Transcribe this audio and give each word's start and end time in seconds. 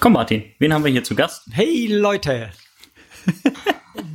Komm, 0.00 0.12
Martin, 0.12 0.44
wen 0.60 0.72
haben 0.72 0.84
wir 0.84 0.92
hier 0.92 1.02
zu 1.02 1.16
Gast? 1.16 1.48
Hey 1.50 1.88
Leute, 1.88 2.50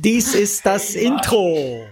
dies 0.02 0.34
ist 0.34 0.64
das 0.64 0.94
Intro. 0.94 1.86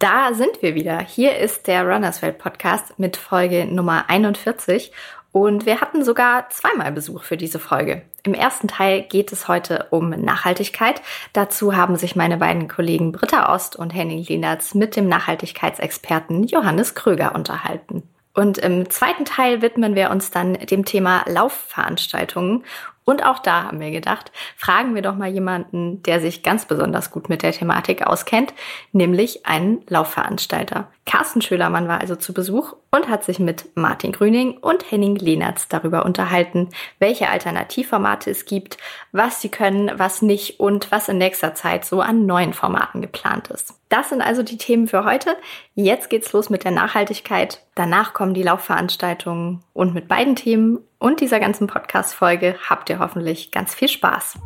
Da 0.00 0.34
sind 0.34 0.62
wir 0.62 0.74
wieder. 0.74 0.98
Hier 0.98 1.36
ist 1.38 1.68
der 1.68 1.86
Runners 1.86 2.22
World 2.22 2.38
Podcast 2.38 2.98
mit 2.98 3.16
Folge 3.16 3.66
Nummer 3.66 4.10
41 4.10 4.90
und 5.30 5.64
wir 5.64 5.80
hatten 5.80 6.04
sogar 6.04 6.50
zweimal 6.50 6.90
Besuch 6.90 7.22
für 7.22 7.36
diese 7.36 7.60
Folge. 7.60 8.02
Im 8.24 8.34
ersten 8.34 8.66
Teil 8.66 9.02
geht 9.02 9.30
es 9.30 9.46
heute 9.46 9.86
um 9.90 10.10
Nachhaltigkeit. 10.10 11.02
Dazu 11.32 11.76
haben 11.76 11.94
sich 11.94 12.16
meine 12.16 12.38
beiden 12.38 12.66
Kollegen 12.66 13.12
Britta 13.12 13.54
Ost 13.54 13.76
und 13.76 13.94
Henning 13.94 14.24
Lienertz 14.24 14.74
mit 14.74 14.96
dem 14.96 15.08
Nachhaltigkeitsexperten 15.08 16.48
Johannes 16.48 16.96
Kröger 16.96 17.36
unterhalten. 17.36 18.02
Und 18.38 18.56
im 18.56 18.88
zweiten 18.88 19.24
Teil 19.24 19.62
widmen 19.62 19.96
wir 19.96 20.12
uns 20.12 20.30
dann 20.30 20.54
dem 20.54 20.84
Thema 20.84 21.24
Laufveranstaltungen 21.26 22.64
und 23.08 23.24
auch 23.24 23.38
da 23.38 23.62
haben 23.62 23.80
wir 23.80 23.90
gedacht, 23.90 24.32
fragen 24.54 24.94
wir 24.94 25.00
doch 25.00 25.16
mal 25.16 25.30
jemanden, 25.30 26.02
der 26.02 26.20
sich 26.20 26.42
ganz 26.42 26.66
besonders 26.66 27.10
gut 27.10 27.30
mit 27.30 27.42
der 27.42 27.52
Thematik 27.52 28.06
auskennt, 28.06 28.52
nämlich 28.92 29.46
einen 29.46 29.80
Laufveranstalter. 29.88 30.88
Carsten 31.06 31.40
Schölermann 31.40 31.88
war 31.88 32.02
also 32.02 32.16
zu 32.16 32.34
Besuch 32.34 32.74
und 32.90 33.08
hat 33.08 33.24
sich 33.24 33.38
mit 33.38 33.74
Martin 33.76 34.12
Grüning 34.12 34.58
und 34.58 34.90
Henning 34.90 35.16
Lehnertz 35.16 35.68
darüber 35.68 36.04
unterhalten, 36.04 36.68
welche 36.98 37.30
Alternativformate 37.30 38.30
es 38.30 38.44
gibt, 38.44 38.76
was 39.10 39.40
sie 39.40 39.48
können, 39.48 39.90
was 39.94 40.20
nicht 40.20 40.60
und 40.60 40.92
was 40.92 41.08
in 41.08 41.16
nächster 41.16 41.54
Zeit 41.54 41.86
so 41.86 42.02
an 42.02 42.26
neuen 42.26 42.52
Formaten 42.52 43.00
geplant 43.00 43.48
ist. 43.48 43.72
Das 43.88 44.10
sind 44.10 44.20
also 44.20 44.42
die 44.42 44.58
Themen 44.58 44.86
für 44.86 45.06
heute. 45.06 45.34
Jetzt 45.74 46.10
geht's 46.10 46.34
los 46.34 46.50
mit 46.50 46.64
der 46.64 46.72
Nachhaltigkeit. 46.72 47.62
Danach 47.74 48.12
kommen 48.12 48.34
die 48.34 48.42
Laufveranstaltungen 48.42 49.62
und 49.72 49.94
mit 49.94 50.08
beiden 50.08 50.36
Themen 50.36 50.80
und 50.98 51.20
dieser 51.20 51.40
ganzen 51.40 51.66
Podcast-Folge 51.66 52.56
habt 52.68 52.90
ihr 52.90 52.98
hoffentlich 52.98 53.50
ganz 53.50 53.74
viel 53.74 53.88
Spaß. 53.88 54.38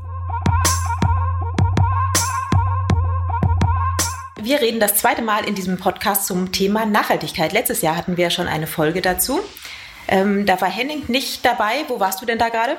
Wir 4.40 4.60
reden 4.60 4.80
das 4.80 4.96
zweite 4.96 5.22
Mal 5.22 5.44
in 5.44 5.54
diesem 5.54 5.78
Podcast 5.78 6.26
zum 6.26 6.52
Thema 6.52 6.84
Nachhaltigkeit. 6.84 7.52
Letztes 7.52 7.80
Jahr 7.80 7.96
hatten 7.96 8.16
wir 8.16 8.30
schon 8.30 8.48
eine 8.48 8.66
Folge 8.66 9.00
dazu. 9.00 9.40
Ähm, 10.08 10.46
da 10.46 10.60
war 10.60 10.68
Henning 10.68 11.04
nicht 11.06 11.44
dabei. 11.44 11.84
Wo 11.88 12.00
warst 12.00 12.20
du 12.20 12.26
denn 12.26 12.38
da 12.38 12.48
gerade? 12.48 12.76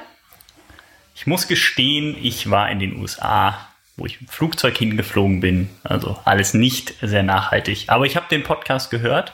Ich 1.16 1.26
muss 1.26 1.48
gestehen, 1.48 2.18
ich 2.22 2.50
war 2.50 2.70
in 2.70 2.80
den 2.80 3.00
USA, 3.00 3.70
wo 3.96 4.06
ich 4.06 4.20
mit 4.20 4.30
dem 4.30 4.34
Flugzeug 4.34 4.78
hingeflogen 4.78 5.40
bin. 5.40 5.70
Also 5.84 6.20
alles 6.26 6.54
nicht 6.54 6.96
sehr 7.02 7.24
nachhaltig. 7.24 7.86
Aber 7.88 8.06
ich 8.06 8.18
habe 8.18 8.28
den 8.30 8.44
Podcast 8.44 8.92
gehört 8.92 9.34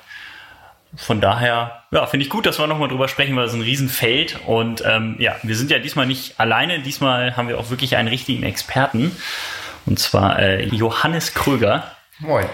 von 0.95 1.21
daher, 1.21 1.83
ja, 1.91 2.07
finde 2.07 2.25
ich 2.25 2.31
gut, 2.31 2.45
dass 2.45 2.59
wir 2.59 2.67
nochmal 2.67 2.89
drüber 2.89 3.07
sprechen, 3.07 3.35
weil 3.35 3.45
es 3.45 3.53
ein 3.53 3.61
Riesenfeld 3.61 4.39
und 4.47 4.83
ähm, 4.85 5.15
ja, 5.19 5.35
wir 5.43 5.55
sind 5.55 5.69
ja 5.69 5.79
diesmal 5.79 6.07
nicht 6.07 6.39
alleine. 6.39 6.79
Diesmal 6.79 7.37
haben 7.37 7.47
wir 7.47 7.59
auch 7.59 7.69
wirklich 7.69 7.95
einen 7.95 8.07
richtigen 8.07 8.43
Experten 8.43 9.15
und 9.85 9.99
zwar 9.99 10.39
äh, 10.39 10.65
Johannes 10.65 11.33
Kröger. 11.33 11.91
Moin. 12.19 12.45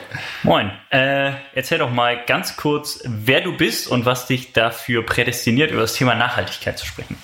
Moin. 0.44 0.72
Äh, 0.90 1.32
erzähl 1.56 1.80
doch 1.80 1.90
mal 1.90 2.24
ganz 2.28 2.56
kurz, 2.56 3.00
wer 3.06 3.42
du 3.42 3.58
bist 3.58 3.88
und 3.88 4.06
was 4.06 4.28
dich 4.28 4.54
dafür 4.54 5.04
prädestiniert, 5.04 5.72
über 5.72 5.82
das 5.82 5.94
Thema 5.94 6.14
Nachhaltigkeit 6.14 6.78
zu 6.78 6.86
sprechen. 6.86 7.18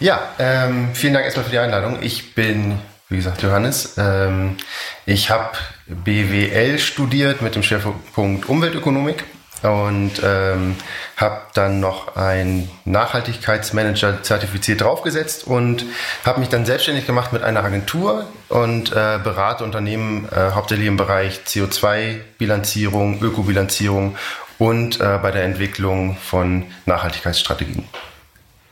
Ja, 0.00 0.30
ähm, 0.38 0.94
vielen 0.94 1.14
Dank 1.14 1.24
erstmal 1.26 1.44
für 1.44 1.52
die 1.52 1.58
Einladung. 1.58 2.02
Ich 2.02 2.34
bin, 2.34 2.78
wie 3.08 3.16
gesagt, 3.16 3.42
Johannes. 3.42 3.96
Ähm, 3.98 4.56
ich 5.04 5.30
habe 5.30 5.56
BWL 5.86 6.78
studiert 6.78 7.40
mit 7.40 7.54
dem 7.54 7.62
Schwerpunkt 7.62 8.48
Umweltökonomik 8.48 9.24
und 9.62 10.12
ähm, 10.22 10.76
habe 11.16 11.40
dann 11.54 11.80
noch 11.80 12.16
ein 12.16 12.68
Nachhaltigkeitsmanager 12.84 14.22
zertifiziert 14.22 14.82
draufgesetzt 14.82 15.46
und 15.46 15.84
habe 16.24 16.40
mich 16.40 16.48
dann 16.48 16.66
selbstständig 16.66 17.06
gemacht 17.06 17.32
mit 17.32 17.42
einer 17.42 17.64
Agentur 17.64 18.26
und 18.48 18.92
äh, 18.92 19.18
berate 19.22 19.64
Unternehmen 19.64 20.28
äh, 20.30 20.50
hauptsächlich 20.52 20.86
im 20.86 20.96
Bereich 20.96 21.40
CO2-Bilanzierung, 21.46 23.22
Ökobilanzierung 23.22 24.16
und 24.58 25.00
äh, 25.00 25.18
bei 25.22 25.30
der 25.30 25.44
Entwicklung 25.44 26.16
von 26.16 26.64
Nachhaltigkeitsstrategien. 26.84 27.84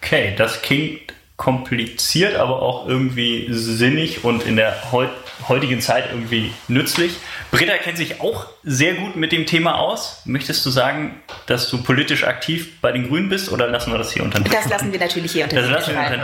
Okay, 0.03 0.35
das 0.37 0.61
klingt 0.63 1.15
kompliziert, 1.37 2.37
aber 2.37 2.63
auch 2.63 2.87
irgendwie 2.87 3.47
sinnig 3.51 4.25
und 4.25 4.45
in 4.47 4.57
der 4.57 4.93
heut 4.93 5.11
heutigen 5.49 5.81
Zeit 5.81 6.07
irgendwie 6.11 6.53
nützlich. 6.69 7.17
Britta 7.51 7.77
kennt 7.79 7.99
sich 7.99 8.21
auch 8.21 8.47
sehr 8.63 8.95
gut 8.95 9.17
mit 9.17 9.33
dem 9.33 9.47
Thema 9.47 9.79
aus. 9.79 10.23
Möchtest 10.25 10.65
du 10.65 10.71
sagen, 10.71 11.21
dass 11.47 11.69
du 11.69 11.83
politisch 11.83 12.25
aktiv 12.25 12.81
bei 12.81 12.93
den 12.93 13.09
Grünen 13.09 13.29
bist 13.29 13.51
oder 13.51 13.69
lassen 13.69 13.91
wir 13.93 13.99
das 13.99 14.13
hier 14.13 14.23
unter 14.23 14.39
den 14.39 14.45
Tisch 14.45 14.55
fallen? 14.55 14.71
Das 14.71 14.81
lassen 14.81 14.93
wir 14.93 15.01
natürlich 15.01 15.33
hier 15.33 15.45
unter 15.45 15.63
den 15.63 15.75
Tisch 15.75 15.93
fallen. 15.93 16.21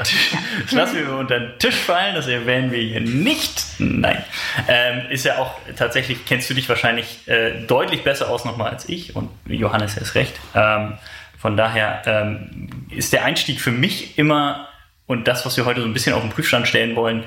Das 0.62 0.72
lassen 0.72 0.97
wir 0.97 1.16
unter 1.16 1.41
den 1.41 1.59
Tisch 1.59 1.75
fallen, 1.75 2.15
das 2.15 2.27
erwähnen 2.27 2.72
wir 2.72 2.81
hier 2.81 3.00
nicht. 3.00 3.65
Nein. 3.78 4.25
Ähm, 4.69 5.03
ist 5.10 5.25
ja 5.25 5.38
auch 5.38 5.54
tatsächlich, 5.77 6.25
kennst 6.25 6.48
du 6.48 6.54
dich 6.54 6.69
wahrscheinlich 6.69 7.27
äh, 7.27 7.60
deutlich 7.66 8.03
besser 8.04 8.31
aus 8.31 8.44
nochmal 8.44 8.71
als 8.71 8.88
ich 8.88 9.16
und 9.16 9.28
Johannes 9.47 9.97
ist 9.97 10.15
recht. 10.15 10.34
Ähm, 10.54 10.94
von 11.38 11.56
daher 11.56 12.03
ähm, 12.06 12.87
ist 12.91 13.12
der 13.12 13.25
Einstieg 13.25 13.60
für 13.60 13.71
mich 13.71 14.19
immer 14.19 14.69
und 15.10 15.26
das, 15.26 15.44
was 15.44 15.56
wir 15.56 15.65
heute 15.65 15.81
so 15.81 15.88
ein 15.88 15.93
bisschen 15.93 16.12
auf 16.12 16.22
den 16.22 16.31
Prüfstand 16.31 16.69
stellen 16.69 16.94
wollen, 16.94 17.25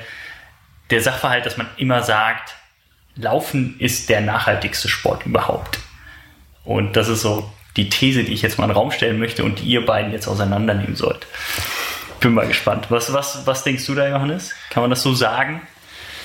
der 0.89 1.01
Sachverhalt, 1.01 1.45
dass 1.45 1.57
man 1.57 1.67
immer 1.75 2.01
sagt, 2.01 2.55
Laufen 3.17 3.75
ist 3.77 4.07
der 4.07 4.21
nachhaltigste 4.21 4.88
Sport 4.88 5.25
überhaupt. 5.25 5.79
Und 6.63 6.95
das 6.95 7.09
ist 7.09 7.21
so 7.21 7.51
die 7.75 7.89
These, 7.89 8.23
die 8.23 8.31
ich 8.31 8.41
jetzt 8.41 8.57
mal 8.57 8.63
in 8.63 8.69
den 8.69 8.77
Raum 8.77 8.91
stellen 8.91 9.19
möchte 9.19 9.44
und 9.44 9.59
die 9.59 9.66
ihr 9.66 9.85
beiden 9.85 10.13
jetzt 10.13 10.29
auseinandernehmen 10.29 10.95
sollt. 10.95 11.27
Bin 12.21 12.33
mal 12.33 12.47
gespannt. 12.47 12.85
Was, 12.88 13.11
was, 13.11 13.45
was 13.45 13.66
denkst 13.66 13.85
du 13.85 13.95
da, 13.95 14.07
Johannes? 14.07 14.53
Kann 14.69 14.81
man 14.81 14.89
das 14.89 15.03
so 15.03 15.13
sagen? 15.13 15.61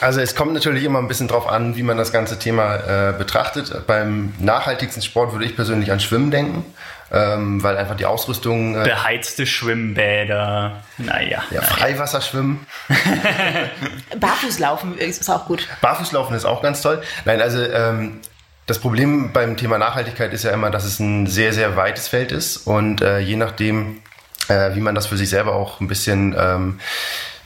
Also 0.01 0.21
es 0.21 0.35
kommt 0.35 0.53
natürlich 0.55 0.85
immer 0.85 0.99
ein 0.99 1.09
bisschen 1.09 1.29
drauf 1.29 1.49
an, 1.49 1.77
wie 1.77 1.83
man 1.83 1.97
das 1.97 2.13
ganze 2.13 2.39
Thema 2.39 2.77
äh, 2.77 3.13
betrachtet. 3.13 3.87
Beim 3.87 4.35
nachhaltigsten 4.39 5.03
Sport 5.03 5.33
würde 5.33 5.45
ich 5.45 5.57
persönlich 5.57 5.91
an 5.93 6.01
Schwimmen 6.01 6.31
denken 6.31 6.65
ähm, 7.11 7.63
weil 7.63 7.77
einfach 7.77 7.97
die 7.97 8.07
Ausrüstung. 8.07 8.77
Äh, 8.77 8.85
Beheizte 8.85 9.47
Schwimmbäder, 9.47 10.83
naja. 10.99 11.43
Ja, 11.51 11.63
Freiwasserschwimmen. 11.63 12.67
Barfußlaufen 14.21 14.99
ist 14.99 15.29
auch 15.31 15.47
gut. 15.47 15.67
Barfußlaufen 15.81 16.37
ist 16.37 16.45
auch 16.45 16.63
ganz 16.63 16.83
toll. 16.83 17.03
Nein, 17.25 17.41
also 17.41 17.63
ähm, 17.63 18.21
das 18.67 18.79
Problem 18.79 19.33
beim 19.33 19.57
Thema 19.57 19.79
Nachhaltigkeit 19.79 20.33
ist 20.35 20.45
ja 20.45 20.51
immer, 20.51 20.71
dass 20.71 20.85
es 20.85 21.01
ein 21.01 21.27
sehr, 21.27 21.53
sehr 21.53 21.77
weites 21.77 22.09
Feld 22.09 22.33
ist 22.33 22.59
und 22.59 23.01
äh, 23.01 23.21
je 23.21 23.37
nachdem, 23.37 24.03
äh, 24.49 24.75
wie 24.75 24.81
man 24.81 24.95
das 24.95 25.07
für 25.07 25.17
sich 25.17 25.31
selber 25.31 25.55
auch 25.55 25.81
ein 25.81 25.89
bisschen 25.89 26.37
ähm, 26.39 26.81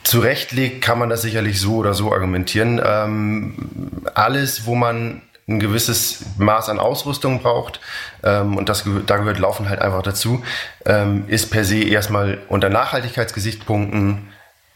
zurechtlegt, 0.04 0.82
kann 0.82 0.98
man 0.98 1.08
das 1.08 1.22
sicherlich 1.22 1.60
so 1.60 1.76
oder 1.76 1.94
so 1.94 2.12
argumentieren. 2.12 2.80
Ähm, 2.84 4.02
alles, 4.14 4.66
wo 4.66 4.74
man 4.74 5.22
ein 5.48 5.60
gewisses 5.60 6.24
Maß 6.38 6.68
an 6.68 6.78
Ausrüstung 6.78 7.40
braucht, 7.40 7.80
ähm, 8.22 8.56
und 8.56 8.68
das, 8.68 8.84
da 9.06 9.16
gehört 9.16 9.38
Laufen 9.38 9.68
halt 9.68 9.80
einfach 9.80 10.02
dazu, 10.02 10.44
ähm, 10.86 11.24
ist 11.28 11.50
per 11.50 11.64
se 11.64 11.82
erstmal 11.82 12.38
unter 12.48 12.68
Nachhaltigkeitsgesichtspunkten 12.68 14.28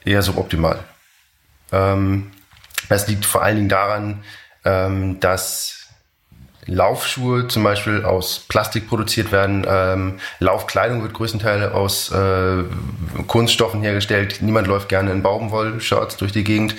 eher 0.04 0.22
suboptimal. 0.22 0.80
Ähm, 1.72 2.30
das 2.88 3.08
liegt 3.08 3.24
vor 3.24 3.42
allen 3.42 3.56
Dingen 3.56 3.68
daran, 3.68 4.24
ähm, 4.64 5.20
dass 5.20 5.75
Laufschuhe 6.66 7.48
zum 7.48 7.62
Beispiel 7.62 8.04
aus 8.04 8.44
Plastik 8.48 8.88
produziert 8.88 9.32
werden. 9.32 9.66
Ähm, 9.68 10.20
Laufkleidung 10.40 11.02
wird 11.02 11.14
größtenteils 11.14 11.72
aus 11.72 12.10
äh, 12.10 12.64
Kunststoffen 13.26 13.82
hergestellt. 13.82 14.38
Niemand 14.40 14.66
läuft 14.66 14.88
gerne 14.88 15.12
in 15.12 15.22
Baumwoll-Shirts 15.22 16.16
durch 16.16 16.32
die 16.32 16.44
Gegend. 16.44 16.74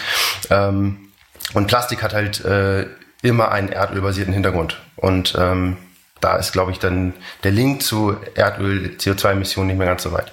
Ähm, 0.49 1.09
und 1.53 1.67
Plastik 1.67 2.03
hat 2.03 2.13
halt 2.13 2.43
äh, 2.43 2.85
immer 3.21 3.51
einen 3.51 3.69
erdölbasierten 3.69 4.33
Hintergrund. 4.33 4.81
Und 4.95 5.35
ähm, 5.37 5.77
da 6.19 6.35
ist, 6.35 6.51
glaube 6.51 6.71
ich, 6.71 6.79
dann 6.79 7.13
der 7.43 7.51
Link 7.51 7.83
zu 7.83 8.17
Erdöl, 8.35 8.95
CO2-Emissionen 8.97 9.67
nicht 9.67 9.77
mehr 9.77 9.87
ganz 9.87 10.03
so 10.03 10.11
weit. 10.11 10.31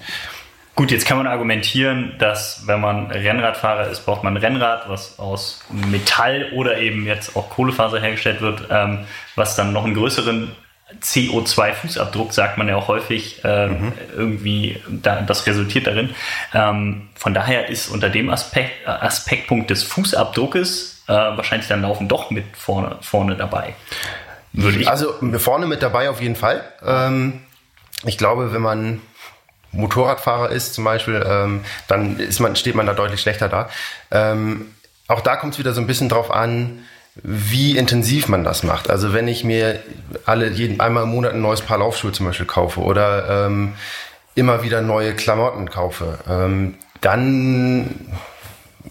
Gut, 0.75 0.91
jetzt 0.91 1.05
kann 1.05 1.17
man 1.17 1.27
argumentieren, 1.27 2.15
dass 2.19 2.67
wenn 2.67 2.81
man 2.81 3.09
Rennradfahrer 3.09 3.87
ist, 3.87 4.05
braucht 4.05 4.23
man 4.23 4.33
ein 4.33 4.37
Rennrad, 4.37 4.89
was 4.89 5.17
aus 5.19 5.61
Metall 5.69 6.49
oder 6.53 6.77
eben 6.77 7.05
jetzt 7.05 7.37
auch 7.37 7.49
Kohlefaser 7.49 8.01
hergestellt 8.01 8.41
wird, 8.41 8.67
ähm, 8.69 9.05
was 9.35 9.55
dann 9.55 9.71
noch 9.71 9.85
einen 9.85 9.93
größeren 9.93 10.51
CO2-Fußabdruck, 11.01 12.31
sagt 12.31 12.57
man 12.57 12.67
ja 12.67 12.75
auch 12.75 12.89
häufig, 12.89 13.43
äh, 13.43 13.67
mhm. 13.67 13.93
irgendwie, 14.15 14.81
da, 14.87 15.21
das 15.21 15.47
resultiert 15.47 15.87
darin. 15.87 16.13
Ähm, 16.53 17.09
von 17.15 17.33
daher 17.33 17.69
ist 17.69 17.87
unter 17.87 18.09
dem 18.09 18.29
Aspekt, 18.29 18.87
Aspektpunkt 18.87 19.69
des 19.69 19.83
Fußabdruckes 19.83 21.03
äh, 21.07 21.13
wahrscheinlich 21.13 21.67
dann 21.67 21.81
Laufen 21.81 22.07
doch 22.07 22.31
mit 22.31 22.45
vorne, 22.57 22.97
vorne 23.01 23.35
dabei. 23.35 23.75
Würde 24.53 24.79
ich. 24.79 24.87
Also 24.87 25.13
vorne 25.37 25.67
mit 25.67 25.81
dabei 25.81 26.09
auf 26.09 26.21
jeden 26.21 26.35
Fall. 26.35 26.63
Ähm, 26.85 27.41
ich 28.05 28.17
glaube, 28.17 28.53
wenn 28.53 28.61
man 28.61 29.01
Motorradfahrer 29.75 30.49
ist 30.49 30.73
zum 30.73 30.83
Beispiel, 30.83 31.23
ähm, 31.27 31.61
dann 31.87 32.19
ist 32.19 32.39
man, 32.39 32.55
steht 32.55 32.75
man 32.75 32.85
da 32.85 32.93
deutlich 32.93 33.21
schlechter 33.21 33.49
da. 33.49 33.69
Ähm, 34.11 34.67
auch 35.07 35.21
da 35.21 35.35
kommt 35.35 35.53
es 35.53 35.59
wieder 35.59 35.73
so 35.73 35.81
ein 35.81 35.87
bisschen 35.87 36.09
drauf 36.09 36.31
an, 36.31 36.83
wie 37.23 37.77
intensiv 37.77 38.27
man 38.27 38.43
das 38.43 38.63
macht. 38.63 38.89
Also 38.89 39.13
wenn 39.13 39.27
ich 39.27 39.43
mir 39.43 39.79
alle 40.25 40.49
jeden 40.49 40.79
einmal 40.79 41.03
im 41.03 41.09
Monat 41.09 41.33
ein 41.33 41.41
neues 41.41 41.61
Paar 41.61 41.77
Laufschuhe 41.77 42.11
zum 42.11 42.25
Beispiel 42.25 42.45
kaufe 42.45 42.81
oder 42.81 43.45
ähm, 43.45 43.73
immer 44.35 44.63
wieder 44.63 44.81
neue 44.81 45.13
Klamotten 45.15 45.69
kaufe, 45.69 46.19
ähm, 46.27 46.75
dann 47.01 48.09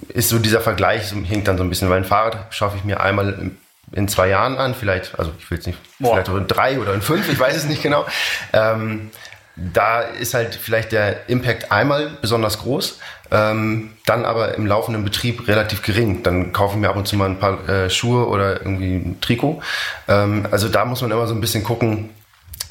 ist 0.08 0.28
so 0.28 0.38
dieser 0.38 0.60
Vergleich, 0.60 1.06
so, 1.06 1.16
hinkt 1.16 1.48
dann 1.48 1.58
so 1.58 1.64
ein 1.64 1.68
bisschen, 1.68 1.90
weil 1.90 1.98
ein 1.98 2.04
Fahrrad 2.04 2.54
schaffe 2.54 2.76
ich 2.78 2.84
mir 2.84 3.00
einmal 3.00 3.52
in, 3.92 4.08
zwei 4.08 4.28
Jahren 4.28 4.56
an, 4.56 4.74
vielleicht, 4.74 5.18
also 5.18 5.32
ich 5.38 5.50
will 5.50 5.58
es 5.58 5.66
nicht, 5.66 5.78
Boah. 5.98 6.14
vielleicht 6.14 6.30
auch 6.30 6.36
in 6.36 6.46
drei 6.46 6.78
oder 6.78 6.94
in 6.94 7.02
fünf, 7.02 7.28
ich 7.28 7.38
weiß 7.38 7.56
es 7.56 7.64
nicht 7.64 7.82
genau. 7.82 8.06
Ähm, 8.52 9.10
da 9.56 10.00
ist 10.00 10.34
halt 10.34 10.54
vielleicht 10.54 10.92
der 10.92 11.28
Impact 11.28 11.70
einmal 11.70 12.10
besonders 12.20 12.58
groß, 12.58 12.98
ähm, 13.30 13.92
dann 14.04 14.24
aber 14.24 14.54
im 14.54 14.66
laufenden 14.66 15.04
Betrieb 15.04 15.46
relativ 15.46 15.82
gering. 15.82 16.22
Dann 16.22 16.52
kaufe 16.52 16.74
ich 16.74 16.80
mir 16.80 16.88
ab 16.88 16.96
und 16.96 17.06
zu 17.06 17.16
mal 17.16 17.30
ein 17.30 17.38
paar 17.38 17.68
äh, 17.68 17.90
Schuhe 17.90 18.26
oder 18.26 18.60
irgendwie 18.60 18.96
ein 18.96 19.20
Trikot. 19.20 19.62
Ähm, 20.08 20.46
also 20.50 20.68
da 20.68 20.84
muss 20.84 21.02
man 21.02 21.10
immer 21.10 21.26
so 21.26 21.34
ein 21.34 21.40
bisschen 21.40 21.62
gucken, 21.62 22.10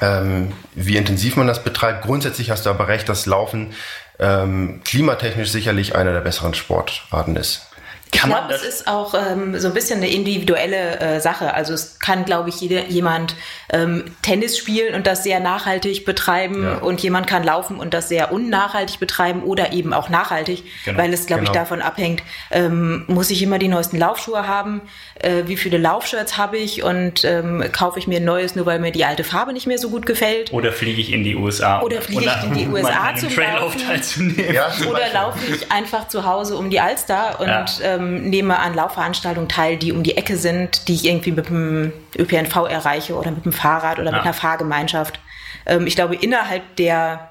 ähm, 0.00 0.52
wie 0.74 0.96
intensiv 0.96 1.36
man 1.36 1.46
das 1.46 1.64
betreibt. 1.64 2.04
Grundsätzlich 2.04 2.50
hast 2.50 2.66
du 2.66 2.70
aber 2.70 2.88
recht, 2.88 3.08
dass 3.08 3.26
Laufen 3.26 3.72
ähm, 4.18 4.80
klimatechnisch 4.84 5.50
sicherlich 5.50 5.94
einer 5.94 6.12
der 6.12 6.20
besseren 6.20 6.54
Sportarten 6.54 7.36
ist. 7.36 7.66
Kann 8.14 8.30
ich 8.30 8.36
glaube, 8.36 8.54
es 8.54 8.62
das? 8.62 8.68
ist 8.74 8.86
auch 8.88 9.14
ähm, 9.14 9.58
so 9.58 9.68
ein 9.68 9.74
bisschen 9.74 9.98
eine 9.98 10.08
individuelle 10.10 10.98
äh, 11.00 11.20
Sache. 11.20 11.54
Also 11.54 11.72
es 11.74 11.98
kann, 11.98 12.24
glaube 12.24 12.48
ich, 12.48 12.60
jede, 12.60 12.84
jemand 12.86 13.36
ähm, 13.70 14.04
Tennis 14.22 14.56
spielen 14.56 14.94
und 14.94 15.06
das 15.06 15.22
sehr 15.24 15.40
nachhaltig 15.40 16.04
betreiben 16.04 16.62
Ja. 16.62 16.74
und 16.78 17.00
jemand 17.02 17.26
kann 17.26 17.42
laufen 17.44 17.78
und 17.78 17.92
das 17.94 18.08
sehr 18.08 18.32
unnachhaltig 18.32 18.98
betreiben 19.00 19.42
oder 19.42 19.72
eben 19.72 19.92
auch 19.92 20.08
nachhaltig, 20.08 20.62
Genau. 20.84 20.98
weil 20.98 21.12
es, 21.12 21.26
glaube 21.26 21.42
ich, 21.44 21.48
Genau. 21.50 21.60
davon 21.60 21.82
abhängt, 21.82 22.22
ähm, 22.50 23.04
muss 23.08 23.30
ich 23.30 23.42
immer 23.42 23.58
die 23.58 23.68
neuesten 23.68 23.98
Laufschuhe 23.98 24.46
haben, 24.46 24.82
äh, 25.20 25.42
wie 25.46 25.56
viele 25.56 25.78
Laufshirts 25.78 26.36
habe 26.38 26.56
ich 26.58 26.82
und 26.82 27.24
ähm, 27.24 27.64
kaufe 27.72 27.98
ich 27.98 28.06
mir 28.06 28.18
ein 28.18 28.24
neues, 28.24 28.54
nur 28.54 28.66
weil 28.66 28.78
mir 28.78 28.92
die 28.92 29.04
alte 29.04 29.24
Farbe 29.24 29.52
nicht 29.52 29.66
mehr 29.66 29.78
so 29.78 29.90
gut 29.90 30.06
gefällt. 30.06 30.52
Oder 30.52 30.72
fliege 30.72 31.00
ich 31.00 31.12
in 31.12 31.24
die 31.24 31.34
USA? 31.36 31.80
Oder 31.82 32.00
fliege 32.02 32.24
ich 32.24 32.44
in 32.44 32.54
die 32.54 32.66
um 32.66 32.74
USA 32.74 33.14
zum 33.16 33.30
Laufen? 33.36 34.36
Ja, 34.52 34.70
zum 34.78 34.86
Oder 34.88 34.98
Beispiel. 35.00 35.14
laufe 35.14 35.38
ich 35.52 35.72
einfach 35.72 36.08
zu 36.08 36.24
Hause 36.24 36.56
um 36.56 36.70
die 36.70 36.80
Alster 36.80 37.40
und 37.40 37.48
Ja. 37.48 37.64
ähm, 37.82 38.03
nehme 38.04 38.58
an 38.58 38.74
Laufveranstaltungen 38.74 39.48
teil, 39.48 39.76
die 39.76 39.92
um 39.92 40.02
die 40.02 40.16
Ecke 40.16 40.36
sind, 40.36 40.88
die 40.88 40.94
ich 40.94 41.04
irgendwie 41.06 41.32
mit 41.32 41.48
dem 41.48 41.92
ÖPNV 42.18 42.56
erreiche 42.68 43.14
oder 43.14 43.30
mit 43.30 43.44
dem 43.44 43.52
Fahrrad 43.52 43.98
oder 43.98 44.10
mit 44.10 44.18
Ja. 44.18 44.22
einer 44.22 44.34
Fahrgemeinschaft. 44.34 45.18
Ähm, 45.66 45.86
ich 45.86 45.94
glaube, 45.96 46.14
innerhalb 46.16 46.76
der 46.76 47.30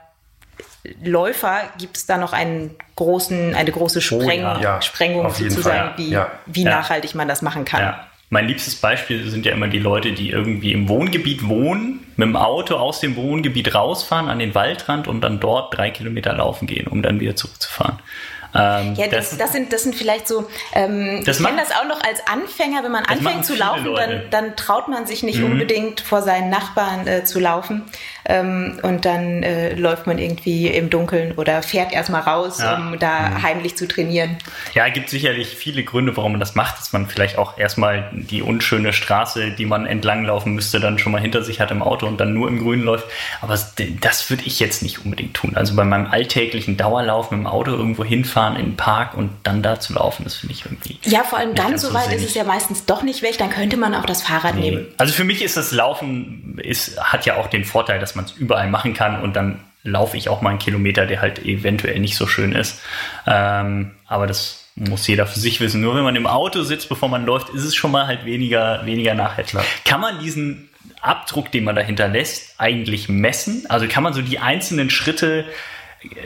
Läufer 1.03 1.61
gibt 1.77 1.95
es 1.97 2.05
da 2.05 2.17
noch 2.17 2.33
einen 2.33 2.71
großen, 2.95 3.55
eine 3.55 3.71
große 3.71 4.01
Spreng 4.01 4.41
ja. 4.41 4.59
Ja, 4.61 4.81
Sprengung 4.81 5.29
sozusagen, 5.29 5.89
Fall, 5.89 5.93
wie, 5.97 6.09
ja. 6.09 6.31
wie 6.45 6.63
Ja. 6.63 6.71
nachhaltig 6.71 7.15
man 7.15 7.27
das 7.27 7.41
machen 7.41 7.63
kann. 7.65 7.93
Mein 8.29 8.47
liebstes 8.47 8.75
Beispiel 8.75 9.29
sind 9.29 9.45
ja 9.45 9.51
immer 9.53 9.67
die 9.67 9.79
Leute, 9.79 10.11
die 10.11 10.31
irgendwie 10.31 10.71
im 10.73 10.89
Wohngebiet 10.89 11.47
wohnen, 11.47 11.99
mit 12.17 12.27
dem 12.27 12.35
Auto 12.35 12.75
aus 12.75 12.99
dem 12.99 13.15
Wohngebiet 13.15 13.75
rausfahren 13.75 14.27
an 14.27 14.39
den 14.39 14.55
Waldrand 14.55 15.07
und 15.07 15.21
dann 15.21 15.39
dort 15.39 15.77
drei 15.77 15.91
Kilometer 15.91 16.33
laufen 16.33 16.65
gehen, 16.67 16.87
um 16.87 17.01
dann 17.03 17.19
wieder 17.19 17.35
zurückzufahren. 17.35 17.99
Ähm, 18.55 18.95
Ja, 18.95 19.07
das, 19.07 19.37
das, 19.37 19.51
sind, 19.51 19.73
das 19.73 19.83
sind 19.83 19.95
vielleicht 19.95 20.27
so, 20.27 20.47
ähm, 20.73 21.23
Das 21.25 21.39
ich 21.39 21.45
kenne 21.45 21.59
das 21.59 21.71
auch 21.71 21.87
noch 21.87 22.01
als 22.01 22.25
Anfänger, 22.27 22.83
wenn 22.83 22.91
man 22.91 23.05
anfängt 23.05 23.45
zu 23.45 23.55
laufen, 23.55 23.93
dann. 23.95 24.09
Mhm. 24.09 24.29
dann 24.29 24.55
traut 24.55 24.87
man 24.87 25.05
sich 25.05 25.23
nicht 25.23 25.41
unbedingt 25.41 26.01
vor 26.01 26.21
seinen 26.21 26.49
Nachbarn 26.49 27.07
äh, 27.07 27.23
zu 27.23 27.39
laufen 27.39 27.85
ähm, 28.25 28.79
und 28.83 29.05
dann 29.05 29.43
äh, 29.43 29.73
läuft 29.75 30.07
man 30.07 30.17
irgendwie 30.17 30.67
im 30.67 30.89
Dunkeln 30.89 31.33
oder 31.33 31.61
fährt 31.61 31.91
erstmal 31.93 32.21
raus, 32.21 32.59
Ja. 32.59 32.75
um 32.77 32.97
da 32.99 33.41
heimlich 33.41 33.75
zu 33.77 33.87
trainieren. 33.87 34.37
Ja, 34.73 34.87
gibt 34.89 35.09
sicherlich 35.09 35.49
viele 35.49 35.83
Gründe, 35.83 36.15
warum 36.17 36.33
man 36.33 36.39
das 36.39 36.55
macht, 36.55 36.79
dass 36.79 36.93
man 36.93 37.07
vielleicht 37.07 37.37
auch 37.37 37.57
erstmal 37.57 38.09
die 38.13 38.41
unschöne 38.41 38.93
Straße, 38.93 39.51
die 39.51 39.65
man 39.65 39.85
entlanglaufen 39.85 40.53
müsste, 40.53 40.79
dann 40.79 40.99
schon 40.99 41.11
mal 41.11 41.21
hinter 41.21 41.43
sich 41.43 41.59
hat 41.59 41.71
im 41.71 41.81
Auto 41.81 42.07
und 42.07 42.19
dann 42.19 42.33
nur 42.33 42.47
im 42.47 42.59
Grünen 42.59 42.83
läuft. 42.83 43.05
Aber 43.41 43.53
das, 43.53 44.29
würde 44.29 44.43
ich 44.45 44.59
jetzt 44.59 44.83
nicht 44.83 45.03
unbedingt 45.03 45.33
tun. 45.33 45.51
Also 45.55 45.75
bei 45.75 45.83
meinem 45.83 46.07
alltäglichen 46.07 46.77
Dauerlauf 46.77 47.31
mit 47.31 47.39
dem 47.41 47.47
Auto 47.47 47.71
irgendwo 47.71 48.03
hinfahren 48.05 48.55
in 48.55 48.65
den 48.67 48.77
Park 48.77 49.15
und 49.17 49.31
dann 49.43 49.61
da 49.61 49.79
zu 49.79 49.93
laufen, 49.93 50.23
das 50.23 50.35
finde 50.35 50.53
ich 50.55 50.65
irgendwie. 50.65 50.97
Ja, 51.03 51.23
vor 51.23 51.39
allem 51.39 51.53
ganz 51.55 51.73
ganz 51.73 51.81
so 51.81 51.93
weit 51.93 52.13
ist 52.13 52.23
es 52.23 52.33
ja 52.35 52.43
meistens 52.43 52.85
doch 52.85 53.03
nicht 53.03 53.21
weg, 53.23 53.37
dann 53.37 53.49
könnte 53.49 53.77
man 53.77 53.95
auch 53.95 54.05
das 54.05 54.21
Fahrrad 54.21 54.55
nehmen. 54.55 54.85
Also 54.97 55.13
für 55.13 55.23
mich 55.23 55.41
ist 55.41 55.57
das 55.57 55.71
Laufen, 55.71 56.59
ist, 56.61 56.99
hat 57.03 57.25
ja 57.25 57.35
auch 57.37 57.47
den 57.47 57.65
Vorteil, 57.65 57.99
dass 57.99 58.12
man 58.15 58.25
es 58.25 58.31
überall 58.31 58.69
machen 58.69 58.93
kann 58.93 59.21
und 59.21 59.35
dann 59.35 59.59
laufe 59.83 60.17
ich 60.17 60.29
auch 60.29 60.41
mal 60.41 60.51
einen 60.51 60.59
Kilometer, 60.59 61.05
der 61.05 61.21
halt 61.21 61.43
eventuell 61.45 61.99
nicht 61.99 62.15
so 62.15 62.25
schön 62.25 62.53
ist. 62.53 62.81
Ähm, 63.27 63.91
aber 64.07 64.27
das 64.27 64.69
muss 64.75 65.05
jeder 65.07 65.27
für 65.27 65.39
sich 65.39 65.59
wissen. 65.59 65.81
Nur 65.81 65.95
wenn 65.95 66.03
man 66.03 66.15
im 66.15 66.25
Auto 66.25 66.63
sitzt, 66.63 66.89
bevor 66.89 67.09
man 67.09 67.25
läuft, 67.25 67.49
ist 67.49 67.63
es 67.63 67.75
schon 67.75 67.91
mal 67.91 68.07
halt 68.07 68.25
weniger, 68.25 68.85
weniger 68.85 69.13
nachhaltig. 69.13 69.59
Kann 69.85 70.01
man 70.01 70.19
diesen 70.19 70.69
Abdruck, 71.01 71.51
den 71.51 71.65
man 71.65 71.75
dahinter 71.75 72.07
lässt, 72.07 72.59
eigentlich 72.59 73.09
messen? 73.09 73.65
Also 73.69 73.87
kann 73.87 74.03
man 74.03 74.13
so 74.13 74.21
die 74.21 74.39
einzelnen 74.39 74.89
Schritte 74.89 75.45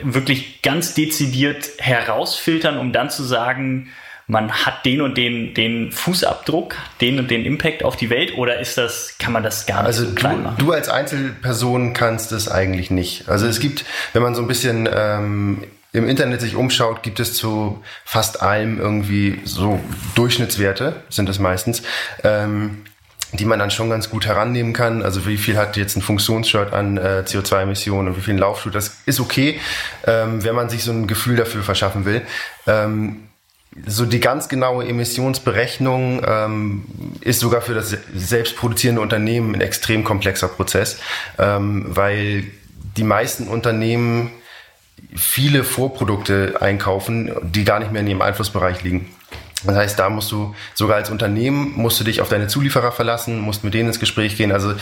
wirklich 0.02 0.62
ganz 0.62 0.94
dezidiert 0.94 1.68
herausfiltern, 1.78 2.78
um 2.78 2.92
dann 2.92 3.10
zu 3.10 3.22
sagen, 3.22 3.90
man 4.28 4.52
hat 4.52 4.84
den 4.84 5.00
und 5.00 5.16
den, 5.16 5.54
den 5.54 5.90
Fußabdruck, 5.90 6.76
den 7.00 7.18
und 7.18 7.30
den 7.30 7.44
Impact 7.46 7.82
auf 7.82 7.96
die 7.96 8.10
Welt 8.10 8.36
oder 8.36 8.60
ist 8.60 8.76
das, 8.76 9.14
kann 9.18 9.32
man 9.32 9.42
das 9.42 9.64
gar 9.66 9.78
nicht 9.78 9.86
Also 9.86 10.04
so 10.04 10.14
klein 10.14 10.36
du, 10.36 10.42
machen? 10.42 10.56
du 10.58 10.72
als 10.72 10.90
Einzelperson 10.90 11.94
kannst 11.94 12.30
es 12.32 12.48
eigentlich 12.48 12.90
nicht. 12.90 13.28
Also 13.28 13.46
es 13.46 13.58
gibt, 13.58 13.86
wenn 14.12 14.22
man 14.22 14.34
so 14.34 14.42
ein 14.42 14.46
bisschen 14.46 14.86
ähm, 14.92 15.64
im 15.92 16.06
Internet 16.06 16.42
sich 16.42 16.56
umschaut, 16.56 17.02
gibt 17.02 17.20
es 17.20 17.32
zu 17.32 17.82
fast 18.04 18.42
allem 18.42 18.78
irgendwie 18.78 19.40
so 19.44 19.80
Durchschnittswerte, 20.14 20.96
sind 21.08 21.30
es 21.30 21.38
meistens, 21.38 21.82
ähm, 22.22 22.84
die 23.32 23.46
man 23.46 23.58
dann 23.58 23.70
schon 23.70 23.88
ganz 23.88 24.10
gut 24.10 24.26
herannehmen 24.26 24.74
kann. 24.74 25.02
Also 25.02 25.26
wie 25.26 25.38
viel 25.38 25.56
hat 25.56 25.78
jetzt 25.78 25.96
ein 25.96 26.02
Funktionsshirt 26.02 26.74
an 26.74 26.98
äh, 26.98 27.24
CO2-Emissionen 27.26 28.08
und 28.08 28.16
wie 28.18 28.20
viel 28.20 28.34
ein 28.34 28.38
Laufschuh, 28.38 28.68
das 28.68 28.98
ist 29.06 29.20
okay, 29.20 29.58
ähm, 30.06 30.44
wenn 30.44 30.54
man 30.54 30.68
sich 30.68 30.84
so 30.84 30.92
ein 30.92 31.06
Gefühl 31.06 31.36
dafür 31.36 31.62
verschaffen 31.62 32.04
will. 32.04 32.20
Ähm, 32.66 33.27
so 33.86 34.06
die 34.06 34.20
ganz 34.20 34.48
genaue 34.48 34.86
Emissionsberechnung 34.86 36.22
ähm, 36.26 36.84
ist 37.20 37.40
sogar 37.40 37.60
für 37.60 37.74
das 37.74 37.90
se- 37.90 38.00
selbst 38.14 38.56
produzierende 38.56 39.00
Unternehmen 39.00 39.54
ein 39.54 39.60
extrem 39.60 40.04
komplexer 40.04 40.48
Prozess, 40.48 40.98
ähm, 41.38 41.86
weil 41.88 42.44
die 42.96 43.04
meisten 43.04 43.48
Unternehmen 43.48 44.30
viele 45.14 45.64
Vorprodukte 45.64 46.56
einkaufen, 46.60 47.32
die 47.42 47.64
gar 47.64 47.78
nicht 47.78 47.92
mehr 47.92 48.00
in 48.00 48.08
ihrem 48.08 48.22
Einflussbereich 48.22 48.82
liegen. 48.82 49.14
Das 49.64 49.76
heißt, 49.76 49.98
da 49.98 50.08
musst 50.10 50.30
du 50.30 50.54
sogar 50.74 50.96
als 50.96 51.10
Unternehmen 51.10 51.72
musst 51.76 51.98
du 52.00 52.04
dich 52.04 52.20
auf 52.20 52.28
deine 52.28 52.46
Zulieferer 52.46 52.92
verlassen, 52.92 53.40
musst 53.40 53.64
mit 53.64 53.74
denen 53.74 53.88
ins 53.88 54.00
Gespräch 54.00 54.36
gehen. 54.36 54.52
Also 54.52 54.74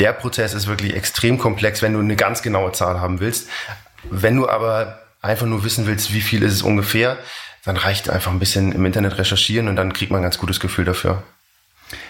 der 0.00 0.12
Prozess 0.12 0.54
ist 0.54 0.66
wirklich 0.66 0.94
extrem 0.94 1.38
komplex, 1.38 1.82
wenn 1.82 1.92
du 1.92 2.00
eine 2.00 2.16
ganz 2.16 2.42
genaue 2.42 2.72
Zahl 2.72 3.00
haben 3.00 3.20
willst. 3.20 3.48
Wenn 4.10 4.36
du 4.36 4.48
aber 4.48 4.98
einfach 5.22 5.46
nur 5.46 5.64
wissen 5.64 5.86
willst, 5.86 6.12
wie 6.12 6.20
viel 6.20 6.42
ist 6.42 6.52
es 6.52 6.62
ungefähr, 6.62 7.18
dann 7.64 7.76
reicht 7.76 8.10
einfach 8.10 8.30
ein 8.30 8.38
bisschen 8.38 8.72
im 8.72 8.84
Internet 8.84 9.18
recherchieren 9.18 9.68
und 9.68 9.76
dann 9.76 9.92
kriegt 9.92 10.10
man 10.10 10.20
ein 10.20 10.24
ganz 10.24 10.38
gutes 10.38 10.60
Gefühl 10.60 10.84
dafür. 10.84 11.22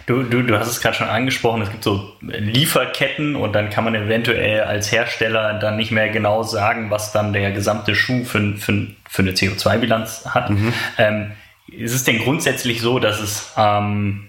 Du, 0.07 0.23
du, 0.23 0.43
du 0.43 0.59
hast 0.59 0.69
es 0.69 0.81
gerade 0.81 0.97
schon 0.97 1.09
angesprochen, 1.09 1.63
es 1.63 1.71
gibt 1.71 1.85
so 1.85 2.13
Lieferketten 2.21 3.37
und 3.37 3.53
dann 3.55 3.71
kann 3.71 3.85
man 3.85 3.95
eventuell 3.95 4.63
als 4.63 4.93
Hersteller 4.93 5.55
dann 5.59 5.77
nicht 5.77 5.91
mehr 5.91 6.09
genau 6.11 6.43
sagen, 6.43 6.91
was 6.91 7.13
dann 7.13 7.33
der 7.33 7.51
gesamte 7.53 7.95
Schuh 7.95 8.25
für, 8.25 8.57
für, 8.57 8.87
für 9.09 9.23
eine 9.23 9.33
CO2-Bilanz 9.33 10.27
hat. 10.27 10.51
Ähm, 10.99 11.33
ist 11.69 11.95
es 11.95 12.05
denn 12.05 12.19
grundsätzlich 12.19 12.81
so, 12.81 12.99
dass 12.99 13.21
es, 13.21 13.53
ähm, 13.57 14.29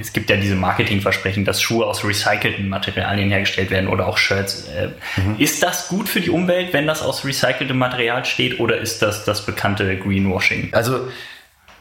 es 0.00 0.12
gibt 0.12 0.30
ja 0.30 0.36
diese 0.36 0.54
Marketingversprechen, 0.54 1.44
dass 1.44 1.60
Schuhe 1.60 1.86
aus 1.86 2.04
recycelten 2.04 2.68
Materialien 2.68 3.30
hergestellt 3.30 3.70
werden 3.70 3.88
oder 3.88 4.06
auch 4.06 4.18
Shirts. 4.18 4.68
Äh, 4.68 4.88
Ist 5.42 5.62
das 5.62 5.88
gut 5.88 6.08
für 6.08 6.20
die 6.20 6.30
Umwelt, 6.30 6.72
wenn 6.72 6.86
das 6.86 7.02
aus 7.02 7.24
recyceltem 7.24 7.78
Material 7.78 8.24
steht 8.24 8.60
oder 8.60 8.78
ist 8.78 9.02
das 9.02 9.24
das 9.24 9.44
bekannte 9.46 9.96
Greenwashing? 9.96 10.70
Also 10.72 11.08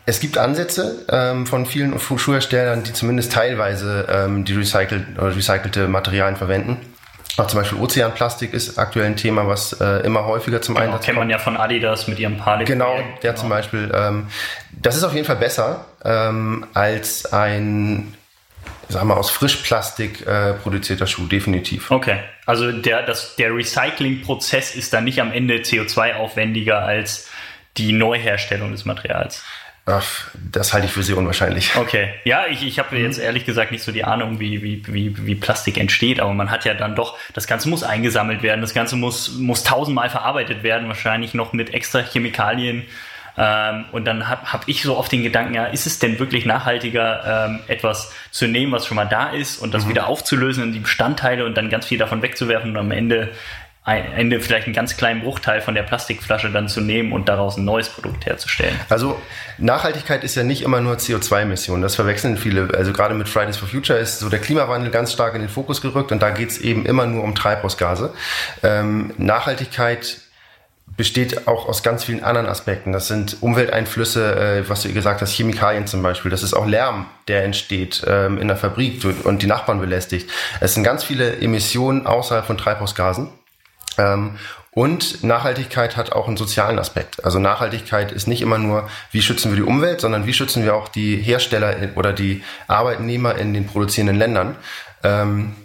es 0.06 0.20
gibt 0.20 0.38
Ansätze 0.38 1.06
ähm, 1.10 1.46
von 1.46 1.66
vielen 1.66 1.98
Schuhherstellern, 2.00 2.84
die 2.84 2.94
zumindest 2.94 3.34
teilweise 3.34 4.08
ähm, 4.10 4.46
die 4.46 4.54
recycelt, 4.54 5.04
oder 5.18 5.36
recycelte 5.36 5.88
Materialien 5.88 6.38
verwenden. 6.38 6.78
Auch 7.38 7.48
zum 7.48 7.60
Beispiel 7.60 7.80
Ozeanplastik 7.80 8.54
ist 8.54 8.78
aktuell 8.78 9.06
ein 9.06 9.16
Thema, 9.16 9.48
was 9.48 9.74
äh, 9.80 10.06
immer 10.06 10.26
häufiger 10.26 10.62
zum 10.62 10.76
Genau, 10.76 10.88
Einsatz 10.88 11.06
kennt 11.06 11.18
man 11.18 11.30
ja 11.30 11.38
von 11.38 11.56
Adidas 11.56 12.08
mit 12.08 12.20
ihrem 12.20 12.38
Parley. 12.38 12.66
Genau, 12.66 13.00
der 13.24 13.36
zum 13.36 13.48
Beispiel. 13.48 13.90
Ähm, 13.94 14.28
das 14.72 14.98
ist 14.98 15.04
auf 15.04 15.14
jeden 15.14 15.26
Fall 15.26 15.38
besser 15.38 15.86
ähm, 16.04 16.66
als 16.74 17.32
ein, 17.32 18.14
sagen 18.90 19.08
wir, 19.08 19.18
aus 19.18 19.30
Frischplastik 19.30 20.26
äh, 20.26 20.54
produzierter 20.54 21.08
Schuh, 21.08 21.28
definitiv. 21.28 21.92
Okay, 21.92 22.20
also 22.46 22.72
der, 22.72 23.04
das, 23.04 23.36
der 23.36 23.56
Recycling-Prozess 23.56 24.76
ist 24.76 24.94
dann 24.94 25.04
nicht 25.04 25.20
am 25.20 25.32
Ende 25.32 25.58
CO2-aufwendiger 25.58 26.80
als 26.80 27.30
die 27.78 27.94
Neuherstellung 27.94 28.72
des 28.72 28.86
Materials. 28.86 29.44
Ach, 29.86 30.30
das 30.52 30.74
halte 30.74 30.86
ich 30.86 30.94
für 30.94 31.02
sehr 31.02 31.18
unwahrscheinlich. 31.18 31.76
Okay, 31.76 32.14
ja, 32.24 32.46
ich, 32.48 32.66
ich 32.66 32.78
habe 32.78 32.96
jetzt 32.98 33.18
ehrlich 33.18 33.46
gesagt 33.46 33.72
nicht 33.72 33.84
so 33.84 33.92
die 33.92 34.04
Ahnung, 34.04 34.40
wie, 34.40 34.62
wie, 34.62 34.84
wie, 34.86 35.26
wie 35.26 35.36
Plastik 35.36 35.78
entsteht, 35.78 36.20
aber 36.20 36.34
man 36.34 36.52
hat 36.52 36.66
ja 36.66 36.76
dann 36.76 36.96
doch, 36.96 37.18
das 37.34 37.48
Ganze 37.48 37.68
muss 37.68 37.82
eingesammelt 37.82 38.44
werden, 38.44 38.62
das 38.62 38.76
Ganze 38.76 38.96
muss, 38.96 39.32
muss 39.38 39.64
tausendmal 39.64 40.12
verarbeitet 40.12 40.62
werden, 40.62 40.88
wahrscheinlich 40.88 41.34
noch 41.34 41.52
mit 41.54 41.74
extra 41.74 42.02
Chemikalien. 42.04 42.84
Ähm, 43.38 43.86
und 43.92 44.06
dann 44.06 44.28
habe 44.28 44.52
hab 44.52 44.68
ich 44.68 44.84
so 44.84 44.98
oft 44.98 45.12
den 45.12 45.24
Gedanken, 45.24 45.54
ja, 45.54 45.66
ist 45.66 45.88
es 45.88 46.00
denn 46.00 46.20
wirklich 46.20 46.46
nachhaltiger, 46.46 47.48
ähm, 47.50 47.60
etwas 47.68 48.14
zu 48.32 48.48
nehmen, 48.48 48.72
was 48.72 48.86
schon 48.86 48.96
mal 48.96 49.06
da 49.06 49.30
ist 49.30 49.58
und 49.58 49.74
das 49.74 49.88
wieder 49.88 50.08
aufzulösen 50.08 50.64
in 50.64 50.74
die 50.74 50.80
Bestandteile 50.80 51.46
und 51.46 51.56
dann 51.56 51.70
ganz 51.70 51.86
viel 51.86 51.98
davon 51.98 52.22
wegzuwerfen 52.22 52.72
und 52.72 52.78
am 52.78 52.92
Ende 52.92 53.30
ein 53.84 54.14
Ende 54.14 54.40
vielleicht 54.40 54.68
einen 54.68 54.76
ganz 54.76 54.96
kleinen 54.96 55.22
Bruchteil 55.22 55.60
von 55.60 55.74
der 55.74 55.82
Plastikflasche 55.82 56.52
dann 56.52 56.68
zu 56.68 56.82
nehmen 56.82 57.12
und 57.12 57.28
daraus 57.28 57.58
ein 57.58 57.66
neues 57.66 57.90
Produkt 57.90 58.28
herzustellen. 58.28 58.80
Also 58.90 59.20
Nachhaltigkeit 59.58 60.24
ist 60.24 60.36
ja 60.36 60.44
nicht 60.44 60.62
immer 60.62 60.82
nur 60.82 60.98
CO2-Emissionen. 60.98 61.82
Das 61.82 61.96
verwechseln 61.96 62.38
viele. 62.38 62.70
Also 62.78 62.94
gerade 62.94 63.16
mit 63.16 63.28
Fridays 63.28 63.58
for 63.58 63.68
Future 63.68 63.98
ist 63.98 64.20
so 64.20 64.30
der 64.30 64.40
Klimawandel 64.40 64.92
ganz 64.92 65.12
stark 65.12 65.34
in 65.34 65.42
den 65.42 65.50
Fokus 65.50 65.82
gerückt 65.82 66.12
und 66.12 66.22
da 66.22 66.30
geht 66.30 66.52
es 66.52 66.60
eben 66.60 66.86
immer 66.86 67.08
nur 67.08 67.24
um 67.24 67.34
Treibhausgase. 67.34 68.14
Ähm, 68.62 69.14
Nachhaltigkeit 69.18 70.21
besteht 71.02 71.48
auch 71.48 71.68
aus 71.68 71.82
ganz 71.82 72.04
vielen 72.04 72.24
anderen 72.24 72.46
Aspekten. 72.46 72.92
Das 72.92 73.08
sind 73.08 73.38
Umwelteinflüsse, 73.42 74.36
äh, 74.36 74.70
was 74.70 74.84
du 74.84 74.94
gesagt 74.94 75.24
hast, 75.24 75.32
Chemikalien 75.34 75.88
zum 75.88 76.04
Beispiel. 76.04 76.30
Das 76.30 76.44
ist 76.44 76.54
auch 76.54 76.68
Lärm, 76.68 77.08
der 77.28 77.44
entsteht 77.44 78.04
ähm, 78.08 78.38
in 78.38 78.48
der 78.48 78.56
Fabrik 78.56 79.04
und 79.24 79.42
die 79.42 79.48
Nachbarn 79.48 79.80
belästigt. 79.80 80.30
Es 80.60 80.76
sind 80.76 80.84
ganz 80.84 81.04
viele 81.04 81.38
Emissionen 81.38 82.06
außerhalb 82.06 82.46
von 82.46 82.56
Treibhausgasen. 82.56 83.30
Ähm, 83.98 84.38
und 84.70 85.24
Nachhaltigkeit 85.24 85.98
hat 85.98 86.12
auch 86.12 86.28
einen 86.28 86.38
sozialen 86.38 86.78
Aspekt. 86.78 87.26
Also 87.26 87.40
Nachhaltigkeit 87.40 88.12
ist 88.12 88.28
nicht 88.28 88.44
immer 88.44 88.60
nur, 88.60 88.88
wie 89.10 89.24
schützen 89.24 89.50
wir 89.52 89.56
die 89.56 89.68
Umwelt, 89.68 90.02
sondern 90.02 90.28
wie 90.28 90.34
schützen 90.34 90.64
wir 90.64 90.76
auch 90.76 90.88
die 90.88 91.16
Hersteller 91.16 91.78
oder 91.96 92.14
die 92.14 92.44
Arbeitnehmer 92.68 93.40
in 93.40 93.56
den 93.56 93.66
produzierenden 93.66 94.20
Ländern. 94.20 94.56
Ähm, 95.04 95.56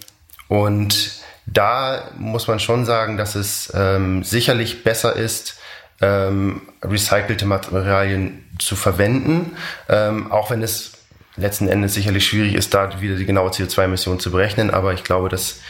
und 0.49 1.26
da 1.47 2.11
muss 2.19 2.49
man 2.49 2.59
schon 2.59 2.85
sagen, 2.85 3.17
dass 3.17 3.35
es 3.35 3.73
ähm, 3.75 4.25
sicherlich 4.25 4.83
besser 4.83 5.15
ist, 5.15 5.59
ähm, 6.01 6.63
recycelte 6.83 7.47
Materialien 7.47 8.45
zu 8.59 8.77
verwenden, 8.77 9.57
ähm, 9.89 10.31
auch 10.31 10.51
wenn 10.51 10.63
es 10.63 10.93
letzten 11.37 11.69
Endes 11.69 11.95
sicherlich 11.95 12.27
schwierig 12.27 12.55
ist, 12.55 12.75
da 12.75 13.01
wieder 13.01 13.17
die 13.17 13.27
genaue 13.27 13.51
CO2-Emission 13.51 14.21
zu 14.21 14.31
berechnen. 14.31 14.71
Aber 14.71 14.93
ich 14.93 15.05
glaube, 15.05 15.29
dass 15.29 15.61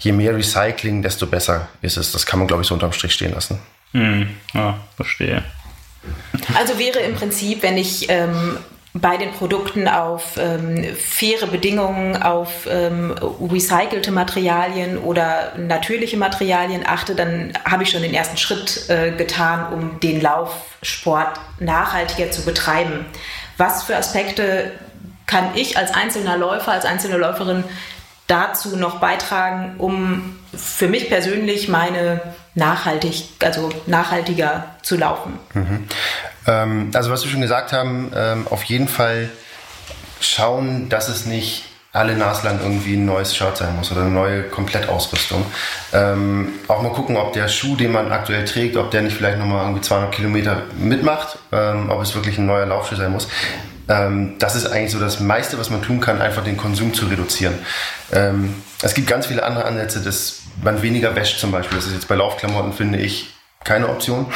je 0.00 0.12
mehr 0.12 0.34
Recycling, 0.36 1.02
desto 1.02 1.26
besser 1.26 1.68
ist 1.82 1.96
es. 1.96 2.12
Das 2.12 2.26
kann 2.26 2.38
man, 2.38 2.48
glaube 2.48 2.62
ich, 2.62 2.68
so 2.68 2.74
unterm 2.74 2.92
Strich 2.92 3.12
stehen 3.12 3.32
lassen. 3.32 3.58
Hm, 3.92 4.28
ja, 4.54 4.78
verstehe. 4.96 5.44
Also 6.54 6.78
wäre 6.78 6.98
im 7.00 7.14
Prinzip, 7.14 7.62
wenn 7.62 7.76
ich 7.76 8.06
ähm, 8.08 8.56
bei 8.94 9.16
den 9.16 9.32
Produkten 9.32 9.88
auf 9.88 10.36
ähm, 10.36 10.84
faire 10.94 11.46
Bedingungen, 11.46 12.22
auf 12.22 12.66
ähm, 12.68 13.14
recycelte 13.40 14.12
Materialien 14.12 14.98
oder 14.98 15.52
natürliche 15.56 16.18
Materialien 16.18 16.82
achte, 16.86 17.14
dann 17.14 17.54
habe 17.64 17.84
ich 17.84 17.90
schon 17.90 18.02
den 18.02 18.12
ersten 18.12 18.36
Schritt 18.36 18.90
äh, 18.90 19.12
getan, 19.12 19.72
um 19.72 20.00
den 20.00 20.20
Laufsport 20.20 21.40
nachhaltiger 21.58 22.30
zu 22.30 22.44
betreiben. 22.44 23.06
Was 23.56 23.84
für 23.84 23.96
Aspekte 23.96 24.72
kann 25.26 25.54
ich 25.54 25.78
als 25.78 25.94
einzelner 25.94 26.36
Läufer, 26.36 26.72
als 26.72 26.84
einzelne 26.84 27.16
Läuferin 27.16 27.64
dazu 28.26 28.76
noch 28.76 29.00
beitragen, 29.00 29.76
um 29.78 30.38
für 30.54 30.88
mich 30.88 31.08
persönlich 31.08 31.68
meine 31.68 32.20
nachhaltig, 32.54 33.24
also 33.42 33.70
nachhaltiger 33.86 34.66
zu 34.82 34.98
laufen? 34.98 35.38
Mhm. 35.54 35.88
Ähm, 36.46 36.90
also 36.94 37.10
was 37.10 37.24
wir 37.24 37.30
schon 37.30 37.40
gesagt 37.40 37.72
haben, 37.72 38.12
ähm, 38.14 38.46
auf 38.48 38.64
jeden 38.64 38.88
Fall 38.88 39.30
schauen, 40.20 40.88
dass 40.88 41.08
es 41.08 41.26
nicht 41.26 41.64
alle 41.92 42.16
naslang 42.16 42.58
irgendwie 42.62 42.94
ein 42.94 43.04
neues 43.04 43.36
Shirt 43.36 43.58
sein 43.58 43.76
muss 43.76 43.92
oder 43.92 44.00
eine 44.00 44.10
neue 44.10 44.44
Komplettausrüstung. 44.44 45.44
Ähm, 45.92 46.48
auch 46.66 46.80
mal 46.82 46.92
gucken, 46.92 47.16
ob 47.16 47.34
der 47.34 47.48
Schuh, 47.48 47.76
den 47.76 47.92
man 47.92 48.10
aktuell 48.12 48.46
trägt, 48.46 48.76
ob 48.76 48.90
der 48.90 49.02
nicht 49.02 49.14
vielleicht 49.14 49.38
nochmal 49.38 49.64
irgendwie 49.64 49.82
200 49.82 50.10
Kilometer 50.10 50.62
mitmacht, 50.78 51.38
ähm, 51.52 51.90
ob 51.90 52.00
es 52.00 52.14
wirklich 52.14 52.38
ein 52.38 52.46
neuer 52.46 52.64
Laufschuh 52.64 52.96
sein 52.96 53.12
muss. 53.12 53.28
Ähm, 53.88 54.36
das 54.38 54.54
ist 54.56 54.66
eigentlich 54.66 54.92
so 54.92 54.98
das 54.98 55.20
meiste, 55.20 55.58
was 55.58 55.68
man 55.68 55.82
tun 55.82 56.00
kann, 56.00 56.22
einfach 56.22 56.42
den 56.42 56.56
Konsum 56.56 56.94
zu 56.94 57.06
reduzieren. 57.06 57.54
Ähm, 58.10 58.54
es 58.80 58.94
gibt 58.94 59.06
ganz 59.06 59.26
viele 59.26 59.42
andere 59.42 59.66
Ansätze, 59.66 60.00
dass 60.00 60.40
man 60.62 60.80
weniger 60.80 61.14
wäscht 61.14 61.40
zum 61.40 61.52
Beispiel. 61.52 61.76
Das 61.76 61.86
ist 61.86 61.92
jetzt 61.94 62.08
bei 62.08 62.14
Laufklamotten, 62.14 62.72
finde 62.72 63.00
ich, 63.00 63.34
keine 63.64 63.88
Option 63.90 64.32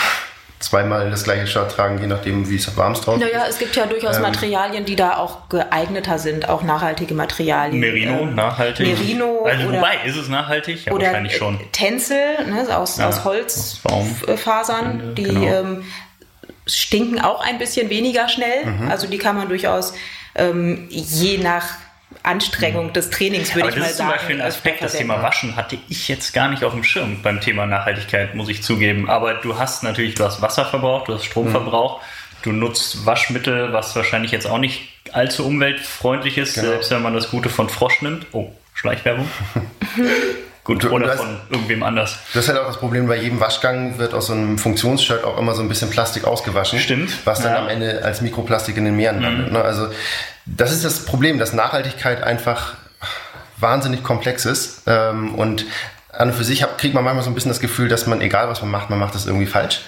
zweimal 0.58 1.10
das 1.10 1.24
gleiche 1.24 1.46
Shirt 1.46 1.70
tragen, 1.70 2.00
je 2.00 2.06
nachdem, 2.06 2.48
wie 2.48 2.56
es 2.56 2.76
warm 2.76 2.92
ist 2.92 3.06
draußen. 3.06 3.20
Naja, 3.20 3.44
es 3.48 3.58
gibt 3.58 3.76
ja 3.76 3.86
durchaus 3.86 4.16
ähm, 4.16 4.22
Materialien, 4.22 4.84
die 4.84 4.96
da 4.96 5.18
auch 5.18 5.48
geeigneter 5.48 6.18
sind, 6.18 6.48
auch 6.48 6.62
nachhaltige 6.62 7.14
Materialien. 7.14 7.80
Merino, 7.80 8.20
ähm, 8.20 8.34
nachhaltig. 8.34 8.86
Merino. 8.86 9.44
Also, 9.44 9.68
oder, 9.68 9.78
wobei, 9.78 9.98
ist 10.06 10.16
es 10.16 10.28
nachhaltig? 10.28 10.86
Ja, 10.86 10.92
oder 10.92 11.06
wahrscheinlich 11.06 11.36
schon. 11.36 11.60
Tencel, 11.72 12.46
ne, 12.46 12.76
aus, 12.76 12.96
ja, 12.96 13.08
aus 13.08 13.24
Holzfasern, 13.24 15.14
die 15.14 15.24
genau. 15.24 15.42
ähm, 15.42 15.84
stinken 16.66 17.20
auch 17.20 17.40
ein 17.40 17.58
bisschen 17.58 17.90
weniger 17.90 18.28
schnell. 18.28 18.64
Mhm. 18.64 18.90
Also 18.90 19.06
die 19.06 19.18
kann 19.18 19.36
man 19.36 19.48
durchaus 19.48 19.94
ähm, 20.34 20.86
je 20.90 21.38
nach 21.38 21.66
Anstrengung 22.26 22.92
des 22.92 23.10
Trainings, 23.10 23.54
würde 23.54 23.68
ich 23.70 23.76
mal 23.76 23.82
sagen. 23.82 23.82
Das 23.82 23.90
ist 23.90 23.96
zum 23.96 24.08
Beispiel 24.08 24.40
ein 24.40 24.46
Aspekt, 24.46 24.82
das 24.82 24.92
Thema 24.92 25.22
Waschen 25.22 25.56
hatte 25.56 25.78
ich 25.88 26.08
jetzt 26.08 26.32
gar 26.32 26.48
nicht 26.48 26.64
auf 26.64 26.72
dem 26.72 26.84
Schirm 26.84 27.22
beim 27.22 27.40
Thema 27.40 27.66
Nachhaltigkeit, 27.66 28.34
muss 28.34 28.48
ich 28.48 28.62
zugeben. 28.62 29.08
Aber 29.08 29.34
du 29.34 29.58
hast 29.58 29.82
natürlich, 29.82 30.14
du 30.14 30.24
hast 30.24 30.42
Wasser 30.42 30.64
verbraucht, 30.64 31.08
du 31.08 31.14
hast 31.14 31.24
Stromverbrauch, 31.24 32.00
mhm. 32.00 32.04
du 32.42 32.52
nutzt 32.52 33.06
Waschmittel, 33.06 33.72
was 33.72 33.94
wahrscheinlich 33.94 34.32
jetzt 34.32 34.46
auch 34.46 34.58
nicht 34.58 34.88
allzu 35.12 35.46
umweltfreundlich 35.46 36.38
ist, 36.38 36.54
genau. 36.54 36.68
selbst 36.68 36.90
wenn 36.90 37.02
man 37.02 37.14
das 37.14 37.30
Gute 37.30 37.48
von 37.48 37.68
Frosch 37.68 38.02
nimmt. 38.02 38.26
Oh, 38.32 38.50
Schleichwerbung. 38.74 39.28
Gut, 40.66 40.84
oder 40.84 41.10
hast, 41.10 41.18
von 41.18 41.38
irgendwem 41.48 41.84
anders. 41.84 42.18
Du 42.32 42.40
hast 42.40 42.48
halt 42.48 42.58
auch 42.58 42.66
das 42.66 42.78
Problem, 42.78 43.06
bei 43.06 43.16
jedem 43.16 43.38
Waschgang 43.38 43.98
wird 43.98 44.14
aus 44.14 44.26
so 44.26 44.32
einem 44.32 44.58
Funktionsshirt 44.58 45.22
auch 45.22 45.38
immer 45.38 45.54
so 45.54 45.62
ein 45.62 45.68
bisschen 45.68 45.90
Plastik 45.90 46.24
ausgewaschen. 46.24 46.80
Stimmt. 46.80 47.24
Was 47.24 47.40
dann 47.40 47.52
ja. 47.52 47.58
am 47.60 47.68
Ende 47.68 48.02
als 48.02 48.20
Mikroplastik 48.20 48.76
in 48.76 48.84
den 48.84 48.96
Meeren 48.96 49.22
landet. 49.22 49.46
Mhm. 49.46 49.52
Ne? 49.52 49.62
Also 49.62 49.86
das 50.46 50.72
ist 50.72 50.84
das 50.84 51.04
Problem, 51.04 51.38
dass 51.38 51.52
Nachhaltigkeit 51.52 52.22
einfach 52.22 52.74
wahnsinnig 53.58 54.02
komplex 54.02 54.44
ist. 54.44 54.82
Ähm, 54.86 55.34
und 55.34 55.66
an 56.12 56.28
und 56.28 56.34
für 56.34 56.44
sich 56.44 56.64
kriegt 56.78 56.94
man 56.94 57.04
manchmal 57.04 57.24
so 57.24 57.30
ein 57.30 57.34
bisschen 57.34 57.50
das 57.50 57.60
Gefühl, 57.60 57.88
dass 57.88 58.06
man, 58.06 58.20
egal 58.20 58.48
was 58.48 58.62
man 58.62 58.70
macht, 58.70 58.88
man 58.88 58.98
macht 58.98 59.14
das 59.14 59.26
irgendwie 59.26 59.46
falsch. 59.46 59.82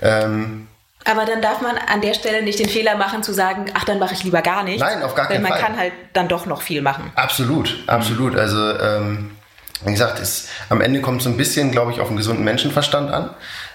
Ähm, 0.00 0.68
aber 1.04 1.24
dann 1.24 1.42
darf 1.42 1.60
man 1.60 1.76
an 1.76 2.00
der 2.00 2.14
Stelle 2.14 2.42
nicht 2.42 2.60
den 2.60 2.68
Fehler 2.68 2.96
machen 2.96 3.24
zu 3.24 3.32
sagen, 3.32 3.66
ach, 3.74 3.84
dann 3.84 3.98
mache 3.98 4.14
ich 4.14 4.22
lieber 4.22 4.40
gar 4.40 4.62
nichts. 4.62 4.80
Nein, 4.80 5.02
auf 5.02 5.16
gar 5.16 5.26
keinen 5.26 5.42
Fall. 5.42 5.50
Fall. 5.50 5.60
man 5.60 5.68
kann 5.68 5.78
halt 5.78 5.92
dann 6.12 6.28
doch 6.28 6.46
noch 6.46 6.62
viel 6.62 6.80
machen. 6.80 7.10
Absolut, 7.16 7.82
absolut. 7.88 8.36
Also 8.36 8.78
ähm, 8.78 9.32
wie 9.84 9.90
gesagt, 9.90 10.20
ist, 10.20 10.48
am 10.68 10.80
Ende 10.80 11.00
kommt 11.00 11.18
es 11.18 11.24
so 11.24 11.30
ein 11.30 11.36
bisschen, 11.36 11.72
glaube 11.72 11.90
ich, 11.90 12.00
auf 12.00 12.08
einen 12.08 12.16
gesunden 12.16 12.44
Menschenverstand 12.44 13.10
an, 13.10 13.30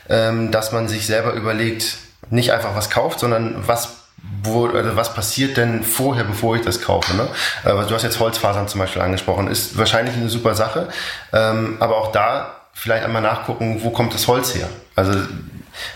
ähm, 0.09 0.51
dass 0.51 0.71
man 0.71 0.87
sich 0.87 1.05
selber 1.05 1.33
überlegt, 1.33 1.97
nicht 2.29 2.51
einfach 2.53 2.75
was 2.75 2.89
kauft, 2.89 3.19
sondern 3.19 3.67
was 3.67 3.96
wo, 4.43 4.67
also 4.67 4.95
was 4.95 5.13
passiert 5.13 5.57
denn 5.57 5.83
vorher, 5.83 6.23
bevor 6.23 6.55
ich 6.55 6.61
das 6.63 6.81
kaufe? 6.81 7.15
Ne? 7.15 7.27
Du 7.63 7.93
hast 7.93 8.03
jetzt 8.03 8.19
Holzfasern 8.19 8.67
zum 8.67 8.79
Beispiel 8.79 9.01
angesprochen, 9.01 9.47
ist 9.47 9.77
wahrscheinlich 9.77 10.15
eine 10.15 10.29
super 10.29 10.55
Sache, 10.55 10.89
ähm, 11.33 11.77
aber 11.79 11.97
auch 11.97 12.11
da 12.11 12.55
vielleicht 12.73 13.05
einmal 13.05 13.21
nachgucken, 13.21 13.79
wo 13.83 13.89
kommt 13.89 14.13
das 14.13 14.27
Holz 14.27 14.55
her? 14.55 14.69
Also, 14.95 15.19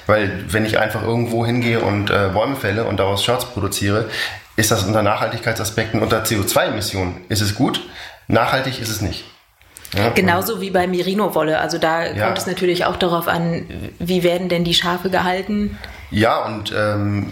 weil 0.08 0.46
wenn 0.48 0.66
ich 0.66 0.80
einfach 0.80 1.04
irgendwo 1.04 1.46
hingehe 1.46 1.80
und 1.80 2.10
äh, 2.10 2.30
Bäume 2.34 2.56
fälle 2.56 2.86
und 2.86 2.98
daraus 2.98 3.24
Shirts 3.24 3.46
produziere, 3.46 4.10
ist 4.56 4.72
das 4.72 4.84
unter 4.84 5.02
Nachhaltigkeitsaspekten, 5.02 6.02
unter 6.02 6.24
CO2-Emissionen, 6.24 7.22
ist 7.30 7.42
es 7.42 7.56
gut, 7.56 7.82
nachhaltig 8.28 8.80
ist 8.80 8.90
es 8.90 9.02
nicht. 9.02 9.26
Ja, 9.96 10.10
Genauso 10.10 10.62
wie 10.62 10.70
bei 10.70 10.88
Merino-Wolle. 10.88 11.60
Also 11.60 11.78
da 11.78 12.06
ja. 12.06 12.26
kommt 12.26 12.38
es 12.38 12.48
natürlich 12.48 12.86
auch 12.86 12.96
darauf 12.96 13.28
an, 13.28 13.66
wie 14.00 14.24
werden 14.24 14.48
denn 14.48 14.64
die 14.64 14.74
Schafe 14.74 15.10
gehalten? 15.10 15.78
Ja, 16.12 16.46
und 16.46 16.74
ähm, 16.76 17.32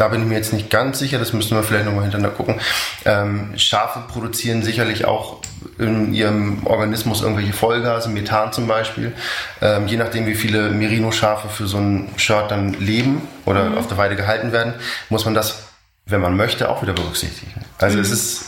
da 0.00 0.08
bin 0.08 0.22
ich 0.22 0.28
mir 0.28 0.36
jetzt 0.36 0.54
nicht 0.54 0.70
ganz 0.70 0.98
sicher, 0.98 1.18
das 1.18 1.34
müssen 1.34 1.54
wir 1.54 1.62
vielleicht 1.62 1.84
nochmal 1.84 2.04
hintereinander 2.04 2.34
gucken. 2.34 2.58
Ähm, 3.04 3.52
Schafe 3.56 4.00
produzieren 4.08 4.62
sicherlich 4.62 5.04
auch 5.04 5.42
in 5.78 6.14
ihrem 6.14 6.66
Organismus 6.66 7.20
irgendwelche 7.20 7.52
Vollgase, 7.52 8.08
Methan 8.08 8.50
zum 8.50 8.66
Beispiel. 8.66 9.12
Ähm, 9.60 9.86
je 9.88 9.98
nachdem, 9.98 10.24
wie 10.24 10.34
viele 10.34 10.70
Merino-Schafe 10.70 11.50
für 11.50 11.66
so 11.66 11.76
ein 11.76 12.08
Shirt 12.16 12.50
dann 12.50 12.72
leben 12.80 13.28
oder 13.44 13.64
mhm. 13.64 13.78
auf 13.78 13.88
der 13.88 13.98
Weide 13.98 14.16
gehalten 14.16 14.52
werden, 14.52 14.72
muss 15.10 15.26
man 15.26 15.34
das, 15.34 15.64
wenn 16.06 16.22
man 16.22 16.34
möchte, 16.34 16.70
auch 16.70 16.82
wieder 16.82 16.94
berücksichtigen. 16.94 17.52
Also 17.76 17.98
mhm. 17.98 18.02
es 18.02 18.10
ist 18.10 18.44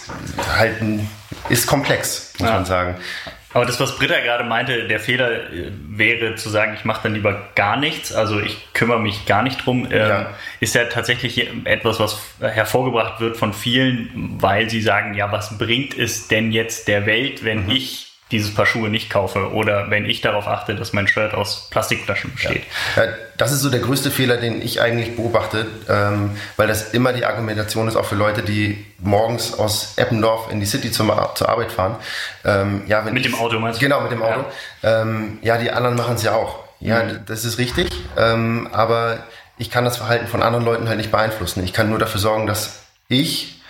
halt 0.57 0.81
ein, 0.81 1.07
ist 1.51 1.67
komplex, 1.67 2.33
muss 2.39 2.49
ja. 2.49 2.55
man 2.55 2.65
sagen. 2.65 2.97
Aber 3.55 3.67
das, 3.67 3.79
was 3.81 3.97
Britta 3.99 4.21
gerade 4.21 4.45
meinte, 4.45 4.87
der 4.89 5.01
Fehler 5.01 5.31
äh, 5.31 5.71
wäre 5.89 6.35
zu 6.37 6.49
sagen, 6.49 6.75
ich 6.75 6.85
mache 6.85 7.03
dann 7.05 7.15
lieber 7.15 7.49
gar 7.55 7.77
nichts, 7.77 8.13
also 8.13 8.41
ich 8.41 8.73
kümmere 8.73 9.01
mich 9.01 9.27
gar 9.27 9.43
nicht 9.43 9.65
drum, 9.65 9.87
ähm, 9.91 9.91
ja. 9.91 10.31
ist 10.61 10.75
ja 10.75 10.85
tatsächlich 10.85 11.49
etwas, 11.65 12.01
was 12.01 12.21
hervorgebracht 12.41 13.21
wird 13.21 13.37
von 13.37 13.53
vielen, 13.53 14.39
weil 14.41 14.71
sie 14.71 14.81
sagen, 14.81 15.15
ja, 15.15 15.31
was 15.33 15.59
bringt 15.59 15.97
es 15.97 16.29
denn 16.29 16.53
jetzt 16.53 16.89
der 16.89 17.07
Welt, 17.07 17.45
wenn 17.45 17.65
mhm. 17.65 17.73
ich 17.73 18.12
dieses 18.33 18.55
Paar 18.55 18.67
Schuhe 18.67 18.89
nicht 18.89 19.11
kaufe 19.11 19.53
oder 19.53 19.91
wenn 19.91 20.07
ich 20.07 20.21
darauf 20.21 20.49
achte, 20.49 20.75
dass 20.75 20.93
mein 20.93 21.07
Shirt 21.07 21.35
aus 21.35 21.69
Plastikflaschen 21.71 22.33
besteht. 22.33 22.65
Ja. 22.97 23.05
Das 23.37 23.53
ist 23.53 23.61
so 23.61 23.71
der 23.71 23.81
größte 23.81 24.11
Fehler, 24.11 24.39
den 24.39 24.61
ich 24.63 24.81
eigentlich 24.81 25.15
beobachte, 25.17 25.67
ähm, 25.89 26.37
weil 26.57 26.67
das 26.67 26.93
immer 26.93 27.13
die 27.13 27.25
Argumentation 27.25 27.89
ist, 27.89 27.97
auch 27.97 28.05
für 28.05 28.15
Leute, 28.15 28.43
die 28.43 28.85
morgens 28.99 29.59
aus 29.59 29.95
Eppendorf 29.97 30.51
in 30.51 30.61
die 30.61 30.67
City 30.67 30.91
zum, 30.91 31.13
zur 31.35 31.49
Arbeit 31.49 31.71
fahren. 31.71 31.97
Ähm, 32.45 32.83
ja, 32.87 33.05
wenn 33.05 33.15
mit 33.15 33.27
ich, 33.27 33.33
dem 33.33 33.39
Auto 33.39 33.59
meinst 33.59 33.81
du? 33.81 33.85
Genau, 33.85 34.01
mit 34.01 34.11
dem 34.11 34.23
Auto. 34.23 34.45
Ja, 34.83 35.03
ähm, 35.03 35.39
ja 35.43 35.59
die 35.59 35.71
anderen 35.71 35.97
machen 35.97 36.17
es 36.17 36.23
ja 36.23 36.35
auch. 36.35 36.61
Ja, 36.81 37.05
mhm. 37.05 37.21
das 37.27 37.45
ist 37.45 37.59
richtig, 37.59 37.89
aber 38.17 39.19
ich 39.57 39.71
kann 39.71 39.85
das 39.85 39.99
Verhalten 39.99 40.27
von 40.27 40.43
anderen 40.43 40.65
Leuten 40.65 40.89
halt 40.89 40.99
nicht 40.99 41.13
beeinflussen. 41.13 41.63
Ich 41.63 41.73
kann 41.73 41.89
nur 41.89 42.01
dafür 42.01 42.21
sorgen, 42.21 42.49
dass 42.49 42.81
ich 43.07 43.62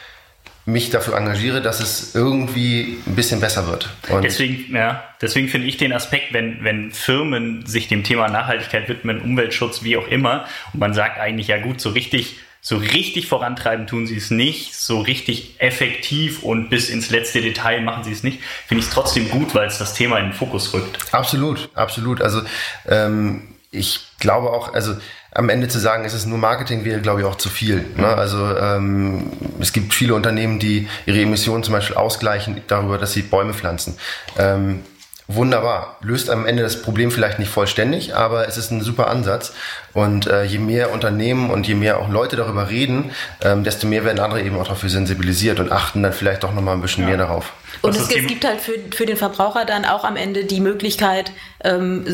mich 0.64 0.90
dafür 0.90 1.16
engagiere, 1.16 1.60
dass 1.60 1.80
es 1.80 2.14
irgendwie 2.14 2.98
ein 3.06 3.16
bisschen 3.16 3.40
besser 3.40 3.66
wird. 3.66 3.90
Und 4.08 4.22
deswegen, 4.22 4.74
ja, 4.74 5.02
deswegen 5.20 5.48
finde 5.48 5.66
ich 5.66 5.76
den 5.76 5.92
Aspekt, 5.92 6.32
wenn, 6.32 6.62
wenn 6.62 6.92
Firmen 6.92 7.66
sich 7.66 7.88
dem 7.88 8.04
Thema 8.04 8.28
Nachhaltigkeit 8.28 8.88
widmen, 8.88 9.20
Umweltschutz, 9.20 9.82
wie 9.82 9.96
auch 9.96 10.06
immer, 10.06 10.46
und 10.72 10.80
man 10.80 10.94
sagt 10.94 11.18
eigentlich, 11.18 11.48
ja 11.48 11.58
gut, 11.58 11.80
so 11.80 11.90
richtig, 11.90 12.36
so 12.60 12.76
richtig 12.76 13.26
vorantreiben 13.26 13.88
tun 13.88 14.06
sie 14.06 14.16
es 14.16 14.30
nicht, 14.30 14.76
so 14.76 15.00
richtig 15.00 15.56
effektiv 15.58 16.44
und 16.44 16.70
bis 16.70 16.90
ins 16.90 17.10
letzte 17.10 17.40
Detail 17.40 17.80
machen 17.80 18.04
sie 18.04 18.12
es 18.12 18.22
nicht, 18.22 18.38
finde 18.66 18.82
ich 18.82 18.86
es 18.86 18.94
trotzdem 18.94 19.28
gut, 19.30 19.56
weil 19.56 19.66
es 19.66 19.78
das 19.78 19.94
Thema 19.94 20.18
in 20.18 20.26
den 20.26 20.32
Fokus 20.32 20.72
rückt. 20.72 21.12
Absolut, 21.12 21.70
absolut. 21.74 22.22
Also 22.22 22.42
ähm, 22.88 23.48
ich 23.72 24.00
glaube 24.20 24.50
auch, 24.50 24.72
also 24.74 24.94
am 25.34 25.48
Ende 25.48 25.68
zu 25.68 25.78
sagen, 25.78 26.04
es 26.04 26.12
ist 26.12 26.26
nur 26.26 26.38
Marketing, 26.38 26.84
wäre, 26.84 27.00
glaube 27.00 27.20
ich, 27.20 27.26
auch 27.26 27.36
zu 27.36 27.48
viel. 27.48 27.84
Ne? 27.96 28.06
Also 28.06 28.56
ähm, 28.56 29.32
es 29.60 29.72
gibt 29.72 29.94
viele 29.94 30.14
Unternehmen, 30.14 30.58
die 30.58 30.88
ihre 31.06 31.20
Emissionen 31.20 31.62
zum 31.62 31.72
Beispiel 31.72 31.96
ausgleichen 31.96 32.60
darüber, 32.66 32.98
dass 32.98 33.12
sie 33.12 33.22
Bäume 33.22 33.54
pflanzen. 33.54 33.96
Ähm, 34.38 34.82
wunderbar. 35.28 35.96
Löst 36.00 36.30
am 36.30 36.46
Ende 36.46 36.62
das 36.62 36.82
Problem 36.82 37.10
vielleicht 37.10 37.38
nicht 37.38 37.50
vollständig, 37.50 38.14
aber 38.14 38.48
es 38.48 38.56
ist 38.56 38.70
ein 38.70 38.80
super 38.80 39.08
Ansatz. 39.08 39.52
Und 39.92 40.26
äh, 40.26 40.44
je 40.44 40.58
mehr 40.58 40.92
Unternehmen 40.92 41.50
und 41.50 41.66
je 41.66 41.74
mehr 41.74 41.98
auch 41.98 42.08
Leute 42.08 42.36
darüber 42.36 42.68
reden, 42.68 43.12
ähm, 43.42 43.64
desto 43.64 43.86
mehr 43.86 44.04
werden 44.04 44.20
andere 44.20 44.42
eben 44.42 44.58
auch 44.58 44.68
dafür 44.68 44.88
sensibilisiert 44.88 45.60
und 45.60 45.72
achten 45.72 46.02
dann 46.02 46.12
vielleicht 46.12 46.42
doch 46.42 46.52
nochmal 46.52 46.74
ein 46.74 46.82
bisschen 46.82 47.04
ja. 47.04 47.10
mehr 47.10 47.18
darauf. 47.18 47.52
Und 47.82 47.96
es, 47.96 48.10
es, 48.10 48.26
gibt 48.26 48.44
halt 48.44 48.60
für, 48.60 48.74
für 48.94 49.06
den 49.06 49.16
Verbraucher 49.16 49.64
dann 49.64 49.84
auch 49.84 50.04
am 50.04 50.16
Ende 50.16 50.44
die 50.44 50.60
Möglichkeit, 50.60 51.32
ähm, 51.64 52.04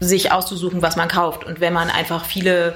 sich 0.00 0.32
auszusuchen, 0.32 0.80
was 0.82 0.96
man 0.96 1.08
kauft. 1.08 1.44
Und 1.44 1.60
wenn 1.60 1.72
man 1.72 1.90
einfach 1.90 2.24
viele 2.24 2.74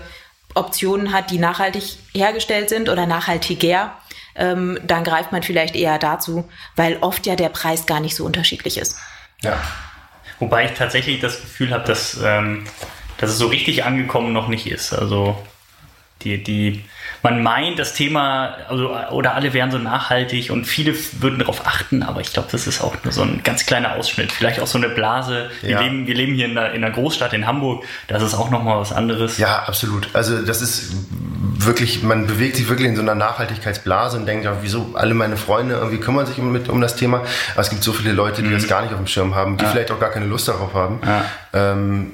Optionen 0.54 1.12
hat, 1.12 1.30
die 1.30 1.38
nachhaltig 1.38 1.96
hergestellt 2.12 2.68
sind 2.68 2.88
oder 2.88 3.06
nachhaltiger, 3.06 3.96
ähm, 4.34 4.78
dann 4.84 5.04
greift 5.04 5.32
man 5.32 5.42
vielleicht 5.42 5.76
eher 5.76 5.99
dazu, 5.99 6.49
weil 6.76 6.99
oft 7.00 7.26
ja 7.26 7.37
der 7.37 7.49
Preis 7.49 7.87
gar 7.87 8.00
nicht 8.00 8.16
so 8.16 8.25
unterschiedlich 8.25 8.78
ist. 8.78 8.96
Ja. 9.42 9.61
Wobei 10.38 10.64
ich 10.66 10.72
tatsächlich 10.72 11.20
das 11.20 11.40
Gefühl 11.40 11.72
habe, 11.72 11.87
dass, 11.87 12.18
ähm, 12.22 12.64
dass 13.18 13.30
es 13.30 13.38
so 13.38 13.49
richtig 13.49 13.84
angekommen 13.84 14.32
noch 14.32 14.49
nicht 14.49 14.66
ist. 14.66 14.92
Also 14.92 15.40
die, 16.22 16.42
die, 16.42 16.84
man 17.23 17.43
meint, 17.43 17.79
das 17.79 17.95
Thema, 17.95 18.57
also, 18.69 18.95
oder 19.11 19.35
alle 19.35 19.52
wären 19.52 19.71
so 19.71 19.79
nachhaltig 19.79 20.50
und 20.50 20.64
viele 20.67 20.95
würden 21.21 21.38
darauf 21.38 21.67
achten, 21.67 22.02
aber 22.02 22.21
ich 22.21 22.33
glaube, 22.33 22.49
das 22.50 22.67
ist 22.67 22.83
auch 22.83 22.97
nur 23.05 23.12
so 23.12 23.23
ein 23.23 23.43
ganz 23.45 23.64
kleiner 23.64 23.95
Ausschnitt. 23.95 24.33
Vielleicht 24.33 24.61
auch 24.61 24.67
so 24.67 24.79
eine 24.79 24.88
Blase. 24.88 25.50
Wir, 25.61 25.71
ja. 25.71 25.81
leben, 25.81 26.07
wir 26.07 26.14
leben 26.14 26.35
hier 26.35 26.47
in 26.47 26.59
einer, 26.59 26.73
in 26.73 26.83
einer 26.83 26.93
Großstadt 26.93 27.33
in 27.33 27.47
Hamburg, 27.47 27.85
das 28.09 28.23
ist 28.23 28.35
auch 28.35 28.50
nochmal 28.50 28.81
was 28.81 28.93
anderes. 28.93 29.38
Ja, 29.38 29.62
absolut. 29.67 30.09
Also 30.14 30.43
das 30.43 30.62
ist 30.62 30.93
wirklich, 31.64 32.02
man 32.02 32.26
bewegt 32.26 32.57
sich 32.57 32.69
wirklich 32.69 32.88
in 32.88 32.97
so 32.97 33.02
einer 33.02 33.14
Nachhaltigkeitsblase 33.14 34.17
und 34.17 34.26
denkt, 34.26 34.45
ja, 34.45 34.59
wieso 34.62 34.91
alle 34.95 35.14
meine 35.14 35.37
Freunde 35.37 35.76
irgendwie 35.76 35.99
kümmern 35.99 36.26
sich 36.26 36.38
um, 36.38 36.50
mit, 36.50 36.69
um 36.69 36.81
das 36.81 36.97
Thema. 36.97 37.23
Aber 37.52 37.61
es 37.61 37.71
gibt 37.71 37.85
so 37.85 37.93
viele 37.93 38.12
Leute, 38.12 38.43
die 38.43 38.49
mhm. 38.49 38.55
das 38.55 38.67
gar 38.67 38.83
nicht 38.83 38.93
auf 38.93 38.99
dem 38.99 39.07
Schirm 39.07 39.37
haben, 39.37 39.57
die 39.59 39.64
ja. 39.64 39.71
vielleicht 39.71 39.93
auch 39.93 40.00
gar 40.00 40.11
keine 40.11 40.26
Lust 40.26 40.49
darauf 40.49 40.75
haben. 40.75 41.00
Ja. 41.07 41.25
Ähm, 41.52 42.12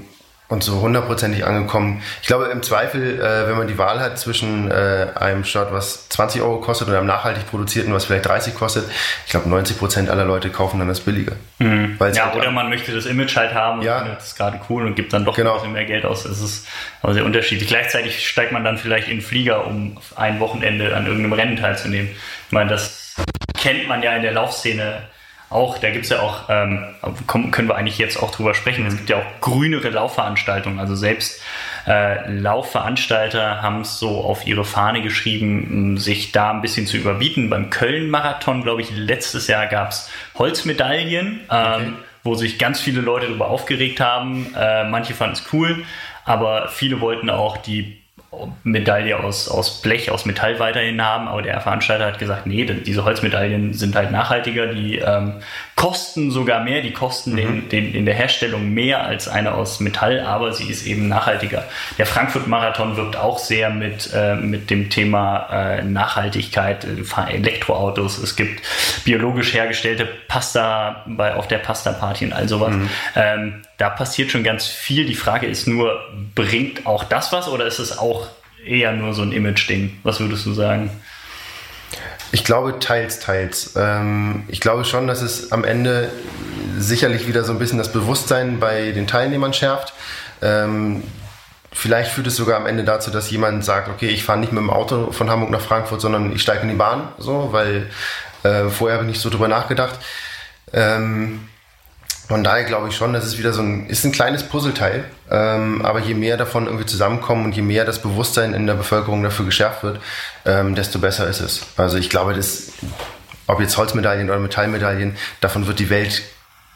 und 0.49 0.65
so 0.65 0.81
hundertprozentig 0.81 1.45
angekommen. 1.45 2.03
Ich 2.23 2.27
glaube, 2.27 2.47
im 2.47 2.63
Zweifel, 2.63 3.21
äh, 3.21 3.49
wenn 3.49 3.59
man 3.59 3.69
die 3.69 3.77
Wahl 3.77 4.01
hat 4.01 4.19
zwischen 4.19 4.71
äh, 4.71 5.09
einem 5.15 5.45
Shirt, 5.45 5.69
was 5.73 6.09
20 6.09 6.41
Euro 6.41 6.61
kostet 6.61 6.89
und 6.89 6.95
einem 6.95 7.07
nachhaltig 7.07 7.47
produzierten, 7.51 7.93
was 7.93 8.07
vielleicht 8.07 8.27
30 8.27 8.55
kostet, 8.55 8.85
ich 9.27 9.31
glaube, 9.31 9.49
90 9.49 9.79
Prozent 9.79 10.09
aller 10.09 10.25
Leute 10.25 10.49
kaufen 10.49 10.79
dann 10.79 10.89
das 10.89 11.01
Billige. 11.01 11.37
Mhm. 11.59 11.99
ja, 12.01 12.27
halt 12.27 12.37
oder 12.37 12.51
man 12.51 12.71
möchte 12.71 12.95
das 12.95 13.05
Image 13.05 13.37
halt 13.37 13.53
haben 13.53 13.83
ja. 13.83 13.99
und 13.99 14.03
findet 14.05 14.21
das 14.21 14.37
gerade 14.37 14.59
cool 14.71 14.87
und 14.87 14.95
gibt 14.95 15.13
dann 15.13 15.27
doch 15.27 15.37
genau. 15.37 15.51
ein 15.51 15.57
bisschen 15.57 15.73
mehr 15.75 15.85
Geld 15.85 16.07
aus. 16.07 16.23
Das 16.23 16.41
ist 16.41 16.67
aber 17.03 17.13
sehr 17.13 17.27
unterschiedlich. 17.27 17.69
Gleichzeitig 17.69 18.27
steigt 18.27 18.53
man 18.53 18.65
dann 18.65 18.79
vielleicht 18.79 19.09
in 19.09 19.19
den 19.19 19.23
Flieger, 19.23 19.67
um 19.67 19.99
ein 20.17 20.41
Wochenende 20.41 20.97
an 20.97 21.07
irgendeinem 21.07 21.35
Rennen 21.35 21.57
teilzunehmen. 21.57 22.11
Ich 22.47 22.53
meine, 22.53 22.71
das 22.71 23.17
kennt 23.59 23.87
man 23.87 24.03
ja 24.03 24.17
in 24.17 24.23
der 24.23 24.33
Laufszene 24.33 25.03
auch, 25.51 25.79
da 25.79 25.91
gibt 25.91 26.05
es 26.05 26.11
ja 26.11 26.21
auch, 26.21 26.51
ähm, 26.51 26.85
können 27.27 27.69
wir 27.69 27.77
eigentlich 27.77 27.97
jetzt 27.97 28.23
auch 28.23 28.31
drüber 28.31 28.53
sprechen, 28.53 28.87
es 28.87 28.97
gibt 28.97 29.09
ja 29.09 29.17
auch 29.17 29.41
grünere 29.41 29.89
Laufveranstaltungen. 29.89 30.79
Also 30.79 30.95
selbst 30.95 31.41
äh, 31.87 32.31
Laufveranstalter 32.31 33.63
haben 33.63 33.81
es 33.81 33.99
so 33.99 34.21
auf 34.21 34.47
ihre 34.47 34.65
Fahne 34.65 35.01
geschrieben, 35.01 35.97
sich 35.97 36.33
da 36.33 36.51
ein 36.51 36.61
bisschen 36.61 36.87
zu 36.87 36.99
überbieten. 36.99 37.49
Beim 37.49 37.71
Köln-Marathon, 37.71 38.63
glaube 38.63 38.83
ich, 38.83 38.91
letztes 38.95 39.47
Jahr 39.47 39.67
gab 39.69 39.91
es 39.91 40.11
Holzmedaillen, 40.37 41.41
ähm, 41.51 41.51
okay. 41.51 41.93
wo 42.25 42.35
sich 42.35 42.59
ganz 42.59 42.81
viele 42.81 43.01
Leute 43.01 43.27
darüber 43.27 43.49
aufgeregt 43.49 44.01
haben. 44.01 44.55
Äh, 44.55 44.85
manche 44.85 45.15
fanden 45.15 45.35
es 45.35 45.45
cool, 45.55 45.83
aber 46.27 46.69
viele 46.69 47.01
wollten 47.01 47.31
auch 47.31 47.57
die 47.57 47.98
Medaille 48.63 49.19
aus, 49.19 49.49
aus 49.49 49.81
Blech, 49.81 50.11
aus 50.11 50.27
Metall 50.27 50.59
weiterhin 50.59 51.03
haben, 51.03 51.29
aber 51.29 51.41
der 51.41 51.61
Veranstalter 51.61 52.07
hat 52.07 52.19
gesagt, 52.19 52.47
nee, 52.47 52.65
diese 52.65 53.05
Holzmedaillen 53.05 53.73
sind 53.73 53.97
halt 53.97 54.11
nachhaltiger, 54.11 54.67
die 54.67 54.99
ähm, 54.99 55.35
kosten 55.79 56.33
sogar 56.33 56.65
mehr, 56.65 56.83
die 56.83 56.93
kosten 56.93 57.35
mhm. 57.35 57.37
den, 57.37 57.69
den, 57.69 57.95
in 57.95 58.05
der 58.05 58.17
Herstellung 58.17 58.75
mehr 58.75 59.05
als 59.05 59.29
eine 59.29 59.55
aus 59.55 59.79
Metall, 59.79 60.19
aber 60.19 60.53
sie 60.53 60.69
ist 60.69 60.85
eben 60.85 61.07
nachhaltiger. 61.07 61.63
Der 61.99 62.05
Frankfurt-Marathon 62.05 62.97
wirkt 62.97 63.17
auch 63.17 63.39
sehr 63.39 63.71
mit, 63.71 64.11
äh, 64.13 64.35
mit 64.35 64.71
dem 64.71 64.91
Thema 64.91 65.47
äh, 65.53 65.85
Nachhaltigkeit, 65.85 66.85
äh, 66.85 67.33
Elektroautos, 67.33 68.19
es 68.19 68.35
gibt 68.35 68.61
biologisch 69.05 69.55
hergestellte 69.55 70.09
Pasta 70.27 71.05
bei, 71.07 71.37
auf 71.37 71.47
der 71.47 71.59
Pasta-Party 71.59 72.25
und 72.25 72.33
all 72.33 72.49
sowas. 72.49 72.75
Mhm. 72.75 72.91
Ähm, 73.15 73.63
da 73.77 73.89
passiert 73.89 74.33
schon 74.33 74.43
ganz 74.43 74.67
viel. 74.67 75.07
Die 75.07 75.15
Frage 75.15 75.47
ist 75.47 75.69
nur, 75.69 76.01
bringt 76.35 76.87
auch 76.87 77.05
das 77.05 77.31
was 77.31 77.47
oder 77.47 77.67
ist 77.67 77.79
es 77.79 77.97
auch 77.97 78.27
eher 78.67 78.91
nur 78.91 79.15
so 79.15 79.23
ein 79.23 79.31
Image-Ding? 79.31 80.01
Was 80.03 80.19
würdest 80.19 80.45
du 80.45 80.55
sagen? 80.55 80.91
Ich 82.31 82.45
glaube 82.45 82.79
teils, 82.79 83.21
teils. 83.21 83.75
Ähm, 83.77 84.45
ich 84.49 84.61
glaube 84.61 84.85
schon, 84.85 85.07
dass 85.07 85.23
es 85.23 85.51
am 85.53 85.65
Ende 85.65 86.11
sicherlich 86.79 87.27
wieder 87.27 87.45
so 87.45 87.53
ein 87.53 87.59
bisschen 87.59 87.79
das 87.79 87.93
Bewusstsein 87.93 88.61
bei 88.61 88.93
den 88.93 89.07
Teilnehmern 89.07 89.55
schärft. 89.55 89.95
Ähm, 90.43 91.03
vielleicht 91.73 92.11
führt 92.11 92.27
es 92.27 92.37
sogar 92.37 92.57
am 92.57 92.67
Ende 92.67 92.85
dazu, 92.85 93.11
dass 93.11 93.31
jemand 93.31 93.65
sagt, 93.65 93.89
okay, 93.89 94.09
ich 94.09 94.25
fahre 94.25 94.39
nicht 94.39 94.53
mit 94.53 94.61
dem 94.61 94.71
Auto 94.71 95.11
von 95.13 95.31
Hamburg 95.31 95.51
nach 95.51 95.61
Frankfurt, 95.61 96.01
sondern 96.01 96.33
ich 96.33 96.43
steige 96.43 96.63
in 96.63 96.69
die 96.69 96.75
Bahn, 96.75 97.09
so, 97.19 97.49
weil 97.53 97.91
äh, 98.43 98.69
vorher 98.69 98.99
habe 98.99 99.07
ich 99.07 99.13
nicht 99.13 99.21
so 99.21 99.31
drüber 99.31 99.49
nachgedacht. 99.49 99.99
Ähm, 100.73 101.48
von 102.29 102.45
daher 102.45 102.65
glaube 102.65 102.89
ich 102.89 102.97
schon, 102.97 103.15
das 103.15 103.25
ist 103.25 103.39
wieder 103.39 103.55
so 103.55 103.63
ein, 103.63 103.87
ist 103.87 104.05
ein 104.05 104.13
kleines 104.13 104.43
Puzzleteil. 104.43 105.05
Ähm, 105.31 105.85
aber 105.85 106.01
je 106.01 106.15
mehr 106.15 106.37
davon 106.37 106.67
irgendwie 106.67 106.85
zusammenkommen 106.85 107.47
und 107.47 107.57
je 107.57 107.63
mehr 107.63 107.87
das 107.87 108.01
Bewusstsein 108.01 108.53
in 108.53 108.67
der 108.67 108.75
Bevölkerung 108.75 109.23
dafür 109.23 109.47
geschärft 109.47 109.83
wird, 109.83 109.99
ähm, 110.45 110.75
desto 110.75 110.99
besser 110.99 111.27
ist 111.27 111.41
es. 111.41 111.63
Also 111.79 111.97
ich 111.97 112.11
glaube, 112.11 112.35
dass, 112.35 112.73
ob 113.47 113.61
jetzt 113.61 113.79
Holzmedaillen 113.79 114.29
oder 114.29 114.39
Metallmedaillen, 114.39 115.17
davon 115.41 115.67
wird 115.67 115.79
die 115.79 115.89
Welt 115.89 116.23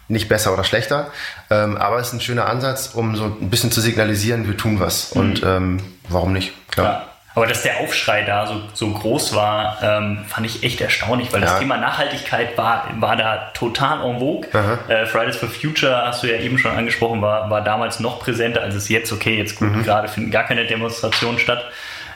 nicht 0.09 0.29
besser 0.29 0.55
oder 0.55 0.65
schlechter. 0.65 1.11
Ähm, 1.51 1.77
aber 1.77 1.99
es 1.99 2.09
ist 2.09 2.15
ein 2.15 2.21
schöner 2.23 2.47
Ansatz, 2.47 2.91
um 2.95 3.15
so 3.15 3.25
ein 3.25 3.51
bisschen 3.51 3.71
zu 3.71 3.83
signalisieren, 3.83 4.47
wir 4.47 4.57
tun 4.57 4.81
was. 4.81 5.15
Mhm. 5.15 5.21
Und 5.21 5.43
ähm, 5.45 5.81
warum 6.09 6.33
nicht? 6.33 6.53
Klar. 6.71 6.87
Ja. 6.87 7.12
Aber 7.35 7.47
dass 7.47 7.63
der 7.63 7.81
Aufschrei 7.81 8.23
da 8.25 8.47
so, 8.47 8.61
so 8.75 8.91
groß 8.91 9.35
war, 9.35 9.79
ähm, 9.83 10.25
fand 10.27 10.47
ich 10.47 10.63
echt 10.63 10.81
erstaunlich, 10.81 11.33
weil 11.33 11.41
ja. 11.41 11.47
das 11.47 11.59
Thema 11.59 11.79
Nachhaltigkeit 11.79 12.59
war, 12.59 12.89
war 12.99 13.17
da 13.17 13.51
total 13.55 14.05
en 14.05 14.19
vogue. 14.19 14.49
Äh, 14.89 15.07
Fridays 15.07 15.37
for 15.37 15.49
Future, 15.49 16.07
hast 16.07 16.23
du 16.23 16.27
ja 16.27 16.39
eben 16.39 16.59
schon 16.59 16.73
angesprochen, 16.73 17.23
war, 17.23 17.49
war 17.49 17.63
damals 17.63 18.01
noch 18.01 18.21
präsenter, 18.21 18.63
als 18.63 18.75
es 18.75 18.89
jetzt, 18.89 19.13
okay, 19.13 19.37
jetzt 19.37 19.57
gut, 19.57 19.71
mhm. 19.71 19.83
gerade 19.83 20.09
finden 20.09 20.31
gar 20.31 20.45
keine 20.45 20.67
Demonstrationen 20.67 21.39
statt, 21.39 21.65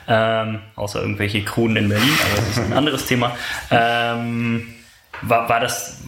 ähm, 0.09 0.61
außer 0.77 1.01
irgendwelche 1.01 1.43
Kruden 1.45 1.77
in 1.77 1.89
Berlin, 1.89 2.13
aber 2.29 2.37
das 2.37 2.49
ist 2.51 2.59
ein 2.59 2.73
anderes 2.77 3.07
Thema. 3.07 3.33
Ähm, 3.71 4.75
war, 5.23 5.49
war 5.49 5.61
das 5.61 6.03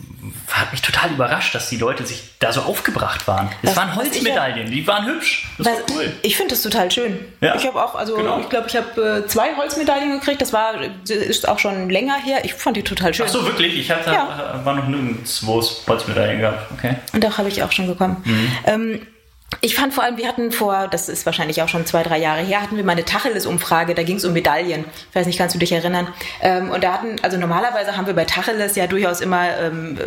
hat 0.51 0.73
mich 0.73 0.83
total 0.83 1.11
überrascht, 1.11 1.55
dass 1.55 1.69
die 1.69 1.77
Leute 1.77 2.05
sich 2.05 2.23
da 2.39 2.53
so 2.53 2.63
aufgebracht 2.63 3.27
waren. 3.29 3.49
Es 3.63 3.77
waren 3.77 3.95
Holzmedaillen, 3.95 4.71
die 4.71 4.87
waren 4.87 5.07
hübsch. 5.07 5.47
Das 5.59 5.67
war 5.67 5.75
cool. 5.91 6.13
Ich 6.23 6.37
finde 6.37 6.55
das 6.55 6.63
total 6.63 6.91
schön. 6.91 7.19
Ja. 7.41 7.55
Ich 7.55 7.67
habe 7.67 7.83
auch, 7.83 7.95
also 7.95 8.17
genau. 8.17 8.41
ich 8.41 8.49
glaube, 8.49 8.67
ich 8.69 8.77
habe 8.77 9.23
äh, 9.25 9.29
zwei 9.29 9.55
Holzmedaillen 9.57 10.19
gekriegt. 10.19 10.41
Das 10.41 10.53
war 10.53 10.75
ist 11.09 11.49
auch 11.49 11.59
schon 11.59 11.89
länger 11.89 12.17
her. 12.17 12.45
Ich 12.45 12.55
fand 12.55 12.77
die 12.77 12.83
total 12.83 13.15
schön. 13.15 13.27
Ach 13.29 13.33
so, 13.33 13.45
wirklich? 13.45 13.79
Ich 13.79 13.91
hatte, 13.91 14.11
ja. 14.11 14.61
war 14.65 14.75
noch 14.75 14.89
nirgendwo 14.89 15.63
Holzmedaillen 15.87 16.41
gehabt. 16.41 16.73
Okay. 16.73 16.97
Und 17.13 17.23
doch 17.23 17.39
habe 17.39 17.49
ich 17.49 17.63
auch 17.63 17.73
schon 17.73 17.87
bekommen. 17.87 18.17
Mhm. 18.25 18.53
Ähm, 18.67 19.07
ich 19.61 19.75
fand 19.75 19.95
vor 19.95 20.05
allem, 20.05 20.17
wir 20.19 20.29
hatten 20.29 20.53
vor, 20.53 20.89
das 20.89 21.09
ist 21.09 21.27
wahrscheinlich 21.27 21.63
auch 21.63 21.69
schon 21.69 21.87
zwei, 21.87 22.03
drei 22.03 22.19
Jahre 22.19 22.43
her, 22.43 22.63
hatten 22.63 22.77
wir 22.77 22.85
mal 22.85 22.93
eine 22.93 23.05
Tacheles-Umfrage, 23.05 23.95
da 23.95 24.03
ging 24.03 24.17
es 24.17 24.25
um 24.25 24.33
Medaillen. 24.33 24.85
Ich 25.11 25.17
weiß 25.17 25.27
nicht, 25.27 25.39
kannst 25.39 25.55
du 25.55 25.59
dich 25.59 25.73
erinnern? 25.73 26.07
Ähm, 26.43 26.71
und 26.71 26.85
da 26.85 26.93
hatten, 26.93 27.17
also 27.23 27.39
normalerweise 27.39 27.97
haben 27.97 28.07
wir 28.07 28.15
bei 28.15 28.25
Tacheles 28.25 28.77
ja 28.77 28.87
durchaus 28.87 29.21
immer 29.21 29.57
ähm, 29.59 29.99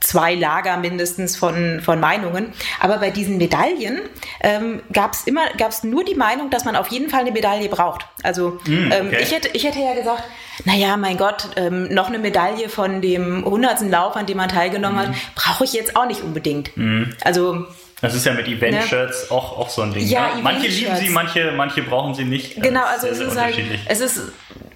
zwei 0.00 0.34
Lager 0.34 0.76
mindestens 0.78 1.36
von, 1.36 1.80
von 1.82 2.00
Meinungen. 2.00 2.52
Aber 2.80 2.98
bei 2.98 3.10
diesen 3.10 3.38
Medaillen 3.38 4.00
ähm, 4.40 4.82
gab 4.92 5.12
es 5.12 5.24
immer, 5.24 5.42
gab 5.58 5.70
es 5.70 5.84
nur 5.84 6.04
die 6.04 6.14
Meinung, 6.14 6.50
dass 6.50 6.64
man 6.64 6.76
auf 6.76 6.88
jeden 6.88 7.10
Fall 7.10 7.20
eine 7.20 7.32
Medaille 7.32 7.68
braucht. 7.68 8.06
Also 8.22 8.58
mm, 8.66 8.86
okay. 8.86 8.98
ähm, 8.98 9.10
ich, 9.20 9.32
hätte, 9.32 9.48
ich 9.52 9.64
hätte 9.64 9.80
ja 9.80 9.94
gesagt, 9.94 10.22
naja, 10.64 10.96
mein 10.96 11.16
Gott, 11.16 11.50
ähm, 11.56 11.92
noch 11.92 12.08
eine 12.08 12.18
Medaille 12.18 12.68
von 12.68 13.00
dem 13.00 13.44
hundertsten 13.44 13.90
Lauf, 13.90 14.16
an 14.16 14.26
dem 14.26 14.36
man 14.36 14.48
teilgenommen 14.48 14.96
mm. 14.96 15.08
hat, 15.08 15.14
brauche 15.34 15.64
ich 15.64 15.72
jetzt 15.72 15.96
auch 15.96 16.06
nicht 16.06 16.22
unbedingt. 16.22 16.70
Mm. 16.76 17.04
Also 17.22 17.66
das 18.00 18.14
ist 18.14 18.26
ja 18.26 18.34
mit 18.34 18.46
Event-Shirts 18.46 19.30
ne? 19.30 19.36
auch, 19.36 19.58
auch 19.58 19.70
so 19.70 19.82
ein 19.82 19.92
Ding. 19.92 20.06
Ja, 20.06 20.28
ja? 20.28 20.42
Manche 20.42 20.68
lieben 20.68 20.96
sie, 20.96 21.08
manche, 21.08 21.52
manche 21.52 21.82
brauchen 21.82 22.14
sie 22.14 22.24
nicht. 22.24 22.60
Genau, 22.62 22.84
also 22.84 23.06
sehr, 23.06 23.12
es, 23.12 23.32
ist 23.32 23.40
halt, 23.40 23.56
es 23.88 24.00
ist 24.00 24.20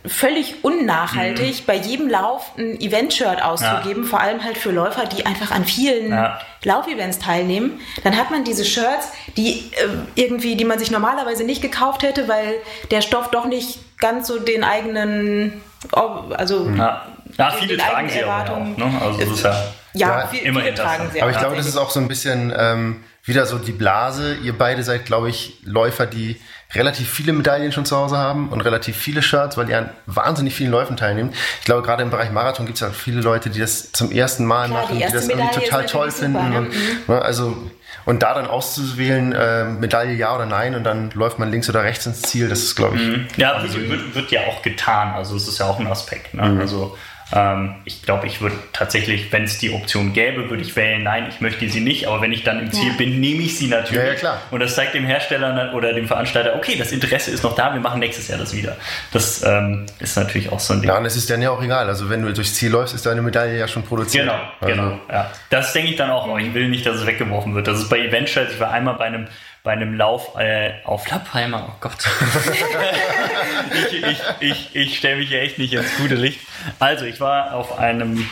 völlig 0.06 0.64
unnachhaltig, 0.64 1.60
mhm. 1.60 1.66
bei 1.66 1.76
jedem 1.76 2.08
Lauf 2.08 2.52
ein 2.56 2.80
Event-Shirt 2.80 3.42
auszugeben, 3.42 4.04
ja. 4.04 4.08
vor 4.08 4.20
allem 4.20 4.42
halt 4.42 4.56
für 4.56 4.70
Läufer, 4.70 5.04
die 5.04 5.26
einfach 5.26 5.50
an 5.50 5.66
vielen 5.66 6.10
ja. 6.10 6.40
Laufevents 6.64 7.18
teilnehmen. 7.18 7.80
Dann 8.04 8.16
hat 8.16 8.30
man 8.30 8.44
diese 8.44 8.64
Shirts, 8.64 9.12
die 9.36 9.70
äh, 9.72 9.88
irgendwie, 10.14 10.56
die 10.56 10.64
man 10.64 10.78
sich 10.78 10.90
normalerweise 10.90 11.44
nicht 11.44 11.60
gekauft 11.60 12.02
hätte, 12.02 12.26
weil 12.28 12.54
der 12.90 13.02
Stoff 13.02 13.30
doch 13.30 13.44
nicht 13.44 13.98
ganz 13.98 14.28
so 14.28 14.38
den 14.38 14.64
eigenen, 14.64 15.60
also 15.92 16.70
ja. 16.70 17.06
Ja, 17.40 17.50
viele 17.50 17.76
tragen 17.76 18.08
sie 18.08 18.24
auch, 18.24 18.76
ne? 18.76 19.00
Also 19.00 19.20
das 19.20 19.28
ist 19.30 19.44
ja, 19.44 19.64
ja, 19.94 20.26
viel, 20.26 20.40
immer 20.40 20.60
viele 20.60 20.74
tragen 20.74 21.10
sie 21.12 21.22
Aber 21.22 21.30
ich 21.30 21.38
glaube, 21.38 21.56
das 21.56 21.66
ist 21.66 21.76
auch 21.76 21.90
so 21.90 22.00
ein 22.00 22.08
bisschen 22.08 22.52
ähm, 22.56 23.02
wieder 23.24 23.46
so 23.46 23.58
die 23.58 23.72
Blase. 23.72 24.36
Ihr 24.42 24.56
beide 24.56 24.82
seid, 24.82 25.06
glaube 25.06 25.30
ich, 25.30 25.58
Läufer, 25.64 26.06
die 26.06 26.40
relativ 26.74 27.10
viele 27.10 27.32
Medaillen 27.32 27.72
schon 27.72 27.84
zu 27.84 27.96
Hause 27.96 28.18
haben 28.18 28.50
und 28.50 28.60
relativ 28.60 28.96
viele 28.96 29.22
Shirts, 29.22 29.56
weil 29.56 29.68
ihr 29.70 29.78
an 29.78 29.90
wahnsinnig 30.06 30.54
vielen 30.54 30.70
Läufen 30.70 30.96
teilnehmt. 30.96 31.34
Ich 31.58 31.64
glaube, 31.64 31.82
gerade 31.82 32.02
im 32.02 32.10
Bereich 32.10 32.30
Marathon 32.30 32.66
gibt 32.66 32.76
es 32.76 32.82
ja 32.82 32.90
viele 32.90 33.20
Leute, 33.20 33.50
die 33.50 33.58
das 33.58 33.90
zum 33.92 34.12
ersten 34.12 34.44
Mal 34.44 34.68
Klar, 34.68 34.82
machen, 34.82 34.98
die, 34.98 35.04
die 35.04 35.12
das 35.12 35.28
irgendwie 35.28 35.60
total 35.60 35.86
toll 35.86 36.10
finden. 36.10 36.38
Super, 36.38 36.58
und, 36.58 36.68
mhm. 36.68 37.02
ne, 37.08 37.22
also 37.22 37.56
und 38.04 38.22
da 38.22 38.34
dann 38.34 38.46
auszuwählen, 38.46 39.32
äh, 39.32 39.64
Medaille 39.64 40.14
ja 40.14 40.34
oder 40.34 40.46
nein, 40.46 40.74
und 40.74 40.84
dann 40.84 41.10
läuft 41.10 41.38
man 41.38 41.50
links 41.50 41.68
oder 41.68 41.82
rechts 41.82 42.06
ins 42.06 42.22
Ziel, 42.22 42.48
das 42.48 42.60
ist, 42.60 42.76
glaube 42.76 42.96
ich. 42.96 43.02
Mhm. 43.02 43.26
Ja, 43.36 43.52
also 43.52 43.78
wird, 43.78 44.14
wird, 44.14 44.30
ja 44.30 44.42
auch 44.48 44.62
getan. 44.62 45.12
Also 45.14 45.36
es 45.36 45.48
ist 45.48 45.58
ja 45.58 45.66
auch 45.66 45.78
ein 45.78 45.86
Aspekt. 45.86 46.34
Ne? 46.34 46.42
Mhm. 46.42 46.60
Also 46.60 46.96
ähm, 47.32 47.74
ich 47.84 48.02
glaube, 48.02 48.26
ich 48.26 48.40
würde 48.40 48.56
tatsächlich, 48.72 49.32
wenn 49.32 49.44
es 49.44 49.58
die 49.58 49.70
Option 49.72 50.12
gäbe, 50.12 50.50
würde 50.50 50.62
ich 50.62 50.74
wählen, 50.74 51.02
nein, 51.02 51.26
ich 51.28 51.40
möchte 51.40 51.68
sie 51.68 51.80
nicht, 51.80 52.08
aber 52.08 52.22
wenn 52.22 52.32
ich 52.32 52.42
dann 52.42 52.58
im 52.60 52.72
Ziel 52.72 52.88
ja. 52.88 52.94
bin, 52.96 53.20
nehme 53.20 53.42
ich 53.42 53.56
sie 53.56 53.68
natürlich. 53.68 54.02
Ja, 54.02 54.08
ja, 54.08 54.14
klar. 54.14 54.42
Und 54.50 54.60
das 54.60 54.74
zeigt 54.74 54.94
dem 54.94 55.04
Hersteller 55.04 55.72
oder 55.74 55.92
dem 55.92 56.06
Veranstalter, 56.06 56.56
okay, 56.56 56.76
das 56.76 56.92
Interesse 56.92 57.30
ist 57.30 57.44
noch 57.44 57.54
da, 57.54 57.72
wir 57.72 57.80
machen 57.80 58.00
nächstes 58.00 58.28
Jahr 58.28 58.38
das 58.38 58.54
wieder. 58.54 58.76
Das 59.12 59.44
ähm, 59.44 59.86
ist 60.00 60.16
natürlich 60.16 60.50
auch 60.50 60.60
so 60.60 60.74
ein 60.74 60.80
Ding. 60.80 60.90
Ja, 60.90 60.98
und 60.98 61.04
es 61.04 61.16
ist 61.16 61.30
dann 61.30 61.40
ja 61.40 61.50
auch 61.50 61.62
egal. 61.62 61.88
Also 61.88 62.10
wenn 62.10 62.22
du 62.22 62.32
durchs 62.32 62.54
Ziel 62.54 62.70
läufst, 62.70 62.94
ist 62.94 63.06
deine 63.06 63.22
Medaille 63.22 63.58
ja 63.58 63.68
schon 63.68 63.84
produziert. 63.84 64.24
Genau, 64.24 64.40
also. 64.60 64.74
genau. 64.74 65.00
Ja. 65.08 65.30
Das 65.50 65.72
denke 65.72 65.90
ich 65.90 65.96
dann 65.96 66.10
auch. 66.10 66.38
Ich 66.38 66.52
will 66.52 66.68
nicht, 66.68 66.84
dass 66.86 66.96
es 66.96 67.06
weggeworfen 67.06 67.54
wird. 67.54 67.68
Das 67.68 67.78
ist 67.78 67.88
bei 67.88 68.00
Eventshirts. 68.00 68.54
Ich 68.54 68.60
war 68.60 68.72
einmal 68.72 68.94
bei 68.94 69.04
einem 69.04 69.28
bei 69.62 69.72
einem 69.72 69.94
Lauf 69.94 70.36
äh, 70.38 70.72
auf 70.84 71.08
Lappheimer, 71.08 71.68
oh 71.68 71.76
Gott. 71.80 71.98
ich 73.92 74.02
ich, 74.02 74.20
ich, 74.40 74.76
ich 74.76 74.98
stelle 74.98 75.16
mich 75.16 75.28
hier 75.28 75.42
echt 75.42 75.58
nicht 75.58 75.74
ins 75.74 75.96
gute 75.96 76.14
Licht. 76.14 76.40
Also, 76.78 77.04
ich 77.04 77.20
war 77.20 77.54
auf 77.54 77.78
einem 77.78 78.28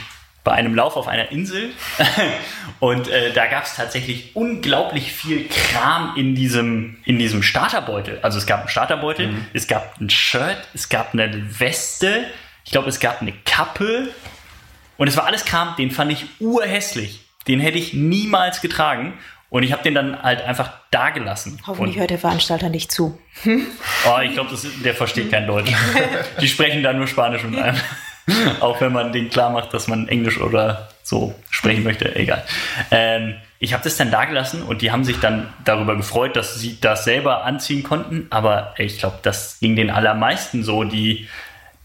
bei 0.49 0.55
einem 0.55 0.75
Lauf 0.75 0.97
auf 0.97 1.09
einer 1.09 1.31
Insel 1.31 1.73
und 2.81 3.09
äh, 3.09 3.35
da 3.35 3.47
gab 3.49 3.65
es 3.65 3.75
tatsächlich 3.75 4.35
unglaublich 4.35 5.13
viel 5.13 5.47
Kram 5.47 6.15
in 6.17 6.35
diesem, 6.35 6.97
in 7.05 7.19
diesem 7.19 7.43
Starterbeutel. 7.43 8.19
Also 8.23 8.39
es 8.39 8.47
gab 8.47 8.61
einen 8.61 8.71
Starterbeutel, 8.71 9.27
mhm. 9.27 9.47
es 9.53 9.67
gab 9.67 10.01
ein 10.01 10.09
Shirt, 10.09 10.57
es 10.73 10.89
gab 10.89 11.13
eine 11.13 11.61
Weste, 11.61 12.25
ich 12.65 12.71
glaube 12.71 12.89
es 12.89 12.99
gab 12.99 13.21
eine 13.21 13.33
Kappe 13.45 14.09
und 14.97 15.07
es 15.07 15.19
war 15.19 15.27
alles 15.27 15.45
Kram, 15.45 15.75
den 15.77 15.91
fand 15.91 16.13
ich 16.13 16.25
urhässlich. 16.41 17.21
Den 17.47 17.61
hätte 17.61 17.77
ich 17.77 17.93
niemals 17.93 18.63
getragen 18.63 19.19
und 19.51 19.63
ich 19.63 19.73
habe 19.73 19.83
den 19.83 19.95
dann 19.95 20.23
halt 20.23 20.43
einfach 20.43 20.73
da 20.91 21.11
gelassen. 21.11 21.59
Hoffentlich 21.67 21.97
und, 21.97 22.01
hört 22.01 22.11
der 22.11 22.19
Veranstalter 22.19 22.69
nicht 22.69 22.93
zu. 22.93 23.19
Oh, 23.47 24.19
ich 24.23 24.33
glaube, 24.33 24.55
der 24.85 24.95
versteht 24.95 25.31
kein 25.31 25.47
Deutsch. 25.47 25.73
Die 26.41 26.49
sprechen 26.49 26.83
da 26.83 26.93
nur 26.93 27.07
Spanisch 27.07 27.45
mit 27.45 27.59
einem. 27.59 27.77
Auch 28.61 28.81
wenn 28.81 28.93
man 28.93 29.13
denen 29.13 29.31
klar 29.31 29.51
macht, 29.51 29.73
dass 29.73 29.89
man 29.89 30.07
Englisch 30.09 30.39
oder 30.39 30.89
so 31.03 31.35
sprechen 31.49 31.83
möchte, 31.83 32.15
egal. 32.15 32.45
Ähm, 32.91 33.37
ich 33.59 33.73
habe 33.73 33.83
das 33.83 33.97
dann 33.97 34.11
da 34.11 34.27
gelassen 34.27 34.63
und 34.63 34.83
die 34.83 34.93
haben 34.93 35.05
sich 35.05 35.19
dann 35.19 35.53
darüber 35.65 35.97
gefreut, 35.97 36.37
dass 36.37 36.57
sie 36.61 36.79
das 36.81 37.05
selber 37.05 37.45
anziehen 37.45 37.83
konnten. 37.83 38.27
Aber 38.29 38.75
ich 38.77 38.99
glaube, 38.99 39.19
das 39.23 39.59
ging 39.61 39.77
den 39.77 39.91
allermeisten 39.91 40.63
so, 40.63 40.85
die 40.85 41.27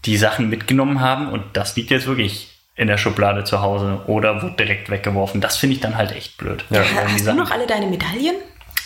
die 0.04 0.18
Sachen 0.18 0.50
mitgenommen 0.50 1.00
haben. 1.00 1.28
Und 1.28 1.42
das 1.54 1.74
liegt 1.76 1.90
jetzt 1.90 2.06
wirklich 2.06 2.53
in 2.76 2.88
der 2.88 2.98
Schublade 2.98 3.44
zu 3.44 3.62
Hause 3.62 4.00
oder 4.06 4.42
wurde 4.42 4.56
direkt 4.56 4.90
weggeworfen. 4.90 5.40
Das 5.40 5.56
finde 5.56 5.76
ich 5.76 5.80
dann 5.80 5.96
halt 5.96 6.12
echt 6.12 6.36
blöd. 6.38 6.64
Ja. 6.70 6.82
Hast 7.08 7.26
du 7.26 7.32
noch 7.34 7.50
alle 7.50 7.66
deine 7.66 7.86
Medaillen? 7.86 8.36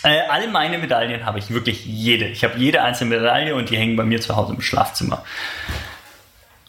Äh, 0.03 0.21
alle 0.29 0.47
meine 0.47 0.77
Medaillen 0.77 1.25
habe 1.25 1.39
ich, 1.39 1.49
wirklich 1.49 1.85
jede. 1.85 2.25
Ich 2.25 2.43
habe 2.43 2.57
jede 2.57 2.83
einzelne 2.83 3.17
Medaille 3.17 3.55
und 3.55 3.69
die 3.69 3.77
hängen 3.77 3.95
bei 3.95 4.03
mir 4.03 4.21
zu 4.21 4.35
Hause 4.35 4.53
im 4.53 4.61
Schlafzimmer. 4.61 5.23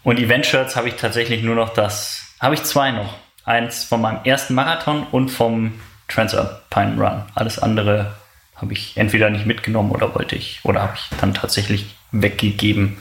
Und 0.02 0.18
Event-Shirts 0.18 0.76
habe 0.76 0.88
ich 0.88 0.94
tatsächlich 0.94 1.42
nur 1.42 1.54
noch 1.54 1.74
das, 1.74 2.34
habe 2.40 2.54
ich 2.54 2.62
zwei 2.64 2.90
noch. 2.90 3.14
Eins 3.44 3.84
von 3.84 4.00
meinem 4.00 4.24
ersten 4.24 4.54
Marathon 4.54 5.06
und 5.10 5.28
vom 5.30 5.80
Transalpine 6.08 6.96
Run. 6.96 7.22
Alles 7.34 7.58
andere 7.58 8.14
habe 8.56 8.72
ich 8.72 8.96
entweder 8.96 9.30
nicht 9.30 9.46
mitgenommen 9.46 9.90
oder 9.90 10.14
wollte 10.14 10.36
ich, 10.36 10.60
oder 10.64 10.82
habe 10.82 10.94
ich 10.96 11.18
dann 11.20 11.34
tatsächlich 11.34 11.94
weggegeben, 12.12 12.98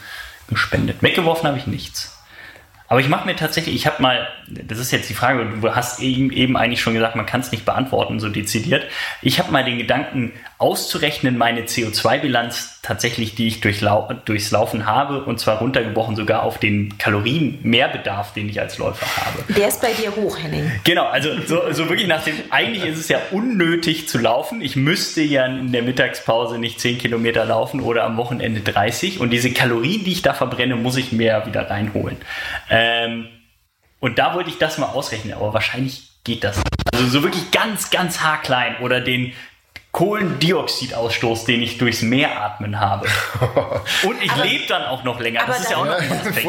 gespendet. 0.48 1.02
Weggeworfen 1.02 1.48
habe 1.48 1.58
ich 1.58 1.68
nichts. 1.68 2.19
Aber 2.90 3.00
ich 3.00 3.08
mache 3.08 3.28
mir 3.28 3.36
tatsächlich, 3.36 3.76
ich 3.76 3.86
habe 3.86 4.02
mal, 4.02 4.28
das 4.48 4.80
ist 4.80 4.92
jetzt 4.92 5.10
die 5.10 5.14
Frage, 5.14 5.46
du 5.62 5.76
hast 5.76 6.00
eben, 6.00 6.32
eben 6.32 6.58
eigentlich 6.58 6.82
schon 6.82 6.96
gesagt, 6.96 7.16
man 7.16 7.28
kann 7.28 7.42
es 7.42 7.52
nicht 7.52 7.64
beantworten, 7.64 8.20
so 8.20 8.30
dezidiert. 8.30 8.84
Ich 9.22 9.40
habe 9.40 9.52
mal 9.52 9.64
den 9.64 9.78
Gedanken 9.78 10.34
auszurechnen, 10.58 11.38
meine 11.38 11.62
CO2-Bilanz 11.62 12.79
tatsächlich, 12.90 13.36
die 13.36 13.48
ich 13.48 13.62
durch 13.62 13.82
Lau 13.82 14.10
durchs 14.26 14.50
Laufen 14.50 14.88
habe, 14.88 15.24
und 15.24 15.40
zwar 15.40 15.60
runtergebrochen 15.60 16.16
sogar 16.16 16.42
auf 16.42 16.58
den 16.58 16.98
Kalorienmehrbedarf, 16.98 18.34
den 18.34 18.50
ich 18.50 18.60
als 18.60 18.80
Läufer 18.80 19.06
habe. 19.24 19.54
Der 19.54 19.68
ist 19.68 19.80
bei 19.80 19.94
dir 19.94 20.16
hoch, 20.16 20.40
Henning. 20.40 20.72
Genau, 20.86 21.06
also 21.06 21.30
so, 21.46 21.72
so 21.72 21.88
wirklich 21.88 22.08
nach 22.08 22.24
dem, 22.24 22.34
eigentlich 22.50 22.86
ist 22.86 22.98
es 22.98 23.08
ja 23.08 23.20
unnötig 23.30 24.10
zu 24.10 24.18
laufen. 24.18 24.62
Ich 24.62 24.76
müsste 24.76 25.22
ja 25.22 25.46
in 25.46 25.72
der 25.72 25.84
Mittagspause 25.84 26.58
nicht 26.58 26.80
10 26.80 26.98
Kilometer 26.98 27.46
laufen 27.46 27.82
oder 27.82 28.06
am 28.06 28.18
Wochenende 28.18 28.62
30. 28.62 29.20
Und 29.20 29.30
diese 29.30 29.52
Kalorien, 29.52 30.04
die 30.04 30.14
ich 30.14 30.24
da 30.24 30.34
verbrenne, 30.34 30.76
muss 30.76 30.98
ich 30.98 31.12
mehr 31.12 31.46
wieder 31.46 31.70
reinholen. 31.70 32.18
Ähm, 32.72 33.28
und 34.00 34.18
da 34.18 34.34
wollte 34.34 34.50
ich 34.50 34.58
das 34.58 34.80
mal 34.80 34.88
ausrechnen, 34.88 35.36
aber 35.36 35.54
wahrscheinlich 35.54 36.10
geht 36.24 36.44
das. 36.44 36.60
Also 36.92 37.06
so 37.08 37.22
wirklich 37.22 37.52
ganz, 37.52 37.92
ganz 37.92 38.22
haarklein 38.22 38.78
oder 38.82 39.00
den 39.00 39.34
Kohlendioxidausstoß, 39.92 41.46
den 41.46 41.64
ich 41.64 41.80
durchs 41.80 42.04
Meer 42.04 42.40
atmen 42.40 42.80
habe. 42.80 43.08
Und 44.04 44.24
ich 44.24 44.36
lebe 44.36 44.66
dann 44.68 44.84
auch 44.84 45.04
noch 45.04 45.20
länger. 45.20 45.42
Das 45.48 45.62
ist 45.62 45.72
ja 45.72 45.78
auch 45.78 45.86
noch 45.86 46.00
ein 46.00 46.12
Aspekt. 46.12 46.48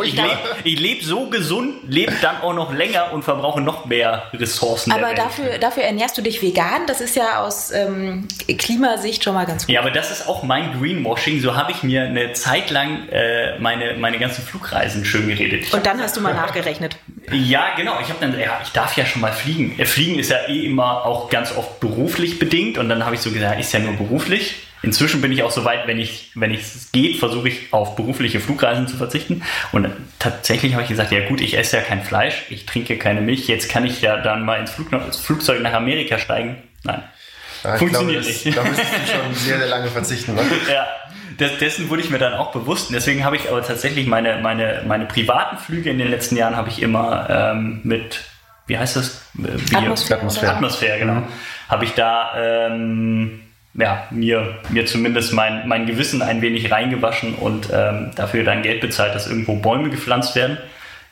Ich 0.64 0.79
lebe 0.79 0.90
leb 0.90 1.03
so 1.03 1.26
gesund, 1.26 1.74
lebe 1.87 2.12
dann 2.20 2.42
auch 2.42 2.53
noch 2.53 2.72
länger 2.72 3.12
und 3.12 3.22
verbrauche 3.22 3.61
noch 3.61 3.87
mehr 3.87 4.24
Ressourcen. 4.35 4.92
Aber 4.92 5.14
dafür, 5.14 5.59
dafür 5.59 5.85
ernährst 5.85 6.18
du 6.18 6.22
dich 6.22 6.42
vegan. 6.42 6.87
Das 6.87 7.00
ist 7.00 7.16
ja 7.16 7.42
aus 7.42 7.70
ähm, 7.70 8.29
Klimasicht 8.59 9.24
schon 9.24 9.35
mal 9.35 9.46
ganz 9.46 9.66
gut. 9.66 9.74
Ja, 9.74 9.81
aber 9.81 9.90
das 9.90 10.11
ist 10.11 10.29
auch 10.29 10.42
mein 10.42 10.79
Greenwashing. 10.79 11.40
So 11.40 11.57
habe 11.57 11.72
ich 11.72 11.83
mir 11.83 12.03
eine 12.03 12.33
Zeit 12.33 12.70
lang 12.70 13.09
äh, 13.09 13.59
meine, 13.59 13.94
meine 13.94 14.18
ganzen 14.18 14.44
Flugreisen 14.44 15.05
schön 15.05 15.29
geredet. 15.29 15.72
Und 15.72 15.87
dann 15.87 16.00
hast 16.00 16.16
du 16.16 16.20
mal 16.20 16.35
nachgerechnet. 16.35 16.96
Ja, 17.32 17.74
genau. 17.76 17.98
Ich 18.00 18.08
habe 18.08 18.18
dann, 18.20 18.38
ja, 18.38 18.60
ich 18.62 18.70
darf 18.70 18.96
ja 18.96 19.04
schon 19.06 19.20
mal 19.20 19.32
fliegen. 19.32 19.74
Fliegen 19.84 20.18
ist 20.18 20.30
ja 20.30 20.48
eh 20.48 20.66
immer 20.66 21.04
auch 21.04 21.30
ganz 21.30 21.56
oft 21.56 21.80
beruflich 21.80 22.38
bedingt 22.38 22.78
und 22.78 22.88
dann 22.88 23.04
habe 23.04 23.14
ich 23.14 23.20
so 23.20 23.30
gesagt, 23.30 23.60
ist 23.60 23.72
ja 23.72 23.80
nur 23.80 23.94
beruflich. 23.94 24.56
Inzwischen 24.82 25.20
bin 25.20 25.30
ich 25.30 25.42
auch 25.42 25.50
so 25.50 25.64
weit, 25.64 25.86
wenn 25.86 25.98
ich, 25.98 26.30
wenn 26.34 26.54
es 26.54 26.90
geht, 26.90 27.18
versuche 27.18 27.48
ich 27.48 27.72
auf 27.72 27.96
berufliche 27.96 28.40
Flugreisen 28.40 28.88
zu 28.88 28.96
verzichten. 28.96 29.42
Und 29.72 29.88
tatsächlich 30.18 30.72
habe 30.72 30.84
ich 30.84 30.88
gesagt, 30.88 31.12
ja 31.12 31.28
gut, 31.28 31.42
ich 31.42 31.58
esse 31.58 31.76
ja 31.76 31.82
kein 31.82 32.02
Fleisch, 32.02 32.46
ich 32.48 32.64
trinke 32.64 32.96
keine 32.96 33.20
Milch, 33.20 33.46
jetzt 33.46 33.68
kann 33.68 33.84
ich 33.84 34.00
ja 34.00 34.16
dann 34.16 34.44
mal 34.44 34.58
ins, 34.58 34.70
Flug, 34.70 34.90
ins 34.92 35.18
Flugzeug 35.18 35.60
nach 35.60 35.74
Amerika 35.74 36.18
steigen. 36.18 36.56
Nein. 36.82 37.02
Ja, 37.62 37.76
Funktioniert 37.76 38.22
glaube, 38.22 38.34
das, 38.34 38.44
nicht. 38.44 38.56
Da 38.56 38.64
müsstest 38.64 38.90
du 38.90 39.12
schon 39.12 39.34
sehr, 39.34 39.58
sehr 39.58 39.68
lange 39.68 39.88
verzichten. 39.88 40.34
Ne? 40.34 40.42
ja, 40.72 40.86
dessen 41.48 41.90
wurde 41.90 42.03
ich 42.03 42.11
mir 42.11 42.18
dann 42.18 42.35
auch 42.35 42.53
bewusst. 42.53 42.88
Und 42.88 42.94
deswegen 42.94 43.24
habe 43.24 43.37
ich 43.37 43.48
aber 43.48 43.62
tatsächlich 43.62 44.07
meine, 44.07 44.38
meine, 44.42 44.83
meine 44.87 45.07
privaten 45.07 45.59
Flüge 45.59 45.90
in 45.90 45.98
den 45.98 46.09
letzten 46.09 46.37
Jahren 46.37 46.57
habe 46.57 46.68
ich 46.68 46.83
immer 46.83 47.29
ähm, 47.31 47.81
mit, 47.83 48.20
wie 48.66 48.79
heißt 48.79 48.96
das? 48.96 49.22
Wie, 49.35 49.76
Atmosphäre. 49.76 50.20
Atmosphäre, 50.20 50.53
Atmosphäre 50.53 50.98
genau. 50.98 51.14
Mhm 51.14 51.29
habe 51.70 51.85
ich 51.85 51.94
da 51.94 52.33
ähm, 52.37 53.40
ja, 53.74 54.09
mir, 54.11 54.59
mir 54.68 54.87
zumindest 54.87 55.33
mein, 55.33 55.68
mein 55.68 55.87
Gewissen 55.87 56.20
ein 56.20 56.42
wenig 56.42 56.72
reingewaschen 56.72 57.35
und 57.37 57.68
ähm, 57.72 58.11
dafür 58.16 58.42
dann 58.42 58.62
Geld 58.62 58.81
bezahlt, 58.81 59.14
dass 59.14 59.29
irgendwo 59.29 59.55
Bäume 59.55 59.88
gepflanzt 59.88 60.35
werden. 60.35 60.59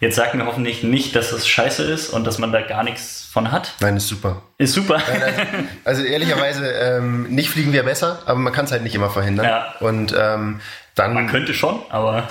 Jetzt 0.01 0.15
sagt 0.15 0.35
mir 0.35 0.47
hoffentlich 0.47 0.85
nicht, 0.85 1.17
dass 1.17 1.31
das 1.31 1.49
scheiße 1.49 1.83
ist 1.83 2.11
und 2.11 2.25
dass 2.25 2.39
man 2.39 2.53
da 2.53 2.61
gar 2.61 2.85
nichts 2.85 3.29
von 3.33 3.51
hat. 3.51 3.75
Nein, 3.81 3.97
ist 3.97 4.09
super. 4.09 4.43
Ist 4.57 4.75
super. 4.75 4.99
Nein, 5.09 5.23
also, 5.23 5.43
also, 5.85 6.03
ehrlicherweise, 6.05 6.71
ähm, 6.71 7.25
nicht 7.25 7.51
fliegen 7.51 7.73
wäre 7.73 7.85
besser, 7.85 8.23
aber 8.27 8.39
man 8.39 8.53
kann 8.53 8.65
es 8.67 8.73
halt 8.73 8.85
nicht 8.85 8.95
immer 8.95 9.11
verhindern. 9.11 9.47
Ja. 9.47 9.75
Und 9.81 10.15
ähm, 10.17 10.61
dann. 10.95 11.15
Man 11.15 11.29
könnte 11.29 11.53
schon, 11.53 11.81
aber. 11.91 12.29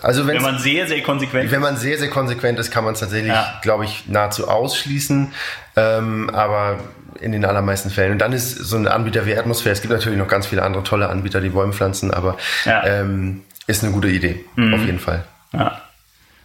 Also 0.00 0.26
wenn 0.28 0.40
man 0.40 0.58
sehr, 0.58 0.86
sehr 0.86 1.02
konsequent 1.02 1.50
Wenn 1.50 1.60
man 1.60 1.76
sehr, 1.76 1.98
sehr 1.98 2.08
konsequent 2.08 2.58
ist, 2.58 2.70
kann 2.70 2.84
man 2.84 2.94
es 2.94 3.00
tatsächlich, 3.00 3.32
ja. 3.32 3.58
glaube 3.62 3.84
ich, 3.84 4.04
nahezu 4.06 4.48
ausschließen. 4.48 5.32
Ähm, 5.76 6.30
aber 6.30 6.78
in 7.20 7.32
den 7.32 7.44
allermeisten 7.44 7.90
Fällen. 7.90 8.12
Und 8.12 8.18
dann 8.18 8.32
ist 8.32 8.56
so 8.56 8.76
ein 8.76 8.86
Anbieter 8.86 9.26
wie 9.26 9.36
Atmosphäre, 9.36 9.72
es 9.72 9.80
gibt 9.80 9.92
natürlich 9.92 10.18
noch 10.18 10.28
ganz 10.28 10.46
viele 10.46 10.62
andere 10.62 10.82
tolle 10.82 11.08
Anbieter, 11.08 11.40
die 11.40 11.50
Bäume 11.50 11.72
pflanzen, 11.72 12.12
aber 12.12 12.36
ja. 12.64 12.84
ähm, 12.84 13.42
ist 13.66 13.82
eine 13.82 13.92
gute 13.92 14.08
Idee, 14.08 14.44
mhm. 14.56 14.74
auf 14.74 14.84
jeden 14.84 14.98
Fall. 14.98 15.24
Ja, 15.52 15.80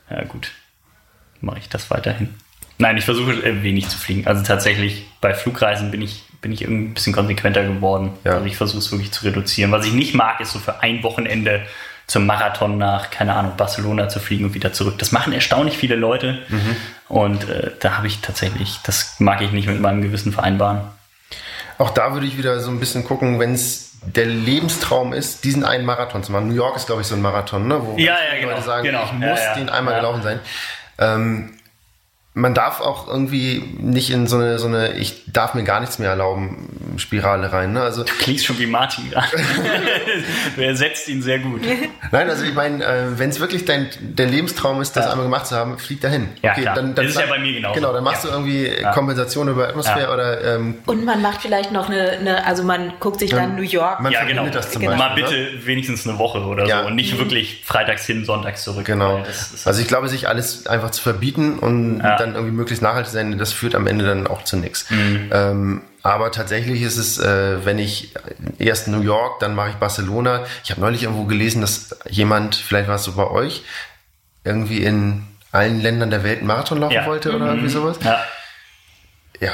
ja 0.09 0.23
gut. 0.23 0.51
Mache 1.41 1.59
ich 1.59 1.69
das 1.69 1.89
weiterhin. 1.89 2.33
Nein, 2.77 2.97
ich 2.97 3.05
versuche 3.05 3.33
äh, 3.33 3.61
wenig 3.61 3.89
zu 3.89 3.97
fliegen. 3.97 4.25
Also 4.25 4.43
tatsächlich 4.43 5.05
bei 5.21 5.33
Flugreisen 5.33 5.91
bin 5.91 6.01
ich, 6.01 6.23
bin 6.41 6.51
ich 6.51 6.61
irgendwie 6.61 6.91
ein 6.91 6.93
bisschen 6.93 7.13
konsequenter 7.13 7.63
geworden. 7.63 8.13
Ja. 8.23 8.33
Also 8.33 8.45
ich 8.45 8.55
versuche 8.55 8.79
es 8.79 8.91
wirklich 8.91 9.11
zu 9.11 9.25
reduzieren. 9.25 9.71
Was 9.71 9.85
ich 9.85 9.93
nicht 9.93 10.13
mag, 10.13 10.39
ist 10.39 10.53
so 10.53 10.59
für 10.59 10.81
ein 10.81 11.03
Wochenende 11.03 11.61
zum 12.07 12.25
Marathon 12.25 12.77
nach, 12.77 13.11
keine 13.11 13.35
Ahnung, 13.35 13.53
Barcelona 13.55 14.09
zu 14.09 14.19
fliegen 14.19 14.45
und 14.45 14.53
wieder 14.53 14.73
zurück. 14.73 14.97
Das 14.97 15.11
machen 15.11 15.31
erstaunlich 15.31 15.77
viele 15.77 15.95
Leute. 15.95 16.39
Mhm. 16.47 16.75
Und 17.07 17.49
äh, 17.49 17.71
da 17.79 17.97
habe 17.97 18.07
ich 18.07 18.19
tatsächlich, 18.21 18.79
das 18.83 19.19
mag 19.19 19.41
ich 19.41 19.51
nicht 19.51 19.67
mit 19.67 19.79
meinem 19.79 20.01
Gewissen 20.01 20.31
vereinbaren. 20.31 20.81
Auch 21.77 21.91
da 21.91 22.13
würde 22.13 22.25
ich 22.25 22.37
wieder 22.37 22.59
so 22.61 22.71
ein 22.71 22.79
bisschen 22.79 23.03
gucken, 23.03 23.39
wenn 23.39 23.53
es 23.53 23.88
der 24.01 24.25
Lebenstraum 24.25 25.13
ist, 25.13 25.43
diesen 25.43 25.63
einen 25.65 25.85
Marathon 25.85 26.23
zu 26.23 26.31
machen. 26.31 26.47
New 26.47 26.55
York 26.55 26.75
ist, 26.75 26.85
glaube 26.85 27.01
ich, 27.01 27.07
so 27.07 27.15
ein 27.15 27.21
Marathon, 27.21 27.67
ne? 27.67 27.81
wo 27.85 27.97
Ja, 27.97 28.17
ja, 28.23 28.39
genau, 28.39 28.51
Leute 28.51 28.63
sagen, 28.63 28.83
genau. 28.83 29.03
ich 29.03 29.11
muss 29.13 29.39
ja. 29.39 29.55
den 29.55 29.69
einmal 29.69 29.95
gelaufen 29.95 30.21
sein. 30.21 30.39
Ähm, 30.97 31.58
man 32.39 32.53
darf 32.53 32.81
auch 32.81 33.07
irgendwie 33.07 33.63
nicht 33.79 34.09
in 34.11 34.27
so 34.27 34.37
eine, 34.37 34.59
so 34.59 34.67
eine 34.67 34.93
ich 34.93 35.23
darf 35.31 35.53
mir 35.53 35.63
gar 35.63 35.79
nichts 35.79 35.99
mehr 35.99 36.09
erlauben 36.09 36.95
Spirale 36.97 37.51
rein. 37.53 37.73
Ne? 37.73 37.81
Also 37.81 38.03
Klingst 38.03 38.45
schon 38.45 38.57
wie 38.59 38.65
Martin 38.65 39.09
gerade. 39.09 39.27
du 40.55 40.61
ersetzt 40.61 41.07
ihn 41.07 41.21
sehr 41.21 41.39
gut. 41.39 41.61
Nein, 42.11 42.29
also 42.29 42.43
ich 42.45 42.53
meine, 42.53 42.83
äh, 42.83 43.17
wenn 43.19 43.29
es 43.29 43.39
wirklich 43.39 43.65
dein 43.65 43.89
der 43.99 44.25
Lebenstraum 44.27 44.81
ist, 44.81 44.95
das 44.95 45.05
Ja. 45.05 45.11
einmal 45.11 45.25
gemacht 45.25 45.47
zu 45.47 45.55
haben, 45.55 45.77
flieg 45.77 46.01
dahin. 46.01 46.29
Ja, 46.41 46.53
klar. 46.53 46.75
Das 46.95 47.05
ist 47.05 47.19
ja 47.19 47.25
bei 47.27 47.39
mir 47.39 47.53
genauso. 47.53 47.75
Genau, 47.75 47.93
dann 47.93 48.03
machst 48.03 48.23
Ja. 48.23 48.31
du 48.31 48.35
irgendwie 48.35 48.71
Kompensation 48.93 49.47
über 49.49 49.67
Atmosphäre 49.69 50.01
Ja. 50.01 50.13
oder 50.13 50.55
ähm, 50.55 50.75
Und 50.85 51.05
man 51.05 51.21
macht 51.21 51.41
vielleicht 51.41 51.71
noch 51.71 51.89
eine, 51.89 52.11
eine 52.11 52.45
also 52.45 52.63
man 52.63 52.93
guckt 52.99 53.19
sich 53.19 53.31
dann 53.31 53.55
New 53.55 53.61
York. 53.61 53.99
man 54.01 54.11
ja, 54.11 54.23
genau. 54.23 54.47
das 54.47 54.71
zum 54.71 54.81
Genau. 54.81 54.97
Beispiel. 54.97 55.23
Mal 55.23 55.31
ne? 55.31 55.47
bitte 55.55 55.65
wenigstens 55.67 56.07
eine 56.07 56.17
Woche 56.17 56.39
oder 56.39 56.65
Ja. 56.65 56.81
so 56.81 56.87
und 56.87 56.95
nicht 56.95 57.17
wirklich 57.17 57.61
freitags 57.65 58.05
hin, 58.05 58.25
sonntags 58.25 58.63
zurück. 58.63 58.85
Genau. 58.85 59.19
Das 59.25 59.51
ist 59.53 59.67
Also 59.67 59.81
ich 59.81 59.87
glaube, 59.87 60.09
sich 60.09 60.27
alles 60.27 60.67
einfach 60.67 60.91
zu 60.91 61.01
verbieten 61.01 61.59
und 61.59 61.99
Ja. 61.99 62.17
Dann 62.29 62.35
irgendwie 62.35 62.55
möglichst 62.55 62.81
nachhaltig 62.81 63.11
sein, 63.11 63.37
das 63.37 63.51
führt 63.53 63.75
am 63.75 63.87
Ende 63.87 64.05
dann 64.05 64.27
auch 64.27 64.43
zu 64.43 64.57
nichts. 64.57 64.89
Mhm. 64.89 65.29
Ähm, 65.31 65.81
aber 66.01 66.31
tatsächlich 66.31 66.81
ist 66.81 66.97
es, 66.97 67.17
äh, 67.19 67.65
wenn 67.65 67.77
ich 67.77 68.13
erst 68.57 68.87
New 68.87 69.01
York, 69.01 69.39
dann 69.41 69.53
mache 69.55 69.69
ich 69.71 69.75
Barcelona. 69.75 70.45
Ich 70.63 70.71
habe 70.71 70.79
neulich 70.81 71.03
irgendwo 71.03 71.25
gelesen, 71.25 71.61
dass 71.61 71.95
jemand, 72.09 72.55
vielleicht 72.55 72.87
war 72.87 72.95
es 72.95 73.03
so 73.03 73.11
bei 73.13 73.27
euch, 73.29 73.63
irgendwie 74.45 74.83
in 74.83 75.23
allen 75.51 75.81
Ländern 75.81 76.09
der 76.09 76.23
Welt 76.23 76.39
einen 76.39 76.47
Marathon 76.47 76.79
laufen 76.79 76.93
Ja. 76.93 77.05
wollte 77.05 77.35
oder 77.35 77.47
irgendwie 77.47 77.69
sowas. 77.69 77.97
ja. 78.03 78.23
Ja, 79.41 79.51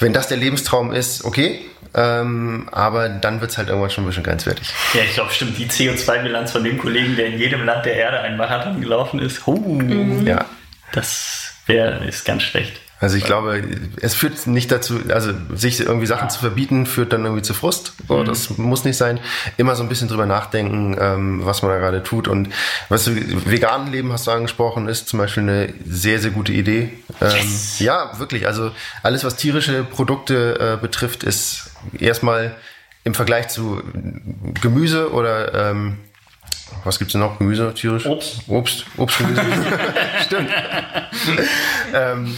wenn 0.00 0.12
das 0.12 0.28
der 0.28 0.36
Lebenstraum 0.36 0.92
ist, 0.92 1.24
okay. 1.24 1.60
Ähm, 1.94 2.68
aber 2.72 3.08
dann 3.08 3.40
wird 3.40 3.50
es 3.50 3.58
halt 3.58 3.68
irgendwann 3.68 3.90
schon 3.90 4.04
ein 4.04 4.06
bisschen 4.06 4.22
grenzwertig. 4.24 4.68
ja, 4.94 5.02
ich 5.02 5.14
glaube, 5.14 5.30
stimmt. 5.32 5.58
Die 5.58 5.66
CO2-Bilanz 5.66 6.52
von 6.52 6.64
dem 6.64 6.78
Kollegen, 6.78 7.16
der 7.16 7.26
in 7.26 7.38
jedem 7.38 7.64
Land 7.64 7.84
der 7.86 7.94
Erde 7.96 8.20
einen 8.20 8.36
Marathon 8.36 8.80
gelaufen 8.80 9.20
ist, 9.20 9.46
huh, 9.46 9.82
Ja. 10.24 10.44
das 10.92 11.51
wäre 11.66 12.04
ist 12.04 12.24
ganz 12.24 12.42
schlecht. 12.42 12.80
Also 13.02 13.16
ich 13.16 13.24
glaube, 13.24 13.64
es 14.00 14.14
führt 14.14 14.46
nicht 14.46 14.70
dazu, 14.70 15.00
also 15.08 15.32
sich 15.52 15.80
irgendwie 15.80 16.06
Sachen 16.06 16.30
zu 16.30 16.38
verbieten, 16.38 16.86
führt 16.86 17.12
dann 17.12 17.24
irgendwie 17.24 17.42
zu 17.42 17.52
Frust. 17.52 17.94
So, 18.06 18.22
Das 18.22 18.56
muss 18.58 18.84
nicht 18.84 18.96
sein. 18.96 19.18
Immer 19.56 19.74
so 19.74 19.82
ein 19.82 19.88
bisschen 19.88 20.06
drüber 20.06 20.24
nachdenken, 20.24 20.96
ähm, 21.00 21.40
was 21.44 21.62
man 21.62 21.72
da 21.72 21.78
gerade 21.78 22.04
tut. 22.04 22.28
Und 22.28 22.50
was 22.90 23.06
du, 23.06 23.16
vegan 23.44 23.90
Leben 23.90 24.12
hast 24.12 24.28
du 24.28 24.30
angesprochen, 24.30 24.86
ist 24.86 25.08
zum 25.08 25.18
Beispiel 25.18 25.42
eine 25.42 25.74
sehr, 25.84 26.20
sehr 26.20 26.30
gute 26.30 26.52
Idee. 26.52 26.90
Ähm, 27.20 27.60
Ja, 27.80 28.20
wirklich. 28.20 28.46
Also 28.46 28.70
alles, 29.02 29.24
was 29.24 29.34
tierische 29.34 29.82
Produkte 29.82 30.76
äh, 30.78 30.80
betrifft, 30.80 31.24
ist 31.24 31.72
erstmal 31.98 32.54
im 33.02 33.14
Vergleich 33.14 33.48
zu 33.48 33.82
Gemüse 34.60 35.10
oder 35.12 35.70
ähm, 35.70 35.98
was 36.84 36.98
gibt's 36.98 37.12
denn 37.12 37.20
noch? 37.20 37.38
Gemüse, 37.38 37.72
tierisch? 37.74 38.06
Obst. 38.06 38.42
Obst, 38.48 38.84
Obst, 38.96 39.18
Gemüse. 39.18 39.42
Stimmt. 40.24 40.50
ähm, 41.94 42.34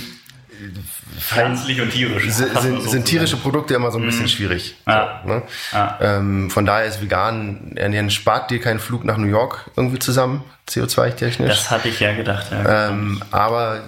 Pflanzlich 1.19 1.81
und 1.81 1.91
tierisch. 1.91 2.25
sind, 2.31 2.53
so 2.55 2.89
sind 2.89 3.05
tierische. 3.05 3.37
Produkte 3.37 3.75
immer 3.75 3.91
so 3.91 3.99
ein 3.99 4.05
bisschen 4.05 4.29
schwierig. 4.29 4.77
Ja. 4.87 5.21
So, 5.23 5.33
ne? 5.33 5.43
Ja. 5.73 5.99
ähm, 6.01 6.51
von 6.51 6.65
daher 6.65 6.87
ist 6.87 7.03
vegan 7.03 7.73
ernähren 7.77 8.11
spart 8.11 8.51
dir 8.51 8.61
keinen 8.61 8.79
Flug 8.79 9.05
nach 9.05 9.17
New 9.17 9.27
York 9.27 9.71
irgendwie 9.77 9.99
zusammen, 9.99 10.45
CO2-technisch. 10.69 11.49
Das 11.49 11.71
hatte 11.71 11.89
ich 11.89 12.01
ja 12.01 12.15
gedacht. 12.15 12.47
Ja. 12.51 12.89
Ähm, 12.89 13.23
aber 13.31 13.83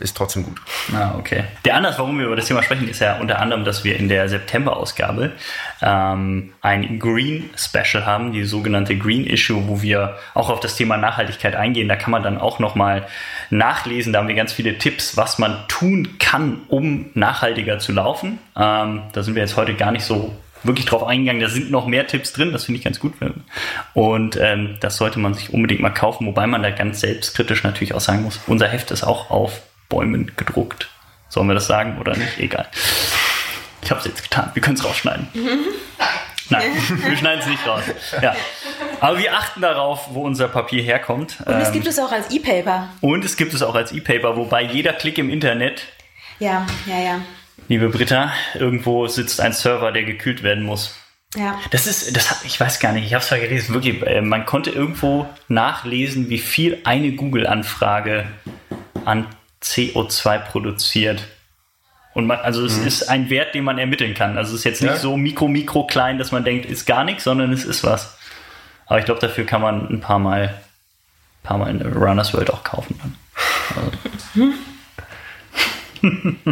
ist 0.00 0.16
trotzdem 0.16 0.44
gut. 0.44 0.60
Ah, 0.94 1.14
okay. 1.18 1.44
Der 1.64 1.76
Anlass, 1.76 1.98
warum 1.98 2.18
wir 2.18 2.26
über 2.26 2.36
das 2.36 2.46
Thema 2.46 2.62
sprechen, 2.62 2.88
ist 2.88 3.00
ja 3.00 3.18
unter 3.18 3.40
anderem, 3.40 3.64
dass 3.64 3.84
wir 3.84 3.96
in 3.96 4.08
der 4.08 4.28
September-Ausgabe 4.28 5.32
ähm, 5.82 6.52
ein 6.62 6.98
Green 6.98 7.50
Special 7.56 8.06
haben, 8.06 8.32
die 8.32 8.44
sogenannte 8.44 8.96
Green 8.96 9.26
Issue, 9.26 9.68
wo 9.68 9.82
wir 9.82 10.16
auch 10.34 10.48
auf 10.48 10.60
das 10.60 10.76
Thema 10.76 10.96
Nachhaltigkeit 10.96 11.56
eingehen. 11.56 11.88
Da 11.88 11.96
kann 11.96 12.10
man 12.10 12.22
dann 12.22 12.38
auch 12.38 12.58
nochmal 12.58 13.06
nachlesen. 13.50 14.12
Da 14.12 14.20
haben 14.20 14.28
wir 14.28 14.34
ganz 14.34 14.52
viele 14.52 14.78
Tipps, 14.78 15.16
was 15.16 15.38
man 15.38 15.58
tun 15.68 16.16
kann, 16.18 16.47
um 16.68 17.06
nachhaltiger 17.14 17.78
zu 17.78 17.92
laufen. 17.92 18.38
Ähm, 18.56 19.02
da 19.12 19.22
sind 19.22 19.34
wir 19.34 19.42
jetzt 19.42 19.56
heute 19.56 19.74
gar 19.74 19.92
nicht 19.92 20.04
so 20.04 20.34
wirklich 20.64 20.86
drauf 20.86 21.04
eingegangen. 21.04 21.40
Da 21.40 21.48
sind 21.48 21.70
noch 21.70 21.86
mehr 21.86 22.06
Tipps 22.06 22.32
drin, 22.32 22.52
das 22.52 22.64
finde 22.64 22.78
ich 22.78 22.84
ganz 22.84 22.98
gut. 23.00 23.14
Und 23.94 24.36
ähm, 24.36 24.76
das 24.80 24.96
sollte 24.96 25.18
man 25.18 25.34
sich 25.34 25.52
unbedingt 25.52 25.80
mal 25.80 25.90
kaufen, 25.90 26.26
wobei 26.26 26.46
man 26.46 26.62
da 26.62 26.70
ganz 26.70 27.00
selbstkritisch 27.00 27.62
natürlich 27.62 27.94
auch 27.94 28.00
sagen 28.00 28.22
muss, 28.22 28.40
unser 28.46 28.66
Heft 28.68 28.90
ist 28.90 29.04
auch 29.04 29.30
auf 29.30 29.62
Bäumen 29.88 30.32
gedruckt. 30.36 30.88
Sollen 31.28 31.46
wir 31.46 31.54
das 31.54 31.66
sagen 31.66 31.98
oder 32.00 32.16
nicht? 32.16 32.38
Egal. 32.38 32.66
Ich 33.82 33.90
habe 33.90 34.00
es 34.00 34.06
jetzt 34.06 34.22
getan. 34.22 34.50
Wir 34.54 34.62
können 34.62 34.76
es 34.76 34.84
rausschneiden. 34.84 35.28
Nein, 36.50 36.62
wir 37.04 37.16
schneiden 37.16 37.40
es 37.40 37.46
nicht 37.46 37.66
raus. 37.66 37.82
Ja. 38.22 38.34
Aber 39.00 39.18
wir 39.18 39.34
achten 39.36 39.60
darauf, 39.60 40.08
wo 40.14 40.22
unser 40.22 40.48
Papier 40.48 40.82
herkommt. 40.82 41.36
Und 41.44 41.54
es 41.54 41.68
Ähm, 41.68 41.74
gibt 41.74 41.86
es 41.86 41.98
auch 41.98 42.10
als 42.10 42.30
E-Paper. 42.30 42.88
und 43.02 43.24
es 43.24 43.36
gibt 43.36 43.52
es 43.54 43.62
auch 43.62 43.74
als 43.74 43.92
E-Paper, 43.92 44.36
wobei 44.36 44.62
jeder 44.62 44.94
Klick 44.94 45.18
im 45.18 45.28
Internet, 45.30 45.82
Ja, 46.38 46.66
ja, 46.86 46.98
ja. 46.98 47.20
liebe 47.68 47.88
Britta, 47.88 48.32
irgendwo 48.54 49.06
sitzt 49.08 49.40
ein 49.40 49.52
Server, 49.52 49.92
der 49.92 50.04
gekühlt 50.04 50.42
werden 50.42 50.64
muss. 50.64 50.94
Ja. 51.36 51.58
Das 51.70 51.86
ist, 51.86 52.16
das 52.16 52.30
hat, 52.30 52.38
ich 52.44 52.58
weiß 52.58 52.80
gar 52.80 52.92
nicht, 52.92 53.04
ich 53.06 53.12
habe 53.14 53.20
es 53.22 53.28
zwar 53.28 53.38
gelesen, 53.38 53.74
wirklich, 53.74 54.02
äh, 54.06 54.20
man 54.22 54.46
konnte 54.46 54.70
irgendwo 54.70 55.26
nachlesen, 55.48 56.30
wie 56.30 56.38
viel 56.38 56.78
eine 56.84 57.12
Google-Anfrage 57.12 58.26
an 59.04 59.26
CO2 59.62 60.38
produziert. 60.38 61.24
Und 62.14 62.26
man, 62.26 62.38
also 62.38 62.64
es 62.64 62.78
ist 62.78 63.08
ein 63.08 63.28
Wert, 63.30 63.54
den 63.54 63.64
man 63.64 63.78
ermitteln 63.78 64.14
kann. 64.14 64.38
Also 64.38 64.52
es 64.52 64.60
ist 64.60 64.64
jetzt 64.64 64.82
nicht 64.82 64.90
Ja. 64.92 64.96
so 64.96 65.16
mikro, 65.16 65.46
mikro 65.48 65.86
klein, 65.86 66.18
dass 66.18 66.32
man 66.32 66.44
denkt, 66.44 66.66
ist 66.66 66.86
gar 66.86 67.04
nichts, 67.04 67.24
sondern 67.24 67.52
es 67.52 67.64
ist 67.64 67.84
was. 67.84 68.16
Aber 68.86 68.98
ich 68.98 69.04
glaube, 69.04 69.20
dafür 69.20 69.44
kann 69.44 69.60
man 69.60 69.88
ein 69.88 70.00
paar 70.00 70.18
Mal, 70.18 70.44
ein 70.44 70.54
paar 71.42 71.58
Mal 71.58 71.70
in 71.70 71.78
der 71.78 71.92
Runners 71.94 72.32
World 72.34 72.50
auch 72.52 72.64
kaufen. 72.64 72.98
Dann. 73.02 73.16
Also. 73.76 74.52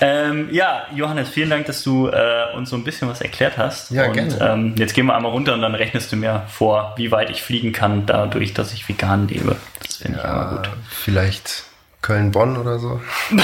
ähm, 0.00 0.48
ja, 0.52 0.86
Johannes, 0.94 1.28
vielen 1.30 1.50
Dank, 1.50 1.66
dass 1.66 1.82
du 1.82 2.08
äh, 2.08 2.54
uns 2.56 2.70
so 2.70 2.76
ein 2.76 2.84
bisschen 2.84 3.08
was 3.08 3.20
erklärt 3.20 3.58
hast. 3.58 3.90
Ja, 3.90 4.06
und, 4.06 4.12
gerne. 4.14 4.38
Ähm, 4.40 4.74
jetzt 4.76 4.94
gehen 4.94 5.06
wir 5.06 5.16
einmal 5.16 5.32
runter 5.32 5.54
und 5.54 5.62
dann 5.62 5.74
rechnest 5.74 6.12
du 6.12 6.16
mir 6.16 6.44
vor, 6.48 6.94
wie 6.96 7.10
weit 7.10 7.30
ich 7.30 7.42
fliegen 7.42 7.72
kann, 7.72 8.06
dadurch, 8.06 8.54
dass 8.54 8.72
ich 8.72 8.88
vegan 8.88 9.26
lebe. 9.28 9.56
Das 9.84 9.96
finde 9.96 10.18
ich 10.18 10.24
immer 10.24 10.50
gut. 10.56 10.68
Vielleicht 10.90 11.64
Köln-Bonn 12.02 12.56
oder 12.56 12.78
so. 12.78 13.00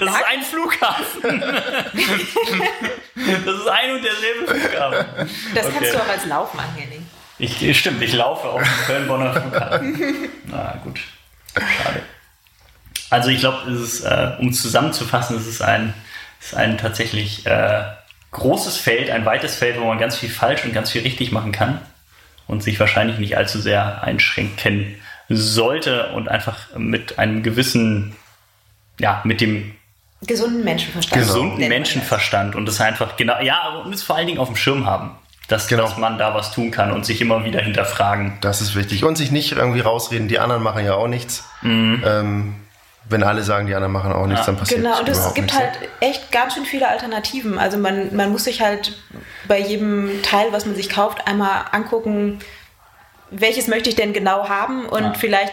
Das 0.00 0.10
ist 0.10 0.24
ein 0.24 0.42
Flughafen. 0.42 1.40
das 1.40 3.54
ist 3.54 3.68
ein 3.68 3.90
und 3.96 4.04
derselbe 4.04 4.46
Flughafen. 4.46 5.06
Das 5.54 5.66
Okay. 5.66 5.74
kannst 5.78 5.94
du 5.94 5.98
auch 5.98 6.08
als 6.08 6.26
Lauf 6.26 6.54
machen, 6.54 6.74
Henning. 6.76 7.04
Ich, 7.38 7.78
stimmt, 7.78 8.02
ich 8.02 8.12
laufe 8.12 8.46
auf 8.48 8.62
dem 8.62 8.86
Köln-Bonner 8.86 9.32
Flughafen. 9.32 10.28
Na 10.46 10.74
gut, 10.84 11.00
schade. 11.54 12.02
Also 13.10 13.30
ich 13.30 13.40
glaube, 13.40 13.70
es 13.70 13.80
ist, 13.80 14.00
äh, 14.04 14.32
um 14.38 14.48
es 14.48 14.60
zusammenzufassen, 14.62 15.36
es 15.36 15.46
ist 15.46 15.62
ein, 15.62 15.94
es 16.40 16.48
ist 16.48 16.54
ein 16.54 16.78
tatsächlich 16.78 17.46
äh, 17.46 17.82
großes 18.32 18.76
Feld, 18.76 19.10
ein 19.10 19.24
weites 19.24 19.54
Feld, 19.56 19.80
wo 19.80 19.84
man 19.84 19.98
ganz 19.98 20.16
viel 20.16 20.28
falsch 20.28 20.64
und 20.64 20.72
ganz 20.72 20.90
viel 20.90 21.02
richtig 21.02 21.32
machen 21.32 21.52
kann 21.52 21.80
und 22.46 22.62
sich 22.62 22.78
wahrscheinlich 22.78 23.18
nicht 23.18 23.36
allzu 23.36 23.60
sehr 23.60 24.02
einschränken 24.02 24.96
sollte 25.28 26.10
und 26.10 26.28
einfach 26.28 26.74
mit 26.76 27.18
einem 27.18 27.42
gewissen, 27.42 28.16
ja, 28.98 29.20
mit 29.24 29.40
dem 29.40 29.74
Gesunden 30.26 30.64
Menschenverstand. 30.64 31.22
Gesunden 31.22 31.68
Menschenverstand 31.68 32.56
und 32.56 32.66
das 32.66 32.80
einfach 32.80 33.16
genau, 33.16 33.40
ja, 33.40 33.60
aber 33.62 33.84
und 33.84 33.92
es 33.94 34.02
vor 34.02 34.16
allen 34.16 34.26
Dingen 34.26 34.40
auf 34.40 34.48
dem 34.48 34.56
Schirm 34.56 34.84
haben, 34.84 35.12
dass, 35.46 35.68
Genau. 35.68 35.84
dass 35.84 35.96
man 35.96 36.18
da 36.18 36.34
was 36.34 36.52
tun 36.52 36.70
kann 36.70 36.90
und 36.92 37.06
sich 37.06 37.20
immer 37.20 37.44
wieder 37.44 37.60
hinterfragen. 37.60 38.36
Das 38.40 38.60
ist 38.60 38.74
wichtig. 38.74 39.04
Und 39.04 39.16
sich 39.16 39.30
nicht 39.30 39.52
irgendwie 39.52 39.80
rausreden, 39.80 40.26
die 40.28 40.38
anderen 40.40 40.62
machen 40.62 40.84
ja 40.84 40.94
auch 40.94 41.06
nichts. 41.08 41.48
Mhm. 41.62 42.02
Ähm, 42.04 42.54
wenn 43.08 43.22
alle 43.22 43.42
sagen, 43.42 43.66
die 43.66 43.74
anderen 43.74 43.92
machen 43.92 44.12
auch 44.12 44.26
nichts, 44.26 44.46
dann 44.46 44.56
passiert 44.56 44.82
Genau, 44.82 44.98
und 45.00 45.08
es 45.08 45.32
gibt 45.34 45.46
nichts. 45.46 45.58
halt 45.58 45.72
echt 46.00 46.30
ganz 46.32 46.54
schön 46.54 46.64
viele 46.64 46.88
Alternativen. 46.88 47.58
Also 47.58 47.78
man, 47.78 48.14
man 48.14 48.30
muss 48.30 48.44
sich 48.44 48.60
halt 48.60 48.96
bei 49.46 49.58
jedem 49.58 50.22
Teil, 50.22 50.48
was 50.52 50.66
man 50.66 50.74
sich 50.74 50.88
kauft, 50.90 51.26
einmal 51.26 51.64
angucken, 51.72 52.38
welches 53.30 53.66
möchte 53.66 53.88
ich 53.90 53.94
denn 53.96 54.12
genau 54.12 54.48
haben 54.48 54.86
und 54.86 55.02
Ja. 55.02 55.14
vielleicht 55.14 55.52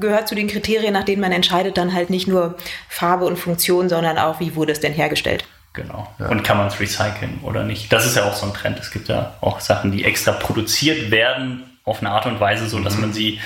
gehört 0.00 0.28
zu 0.28 0.34
den 0.34 0.46
Kriterien, 0.48 0.92
nach 0.92 1.04
denen 1.04 1.20
man 1.20 1.32
entscheidet, 1.32 1.76
dann 1.76 1.92
halt 1.92 2.10
nicht 2.10 2.28
nur 2.28 2.56
Farbe 2.88 3.24
und 3.26 3.36
Funktion, 3.36 3.88
sondern 3.88 4.18
auch, 4.18 4.38
wie 4.40 4.54
wurde 4.54 4.72
es 4.72 4.80
denn 4.80 4.92
hergestellt. 4.92 5.44
Genau. 5.74 6.08
Und 6.18 6.42
kann 6.42 6.56
man 6.58 6.66
es 6.68 6.80
recyceln 6.80 7.40
oder 7.44 7.62
nicht? 7.62 7.92
Das 7.92 8.06
ist 8.06 8.16
ja 8.16 8.24
auch 8.24 8.34
so 8.34 8.46
ein 8.46 8.54
Trend. 8.54 8.78
Es 8.80 8.90
gibt 8.90 9.08
ja 9.08 9.34
auch 9.40 9.60
Sachen, 9.60 9.92
die 9.92 10.04
extra 10.04 10.32
produziert 10.32 11.10
werden 11.12 11.78
auf 11.84 12.00
eine 12.00 12.10
Art 12.10 12.26
und 12.26 12.40
Weise, 12.40 12.68
so 12.68 12.78
dass 12.80 12.96
man 12.98 13.12
sie, 13.12 13.40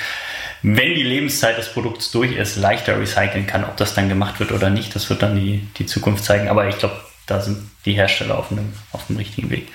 wenn 0.63 0.95
die 0.95 1.03
Lebenszeit 1.03 1.59
des 1.59 1.69
Produkts 1.73 2.11
durch 2.11 2.33
ist, 2.33 2.57
leichter 2.57 2.99
recyceln 2.99 3.47
kann. 3.47 3.65
Ob 3.65 3.77
das 3.77 3.95
dann 3.95 4.09
gemacht 4.09 4.39
wird 4.41 4.53
oder 4.53 4.71
nicht, 4.71 4.95
das 4.95 5.09
wird 5.11 5.23
dann 5.23 5.35
die, 5.37 5.67
die 5.79 5.87
Zukunft 5.87 6.25
zeigen. 6.25 6.49
Aber 6.49 6.69
ich 6.69 6.79
glaube, 6.79 7.01
da 7.27 7.41
sind 7.41 7.71
die 7.85 7.95
Hersteller 7.95 8.39
auf 8.39 8.51
einem, 8.53 8.73
auf 8.93 9.07
dem 9.07 9.17
richtigen 9.17 9.51
Weg. 9.51 9.69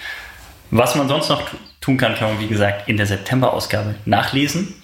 Was 0.72 0.96
man 0.96 1.08
sonst 1.08 1.30
noch 1.30 1.50
tu- 1.50 1.58
tun 1.82 1.98
kann, 1.98 2.16
kann 2.16 2.30
man, 2.34 2.40
wie 2.42 2.48
gesagt, 2.48 2.88
in 2.90 2.98
der 2.98 3.06
September-Ausgabe 3.06 3.96
nachlesen. 4.06 4.76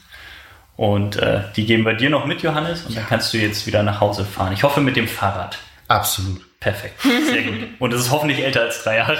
Und 0.76 1.18
äh, 1.18 1.42
die 1.56 1.66
geben 1.66 1.84
wir 1.86 1.94
dir 1.94 2.10
noch 2.10 2.26
mit, 2.26 2.42
Johannes, 2.42 2.84
und 2.84 2.98
dann 2.98 3.06
kannst 3.08 3.34
du 3.34 3.38
jetzt 3.38 3.68
wieder 3.68 3.84
nach 3.84 4.00
Hause 4.02 4.26
fahren. 4.26 4.54
Ich 4.54 4.63
hoffe 4.63 4.82
mit 4.82 4.96
dem 4.96 5.08
Fahrrad. 5.08 5.58
Absolut. 5.88 6.42
Perfekt. 6.60 7.02
Sehr 7.02 7.44
gut. 7.44 7.56
Und 7.80 7.94
es 7.94 8.02
ist 8.02 8.12
hoffentlich 8.12 8.39
älter 8.39 8.62
als 8.62 8.82
drei 8.84 8.96
Jahre. 8.98 9.18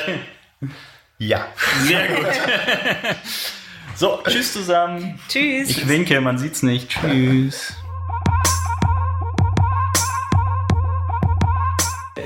Ja. 1.20 1.46
Sehr 1.84 2.08
gut. 2.08 2.26
so, 3.96 4.20
tschüss 4.28 4.54
zusammen. 4.54 5.20
Tschüss. 5.28 5.70
Ich 5.70 5.88
winke, 5.88 6.20
man 6.22 6.38
sieht's 6.38 6.64
nicht. 6.64 6.90
Tschüss. 6.90 7.74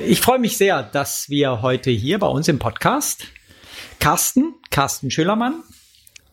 Ich 0.05 0.21
freue 0.21 0.39
mich 0.39 0.57
sehr, 0.57 0.83
dass 0.83 1.29
wir 1.29 1.61
heute 1.61 1.91
hier 1.91 2.19
bei 2.19 2.27
uns 2.27 2.47
im 2.47 2.59
Podcast 2.59 3.27
Carsten, 3.99 4.55
Carsten 4.69 5.11
Schillermann, 5.11 5.63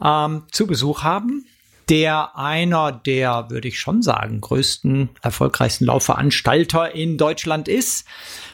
ähm, 0.00 0.44
zu 0.52 0.66
Besuch 0.66 1.02
haben, 1.02 1.46
der 1.88 2.36
einer 2.36 2.92
der, 2.92 3.50
würde 3.50 3.68
ich 3.68 3.78
schon 3.78 4.02
sagen, 4.02 4.40
größten, 4.40 5.10
erfolgreichsten 5.22 5.86
Laufveranstalter 5.86 6.94
in 6.94 7.18
Deutschland 7.18 7.68
ist. 7.68 8.06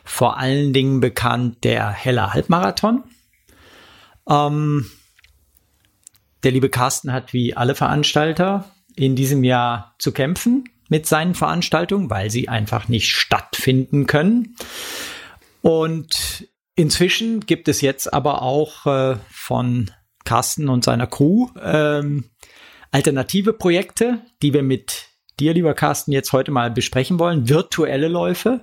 Vor 0.05 0.39
allen 0.39 0.73
Dingen 0.73 1.01
bekannt 1.01 1.65
der 1.65 1.91
Heller 1.91 2.33
Halbmarathon. 2.33 3.05
Ähm, 4.29 4.91
der 6.43 6.53
liebe 6.53 6.69
Carsten 6.69 7.13
hat 7.13 7.33
wie 7.33 7.57
alle 7.57 7.75
Veranstalter 7.75 8.71
in 8.97 9.17
diesem 9.17 9.45
Jahr 9.45 9.95
zu 9.99 10.13
kämpfen 10.13 10.65
mit 10.89 11.07
seinen 11.07 11.35
Veranstaltungen, 11.35 12.11
weil 12.11 12.31
sie 12.31 12.49
einfach 12.49 12.89
nicht 12.89 13.11
stattfinden 13.11 14.07
können. 14.07 14.57
Und 15.63 16.49
inzwischen 16.75 17.41
gibt 17.41 17.69
es 17.69 17.81
jetzt 17.81 18.13
aber 18.13 18.43
auch 18.43 18.87
äh, 18.87 19.17
von 19.31 19.91
Carsten 20.25 20.69
und 20.69 20.85
seiner 20.85 21.07
Crew 21.07 21.49
ähm, 21.63 22.31
alternative 22.91 23.53
Projekte, 23.53 24.21
die 24.43 24.53
wir 24.53 24.63
mit 24.63 25.10
dir, 25.41 25.55
lieber 25.55 25.75
Carsten, 25.75 26.13
jetzt 26.13 26.33
heute 26.33 26.51
mal 26.51 26.71
besprechen 26.71 27.19
wollen. 27.19 27.49
Virtuelle 27.49 28.09
Läufe. 28.09 28.61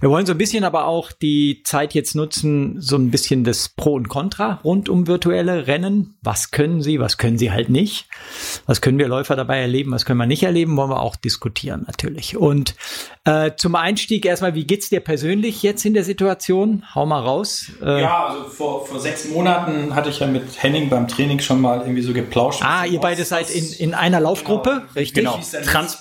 Wir 0.00 0.10
wollen 0.10 0.26
so 0.26 0.32
ein 0.32 0.38
bisschen 0.38 0.64
aber 0.64 0.86
auch 0.86 1.10
die 1.10 1.62
Zeit 1.64 1.94
jetzt 1.94 2.14
nutzen, 2.14 2.80
so 2.80 2.96
ein 2.96 3.10
bisschen 3.10 3.44
das 3.44 3.68
Pro 3.68 3.94
und 3.94 4.08
Contra 4.08 4.60
rund 4.62 4.88
um 4.88 5.06
virtuelle 5.06 5.66
Rennen. 5.66 6.14
Was 6.22 6.50
können 6.50 6.82
sie, 6.82 7.00
was 7.00 7.18
können 7.18 7.38
sie 7.38 7.50
halt 7.50 7.70
nicht? 7.70 8.06
Was 8.66 8.80
können 8.80 8.98
wir 8.98 9.08
Läufer 9.08 9.36
dabei 9.36 9.60
erleben, 9.60 9.92
was 9.92 10.04
können 10.04 10.18
wir 10.18 10.26
nicht 10.26 10.42
erleben, 10.42 10.76
wollen 10.76 10.90
wir 10.90 11.00
auch 11.00 11.16
diskutieren 11.16 11.84
natürlich. 11.86 12.36
Und 12.36 12.74
äh, 13.24 13.52
zum 13.56 13.74
Einstieg 13.74 14.26
erstmal, 14.26 14.54
wie 14.54 14.64
geht's 14.64 14.88
dir 14.88 15.00
persönlich 15.00 15.62
jetzt 15.62 15.84
in 15.84 15.94
der 15.94 16.04
Situation? 16.04 16.84
Hau 16.94 17.06
mal 17.06 17.20
raus. 17.20 17.70
Äh, 17.82 18.02
ja, 18.02 18.26
also 18.26 18.44
vor, 18.44 18.86
vor 18.86 19.00
sechs 19.00 19.28
Monaten 19.28 19.94
hatte 19.94 20.10
ich 20.10 20.20
ja 20.20 20.26
mit 20.26 20.62
Henning 20.62 20.88
beim 20.88 21.08
Training 21.08 21.38
schon 21.40 21.60
mal 21.60 21.80
irgendwie 21.80 22.02
so 22.02 22.12
geplauscht. 22.12 22.60
Ah, 22.62 22.84
ihr 22.84 23.00
beide 23.00 23.24
seid 23.24 23.50
in, 23.50 23.72
in 23.72 23.94
einer 23.94 24.20
Laufgruppe, 24.20 24.70
genau. 24.70 24.92
richtig? 24.96 25.24
Genau. 25.24 25.40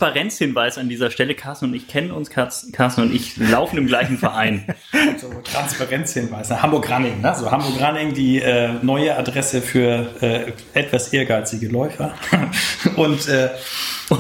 Transparenzhinweis 0.02 0.80
an 0.80 0.90
dieser 0.90 1.12
Stelle. 1.12 1.36
Carsten 1.36 1.66
und 1.66 1.76
ich 1.76 1.88
kennen 1.88 2.10
uns, 2.10 2.32
Carsten 2.32 3.02
und 3.04 3.14
ich 3.14 3.38
laufen 3.38 3.78
im 3.78 3.86
gleichen 3.86 4.18
Verein. 4.18 4.66
so, 5.22 5.30
Transparenzhinweis. 5.44 6.50
Hamburg-Ranning, 6.50 7.22
ne? 7.22 7.36
So 7.38 7.52
Hamburg-Ranning, 7.52 8.16
die 8.16 8.40
äh, 8.40 8.74
neue 8.82 9.16
Adresse 9.16 9.62
für 9.62 10.10
äh, 10.22 10.54
etwas 10.74 11.14
ehrgeizige 11.14 11.68
Läufer. 11.68 12.16
und 12.96 13.28
äh, 13.28 13.52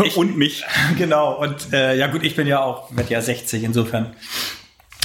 ich, 0.06 0.17
und 0.17 0.38
mich. 0.38 0.63
Genau. 0.98 1.41
Und 1.41 1.74
äh, 1.74 1.96
ja 1.96 2.08
gut, 2.08 2.24
ich 2.24 2.36
bin 2.36 2.46
ja 2.46 2.62
auch, 2.62 2.96
werde 2.96 3.12
ja 3.12 3.22
60, 3.22 3.63
insofern 3.63 4.13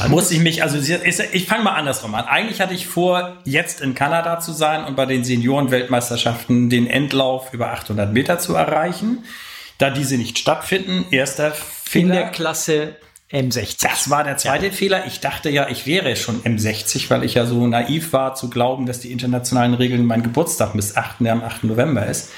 musste 0.08 0.34
ich 0.34 0.40
mich, 0.40 0.62
also 0.62 0.76
ich 0.76 1.46
fange 1.46 1.64
mal 1.64 1.74
andersrum 1.74 2.14
an. 2.14 2.26
Eigentlich 2.26 2.60
hatte 2.60 2.74
ich 2.74 2.86
vor, 2.86 3.38
jetzt 3.44 3.80
in 3.80 3.94
Kanada 3.94 4.40
zu 4.40 4.52
sein 4.52 4.84
und 4.84 4.94
bei 4.94 5.06
den 5.06 5.24
Senioren-Weltmeisterschaften 5.24 6.68
den 6.68 6.86
Endlauf 6.86 7.54
über 7.54 7.72
800 7.72 8.12
Meter 8.12 8.38
zu 8.38 8.54
erreichen. 8.54 9.24
Da 9.78 9.90
diese 9.90 10.16
nicht 10.16 10.38
stattfinden, 10.38 11.06
erster 11.10 11.52
Fehler. 11.52 12.06
In 12.06 12.12
der 12.12 12.30
Klasse 12.30 12.96
M60. 13.32 13.82
Das 13.82 14.08
war 14.08 14.22
der 14.22 14.36
zweite 14.36 14.66
ja. 14.66 14.72
Fehler. 14.72 15.06
Ich 15.06 15.20
dachte 15.20 15.50
ja, 15.50 15.68
ich 15.68 15.86
wäre 15.86 16.14
schon 16.14 16.42
M60, 16.42 17.10
weil 17.10 17.24
ich 17.24 17.34
ja 17.34 17.44
so 17.44 17.66
naiv 17.66 18.12
war 18.12 18.34
zu 18.34 18.48
glauben, 18.48 18.86
dass 18.86 19.00
die 19.00 19.10
internationalen 19.10 19.74
Regeln 19.74 20.06
mein 20.06 20.22
Geburtstag 20.22 20.74
bis 20.74 20.96
8. 20.96 21.16
Der 21.20 21.32
am 21.32 21.42
8. 21.42 21.64
November 21.64 22.06
ist. 22.06 22.30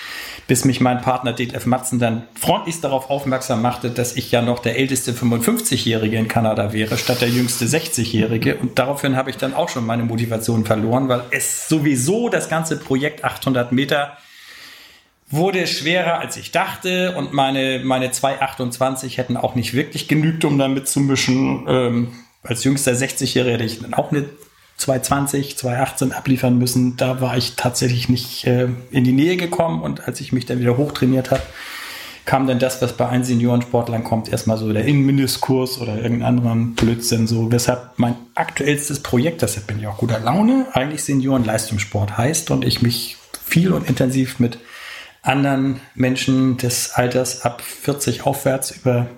Bis 0.47 0.65
mich 0.65 0.81
mein 0.81 1.03
Partner 1.03 1.35
Detlef 1.35 1.67
Matzen 1.67 1.99
dann 1.99 2.27
freundlichst 2.35 2.83
darauf 2.83 3.11
aufmerksam 3.11 3.61
machte, 3.61 3.91
dass 3.91 4.17
ich 4.17 4.31
ja 4.31 4.41
noch 4.41 4.61
der 4.61 4.79
älteste 4.79 5.13
55-Jährige 5.13 6.17
in 6.17 6.27
Kanada 6.27 6.73
wäre, 6.73 6.97
statt 6.97 7.21
der 7.21 7.29
jüngste 7.29 7.67
60-Jährige. 7.67 8.57
Und 8.57 8.79
daraufhin 8.79 9.15
habe 9.15 9.29
ich 9.29 9.37
dann 9.37 9.53
auch 9.53 9.69
schon 9.69 9.85
meine 9.85 10.05
Motivation 10.05 10.65
verloren, 10.65 11.11
weil 11.11 11.21
es 11.33 11.69
sowieso 11.69 12.31
das 12.31 12.49
ganze 12.49 12.79
Projekt 12.79 13.25
800 13.25 13.73
Meter 13.73 14.17
wurde 15.31 15.67
schwerer 15.67 16.19
als 16.19 16.37
ich 16.37 16.53
dachte 16.53 17.15
und 17.17 17.33
meine, 17.33 17.81
meine 17.85 18.11
228 18.11 19.19
hätten 19.19 19.37
auch 19.37 19.55
nicht 19.55 19.75
wirklich 19.75 20.09
genügt, 20.09 20.45
um 20.45 20.59
damit 20.59 20.89
zu 20.89 21.01
mischen. 21.01 21.67
Ähm, 21.69 22.13
als 22.43 22.65
jüngster 22.65 22.93
60-Jähriger 22.93 23.53
hätte 23.53 23.65
ich 23.65 23.81
dann 23.81 23.95
auch 23.95 24.11
eine 24.11 24.25
220, 24.79 25.59
218 25.59 26.13
abliefern 26.13 26.57
müssen. 26.57 26.97
Da 26.97 27.21
war 27.21 27.37
ich 27.37 27.57
tatsächlich 27.57 28.09
nicht 28.09 28.47
äh, 28.47 28.69
in 28.91 29.05
die 29.05 29.13
Nähe 29.13 29.37
gekommen 29.37 29.83
und 29.83 30.07
als 30.07 30.21
ich 30.21 30.33
mich 30.33 30.47
dann 30.47 30.61
wieder 30.61 30.77
hochtrainiert 30.77 31.31
habe, 31.31 31.43
kam 32.25 32.47
dann 32.47 32.59
das, 32.59 32.81
was 32.83 32.95
bei 32.95 33.07
allen 33.07 33.25
Seniorensportlern 33.25 34.05
kommt, 34.05 34.29
erstmal 34.29 34.59
so 34.59 34.71
der 34.71 34.85
Innenministkurs 34.85 35.81
oder 35.81 35.97
irgendeinen 35.97 36.23
anderen 36.23 36.75
Blödsinn, 36.75 37.27
so 37.27 37.51
weshalb 37.51 37.93
mein 37.97 38.17
aktuellstes 38.35 39.03
Projekt, 39.03 39.41
deshalb 39.41 39.67
bin 39.67 39.79
ich 39.79 39.87
auch 39.87 39.97
guter 39.97 40.21
Laune, 40.21 40.67
eigentlich 40.73 41.03
Seniorenleistungssport 41.05 42.19
heißt 42.19 42.51
und 42.51 42.67
ich 42.67 42.83
mich 42.83 43.17
viel 43.43 43.73
und 43.73 43.89
intensiv 43.89 44.39
mit 44.39 44.59
anderen 45.23 45.81
Menschen 45.95 46.57
des 46.57 46.93
Alters 46.93 47.43
ab 47.43 47.61
40 47.61 48.27
aufwärts 48.27 48.71
über 48.71 49.09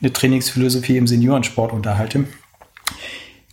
eine 0.00 0.12
Trainingsphilosophie 0.12 0.96
im 0.96 1.06
Seniorensport 1.06 1.72
unterhalte. 1.72 2.24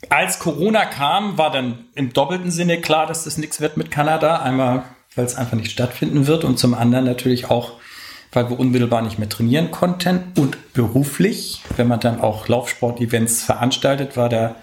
Als 0.09 0.39
Corona 0.39 0.85
kam, 0.85 1.37
war 1.37 1.51
dann 1.51 1.85
im 1.93 2.13
doppelten 2.13 2.49
Sinne 2.49 2.81
klar, 2.81 3.05
dass 3.05 3.25
das 3.25 3.37
nichts 3.37 3.61
wird 3.61 3.77
mit 3.77 3.91
Kanada. 3.91 4.41
Einmal, 4.41 4.83
weil 5.15 5.25
es 5.25 5.35
einfach 5.35 5.57
nicht 5.57 5.71
stattfinden 5.71 6.25
wird 6.25 6.43
und 6.43 6.57
zum 6.57 6.73
anderen 6.73 7.05
natürlich 7.05 7.51
auch, 7.51 7.73
weil 8.31 8.49
wir 8.49 8.59
unmittelbar 8.59 9.03
nicht 9.03 9.19
mehr 9.19 9.29
trainieren 9.29 9.69
konnten 9.69 10.31
und 10.35 10.73
beruflich, 10.73 11.61
wenn 11.77 11.87
man 11.87 11.99
dann 11.99 12.21
auch 12.21 12.47
Laufsport-Events 12.47 13.43
veranstaltet, 13.43 14.17
war 14.17 14.29
der 14.29 14.55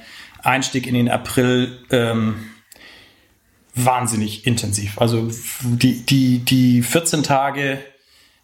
Einstieg 0.42 0.87
in 0.87 0.94
den 0.94 1.09
April 1.09 1.79
ähm, 1.90 2.51
wahnsinnig 3.77 4.47
intensiv. 4.47 4.99
Also 4.99 5.31
die, 5.62 6.05
die, 6.05 6.39
die 6.39 6.83
14 6.83 7.23
Tage 7.23 7.79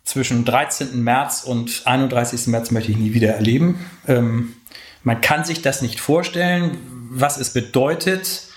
zwischen 0.04 0.44
13. 0.44 1.02
März 1.02 1.42
und 1.44 1.82
31. 1.84 2.48
März 2.48 2.70
möchte 2.70 2.92
ich 2.92 2.98
nie 2.98 3.14
wieder 3.14 3.34
erleben. 3.34 3.84
Ähm, 4.06 4.54
man 5.02 5.20
kann 5.20 5.44
sich 5.44 5.62
das 5.62 5.82
nicht 5.82 6.00
vorstellen, 6.00 6.78
was 7.10 7.38
es 7.38 7.52
bedeutet, 7.52 8.48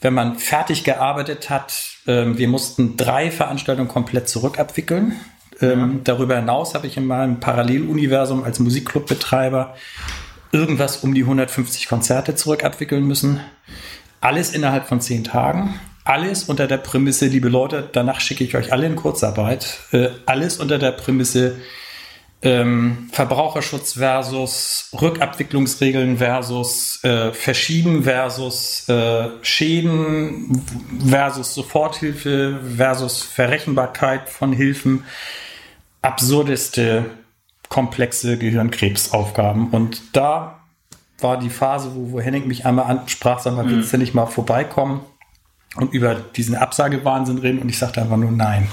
wenn 0.00 0.14
man 0.14 0.38
fertig 0.38 0.84
gearbeitet 0.84 1.48
hat. 1.48 1.96
Ähm, 2.06 2.38
wir 2.38 2.48
mussten 2.48 2.96
drei 2.96 3.30
Veranstaltungen 3.30 3.88
komplett 3.88 4.28
zurückabwickeln. 4.28 5.16
Ähm, 5.60 5.78
ja. 5.78 6.00
Darüber 6.04 6.36
hinaus 6.36 6.74
habe 6.74 6.86
ich 6.86 6.96
in 6.96 7.06
meinem 7.06 7.40
Paralleluniversum 7.40 8.42
als 8.42 8.58
Musikclubbetreiber 8.58 9.74
irgendwas 10.52 10.98
um 10.98 11.14
die 11.14 11.22
150 11.22 11.88
Konzerte 11.88 12.34
zurückabwickeln 12.34 13.06
müssen. 13.06 13.40
Alles 14.20 14.52
innerhalb 14.52 14.86
von 14.86 15.00
zehn 15.00 15.24
Tagen. 15.24 15.78
Alles 16.06 16.44
unter 16.44 16.68
der 16.68 16.76
Prämisse, 16.76 17.26
liebe 17.26 17.48
Leute, 17.48 17.88
danach 17.90 18.20
schicke 18.20 18.44
ich 18.44 18.54
euch 18.54 18.72
alle 18.72 18.86
in 18.86 18.94
Kurzarbeit. 18.94 19.80
Äh, 19.90 20.10
alles 20.24 20.58
unter 20.58 20.78
der 20.78 20.92
Prämisse 20.92 21.56
ähm, 22.42 23.08
Verbraucherschutz 23.10 23.94
versus 23.94 24.90
Rückabwicklungsregeln 25.00 26.18
versus 26.18 27.02
äh, 27.02 27.32
Verschieben 27.32 28.04
versus 28.04 28.88
äh, 28.88 29.30
Schäden 29.42 30.62
versus 31.04 31.54
Soforthilfe 31.54 32.60
versus 32.76 33.24
Verrechenbarkeit 33.24 34.28
von 34.28 34.52
Hilfen. 34.52 35.02
Absurdeste, 36.02 37.06
komplexe 37.68 38.38
Gehirnkrebsaufgaben. 38.38 39.70
Und 39.70 40.02
da 40.12 40.60
war 41.18 41.36
die 41.36 41.50
Phase, 41.50 41.96
wo, 41.96 42.12
wo 42.12 42.20
Henning 42.20 42.46
mich 42.46 42.64
einmal 42.64 42.84
ansprach, 42.84 43.40
sag 43.40 43.56
mal, 43.56 43.64
mhm. 43.64 43.70
willst 43.70 43.92
du 43.92 43.98
nicht 43.98 44.14
mal 44.14 44.26
vorbeikommen? 44.26 45.00
Und 45.76 45.92
über 45.92 46.14
diesen 46.14 46.54
Absagewahnsinn 46.54 47.38
reden 47.38 47.60
und 47.60 47.68
ich 47.68 47.78
sagte 47.78 48.02
einfach 48.02 48.16
nur 48.16 48.32
nein. 48.32 48.68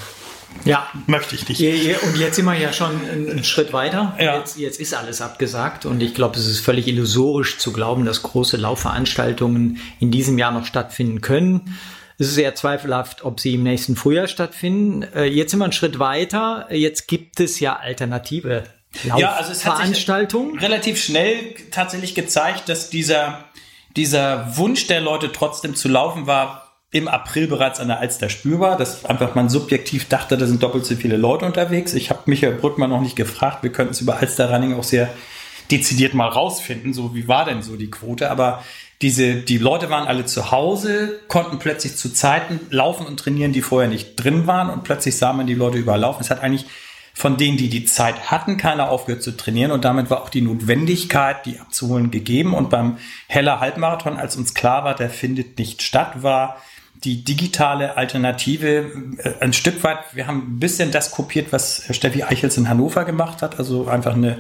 Ja, 0.66 0.88
möchte 1.08 1.36
ich 1.36 1.50
nicht. 1.50 1.62
Und 2.04 2.18
jetzt 2.18 2.36
sind 2.36 2.46
wir 2.46 2.54
ja 2.54 2.72
schon 2.72 2.92
einen 3.10 3.44
Schritt 3.44 3.74
weiter. 3.74 4.16
Ja. 4.20 4.38
Jetzt, 4.38 4.58
jetzt 4.58 4.80
ist 4.80 4.94
alles 4.94 5.22
abgesagt 5.22 5.86
und 5.86 6.02
ich 6.02 6.14
glaube, 6.14 6.38
es 6.38 6.46
ist 6.46 6.62
völlig 6.62 6.88
illusorisch 6.88 7.58
zu 7.58 7.74
glauben, 7.74 8.06
dass 8.06 8.24
große 8.24 8.58
Laufveranstaltungen 8.58 9.80
in 10.00 10.12
diesem 10.12 10.38
Jahr 10.38 10.52
noch 10.52 10.66
stattfinden 10.66 11.22
können. 11.22 11.78
Es 12.18 12.28
ist 12.28 12.36
sehr 12.36 12.56
zweifelhaft, 12.56 13.26
ob 13.26 13.40
sie 13.40 13.56
im 13.56 13.64
nächsten 13.64 13.96
Frühjahr 13.96 14.28
stattfinden. 14.28 15.04
Äh, 15.16 15.26
jetzt 15.26 15.52
sind 15.52 15.60
wir 15.60 15.66
einen 15.66 15.74
Schritt 15.74 16.00
weiter. 16.00 16.68
Jetzt 16.70 17.08
gibt 17.08 17.40
es 17.40 17.60
ja 17.60 17.76
alternative 17.76 18.64
ja, 19.18 19.34
also 19.34 19.52
es 19.52 19.66
hat 19.66 19.80
relativ 19.82 21.02
schnell 21.02 21.56
tatsächlich 21.72 22.14
gezeigt, 22.14 22.70
dass 22.70 22.92
dieser, 22.92 23.46
dieser 23.96 24.56
Wunsch 24.58 24.86
der 24.88 25.02
Leute 25.02 25.32
trotzdem 25.32 25.76
zu 25.76 25.88
laufen 25.88 26.28
war 26.28 26.63
im 26.94 27.08
April 27.08 27.48
bereits 27.48 27.80
an 27.80 27.88
der 27.88 28.00
Alster 28.00 28.30
spürbar, 28.30 28.78
dass 28.78 29.04
einfach 29.04 29.34
man 29.34 29.50
subjektiv 29.50 30.08
dachte, 30.10 30.38
da 30.38 30.46
sind 30.46 30.62
doppelt 30.62 30.86
so 30.86 30.96
viele 30.96 31.18
Leute 31.18 31.46
unterwegs. 31.46 31.96
Ich 31.96 32.12
habe 32.12 32.22
Michael 32.28 32.54
Brückmann 32.54 32.92
noch 32.92 33.02
nicht 33.02 33.16
gefragt. 33.16 33.64
Wir 33.64 33.72
könnten 33.72 33.94
es 33.94 34.02
über 34.02 34.18
Alster 34.18 34.52
Running 34.52 34.76
auch 34.76 34.84
sehr 34.84 35.10
dezidiert 35.72 36.14
mal 36.14 36.28
rausfinden, 36.28 36.94
so 36.94 37.16
wie 37.16 37.28
war 37.28 37.46
denn 37.46 37.64
so 37.64 37.78
die 37.78 37.90
Quote. 37.90 38.30
Aber 38.30 38.64
diese, 39.02 39.36
die 39.36 39.58
Leute 39.58 39.90
waren 39.90 40.08
alle 40.08 40.26
zu 40.26 40.52
Hause, 40.52 41.20
konnten 41.28 41.58
plötzlich 41.58 41.96
zu 41.96 42.14
Zeiten 42.14 42.60
laufen 42.70 43.08
und 43.08 43.20
trainieren, 43.20 43.54
die 43.54 43.64
vorher 43.64 43.90
nicht 43.90 44.16
drin 44.16 44.46
waren 44.46 44.70
und 44.70 44.84
plötzlich 44.84 45.18
sah 45.18 45.34
man 45.34 45.48
die 45.48 45.56
Leute 45.56 45.80
überall 45.80 46.00
laufen. 46.00 46.22
Es 46.22 46.30
hat 46.30 46.44
eigentlich 46.44 46.66
von 47.16 47.38
denen, 47.38 47.58
die 47.58 47.70
die 47.70 47.86
Zeit 47.86 48.32
hatten, 48.32 48.58
keiner 48.58 48.90
aufgehört 48.90 49.24
zu 49.24 49.36
trainieren 49.36 49.72
und 49.72 49.84
damit 49.84 50.12
war 50.12 50.22
auch 50.22 50.30
die 50.30 50.42
Notwendigkeit, 50.42 51.46
die 51.46 51.60
abzuholen, 51.60 52.12
gegeben. 52.12 52.54
Und 52.54 52.70
beim 52.70 52.98
Heller 53.28 53.60
Halbmarathon, 53.60 54.18
als 54.18 54.36
uns 54.36 54.54
klar 54.54 54.84
war, 54.84 54.96
der 54.96 55.10
findet 55.10 55.58
nicht 55.58 55.82
statt, 55.82 56.22
war 56.22 56.58
die 57.04 57.24
digitale 57.24 57.98
Alternative 57.98 58.92
äh, 59.18 59.34
ein 59.40 59.54
Stück 59.54 59.84
weit, 59.84 60.00
wir 60.14 60.28
haben 60.28 60.56
ein 60.56 60.60
bisschen 60.60 60.92
das 60.92 61.12
kopiert, 61.12 61.52
was 61.52 61.84
Steffi 61.92 62.24
Eichels 62.24 62.58
in 62.58 62.70
Hannover 62.70 63.04
gemacht 63.04 63.42
hat, 63.42 63.60
also 63.60 63.88
einfach 63.88 64.14
eine 64.14 64.40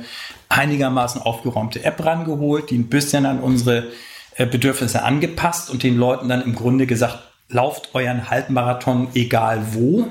einigermaßen 0.49 1.22
aufgeräumte 1.22 1.84
App 1.84 2.03
rangeholt, 2.05 2.70
die 2.70 2.78
ein 2.78 2.88
bisschen 2.88 3.26
an 3.26 3.39
unsere 3.39 3.88
äh, 4.36 4.45
Bedürfnisse 4.45 5.03
angepasst 5.03 5.70
und 5.70 5.84
den 5.84 5.97
Leuten 5.97 6.30
dann 6.30 6.41
im 6.41 6.55
Grunde 6.55 6.88
gesagt, 6.88 7.20
lauft 7.49 7.89
euren 7.93 8.30
Halbmarathon 8.30 9.09
egal 9.14 9.61
wo. 9.74 10.07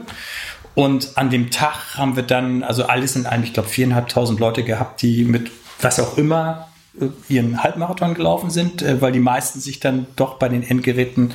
Und 0.74 1.16
an 1.16 1.30
dem 1.30 1.50
Tag 1.50 1.96
haben 1.96 2.16
wir 2.16 2.22
dann, 2.22 2.62
also 2.62 2.84
alles 2.84 3.16
in 3.16 3.26
einem, 3.26 3.44
ich 3.44 3.52
glaube, 3.52 3.68
viereinhalbtausend 3.68 4.40
Leute 4.40 4.62
gehabt, 4.62 5.02
die 5.02 5.24
mit 5.24 5.50
was 5.80 5.98
auch 6.00 6.18
immer 6.18 6.68
äh, 7.00 7.06
ihren 7.28 7.62
Halbmarathon 7.62 8.14
gelaufen 8.14 8.50
sind, 8.50 8.84
weil 9.00 9.12
die 9.12 9.20
meisten 9.20 9.60
sich 9.60 9.80
dann 9.80 10.06
doch 10.16 10.34
bei 10.34 10.48
den 10.48 10.62
Endgeräten 10.62 11.32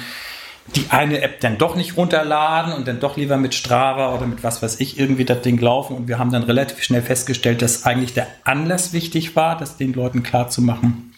die 0.76 0.88
eine 0.90 1.22
App 1.22 1.40
dann 1.40 1.58
doch 1.58 1.76
nicht 1.76 1.96
runterladen 1.96 2.74
und 2.74 2.88
dann 2.88 3.00
doch 3.00 3.16
lieber 3.16 3.38
mit 3.38 3.56
Strava 3.56 4.14
oder 4.14 4.28
mit 4.28 4.44
was 4.44 4.62
weiß 4.62 4.80
ich 4.80 5.00
irgendwie 5.00 5.26
das 5.26 5.42
Ding 5.42 5.60
laufen. 5.60 5.96
Und 5.96 6.08
wir 6.08 6.20
haben 6.20 6.32
dann 6.32 6.44
relativ 6.44 6.84
schnell 6.84 7.02
festgestellt, 7.02 7.62
dass 7.62 7.86
eigentlich 7.86 8.14
der 8.14 8.28
Anlass 8.44 8.92
wichtig 8.94 9.36
war, 9.36 9.58
das 9.58 9.78
den 9.78 9.94
Leuten 9.94 10.24
klar 10.24 10.50
zu 10.50 10.62
machen. 10.62 11.14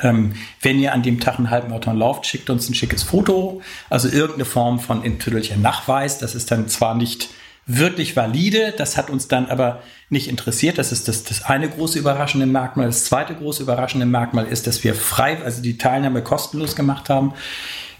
Ähm, 0.00 0.32
wenn 0.62 0.78
ihr 0.78 0.94
an 0.94 1.02
dem 1.02 1.20
Tag 1.20 1.38
einen 1.38 1.50
Halbmarathon 1.50 1.98
lauft, 1.98 2.26
schickt 2.26 2.48
uns 2.48 2.68
ein 2.68 2.74
schickes 2.74 3.02
Foto, 3.02 3.60
also 3.90 4.08
irgendeine 4.08 4.46
Form 4.46 4.80
von 4.80 5.04
individueller 5.04 5.56
Nachweis. 5.58 6.18
Das 6.18 6.34
ist 6.34 6.50
dann 6.50 6.68
zwar 6.68 6.94
nicht 6.94 7.28
wirklich 7.66 8.16
valide, 8.16 8.74
das 8.76 8.96
hat 8.96 9.10
uns 9.10 9.28
dann 9.28 9.46
aber 9.46 9.82
nicht 10.08 10.28
interessiert. 10.28 10.78
Das 10.78 10.92
ist 10.92 11.08
das, 11.08 11.24
das 11.24 11.44
eine 11.44 11.68
große 11.68 11.98
überraschende 11.98 12.46
Merkmal. 12.46 12.86
Das 12.86 13.04
zweite 13.04 13.34
große 13.34 13.62
überraschende 13.62 14.06
Merkmal 14.06 14.46
ist, 14.46 14.66
dass 14.66 14.82
wir 14.82 14.94
frei, 14.94 15.38
also 15.42 15.62
die 15.62 15.78
Teilnahme 15.78 16.22
kostenlos 16.22 16.74
gemacht 16.74 17.10
haben 17.10 17.34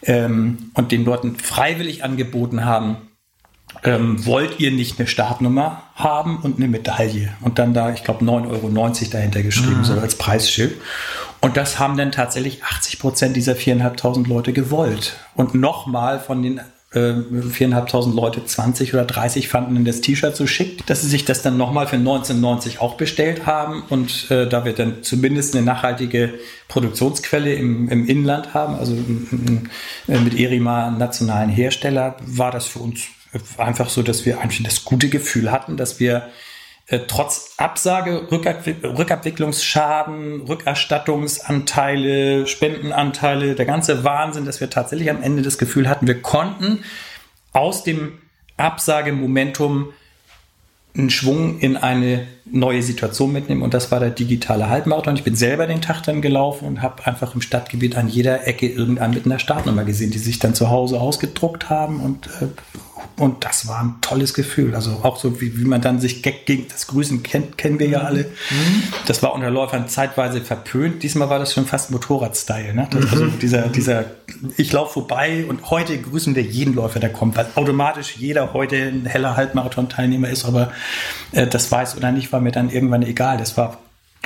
ähm, 0.04 0.70
und 0.74 0.92
den 0.92 1.04
Leuten 1.04 1.36
freiwillig 1.36 2.04
angeboten 2.04 2.64
haben, 2.64 2.96
ähm, 3.82 4.24
wollt 4.24 4.60
ihr 4.60 4.70
nicht 4.70 4.98
eine 4.98 5.08
Startnummer 5.08 5.82
haben 5.94 6.38
und 6.38 6.56
eine 6.56 6.68
Medaille? 6.68 7.32
Und 7.40 7.58
dann 7.58 7.74
da, 7.74 7.92
ich 7.92 8.04
glaube, 8.04 8.24
9,90 8.24 8.48
Euro 8.48 9.10
dahinter 9.10 9.42
geschrieben, 9.42 9.78
mhm. 9.78 9.84
so 9.84 9.94
als 9.94 10.16
Preisschild. 10.16 10.80
Und 11.40 11.56
das 11.56 11.78
haben 11.78 11.96
dann 11.96 12.12
tatsächlich 12.12 12.64
80 12.64 12.98
Prozent 12.98 13.36
dieser 13.36 13.52
4.500 13.52 14.26
Leute 14.28 14.52
gewollt. 14.52 15.16
Und 15.34 15.54
nochmal 15.54 16.20
von 16.20 16.42
den 16.42 16.60
äh, 16.94 16.98
4.500 16.98 18.14
Leute 18.14 18.44
20 18.44 18.94
oder 18.94 19.04
30 19.04 19.48
fanden 19.48 19.76
in 19.76 19.84
das 19.84 20.00
T-Shirt 20.00 20.36
so 20.36 20.46
schick, 20.46 20.86
dass 20.86 21.02
sie 21.02 21.08
sich 21.08 21.24
das 21.24 21.42
dann 21.42 21.56
nochmal 21.56 21.86
für 21.86 21.96
1990 21.96 22.80
auch 22.80 22.96
bestellt 22.96 23.46
haben. 23.46 23.82
Und 23.90 24.30
äh, 24.30 24.48
da 24.48 24.64
wir 24.64 24.72
dann 24.72 25.02
zumindest 25.02 25.54
eine 25.54 25.64
nachhaltige 25.64 26.34
Produktionsquelle 26.68 27.54
im, 27.54 27.88
im 27.88 28.06
Inland 28.06 28.54
haben, 28.54 28.76
also 28.76 28.94
äh, 28.94 30.18
mit 30.18 30.38
Erima 30.38 30.90
nationalen 30.90 31.50
Hersteller, 31.50 32.16
war 32.24 32.50
das 32.50 32.66
für 32.66 32.78
uns 32.78 33.02
einfach 33.58 33.88
so, 33.88 34.02
dass 34.02 34.24
wir 34.24 34.40
eigentlich 34.40 34.62
das 34.62 34.84
gute 34.84 35.08
Gefühl 35.08 35.50
hatten, 35.50 35.76
dass 35.76 36.00
wir 36.00 36.28
äh, 36.86 37.00
trotz 37.08 37.54
Absage, 37.56 38.30
Rückabwicklungsschaden, 38.30 40.42
Rückerstattungsanteile, 40.42 42.46
Spendenanteile, 42.46 43.54
der 43.54 43.64
ganze 43.64 44.04
Wahnsinn, 44.04 44.44
dass 44.44 44.60
wir 44.60 44.68
tatsächlich 44.68 45.08
am 45.10 45.22
Ende 45.22 45.40
das 45.42 45.56
Gefühl 45.56 45.88
hatten, 45.88 46.06
wir 46.06 46.20
konnten 46.20 46.84
aus 47.52 47.84
dem 47.84 48.18
Absagemomentum 48.56 49.92
einen 50.96 51.10
Schwung 51.10 51.58
in 51.58 51.76
eine 51.76 52.26
neue 52.44 52.82
Situation 52.82 53.32
mitnehmen 53.32 53.62
und 53.62 53.74
das 53.74 53.90
war 53.90 53.98
der 53.98 54.10
digitale 54.10 54.68
Halbmarathon. 54.68 55.16
Ich 55.16 55.24
bin 55.24 55.34
selber 55.34 55.66
den 55.66 55.80
Tag 55.80 56.02
dann 56.02 56.22
gelaufen 56.22 56.68
und 56.68 56.82
habe 56.82 57.04
einfach 57.06 57.34
im 57.34 57.40
Stadtgebiet 57.40 57.96
an 57.96 58.08
jeder 58.08 58.46
Ecke 58.46 58.68
irgendeinen 58.68 59.14
mit 59.14 59.26
einer 59.26 59.40
Startnummer 59.40 59.84
gesehen, 59.84 60.12
die 60.12 60.18
sich 60.18 60.38
dann 60.38 60.54
zu 60.54 60.70
Hause 60.70 61.00
ausgedruckt 61.00 61.68
haben 61.68 62.00
und 62.00 62.28
äh, 62.40 62.46
und 63.16 63.44
das 63.44 63.68
war 63.68 63.80
ein 63.80 63.94
tolles 64.00 64.34
Gefühl. 64.34 64.74
Also 64.74 65.00
auch 65.02 65.16
so, 65.16 65.40
wie, 65.40 65.56
wie 65.56 65.64
man 65.64 65.80
dann 65.80 66.00
sich 66.00 66.22
gegen 66.22 66.66
das 66.68 66.88
Grüßen 66.88 67.22
kennt, 67.22 67.56
kennen 67.56 67.78
wir 67.78 67.88
ja 67.88 68.00
alle. 68.00 68.24
Mhm. 68.24 68.82
Das 69.06 69.22
war 69.22 69.34
unter 69.34 69.50
Läufern 69.50 69.88
zeitweise 69.88 70.40
verpönt. 70.40 71.02
Diesmal 71.02 71.30
war 71.30 71.38
das 71.38 71.54
schon 71.54 71.64
fast 71.64 71.92
Motorrad-Style. 71.92 72.74
Ne? 72.74 72.88
Das, 72.90 73.12
also 73.12 73.24
mhm. 73.26 73.38
dieser, 73.38 73.68
dieser, 73.68 74.04
ich 74.56 74.72
laufe 74.72 74.94
vorbei 74.94 75.44
und 75.48 75.70
heute 75.70 75.96
grüßen 75.96 76.34
wir 76.34 76.42
jeden 76.42 76.74
Läufer, 76.74 76.98
der 76.98 77.12
kommt, 77.12 77.36
weil 77.36 77.46
automatisch 77.54 78.16
jeder 78.16 78.52
heute 78.52 78.76
ein 78.76 79.06
heller 79.06 79.36
Halbmarathon-Teilnehmer 79.36 80.28
ist, 80.28 80.44
aber 80.44 80.72
äh, 81.30 81.46
das 81.46 81.70
weiß 81.70 81.96
oder 81.96 82.10
nicht, 82.10 82.32
war 82.32 82.40
mir 82.40 82.52
dann 82.52 82.68
irgendwann 82.68 83.02
egal. 83.02 83.38
Das 83.38 83.56
war 83.56 83.78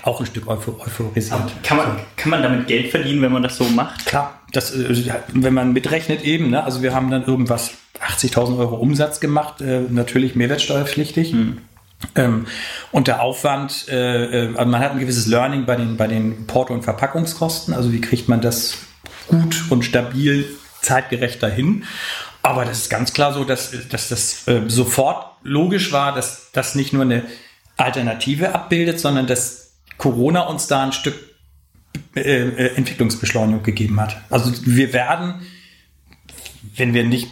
auch 0.02 0.20
ein 0.20 0.26
Stück 0.26 0.46
euphorisiert. 0.46 1.62
Kann 1.62 1.76
man, 1.76 2.00
kann 2.16 2.30
man 2.30 2.42
damit 2.42 2.66
Geld 2.66 2.90
verdienen, 2.90 3.22
wenn 3.22 3.32
man 3.32 3.42
das 3.42 3.56
so 3.56 3.64
macht? 3.64 4.06
Klar, 4.06 4.40
das, 4.52 4.74
äh, 4.74 5.14
wenn 5.32 5.54
man 5.54 5.72
mitrechnet 5.72 6.22
eben. 6.22 6.50
Ne? 6.50 6.62
Also 6.62 6.82
wir 6.82 6.94
haben 6.94 7.10
dann 7.10 7.24
irgendwas 7.24 7.72
80.000 8.00 8.58
Euro 8.58 8.76
Umsatz 8.76 9.20
gemacht, 9.20 9.60
äh, 9.60 9.80
natürlich 9.88 10.34
mehrwertsteuerpflichtig. 10.34 11.32
Mhm. 11.32 11.58
Ähm, 12.14 12.46
und 12.92 13.08
der 13.08 13.20
Aufwand, 13.22 13.88
äh, 13.88 14.46
äh, 14.46 14.56
also 14.56 14.70
man 14.70 14.80
hat 14.80 14.92
ein 14.92 15.00
gewisses 15.00 15.26
Learning 15.26 15.66
bei 15.66 15.76
den, 15.76 15.96
bei 15.96 16.06
den 16.06 16.46
Porto- 16.46 16.72
und 16.72 16.82
Verpackungskosten. 16.82 17.74
Also 17.74 17.92
wie 17.92 18.00
kriegt 18.00 18.28
man 18.28 18.40
das 18.40 18.78
gut 19.26 19.64
und 19.70 19.84
stabil 19.84 20.46
zeitgerecht 20.80 21.42
dahin? 21.42 21.84
Aber 22.42 22.64
das 22.64 22.78
ist 22.78 22.90
ganz 22.90 23.12
klar 23.12 23.32
so, 23.32 23.44
dass, 23.44 23.72
dass 23.90 24.08
das 24.08 24.46
äh, 24.46 24.62
sofort 24.68 25.32
logisch 25.42 25.92
war, 25.92 26.14
dass 26.14 26.52
das 26.52 26.76
nicht 26.76 26.92
nur 26.92 27.02
eine 27.02 27.24
Alternative 27.76 28.54
abbildet, 28.54 29.00
sondern 29.00 29.26
dass 29.26 29.67
Corona 29.98 30.42
uns 30.42 30.66
da 30.66 30.84
ein 30.84 30.92
Stück 30.92 31.16
äh, 32.14 32.20
äh 32.20 32.76
Entwicklungsbeschleunigung 32.76 33.62
gegeben 33.62 34.00
hat. 34.00 34.16
Also 34.30 34.52
wir 34.64 34.92
werden, 34.92 35.42
wenn 36.76 36.94
wir 36.94 37.04
nicht 37.04 37.28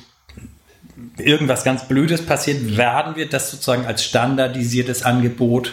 irgendwas 1.18 1.64
ganz 1.64 1.88
Blödes 1.88 2.24
passiert, 2.24 2.76
werden 2.76 3.16
wir 3.16 3.28
das 3.28 3.50
sozusagen 3.50 3.86
als 3.86 4.04
standardisiertes 4.04 5.02
Angebot 5.02 5.72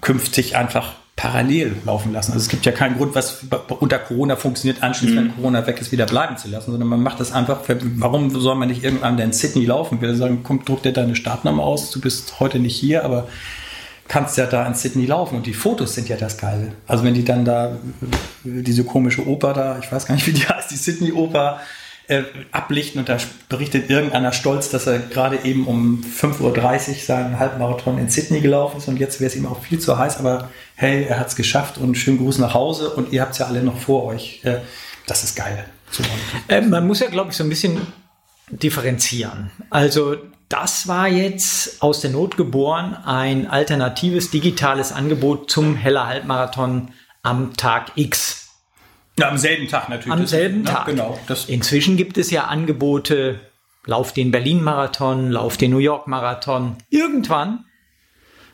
künftig 0.00 0.56
einfach 0.56 0.94
parallel 1.18 1.74
laufen 1.84 2.12
lassen. 2.12 2.32
Also 2.32 2.44
es 2.44 2.48
gibt 2.48 2.64
ja 2.64 2.70
keinen 2.70 2.96
Grund, 2.96 3.16
was 3.16 3.44
unter 3.80 3.98
Corona 3.98 4.36
funktioniert, 4.36 4.84
anschließend, 4.84 5.16
mhm. 5.20 5.24
wenn 5.24 5.34
Corona 5.34 5.66
weg 5.66 5.80
ist, 5.80 5.90
wieder 5.90 6.06
bleiben 6.06 6.36
zu 6.36 6.48
lassen, 6.48 6.70
sondern 6.70 6.88
man 6.88 7.02
macht 7.02 7.18
das 7.18 7.32
einfach, 7.32 7.60
warum 7.96 8.30
soll 8.30 8.54
man 8.54 8.68
nicht 8.68 8.84
irgendwann, 8.84 9.16
der 9.16 9.26
in 9.26 9.32
Sydney 9.32 9.64
laufen 9.64 10.00
will, 10.00 10.14
sagen, 10.14 10.40
komm, 10.44 10.64
druck 10.64 10.82
dir 10.82 10.92
deine 10.92 11.16
Startnummer 11.16 11.64
aus, 11.64 11.90
du 11.90 12.00
bist 12.00 12.38
heute 12.38 12.60
nicht 12.60 12.76
hier, 12.76 13.04
aber 13.04 13.26
kannst 14.08 14.38
ja 14.38 14.46
da 14.46 14.66
in 14.66 14.74
Sydney 14.74 15.06
laufen 15.06 15.36
und 15.36 15.46
die 15.46 15.54
Fotos 15.54 15.94
sind 15.94 16.08
ja 16.08 16.16
das 16.16 16.38
Geile. 16.38 16.72
Also 16.86 17.04
wenn 17.04 17.14
die 17.14 17.24
dann 17.24 17.44
da 17.44 17.76
diese 18.42 18.84
komische 18.84 19.26
Oper 19.26 19.52
da, 19.52 19.78
ich 19.78 19.92
weiß 19.92 20.06
gar 20.06 20.14
nicht, 20.14 20.26
wie 20.26 20.32
die 20.32 20.46
heißt, 20.48 20.70
die 20.70 20.76
Sydney 20.76 21.12
Oper, 21.12 21.60
äh, 22.08 22.22
ablichten 22.52 23.00
und 23.00 23.10
da 23.10 23.18
berichtet 23.50 23.90
irgendeiner 23.90 24.32
stolz, 24.32 24.70
dass 24.70 24.86
er 24.86 24.98
gerade 24.98 25.44
eben 25.44 25.66
um 25.66 26.02
5.30 26.02 26.40
Uhr 26.88 26.94
seinen 26.94 27.38
Halbmarathon 27.38 27.98
in 27.98 28.08
Sydney 28.08 28.40
gelaufen 28.40 28.78
ist 28.78 28.88
und 28.88 28.98
jetzt 28.98 29.20
wäre 29.20 29.30
es 29.30 29.36
ihm 29.36 29.44
auch 29.44 29.60
viel 29.60 29.78
zu 29.78 29.98
heiß, 29.98 30.18
aber 30.18 30.48
hey, 30.74 31.04
er 31.04 31.20
hat 31.20 31.28
es 31.28 31.36
geschafft 31.36 31.76
und 31.76 31.96
schönen 31.96 32.16
Gruß 32.16 32.38
nach 32.38 32.54
Hause 32.54 32.90
und 32.90 33.12
ihr 33.12 33.20
habt 33.20 33.32
es 33.32 33.38
ja 33.38 33.46
alle 33.46 33.62
noch 33.62 33.76
vor 33.76 34.04
euch. 34.04 34.40
Äh, 34.44 34.60
das 35.06 35.22
ist 35.22 35.36
geil. 35.36 35.66
Äh, 36.48 36.62
man 36.62 36.86
muss 36.86 37.00
ja, 37.00 37.08
glaube 37.08 37.30
ich, 37.30 37.36
so 37.36 37.44
ein 37.44 37.50
bisschen 37.50 37.78
differenzieren. 38.50 39.50
Also 39.68 40.16
das 40.48 40.88
war 40.88 41.08
jetzt 41.08 41.82
aus 41.82 42.00
der 42.00 42.10
Not 42.10 42.36
geboren 42.36 42.94
ein 42.94 43.46
alternatives 43.46 44.30
digitales 44.30 44.92
Angebot 44.92 45.50
zum 45.50 45.76
Heller 45.76 46.06
Halbmarathon 46.06 46.92
am 47.22 47.54
Tag 47.56 47.92
X. 47.96 48.48
Ja, 49.18 49.28
am 49.28 49.36
selben 49.36 49.68
Tag 49.68 49.88
natürlich. 49.88 50.12
Am 50.12 50.26
selben 50.26 50.64
Tag. 50.64 50.86
Ja, 50.88 50.92
genau. 50.92 51.18
Inzwischen 51.48 51.96
gibt 51.96 52.16
es 52.18 52.30
ja 52.30 52.44
Angebote, 52.44 53.40
lauf 53.84 54.12
den 54.12 54.30
Berlin-Marathon, 54.30 55.30
lauf 55.30 55.56
den 55.56 55.72
New 55.72 55.78
York-Marathon. 55.78 56.76
Irgendwann, 56.88 57.64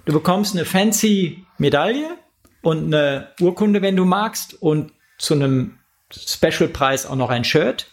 du 0.05 0.12
bekommst 0.12 0.57
eine 0.57 0.64
fancy 0.64 1.45
Medaille 1.59 2.16
und 2.62 2.86
eine 2.86 3.28
Urkunde, 3.40 3.82
wenn 3.82 3.95
du 3.95 4.05
magst, 4.05 4.55
und 4.55 4.92
zu 5.18 5.34
einem 5.34 5.78
Special-Preis 6.11 7.07
auch 7.07 7.16
noch 7.16 7.30
ein 7.30 7.45
Shirt. 7.45 7.90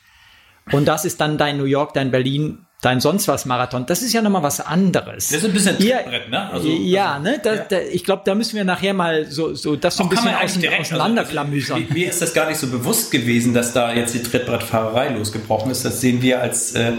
Und 0.71 0.85
das 0.85 1.05
ist 1.05 1.19
dann 1.19 1.37
dein 1.37 1.57
New 1.57 1.65
York, 1.65 1.93
dein 1.93 2.09
Berlin, 2.09 2.65
dein 2.81 2.99
sonst 2.99 3.27
was 3.27 3.45
Marathon, 3.45 3.85
das 3.85 4.01
ist 4.01 4.11
ja 4.13 4.21
nochmal 4.21 4.41
was 4.43 4.59
anderes. 4.59 5.27
Das 5.29 5.37
ist 5.37 5.45
ein 5.45 5.53
bisschen 5.53 5.77
Ihr- 5.79 5.97
Trittbrett, 5.97 6.29
ne? 6.29 6.49
Also- 6.51 6.67
ja, 6.67 7.11
also, 7.13 7.23
ne? 7.23 7.39
Da, 7.43 7.53
ja. 7.55 7.65
Da, 7.69 7.79
ich 7.79 8.03
glaube, 8.03 8.23
da 8.25 8.33
müssen 8.35 8.55
wir 8.55 8.63
nachher 8.63 8.93
mal 8.93 9.25
so, 9.31 9.53
so 9.53 9.75
das 9.75 9.97
so 9.97 10.03
ein 10.03 10.09
bisschen 10.09 10.31
direkt- 10.59 10.81
auseinanderklamüsern. 10.81 11.81
Also, 11.83 11.93
mir 11.93 12.09
ist 12.09 12.21
das 12.21 12.33
gar 12.33 12.47
nicht 12.49 12.57
so 12.57 12.67
bewusst 12.67 13.11
gewesen, 13.11 13.53
dass 13.53 13.73
da 13.73 13.93
jetzt 13.93 14.13
die 14.15 14.23
Trittbrettfahrerei 14.23 15.09
losgebrochen 15.09 15.71
ist. 15.71 15.85
Das 15.85 16.01
sehen 16.01 16.21
wir 16.21 16.41
als 16.41 16.73
äh, 16.73 16.93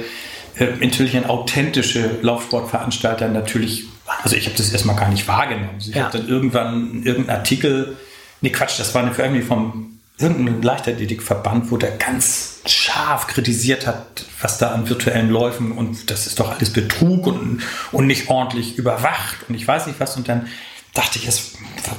äh, 0.59 0.67
intelligent 0.81 1.29
authentische 1.29 2.11
Laufsportveranstalter 2.23 3.29
natürlich. 3.29 3.85
Also 4.23 4.37
ich 4.37 4.47
habe 4.47 4.57
das 4.57 4.71
erstmal 4.73 4.97
gar 4.97 5.09
nicht 5.09 5.27
wahrgenommen. 5.27 5.71
Also 5.75 5.91
Ich 5.91 5.97
Ja. 5.97 6.05
habe 6.05 6.19
dann 6.19 6.29
irgendwann 6.29 7.03
irgendeinen 7.03 7.39
Artikel, 7.39 7.97
nee 8.41 8.51
Quatsch, 8.51 8.79
das 8.79 8.95
war 8.95 9.03
eine 9.03 9.13
Veröffentlichung 9.15 9.49
vom 9.49 9.92
irgendeinem 10.19 10.63
Leichtathletikverband, 10.63 11.71
wo 11.71 11.77
der 11.77 11.93
ganz 11.93 12.61
scharf 12.67 13.27
kritisiert 13.27 13.87
hat, 13.87 14.25
was 14.41 14.59
da 14.59 14.71
an 14.71 14.89
virtuellen 14.89 15.31
Läufen 15.31 15.73
und 15.73 16.11
das 16.11 16.27
ist 16.27 16.39
doch 16.39 16.55
alles 16.55 16.73
Betrug 16.73 17.27
und, 17.27 17.63
und 17.91 18.07
nicht 18.07 18.29
ordentlich 18.29 18.77
überwacht 18.77 19.39
und 19.49 19.55
ich 19.55 19.67
weiß 19.67 19.87
nicht 19.87 19.99
was 19.99 20.17
und 20.17 20.29
dann 20.29 20.49
dachte 20.95 21.19
ich, 21.19 21.27
was, 21.27 21.53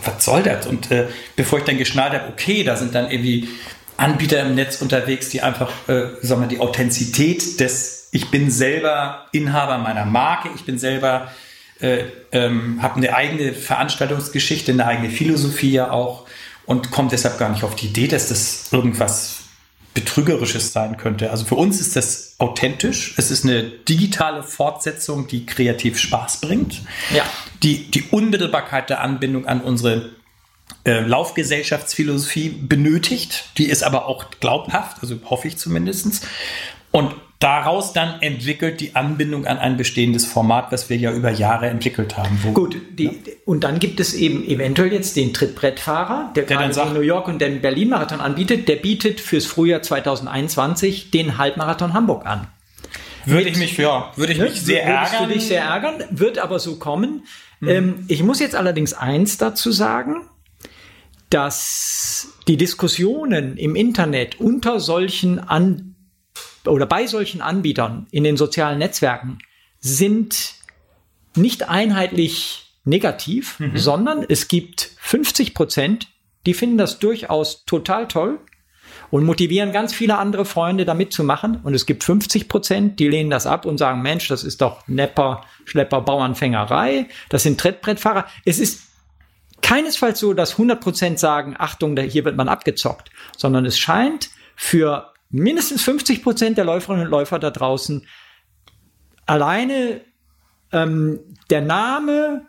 was 0.05 0.23
soll 0.23 0.43
das? 0.43 0.67
Und 0.67 0.91
äh, 0.91 1.07
bevor 1.35 1.59
ich 1.59 1.65
dann 1.65 1.77
geschnallt 1.77 2.13
habe, 2.13 2.29
okay, 2.29 2.63
da 2.63 2.75
sind 2.75 2.93
dann 2.93 3.09
irgendwie 3.09 3.49
Anbieter 3.97 4.41
im 4.41 4.55
Netz 4.55 4.81
unterwegs, 4.81 5.29
die 5.29 5.41
einfach, 5.41 5.71
äh, 5.87 6.09
sagen 6.21 6.41
wir, 6.41 6.47
die 6.47 6.59
Authentizität 6.59 7.59
des, 7.59 8.09
ich 8.11 8.29
bin 8.29 8.51
selber 8.51 9.25
Inhaber 9.31 9.77
meiner 9.79 10.05
Marke, 10.05 10.49
ich 10.55 10.63
bin 10.65 10.77
selber, 10.77 11.31
äh, 11.79 12.03
ähm, 12.31 12.81
habe 12.81 12.97
eine 12.97 13.15
eigene 13.15 13.53
Veranstaltungsgeschichte, 13.53 14.71
eine 14.71 14.85
eigene 14.85 15.09
Philosophie 15.09 15.71
ja 15.71 15.91
auch 15.91 16.22
und 16.65 16.91
komme 16.91 17.09
deshalb 17.09 17.37
gar 17.37 17.49
nicht 17.49 17.63
auf 17.63 17.75
die 17.75 17.87
Idee, 17.87 18.07
dass 18.07 18.29
das 18.29 18.71
irgendwas 18.71 19.39
Betrügerisches 19.93 20.73
sein 20.73 20.97
könnte. 20.97 21.29
Also 21.29 21.45
für 21.45 21.55
uns 21.55 21.79
ist 21.79 21.95
das 21.95 22.35
authentisch. 22.39 23.13
Es 23.17 23.29
ist 23.29 23.43
eine 23.43 23.63
digitale 23.63 24.41
Fortsetzung, 24.41 25.27
die 25.27 25.45
kreativ 25.45 25.99
Spaß 25.99 26.41
bringt. 26.41 26.81
Ja. 27.13 27.23
Die, 27.61 27.91
die 27.91 28.03
Unmittelbarkeit 28.09 28.89
der 28.89 29.01
Anbindung 29.01 29.45
an 29.45 29.61
unsere 29.61 30.09
äh, 30.85 31.01
Laufgesellschaftsphilosophie 31.01 32.49
benötigt. 32.49 33.49
Die 33.57 33.65
ist 33.65 33.83
aber 33.83 34.07
auch 34.07 34.31
glaubhaft, 34.39 34.97
also 35.01 35.19
hoffe 35.25 35.47
ich 35.47 35.57
zumindest. 35.57 36.27
Und 36.91 37.13
daraus 37.43 37.91
dann 37.91 38.21
entwickelt 38.21 38.79
die 38.79 38.95
Anbindung 38.95 39.45
an 39.45 39.57
ein 39.57 39.75
bestehendes 39.75 40.25
Format, 40.25 40.71
was 40.71 40.89
wir 40.89 40.95
ja 40.95 41.11
über 41.11 41.29
Jahre 41.29 41.67
entwickelt 41.67 42.15
haben. 42.15 42.39
Wo, 42.41 42.53
Gut, 42.53 42.77
die, 42.97 43.19
und 43.45 43.65
dann 43.65 43.79
gibt 43.79 43.99
es 43.99 44.13
eben 44.13 44.47
eventuell 44.47 44.93
jetzt 44.93 45.17
den 45.17 45.33
Trittbrettfahrer, 45.33 46.31
der, 46.35 46.45
Der 46.45 46.57
dann 46.57 46.71
gerade 46.71 46.91
den 46.91 46.93
New 46.93 47.01
York 47.01 47.27
und 47.27 47.41
den 47.41 47.61
Berlin-Marathon 47.61 48.21
anbietet. 48.21 48.69
Der 48.69 48.77
bietet 48.77 49.19
fürs 49.19 49.45
Frühjahr 49.45 49.81
2021 49.81 51.11
den 51.11 51.37
Halbmarathon 51.37 51.93
Hamburg 51.93 52.25
an. 52.25 52.47
Würde 53.25 53.49
ich 53.49 53.57
mich, 53.57 53.77
ja, 53.77 54.11
würde 54.15 54.33
ich 54.33 54.39
mich 54.39 54.61
sehr 54.61 54.85
Würdest 54.85 55.13
ärgern. 55.13 55.27
du 55.27 55.33
dich 55.33 55.45
sehr 55.45 55.63
ärgern, 55.63 56.03
wird 56.11 56.39
aber 56.39 56.59
so 56.59 56.77
kommen. 56.77 57.25
Mhm. 57.59 57.69
Ähm, 57.69 58.05
ich 58.07 58.23
muss 58.23 58.39
jetzt 58.39 58.55
allerdings 58.55 58.93
eins 58.93 59.37
dazu 59.37 59.71
sagen, 59.71 60.27
dass 61.29 62.29
die 62.47 62.57
Diskussionen 62.57 63.57
im 63.57 63.75
Internet 63.75 64.39
unter 64.39 64.79
solchen 64.79 65.39
An 65.39 65.92
oder 66.67 66.85
bei 66.85 67.07
solchen 67.07 67.41
Anbietern 67.41 68.07
in 68.11 68.23
den 68.23 68.37
sozialen 68.37 68.79
Netzwerken 68.79 69.39
sind 69.79 70.53
nicht 71.35 71.69
einheitlich 71.69 72.59
negativ, 72.85 73.59
Mhm. 73.59 73.77
sondern 73.77 74.25
es 74.27 74.47
gibt 74.47 74.91
50 74.99 75.53
Prozent, 75.53 76.07
die 76.45 76.53
finden 76.53 76.77
das 76.77 76.99
durchaus 76.99 77.63
total 77.65 78.07
toll 78.07 78.39
und 79.09 79.23
motivieren 79.25 79.71
ganz 79.71 79.93
viele 79.93 80.17
andere 80.17 80.43
Freunde 80.45 80.83
da 80.85 80.93
mitzumachen. 80.93 81.57
Und 81.63 81.73
es 81.73 81.85
gibt 81.85 82.03
50 82.03 82.49
Prozent, 82.49 82.99
die 82.99 83.07
lehnen 83.07 83.29
das 83.29 83.45
ab 83.47 83.65
und 83.65 83.77
sagen, 83.77 84.01
Mensch, 84.01 84.27
das 84.27 84.43
ist 84.43 84.61
doch 84.61 84.85
Nepper, 84.87 85.45
Schlepper, 85.65 86.01
Bauernfängerei, 86.01 87.07
das 87.29 87.43
sind 87.43 87.59
Trittbrettfahrer. 87.59 88.25
Es 88.45 88.59
ist 88.59 88.81
keinesfalls 89.61 90.19
so, 90.19 90.33
dass 90.33 90.53
100 90.57 90.81
Prozent 90.81 91.19
sagen, 91.19 91.55
Achtung, 91.57 91.95
da- 91.95 92.01
hier 92.01 92.25
wird 92.25 92.35
man 92.35 92.49
abgezockt, 92.49 93.09
sondern 93.37 93.65
es 93.65 93.79
scheint 93.79 94.29
für 94.55 95.12
mindestens 95.33 95.81
50 95.81 96.23
Prozent 96.23 96.57
der 96.57 96.65
Läuferinnen 96.65 97.05
und 97.05 97.11
Läufer 97.11 97.39
da 97.39 97.49
draußen. 97.49 98.05
Alleine 99.25 100.01
ähm, 100.71 101.19
der 101.49 101.61
Name 101.61 102.45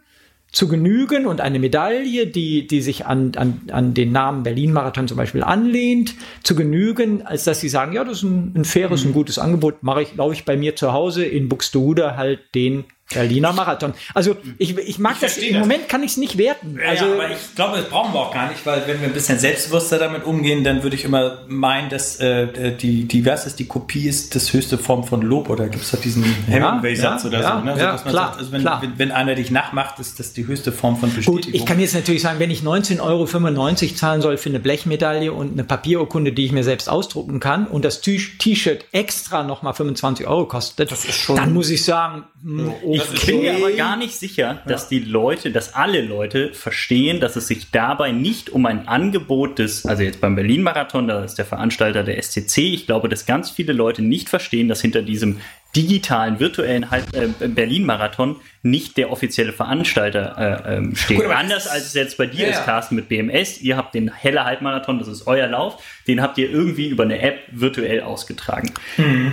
zu 0.53 0.69
genügen 0.69 1.27
und 1.27 1.41
eine 1.41 1.59
Medaille, 1.59 2.29
die, 2.29 2.67
die 2.67 2.81
sich 2.81 3.07
an, 3.07 3.33
an, 3.37 3.63
an 3.73 3.93
den 3.93 4.13
Namen 4.13 4.45
Berlin-Marathon 4.45 5.09
zum 5.09 5.17
Beispiel 5.17 5.43
anlehnt, 5.43 6.15
zu 6.45 6.55
genügen, 6.55 7.23
als 7.23 7.43
dass 7.43 7.61
sie 7.61 7.69
sagen, 7.69 7.93
ja, 7.93 8.05
das 8.05 8.19
ist 8.19 8.23
ein, 8.23 8.53
ein 8.55 8.65
faires, 8.65 9.05
ein 9.05 9.13
gutes 9.13 9.39
Angebot, 9.39 9.83
mache 9.83 10.03
ich, 10.03 10.15
laufe 10.15 10.35
ich 10.35 10.45
bei 10.45 10.57
mir 10.57 10.77
zu 10.77 10.93
Hause 10.93 11.25
in 11.25 11.49
Buxtehude 11.49 12.17
halt 12.17 12.55
den 12.55 12.85
Berliner 13.13 13.53
Marathon. 13.53 13.93
Also 14.15 14.37
ich, 14.59 14.77
ich 14.79 14.99
mag 14.99 15.15
Ich 15.15 15.21
das, 15.21 15.37
im 15.37 15.55
das. 15.55 15.61
Moment 15.61 15.89
kann 15.89 16.03
ich 16.03 16.13
es 16.13 16.17
nicht 16.17 16.39
werten. 16.39 16.79
Ja, 16.79 16.91
Also 16.91 17.05
ja, 17.07 17.13
aber 17.13 17.31
ich 17.31 17.55
glaube, 17.55 17.77
das 17.77 17.89
brauchen 17.89 18.15
wir 18.15 18.21
auch 18.21 18.33
gar 18.33 18.49
nicht, 18.49 18.65
weil 18.65 18.87
wenn 18.87 19.01
wir 19.01 19.09
ein 19.09 19.13
bisschen 19.13 19.39
selbstbewusster 19.39 19.99
damit 19.99 20.25
umgehen, 20.25 20.65
dann 20.65 20.83
würde 20.83 20.97
ich 20.97 21.05
immer 21.05 21.45
meinen, 21.47 21.91
dass 21.91 22.19
äh, 22.21 22.75
die, 22.77 23.05
die, 23.05 23.27
was 23.27 23.47
ist 23.47 23.59
die 23.59 23.67
Kopie 23.67 24.09
ist 24.09 24.35
das 24.35 24.53
höchste 24.53 24.79
Form 24.79 25.05
von 25.05 25.23
Lob 25.23 25.51
oder 25.51 25.69
gibt 25.69 25.85
es 25.85 25.91
doch 25.91 26.01
diesen 26.01 26.25
Hemingway-Satz 26.47 27.25
ja, 27.25 27.29
oder 27.29 27.41
ja, 27.41 27.59
so, 27.59 27.65
ne? 27.65 27.71
ja, 27.79 27.93
dass 27.93 28.05
man 28.05 28.13
klar, 28.13 28.27
sagt, 28.29 28.39
also 28.39 28.53
wenn, 28.53 28.61
klar. 28.63 28.83
wenn, 28.83 28.99
wenn 28.99 29.13
einer 29.13 29.35
dich 29.35 29.51
nachmacht, 29.51 29.99
ist 30.01 30.19
das 30.19 30.33
die 30.33 30.47
höchste 30.47 30.73
Form 30.73 30.97
von 30.97 31.15
Bestätigung. 31.15 31.43
Gut, 31.43 31.55
ich 31.55 31.67
kann 31.67 31.79
jetzt 31.79 31.95
natürlich 31.95 32.23
sagen, 32.23 32.39
wenn 32.39 32.51
ich 32.51 32.63
19,95 32.63 33.01
Euro 33.03 33.95
zahlen 33.95 34.23
soll 34.23 34.39
für 34.39 34.49
eine 34.49 34.61
Blechmedaille 34.61 35.33
und 35.33 35.53
eine 35.53 35.65
Papierurkunde, 35.65 36.33
die 36.33 36.47
ich 36.47 36.53
mir 36.53 36.65
selbst 36.65 36.89
ausdrucken 36.89 37.39
kann 37.39 37.67
und 37.67 37.85
das 37.85 38.01
T-Shirt 38.01 38.87
extra 38.93 39.43
nochmal 39.43 39.75
25 39.75 40.27
Euro 40.27 40.47
kostet, 40.47 40.93
dann 41.29 41.53
muss 41.53 41.71
ich 41.71 41.85
sagen, 41.85 42.25
hm, 42.43 42.73
Ich 42.95 43.27
bin 43.27 43.41
mir 43.41 43.57
aber 43.57 43.73
gar 43.73 43.97
nicht 43.97 44.15
sicher, 44.15 44.63
dass 44.67 44.89
die 44.89 45.01
Leute, 45.01 45.51
dass 45.51 45.75
alle 45.75 46.01
Leute 46.01 46.53
verstehen, 46.53 47.21
dass 47.21 47.37
es 47.37 47.49
sich 47.49 47.71
dabei 47.71 48.13
nicht 48.13 48.51
um 48.51 48.67
ein 48.67 48.87
Angebot 48.89 49.59
des, 49.59 49.87
also 49.87 50.03
jetzt 50.03 50.21
beim 50.21 50.35
Berlin-Marathon, 50.35 51.09
da 51.09 51.25
ist 51.25 51.37
der 51.37 51.45
Veranstalter 51.45 52.05
der 52.05 52.23
SCC, 52.23 52.75
ich 52.75 52.87
glaube, 52.87 53.09
dass 53.09 53.27
ganz 53.27 53.51
viele 53.51 53.73
Leute 53.73 54.03
nicht 54.03 54.29
verstehen, 54.29 54.69
dass 54.69 54.81
hinter 54.81 55.03
diesem 55.03 55.41
digitalen, 55.77 56.41
virtuellen 56.41 56.87
äh, 56.93 57.49
Berlin-Marathon 57.49 58.37
nicht 58.63 58.97
der 58.97 59.13
offizielle 59.13 59.53
Veranstalter 59.53 60.63
äh, 60.67 60.77
ähm, 60.77 60.97
steht. 60.97 61.19
Gut, 61.19 61.27
Anders 61.27 61.67
als 61.67 61.87
es 61.87 61.95
jetzt 61.95 62.17
bei 62.17 62.27
dir 62.27 62.47
Ja, 62.47 62.53
ist. 62.53 62.65
Carsten, 62.65 62.95
mit 62.95 63.09
BMS. 63.09 63.61
Ihr 63.61 63.77
habt 63.77 63.95
den 63.95 64.11
Helle 64.11 64.45
Halbmarathon, 64.45 64.99
das 64.99 65.09
ist 65.09 65.27
euer 65.27 65.47
Lauf, 65.47 65.83
den 66.09 66.23
habt 66.23 66.39
ihr 66.39 66.51
irgendwie 66.51 66.89
über 66.89 67.03
eine 67.03 67.21
App 67.21 67.41
virtuell 67.51 68.01
ausgetragen. 68.01 68.71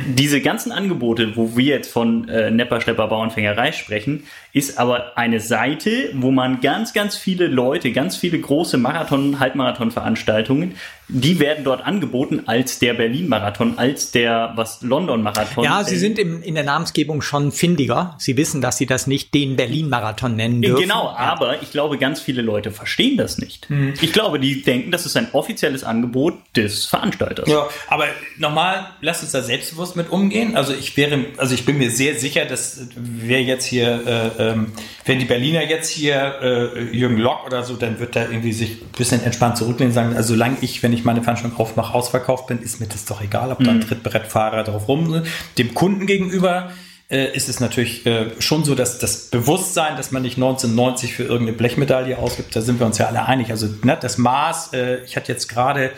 Diese 0.06 0.42
ganzen 0.42 0.72
Angebote, 0.74 1.36
wo 1.38 1.56
wir 1.56 1.76
jetzt 1.76 1.92
von 1.92 2.28
äh, 2.28 2.52
Nepper, 2.52 2.82
Schlepper, 2.82 3.08
Bauernfängerei 3.08 3.72
sprechen, 3.72 4.24
ist 4.52 4.78
aber 4.78 5.18
eine 5.18 5.40
Seite, 5.40 6.10
wo 6.14 6.32
man 6.32 6.60
ganz, 6.60 6.92
ganz 6.92 7.16
viele 7.16 7.48
Leute, 7.48 7.92
ganz 7.94 8.18
viele 8.18 8.40
große 8.40 8.78
Marathon-, 8.78 9.40
Halbmarathon-Veranstaltungen, 9.40 10.76
die 11.12 11.40
werden 11.40 11.66
dort 11.66 11.86
angeboten 11.86 12.44
als 12.46 12.80
der 12.80 12.94
Berlin-Marathon, 12.94 13.78
als 13.78 14.12
der 14.12 14.54
was 14.56 14.82
London-Marathon. 14.82 15.64
ja, 15.64 15.84
sie 15.84 15.98
sind 15.98 16.18
im, 16.18 16.42
in 16.42 16.56
der 16.56 16.64
Namensgebung 16.64 17.22
schon 17.22 17.52
findiger. 17.52 18.16
Sie 18.18 18.38
wissen, 18.38 18.62
dass 18.62 18.78
sie 18.78 18.86
das 18.86 19.08
nicht 19.08 19.34
den 19.34 19.58
Berlin-Marathon 19.58 20.36
nennen 20.36 20.62
dürfen. 20.62 20.82
Genau, 20.82 21.10
aber 21.10 21.62
ich 21.62 21.72
glaube, 21.72 21.98
ganz 21.98 22.22
viele 22.22 22.42
Leute 22.42 22.72
verstehen 22.72 23.18
das 23.18 23.38
nicht. 23.38 23.68
Hm. 23.70 23.94
Ich 24.02 24.14
glaube, 24.14 24.40
die 24.40 24.62
denken, 24.62 24.92
das 24.92 25.06
ist 25.06 25.18
ein 25.18 25.28
offizielles 25.34 25.84
Angebot 25.84 26.36
des 26.56 26.86
Veranstalters. 26.86 27.50
Ja, 27.50 27.68
aber 27.90 28.06
nochmal, 28.38 28.88
lasst 29.02 29.24
uns 29.24 29.34
da 29.34 29.42
selbstbewusst 29.42 29.98
mit 29.98 30.10
umgehen. 30.10 30.56
Also 30.56 30.74
ich 30.74 30.96
wäre, 30.96 31.26
also 31.38 31.54
ich 31.54 31.66
bin 31.66 31.78
mir 31.78 31.92
sehr 31.92 32.16
sicher, 32.16 32.46
dass 32.46 32.88
wer 32.96 33.44
jetzt 33.44 33.66
hier, 33.66 34.32
äh, 34.38 34.52
ähm, 34.52 34.72
wenn 35.06 35.20
die 35.20 35.26
Berliner 35.26 35.68
jetzt 35.68 35.90
hier 35.90 36.36
äh, 36.42 36.96
Jürgen 36.96 37.18
Lock 37.18 37.46
oder 37.46 37.64
so, 37.64 37.76
dann 37.76 38.00
wird 38.00 38.16
da 38.16 38.24
irgendwie 38.24 38.54
sich 38.54 38.82
ein 38.82 38.98
bisschen 38.98 39.22
entspannt 39.24 39.58
zurücklehnen 39.58 39.92
und 39.92 39.96
sagen, 39.96 40.16
also 40.16 40.34
solange 40.34 40.58
ich, 40.62 40.82
wenn 40.84 40.94
ich 40.94 41.01
meine 41.06 41.22
Veranstaltung 41.22 41.60
aufmache, 41.60 41.94
ausverkauft 41.94 42.48
bin, 42.48 42.60
ist 42.62 42.80
mir 42.80 42.88
das 42.88 43.06
doch 43.06 43.22
egal, 43.22 43.52
ob 43.52 43.64
da 43.64 43.72
ein 43.72 43.82
Trittbrettfahrer 43.82 44.64
drauf 44.64 44.88
rum. 44.88 45.24
Dem 45.58 45.74
Kunden 45.74 46.08
gegenüber 46.08 46.72
äh, 47.10 47.36
ist 47.36 47.50
es 47.50 47.60
natürlich 47.60 48.06
äh, 48.06 48.32
schon 48.40 48.64
so, 48.64 48.74
dass 48.74 49.00
das 49.00 49.30
Bewusstsein, 49.30 49.98
dass 49.98 50.12
man 50.12 50.22
nicht 50.22 50.38
1990 50.38 51.14
für 51.14 51.24
irgendeine 51.24 51.58
Blechmedaille 51.58 52.18
ausgibt, 52.18 52.56
da 52.56 52.62
sind 52.62 52.80
wir 52.80 52.86
uns 52.86 52.98
ja 52.98 53.08
alle 53.08 53.26
einig. 53.26 53.52
Also 53.52 53.68
ne, 53.84 53.98
das 54.00 54.18
Maß, 54.18 54.74
äh, 54.74 55.04
ich 55.04 55.16
hatte 55.18 55.32
jetzt 55.32 55.48
gerade 55.48 55.92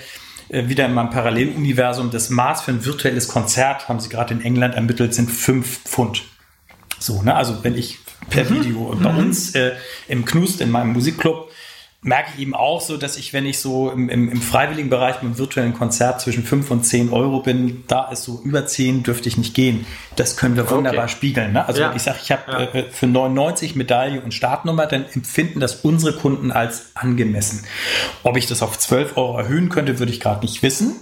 äh, 0.50 0.68
wieder 0.68 0.86
in 0.86 0.94
meinem 0.94 1.12
Paralleluniversum, 1.12 2.10
das 2.10 2.30
Maß 2.30 2.64
für 2.64 2.72
ein 2.72 2.84
virtuelles 2.84 3.28
Konzert, 3.28 3.88
haben 3.88 4.00
sie 4.00 4.10
gerade 4.10 4.34
in 4.34 4.42
England 4.42 4.76
ermittelt, 4.76 5.14
sind 5.14 5.30
5 5.30 5.84
Pfund. 5.84 6.24
So, 7.00 7.22
ne? 7.22 7.36
Also 7.36 7.64
wenn 7.64 7.78
ich 7.78 8.00
per 8.30 8.50
Video 8.50 8.84
und 8.84 9.04
bei 9.04 9.14
uns 9.14 9.54
äh, 9.56 9.74
im 10.08 10.26
Knust, 10.26 10.62
in 10.62 10.72
meinem 10.72 10.94
Musikclub, 10.94 11.50
merke 12.04 12.32
ich 12.36 12.42
eben 12.42 12.54
auch 12.54 12.82
so, 12.82 12.98
dass 12.98 13.18
ich, 13.18 13.34
wenn 13.34 13.46
ich 13.46 13.60
so 13.60 13.90
im, 13.90 14.10
im, 14.10 14.30
im 14.30 14.42
freiwilligen 14.42 14.90
Bereich 14.90 15.16
mit 15.16 15.24
einem 15.24 15.38
virtuellen 15.38 15.74
Konzert 15.74 16.22
zwischen 16.22 16.44
5 16.44 16.70
und 16.70 16.84
10 16.86 17.12
Euro 17.12 17.40
bin, 17.40 17.84
da 17.88 18.10
ist 18.12 18.24
so 18.24 18.42
über 18.44 18.66
10 18.66 19.04
dürfte 19.04 19.30
ich 19.30 19.38
nicht 19.38 19.54
gehen. 19.54 19.86
Das 20.16 20.38
können 20.38 20.56
wir 20.56 20.70
wunderbar 20.70 21.08
spiegeln. 21.08 21.54
Ne? 21.54 21.66
Also 21.66 21.82
Ja. 21.82 21.90
wenn 21.90 21.96
ich 21.98 22.04
sage, 22.04 22.20
ich 22.22 22.32
habe 22.32 22.70
äh, 22.74 22.84
für 22.92 23.08
99 23.08 23.76
Medaille 23.76 24.22
und 24.22 24.34
Startnummer, 24.34 24.86
dann 24.86 25.06
empfinden 25.14 25.60
das 25.60 25.76
unsere 25.76 26.14
Kunden 26.14 26.52
als 26.52 26.92
angemessen. 26.94 27.66
Ob 28.24 28.38
ich 28.38 28.46
das 28.46 28.62
auf 28.62 28.78
12 28.78 29.18
Euro 29.18 29.38
erhöhen 29.38 29.70
könnte, 29.70 30.00
würde 30.00 30.12
ich 30.12 30.20
gerade 30.20 30.42
nicht 30.42 30.62
wissen. 30.62 30.96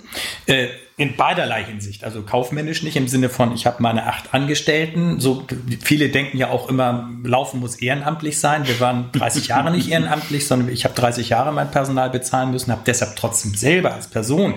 Äh, 0.45 0.67
in 1.01 1.15
beiderlei 1.15 1.63
Hinsicht. 1.63 2.03
Also 2.03 2.21
kaufmännisch 2.21 2.83
nicht 2.83 2.95
im 2.95 3.07
Sinne 3.07 3.29
von, 3.29 3.55
ich 3.55 3.65
habe 3.65 3.81
meine 3.81 4.05
acht 4.05 4.35
Angestellten. 4.35 5.19
So 5.19 5.43
viele 5.83 6.09
denken 6.09 6.37
ja 6.37 6.51
auch 6.51 6.69
immer, 6.69 7.09
Laufen 7.23 7.59
muss 7.59 7.77
ehrenamtlich 7.77 8.39
sein. 8.39 8.67
Wir 8.67 8.79
waren 8.79 9.09
30 9.13 9.47
Jahre 9.47 9.71
nicht 9.71 9.89
ehrenamtlich, 9.89 10.45
sondern 10.45 10.69
ich 10.69 10.85
habe 10.85 10.93
30 10.93 11.29
Jahre 11.29 11.51
mein 11.53 11.71
Personal 11.71 12.11
bezahlen 12.11 12.51
müssen, 12.51 12.71
habe 12.71 12.83
deshalb 12.85 13.15
trotzdem 13.15 13.55
selber 13.55 13.95
als 13.95 14.09
Person 14.09 14.53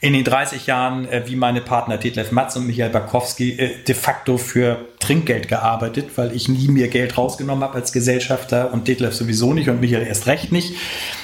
in 0.00 0.12
den 0.12 0.22
30 0.22 0.66
Jahren, 0.66 1.08
äh, 1.08 1.24
wie 1.26 1.34
meine 1.34 1.60
Partner 1.60 1.98
Detlef 1.98 2.30
Matz 2.30 2.54
und 2.54 2.68
Michael 2.68 2.90
Bakowski, 2.90 3.58
äh, 3.58 3.82
de 3.82 3.94
facto 3.96 4.38
für 4.38 4.86
Trinkgeld 5.00 5.48
gearbeitet, 5.48 6.10
weil 6.14 6.36
ich 6.36 6.48
nie 6.48 6.68
mir 6.68 6.86
Geld 6.86 7.18
rausgenommen 7.18 7.64
habe 7.64 7.74
als 7.74 7.92
Gesellschafter 7.92 8.72
und 8.72 8.86
Detlef 8.86 9.12
sowieso 9.14 9.54
nicht 9.54 9.68
und 9.68 9.80
Michael 9.80 10.06
erst 10.06 10.28
recht 10.28 10.52
nicht, 10.52 10.76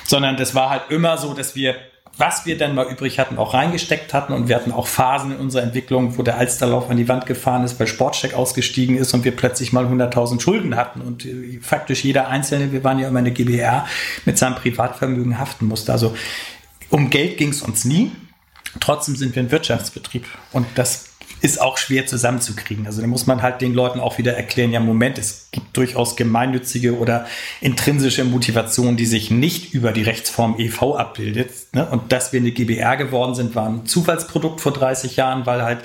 sondern 0.04 0.36
das 0.36 0.56
war 0.56 0.70
halt 0.70 0.82
immer 0.90 1.18
so, 1.18 1.34
dass 1.34 1.54
wir 1.54 1.76
was 2.18 2.46
wir 2.46 2.56
dann 2.56 2.74
mal 2.74 2.86
übrig 2.90 3.18
hatten, 3.18 3.36
auch 3.36 3.52
reingesteckt 3.52 4.14
hatten. 4.14 4.32
Und 4.32 4.48
wir 4.48 4.56
hatten 4.56 4.72
auch 4.72 4.86
Phasen 4.86 5.32
in 5.32 5.38
unserer 5.38 5.62
Entwicklung, 5.62 6.16
wo 6.16 6.22
der 6.22 6.38
Alsterlauf 6.38 6.88
an 6.90 6.96
die 6.96 7.08
Wand 7.08 7.26
gefahren 7.26 7.64
ist, 7.64 7.78
weil 7.78 7.86
Sportcheck 7.86 8.34
ausgestiegen 8.34 8.96
ist 8.96 9.12
und 9.12 9.24
wir 9.24 9.36
plötzlich 9.36 9.72
mal 9.72 9.84
100.000 9.84 10.40
Schulden 10.40 10.76
hatten. 10.76 11.00
Und 11.00 11.26
äh, 11.26 11.58
faktisch 11.60 12.04
jeder 12.04 12.28
Einzelne, 12.28 12.72
wir 12.72 12.82
waren 12.84 12.98
ja 12.98 13.08
immer 13.08 13.18
eine 13.18 13.32
GBR, 13.32 13.86
mit 14.24 14.38
seinem 14.38 14.54
Privatvermögen 14.54 15.38
haften 15.38 15.66
musste. 15.66 15.92
Also 15.92 16.16
um 16.90 17.10
Geld 17.10 17.36
ging 17.36 17.50
es 17.50 17.62
uns 17.62 17.84
nie. 17.84 18.12
Trotzdem 18.80 19.16
sind 19.16 19.34
wir 19.34 19.42
ein 19.42 19.50
Wirtschaftsbetrieb. 19.50 20.24
Und 20.52 20.66
das 20.74 21.15
ist 21.40 21.60
auch 21.60 21.78
schwer 21.78 22.06
zusammenzukriegen. 22.06 22.86
Also 22.86 23.00
da 23.00 23.06
muss 23.06 23.26
man 23.26 23.42
halt 23.42 23.60
den 23.60 23.74
Leuten 23.74 24.00
auch 24.00 24.18
wieder 24.18 24.36
erklären, 24.36 24.72
ja 24.72 24.80
Moment, 24.80 25.18
es 25.18 25.48
gibt 25.50 25.76
durchaus 25.76 26.16
gemeinnützige 26.16 26.98
oder 26.98 27.26
intrinsische 27.60 28.24
Motivationen, 28.24 28.96
die 28.96 29.06
sich 29.06 29.30
nicht 29.30 29.74
über 29.74 29.92
die 29.92 30.02
Rechtsform 30.02 30.56
EV 30.58 30.96
abbildet. 30.96 31.50
Ne? 31.72 31.86
Und 31.86 32.12
dass 32.12 32.32
wir 32.32 32.40
eine 32.40 32.52
GBR 32.52 32.96
geworden 32.96 33.34
sind, 33.34 33.54
war 33.54 33.68
ein 33.68 33.86
Zufallsprodukt 33.86 34.60
vor 34.60 34.72
30 34.72 35.16
Jahren, 35.16 35.46
weil 35.46 35.62
halt 35.62 35.80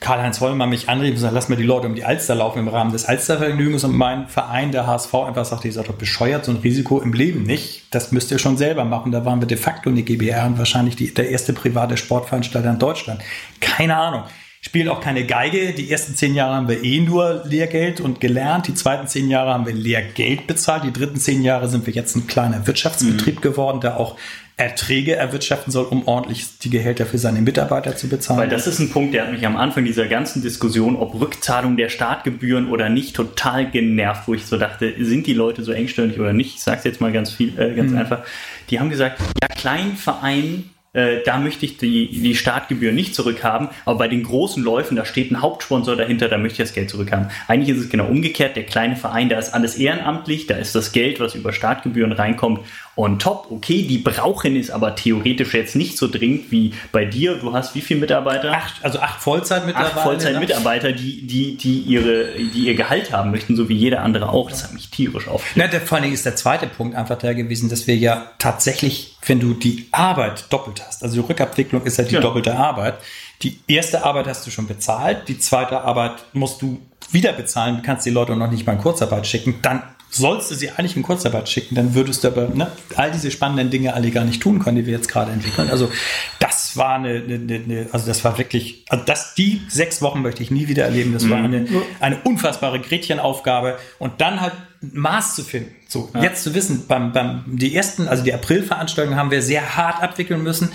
Karl-Heinz 0.00 0.40
Hollmann 0.40 0.68
mich 0.68 0.88
anrief 0.88 1.12
und 1.12 1.18
sagte, 1.18 1.34
lass 1.34 1.48
mal 1.48 1.56
die 1.56 1.64
Leute 1.64 1.88
um 1.88 1.94
die 1.94 2.04
Alster 2.04 2.36
laufen 2.36 2.60
im 2.60 2.68
Rahmen 2.68 2.92
des 2.92 3.04
Alstervergnügens 3.06 3.82
und 3.82 3.96
mein 3.96 4.28
Verein, 4.28 4.70
der 4.70 4.86
HSV, 4.86 5.12
einfach 5.14 5.44
sagte, 5.44 5.66
ihr 5.66 5.74
seid 5.74 5.88
doch 5.88 5.94
bescheuert, 5.94 6.44
so 6.44 6.52
ein 6.52 6.58
Risiko 6.58 7.00
im 7.00 7.12
Leben 7.12 7.42
nicht. 7.42 7.82
Das 7.90 8.12
müsst 8.12 8.30
ihr 8.30 8.38
schon 8.38 8.56
selber 8.56 8.84
machen. 8.84 9.10
Da 9.10 9.24
waren 9.24 9.40
wir 9.40 9.48
de 9.48 9.56
facto 9.56 9.90
eine 9.90 10.02
GBR 10.02 10.46
und 10.46 10.58
wahrscheinlich 10.58 10.94
die, 10.94 11.12
der 11.12 11.30
erste 11.30 11.52
private 11.52 11.96
Sportveranstalter 11.96 12.70
in 12.70 12.78
Deutschland. 12.78 13.22
Keine 13.60 13.96
Ahnung 13.96 14.22
spielen 14.60 14.88
auch 14.88 15.00
keine 15.00 15.24
Geige. 15.24 15.72
Die 15.72 15.90
ersten 15.90 16.14
zehn 16.14 16.34
Jahre 16.34 16.54
haben 16.54 16.68
wir 16.68 16.82
eh 16.82 17.00
nur 17.00 17.42
Lehrgeld 17.44 18.00
und 18.00 18.20
gelernt. 18.20 18.68
Die 18.68 18.74
zweiten 18.74 19.06
zehn 19.06 19.28
Jahre 19.28 19.54
haben 19.54 19.66
wir 19.66 19.74
Lehrgeld 19.74 20.46
bezahlt. 20.46 20.84
Die 20.84 20.92
dritten 20.92 21.16
zehn 21.16 21.42
Jahre 21.42 21.68
sind 21.68 21.86
wir 21.86 21.94
jetzt 21.94 22.16
ein 22.16 22.26
kleiner 22.26 22.66
Wirtschaftsbetrieb 22.66 23.36
mhm. 23.36 23.40
geworden, 23.40 23.80
der 23.80 23.98
auch 23.98 24.16
Erträge 24.58 25.14
erwirtschaften 25.14 25.70
soll, 25.70 25.84
um 25.84 26.08
ordentlich 26.08 26.58
die 26.58 26.68
Gehälter 26.68 27.06
für 27.06 27.18
seine 27.18 27.40
Mitarbeiter 27.40 27.94
zu 27.94 28.08
bezahlen. 28.08 28.40
Weil 28.40 28.48
das 28.48 28.66
ist 28.66 28.80
ein 28.80 28.90
Punkt, 28.90 29.14
der 29.14 29.22
hat 29.22 29.32
mich 29.32 29.46
am 29.46 29.56
Anfang 29.56 29.84
dieser 29.84 30.08
ganzen 30.08 30.42
Diskussion, 30.42 30.96
ob 30.96 31.14
Rückzahlung 31.14 31.76
der 31.76 31.88
Startgebühren 31.90 32.68
oder 32.68 32.88
nicht, 32.88 33.14
total 33.14 33.70
genervt, 33.70 34.22
wo 34.26 34.34
ich 34.34 34.44
so 34.44 34.58
dachte, 34.58 34.92
sind 34.98 35.28
die 35.28 35.34
Leute 35.34 35.62
so 35.62 35.70
engstirnig 35.70 36.18
oder 36.18 36.32
nicht? 36.32 36.56
Ich 36.56 36.62
sage 36.62 36.78
es 36.78 36.84
jetzt 36.84 37.00
mal 37.00 37.12
ganz 37.12 37.30
viel, 37.30 37.56
äh, 37.56 37.72
ganz 37.72 37.92
mhm. 37.92 37.98
einfach. 37.98 38.24
Die 38.68 38.80
haben 38.80 38.90
gesagt, 38.90 39.20
ja, 39.40 39.46
Kleinverein 39.46 40.64
äh, 40.92 41.22
da 41.24 41.38
möchte 41.38 41.66
ich 41.66 41.76
die, 41.76 42.08
die 42.08 42.34
Startgebühr 42.34 42.92
nicht 42.92 43.14
zurückhaben, 43.14 43.68
aber 43.84 43.98
bei 43.98 44.08
den 44.08 44.22
großen 44.22 44.62
Läufen, 44.62 44.96
da 44.96 45.04
steht 45.04 45.30
ein 45.30 45.42
Hauptsponsor 45.42 45.96
dahinter, 45.96 46.28
da 46.28 46.38
möchte 46.38 46.62
ich 46.62 46.68
das 46.68 46.74
Geld 46.74 46.90
zurückhaben. 46.90 47.30
Eigentlich 47.46 47.76
ist 47.76 47.84
es 47.84 47.90
genau 47.90 48.06
umgekehrt, 48.06 48.56
der 48.56 48.64
kleine 48.64 48.96
Verein, 48.96 49.28
da 49.28 49.38
ist 49.38 49.54
alles 49.54 49.76
ehrenamtlich, 49.76 50.46
da 50.46 50.56
ist 50.56 50.74
das 50.74 50.92
Geld, 50.92 51.20
was 51.20 51.34
über 51.34 51.52
Startgebühren 51.52 52.12
reinkommt, 52.12 52.60
on 52.98 53.18
top. 53.18 53.46
Okay, 53.50 53.82
die 53.82 53.98
brauchen 53.98 54.56
es 54.56 54.70
aber 54.70 54.96
theoretisch 54.96 55.54
jetzt 55.54 55.76
nicht 55.76 55.96
so 55.96 56.08
dringend 56.08 56.50
wie 56.50 56.74
bei 56.90 57.04
dir. 57.04 57.36
Du 57.36 57.54
hast 57.54 57.74
wie 57.74 57.80
viele 57.80 58.00
Mitarbeiter? 58.00 58.52
Acht, 58.52 58.84
also 58.84 58.98
acht 58.98 59.20
Vollzeitmitarbeiter. 59.20 59.96
Acht 59.96 60.02
Vollzeitmitarbeiter, 60.02 60.92
die, 60.92 61.26
die, 61.26 61.56
die, 61.56 61.80
ihre, 61.80 62.32
die 62.34 62.66
ihr 62.66 62.74
Gehalt 62.74 63.12
haben 63.12 63.30
möchten, 63.30 63.54
so 63.54 63.68
wie 63.68 63.76
jeder 63.76 64.02
andere 64.02 64.28
auch. 64.28 64.50
Das 64.50 64.64
hat 64.64 64.74
mich 64.74 64.90
tierisch 64.90 65.28
aufgeregt. 65.28 65.72
Ja, 65.72 65.80
vor 65.80 65.96
allen 65.96 66.02
Dingen 66.02 66.14
ist 66.14 66.26
der 66.26 66.34
zweite 66.36 66.66
Punkt 66.66 66.96
einfach 66.96 67.16
der 67.16 67.34
gewesen, 67.34 67.68
dass 67.68 67.86
wir 67.86 67.96
ja 67.96 68.32
tatsächlich, 68.38 69.16
wenn 69.24 69.38
du 69.38 69.54
die 69.54 69.86
Arbeit 69.92 70.46
doppelt 70.50 70.82
hast, 70.84 71.04
also 71.04 71.22
die 71.22 71.26
Rückabwicklung 71.26 71.84
ist 71.84 71.98
ja 71.98 72.04
die 72.04 72.16
ja. 72.16 72.20
doppelte 72.20 72.56
Arbeit. 72.56 72.94
Die 73.42 73.60
erste 73.68 74.04
Arbeit 74.04 74.26
hast 74.26 74.44
du 74.44 74.50
schon 74.50 74.66
bezahlt, 74.66 75.28
die 75.28 75.38
zweite 75.38 75.82
Arbeit 75.82 76.14
musst 76.32 76.60
du 76.60 76.80
wieder 77.12 77.32
bezahlen, 77.32 77.76
du 77.76 77.82
kannst 77.82 78.04
die 78.04 78.10
Leute 78.10 78.34
noch 78.34 78.50
nicht 78.50 78.66
mal 78.66 78.72
in 78.72 78.80
Kurzarbeit 78.80 79.28
schicken, 79.28 79.60
dann 79.62 79.82
sollst 80.10 80.50
du 80.50 80.54
sie 80.54 80.70
eigentlich 80.70 80.96
in 80.96 81.02
Kurzarbeit 81.02 81.48
schicken, 81.48 81.74
dann 81.74 81.94
würdest 81.94 82.24
du 82.24 82.28
aber 82.28 82.48
ne, 82.48 82.70
all 82.96 83.10
diese 83.10 83.30
spannenden 83.30 83.70
Dinge 83.70 83.94
alle 83.94 84.10
gar 84.10 84.24
nicht 84.24 84.42
tun 84.42 84.58
können, 84.58 84.76
die 84.76 84.86
wir 84.86 84.94
jetzt 84.94 85.08
gerade 85.08 85.32
entwickeln. 85.32 85.70
Also 85.70 85.90
das 86.38 86.76
war 86.76 86.94
eine, 86.94 87.22
eine, 87.22 87.34
eine 87.34 87.88
also 87.92 88.06
das 88.06 88.24
war 88.24 88.38
wirklich, 88.38 88.84
also 88.88 89.04
das, 89.04 89.34
die 89.34 89.62
sechs 89.68 90.00
Wochen 90.00 90.22
möchte 90.22 90.42
ich 90.42 90.50
nie 90.50 90.68
wieder 90.68 90.84
erleben. 90.84 91.12
Das 91.12 91.28
war 91.28 91.38
mhm. 91.38 91.44
eine, 91.44 91.68
eine 92.00 92.20
unfassbare 92.22 92.80
Gretchenaufgabe 92.80 93.78
und 93.98 94.20
dann 94.20 94.40
halt 94.40 94.54
Maß 94.80 95.34
zu 95.34 95.42
finden. 95.42 95.74
So, 95.88 96.08
ja. 96.14 96.22
jetzt 96.22 96.44
zu 96.44 96.54
wissen, 96.54 96.86
beim, 96.86 97.12
beim, 97.12 97.44
die 97.46 97.74
ersten, 97.74 98.08
also 98.08 98.22
die 98.22 98.32
Aprilveranstaltungen 98.32 99.18
haben 99.18 99.30
wir 99.30 99.42
sehr 99.42 99.76
hart 99.76 100.02
abwickeln 100.02 100.42
müssen 100.42 100.70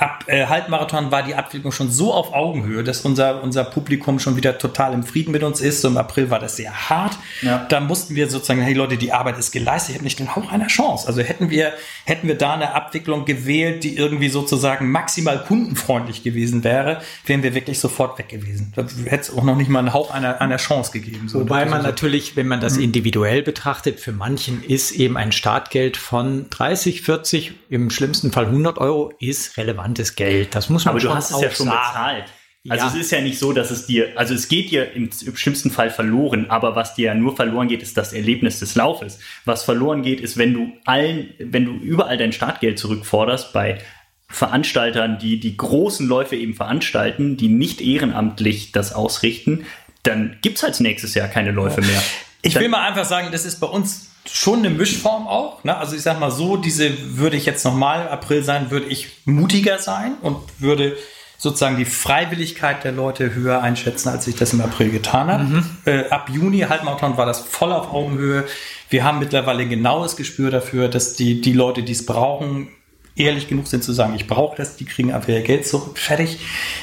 ab 0.00 0.24
äh, 0.26 0.46
Halbmarathon 0.46 1.10
war 1.10 1.22
die 1.22 1.34
Abwicklung 1.34 1.72
schon 1.72 1.90
so 1.90 2.12
auf 2.12 2.32
Augenhöhe, 2.32 2.82
dass 2.82 3.02
unser, 3.02 3.42
unser 3.42 3.64
Publikum 3.64 4.18
schon 4.18 4.36
wieder 4.36 4.58
total 4.58 4.92
im 4.92 5.02
Frieden 5.02 5.32
mit 5.32 5.42
uns 5.42 5.60
ist. 5.60 5.80
So 5.80 5.88
Im 5.88 5.96
April 5.96 6.30
war 6.30 6.38
das 6.38 6.56
sehr 6.56 6.90
hart. 6.90 7.16
Ja. 7.42 7.66
Da 7.68 7.80
mussten 7.80 8.14
wir 8.14 8.28
sozusagen, 8.28 8.62
hey 8.62 8.74
Leute, 8.74 8.96
die 8.96 9.12
Arbeit 9.12 9.38
ist 9.38 9.52
geleistet, 9.52 9.90
ich 9.90 9.94
hätte 9.96 10.04
nicht 10.04 10.18
den 10.18 10.34
Hauch 10.34 10.50
einer 10.50 10.66
Chance. 10.66 11.06
Also 11.06 11.22
hätten 11.22 11.50
wir, 11.50 11.72
hätten 12.04 12.28
wir 12.28 12.36
da 12.36 12.54
eine 12.54 12.74
Abwicklung 12.74 13.24
gewählt, 13.24 13.84
die 13.84 13.96
irgendwie 13.96 14.28
sozusagen 14.28 14.90
maximal 14.90 15.42
kundenfreundlich 15.44 16.22
gewesen 16.22 16.64
wäre, 16.64 17.00
wären 17.26 17.42
wir 17.42 17.54
wirklich 17.54 17.78
sofort 17.78 18.18
weg 18.18 18.28
gewesen. 18.28 18.72
Da 18.74 18.82
hätte 19.04 19.22
es 19.22 19.36
auch 19.36 19.44
noch 19.44 19.56
nicht 19.56 19.68
mal 19.68 19.80
einen 19.80 19.92
Hauch 19.92 20.10
einer, 20.10 20.40
einer 20.40 20.56
Chance 20.56 20.92
gegeben. 20.92 21.28
So, 21.28 21.40
Wobei 21.40 21.66
man 21.66 21.82
so 21.82 21.88
natürlich, 21.88 22.36
wenn 22.36 22.48
man 22.48 22.60
das 22.60 22.76
mhm. 22.76 22.84
individuell 22.84 23.42
betrachtet, 23.42 24.00
für 24.00 24.12
manchen 24.12 24.62
ist 24.64 24.92
eben 24.92 25.16
ein 25.16 25.32
Startgeld 25.32 25.96
von 25.96 26.48
30, 26.50 27.02
40, 27.02 27.52
im 27.68 27.90
schlimmsten 27.90 28.32
Fall 28.32 28.46
100 28.46 28.78
Euro 28.78 29.12
ist 29.18 29.56
relevant 29.56 29.83
relevantes 29.84 30.16
Geld. 30.16 30.54
Das 30.54 30.68
muss 30.68 30.84
man 30.84 30.92
Aber 30.92 31.00
du 31.00 31.14
hast 31.14 31.30
es 31.30 31.40
ja 31.40 31.50
schon 31.50 31.66
sagen. 31.66 31.78
bezahlt. 31.78 32.24
Also 32.66 32.86
ja. 32.86 32.92
es 32.92 32.98
ist 32.98 33.10
ja 33.10 33.20
nicht 33.20 33.38
so, 33.38 33.52
dass 33.52 33.70
es 33.70 33.84
dir, 33.84 34.12
also 34.16 34.32
es 34.32 34.48
geht 34.48 34.70
dir 34.70 34.92
im, 34.92 35.10
im 35.26 35.36
schlimmsten 35.36 35.70
Fall 35.70 35.90
verloren, 35.90 36.46
aber 36.48 36.74
was 36.74 36.94
dir 36.94 37.06
ja 37.06 37.14
nur 37.14 37.36
verloren 37.36 37.68
geht, 37.68 37.82
ist 37.82 37.98
das 37.98 38.14
Erlebnis 38.14 38.58
des 38.58 38.74
Laufes. 38.74 39.18
Was 39.44 39.64
verloren 39.64 40.02
geht, 40.02 40.18
ist, 40.20 40.38
wenn 40.38 40.54
du 40.54 40.72
allen, 40.86 41.34
wenn 41.38 41.66
du 41.66 41.72
überall 41.72 42.16
dein 42.16 42.32
Startgeld 42.32 42.78
zurückforderst 42.78 43.52
bei 43.52 43.82
Veranstaltern, 44.28 45.18
die 45.18 45.38
die 45.40 45.58
großen 45.58 46.08
Läufe 46.08 46.36
eben 46.36 46.54
veranstalten, 46.54 47.36
die 47.36 47.48
nicht 47.48 47.82
ehrenamtlich 47.82 48.72
das 48.72 48.94
ausrichten, 48.94 49.66
dann 50.02 50.38
gibt 50.40 50.56
es 50.56 50.62
halt 50.62 50.80
nächstes 50.80 51.14
Jahr 51.14 51.28
keine 51.28 51.50
Läufe 51.50 51.82
mehr. 51.82 52.02
Ich 52.40 52.54
will 52.54 52.70
mal 52.70 52.86
einfach 52.86 53.04
sagen, 53.04 53.28
das 53.30 53.44
ist 53.44 53.60
bei 53.60 53.66
uns 53.66 54.10
schon 54.26 54.60
eine 54.60 54.70
Mischform 54.70 55.26
auch. 55.26 55.62
Ne? 55.64 55.76
Also 55.76 55.96
ich 55.96 56.02
sag 56.02 56.18
mal 56.18 56.30
so, 56.30 56.56
diese 56.56 57.16
würde 57.18 57.36
ich 57.36 57.46
jetzt 57.46 57.64
nochmal 57.64 58.08
April 58.08 58.42
sein, 58.42 58.70
würde 58.70 58.86
ich 58.86 59.08
mutiger 59.24 59.78
sein 59.78 60.16
und 60.22 60.38
würde 60.58 60.96
sozusagen 61.36 61.76
die 61.76 61.84
Freiwilligkeit 61.84 62.84
der 62.84 62.92
Leute 62.92 63.34
höher 63.34 63.60
einschätzen, 63.60 64.08
als 64.08 64.26
ich 64.26 64.36
das 64.36 64.52
im 64.52 64.60
April 64.62 64.90
getan 64.90 65.30
habe. 65.30 65.44
Mhm. 65.44 65.66
Äh, 65.84 66.08
ab 66.08 66.30
Juni, 66.30 66.60
Halbmarathon, 66.60 67.16
war 67.16 67.26
das 67.26 67.40
voll 67.40 67.72
auf 67.72 67.92
Augenhöhe. 67.92 68.44
Wir 68.88 69.04
haben 69.04 69.18
mittlerweile 69.18 69.62
ein 69.62 69.68
genaues 69.68 70.16
Gespür 70.16 70.50
dafür, 70.50 70.88
dass 70.88 71.14
die, 71.14 71.40
die 71.40 71.52
Leute, 71.52 71.82
die 71.82 71.92
es 71.92 72.06
brauchen, 72.06 72.68
ehrlich 73.16 73.48
genug 73.48 73.66
sind 73.66 73.84
zu 73.84 73.92
sagen, 73.92 74.14
ich 74.14 74.26
brauche 74.26 74.56
das, 74.56 74.76
die 74.76 74.86
kriegen 74.86 75.12
einfach 75.12 75.28
ihr 75.28 75.42
Geld 75.42 75.66
zurück, 75.66 75.98
fertig. 75.98 76.38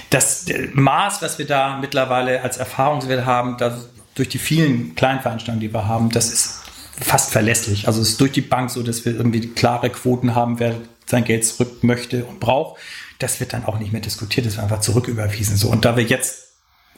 Das 0.10 0.46
Maß, 0.74 1.22
was 1.22 1.40
wir 1.40 1.48
da 1.48 1.78
mittlerweile 1.80 2.42
als 2.42 2.58
Erfahrungswert 2.58 3.26
haben, 3.26 3.58
das, 3.58 3.90
durch 4.16 4.30
die 4.30 4.38
vielen 4.38 4.96
Kleinveranstaltungen, 4.96 5.60
die 5.60 5.74
wir 5.74 5.88
haben, 5.88 6.10
das 6.10 6.32
ist 6.32 6.61
fast 7.00 7.32
verlässlich. 7.32 7.88
Also 7.88 8.02
es 8.02 8.10
ist 8.10 8.22
durch 8.22 8.32
die 8.32 8.42
Bank 8.42 8.70
so, 8.70 8.84
dass 8.84 9.06
wir 9.06 9.16
irgendwie 9.16 9.48
klare 9.48 9.90
Quoten 9.90 10.36
haben, 10.36 10.60
wer 10.60 10.76
sein 11.06 11.24
Geld 11.24 11.46
zurück 11.46 11.84
möchte 11.84 12.26
und 12.26 12.40
braucht. 12.40 12.80
Das 13.20 13.40
wird 13.40 13.54
dann 13.54 13.66
auch 13.66 13.80
nicht 13.80 13.92
mehr 13.92 14.02
diskutiert, 14.02 14.46
das 14.46 14.56
wird 14.56 14.64
einfach 14.64 14.82
zurücküberwiesen. 14.82 15.58
So. 15.58 15.70
Und 15.70 15.86
da 15.86 15.96
wir 15.96 16.04
jetzt 16.04 16.50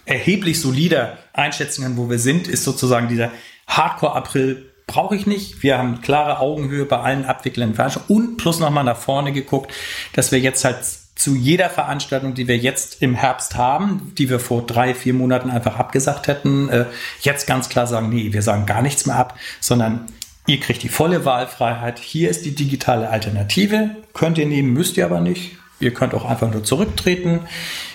erheblich 0.05 0.59
solider 0.59 1.17
einschätzen 1.33 1.83
können, 1.83 1.97
wo 1.97 2.09
wir 2.09 2.19
sind, 2.19 2.47
ist 2.47 2.63
sozusagen 2.63 3.07
dieser 3.07 3.31
Hardcore-April 3.67 4.69
brauche 4.87 5.15
ich 5.15 5.25
nicht. 5.25 5.63
Wir 5.63 5.77
haben 5.77 6.01
klare 6.01 6.39
Augenhöhe 6.39 6.85
bei 6.85 6.99
allen 6.99 7.25
Abwicklern 7.25 7.73
und 8.09 8.37
plus 8.37 8.59
nochmal 8.59 8.83
nach 8.83 8.97
vorne 8.97 9.31
geguckt, 9.31 9.71
dass 10.13 10.31
wir 10.31 10.39
jetzt 10.39 10.65
halt 10.65 10.77
zu 11.16 11.36
jeder 11.36 11.70
Veranstaltung, 11.70 12.34
die 12.34 12.47
wir 12.47 12.57
jetzt 12.57 13.01
im 13.01 13.16
Herbst 13.16 13.55
haben, 13.55 14.14
die 14.18 14.30
wir 14.30 14.39
vor 14.39 14.66
drei, 14.66 14.95
vier 14.95 15.14
Monaten 15.14 15.49
einfach 15.49 15.78
abgesagt 15.78 16.28
hätten, 16.28 16.70
äh, 16.70 16.86
jetzt 17.22 17.47
ganz 17.47 17.70
klar 17.70 17.88
sagen, 17.88 18.09
nee, 18.09 18.34
wir 18.34 18.41
sagen 18.41 18.66
gar 18.66 18.82
nichts 18.82 19.05
mehr 19.05 19.16
ab, 19.16 19.38
sondern 19.59 20.07
ihr 20.47 20.59
kriegt 20.59 20.84
die 20.84 20.89
volle 20.89 21.24
Wahlfreiheit. 21.24 21.99
Hier 21.99 22.30
ist 22.30 22.45
die 22.45 22.55
digitale 22.55 23.09
Alternative. 23.09 23.91
Könnt 24.14 24.38
ihr 24.38 24.47
nehmen, 24.47 24.74
müsst 24.74 24.97
ihr 24.97 25.05
aber 25.05 25.22
nicht. 25.22 25.57
Ihr 25.80 25.93
könnt 25.93 26.14
auch 26.14 26.26
einfach 26.26 26.51
nur 26.51 26.64
zurücktreten. 26.64 27.41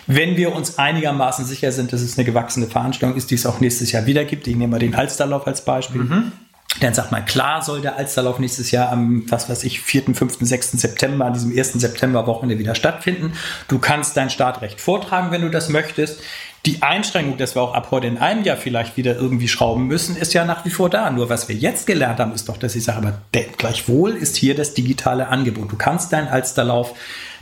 Wenn 0.06 0.36
wir 0.36 0.54
uns 0.54 0.78
einigermaßen 0.78 1.44
sicher 1.44 1.72
sind, 1.72 1.92
dass 1.92 2.02
es 2.02 2.18
eine 2.18 2.24
gewachsene 2.24 2.66
Veranstaltung 2.66 3.16
ist, 3.16 3.30
die 3.30 3.34
es 3.34 3.46
auch 3.46 3.60
nächstes 3.60 3.92
Jahr 3.92 4.06
wieder 4.06 4.24
gibt, 4.24 4.46
ich 4.46 4.56
nehme 4.56 4.72
mal 4.72 4.78
den 4.78 4.94
Alsterlauf 4.94 5.46
als 5.46 5.64
Beispiel, 5.64 6.02
mhm 6.02 6.32
dann 6.80 6.94
sagt 6.94 7.10
man, 7.10 7.24
klar 7.24 7.62
soll 7.62 7.80
der 7.80 7.96
Alsterlauf 7.96 8.38
nächstes 8.38 8.70
Jahr 8.70 8.92
am, 8.92 9.24
was 9.30 9.48
weiß 9.48 9.64
ich, 9.64 9.80
4., 9.80 10.14
5., 10.14 10.36
6. 10.40 10.72
September, 10.72 11.24
an 11.26 11.32
diesem 11.32 11.56
1. 11.56 11.72
September-Wochenende 11.72 12.58
wieder 12.58 12.74
stattfinden. 12.74 13.32
Du 13.66 13.78
kannst 13.78 14.16
dein 14.16 14.30
Startrecht 14.30 14.80
vortragen, 14.80 15.30
wenn 15.30 15.42
du 15.42 15.50
das 15.50 15.70
möchtest. 15.70 16.20
Die 16.66 16.82
Einschränkung, 16.82 17.38
dass 17.38 17.54
wir 17.54 17.62
auch 17.62 17.74
ab 17.74 17.88
heute 17.90 18.06
in 18.06 18.18
einem 18.18 18.44
Jahr 18.44 18.56
vielleicht 18.56 18.96
wieder 18.96 19.16
irgendwie 19.16 19.48
schrauben 19.48 19.86
müssen, 19.86 20.16
ist 20.16 20.34
ja 20.34 20.44
nach 20.44 20.64
wie 20.64 20.70
vor 20.70 20.90
da. 20.90 21.10
Nur 21.10 21.28
was 21.30 21.48
wir 21.48 21.56
jetzt 21.56 21.86
gelernt 21.86 22.20
haben, 22.20 22.32
ist 22.32 22.48
doch, 22.48 22.56
dass 22.56 22.76
ich 22.76 22.84
sage, 22.84 22.98
aber 22.98 23.20
gleichwohl 23.56 24.14
ist 24.14 24.36
hier 24.36 24.54
das 24.54 24.74
digitale 24.74 25.28
Angebot. 25.28 25.72
Du 25.72 25.76
kannst 25.76 26.12
deinen 26.12 26.28
Alsterlauf 26.28 26.94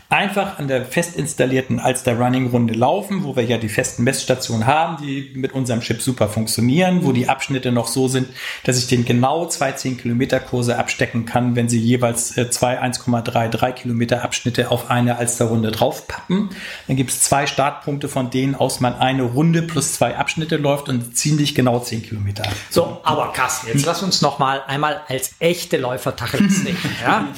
einfach 0.09 0.59
an 0.59 0.69
der 0.69 0.85
fest 0.85 1.17
installierten 1.17 1.81
Alster 1.81 2.17
Running 2.17 2.51
Runde 2.51 2.75
laufen, 2.75 3.25
wo 3.25 3.35
wir 3.35 3.45
ja 3.45 3.59
die 3.59 3.69
festen 3.69 4.05
Messstationen 4.05 4.67
haben, 4.67 5.03
die 5.03 5.33
mit 5.35 5.53
unserem 5.53 5.81
Chip 5.81 6.01
super 6.01 6.29
funktionieren, 6.29 7.05
wo 7.05 7.13
die 7.13 7.29
Abschnitte 7.29 7.73
noch 7.73 7.89
so 7.89 8.07
sind, 8.07 8.29
dass 8.65 8.79
ich 8.79 8.87
den 8.87 9.05
genau 9.05 9.47
zwei 9.47 9.73
10 9.73 9.99
Kilometer 9.99 10.39
Kurse 10.39 10.79
abstecken 10.79 11.25
kann, 11.27 11.57
wenn 11.57 11.69
sie 11.69 11.81
jeweils 11.81 12.37
äh, 12.37 12.51
zwei 12.51 12.81
1,33 12.81 13.73
Kilometer 13.73 14.23
Abschnitte 14.23 14.71
auf 14.71 14.91
eine 14.91 15.17
Alster 15.17 15.47
Runde 15.47 15.73
draufpappen. 15.73 16.51
Dann 16.87 16.97
gibt 16.97 17.11
es 17.11 17.23
zwei 17.23 17.47
Startpunkte, 17.47 18.09
von 18.09 18.31
denen 18.31 18.55
aus 18.55 18.81
man 18.81 18.95
eine 18.95 19.25
Runde 19.25 19.63
plus 19.63 19.95
zwei 19.95 20.17
Abschnitte 20.17 20.57
läuft 20.57 20.89
und 20.89 21.17
ziemlich 21.17 21.55
genau 21.55 21.81
10 21.81 22.03
Kilometer. 22.03 22.45
So, 22.71 23.01
aber 23.03 23.33
Carsten, 23.33 23.69
jetzt 23.69 23.85
lass 23.87 24.03
uns 24.03 24.23
noch 24.23 24.39
mal 24.39 24.63
einmal 24.67 25.01
als 25.09 25.33
echte 25.41 25.79
Läufer 25.79 26.15
Tacheles 26.15 26.61
reden. 26.65 26.79
Ja? 27.03 27.29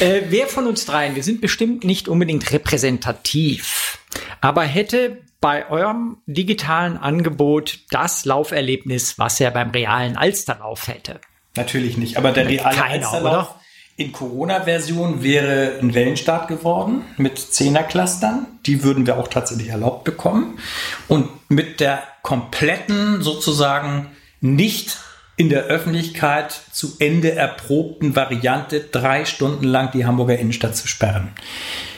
äh, 0.00 0.22
wer 0.28 0.48
von 0.48 0.66
uns 0.66 0.86
dreien, 0.86 1.14
wir 1.14 1.22
sind 1.22 1.40
bestimmt 1.40 1.84
nicht 1.84 1.99
nicht 2.00 2.08
unbedingt 2.08 2.50
repräsentativ, 2.50 3.98
aber 4.40 4.62
hätte 4.62 5.18
bei 5.42 5.68
eurem 5.68 6.16
digitalen 6.24 6.96
Angebot 6.96 7.80
das 7.90 8.24
Lauferlebnis, 8.24 9.18
was 9.18 9.38
er 9.38 9.50
beim 9.50 9.70
realen 9.70 10.16
Alsterlauf 10.16 10.88
hätte? 10.88 11.20
Natürlich 11.56 11.98
nicht, 11.98 12.16
aber 12.16 12.32
der 12.32 12.48
reale 12.48 12.74
Keiner, 12.74 13.06
Alsterlauf 13.06 13.50
oder? 13.50 13.60
in 13.96 14.12
Corona-Version 14.12 15.22
wäre 15.22 15.78
ein 15.82 15.92
Wellenstart 15.92 16.48
geworden 16.48 17.04
mit 17.18 17.38
Zehner-Clustern. 17.38 18.46
Die 18.64 18.82
würden 18.82 19.06
wir 19.06 19.18
auch 19.18 19.28
tatsächlich 19.28 19.68
erlaubt 19.68 20.04
bekommen. 20.04 20.58
Und 21.06 21.28
mit 21.50 21.80
der 21.80 22.02
kompletten 22.22 23.20
sozusagen 23.20 24.06
nicht 24.40 24.96
in 25.40 25.48
der 25.48 25.64
Öffentlichkeit 25.64 26.52
zu 26.70 26.96
Ende 26.98 27.34
erprobten 27.34 28.14
Variante 28.14 28.78
drei 28.78 29.24
Stunden 29.24 29.64
lang 29.64 29.90
die 29.90 30.04
Hamburger 30.04 30.38
Innenstadt 30.38 30.76
zu 30.76 30.86
sperren. 30.86 31.30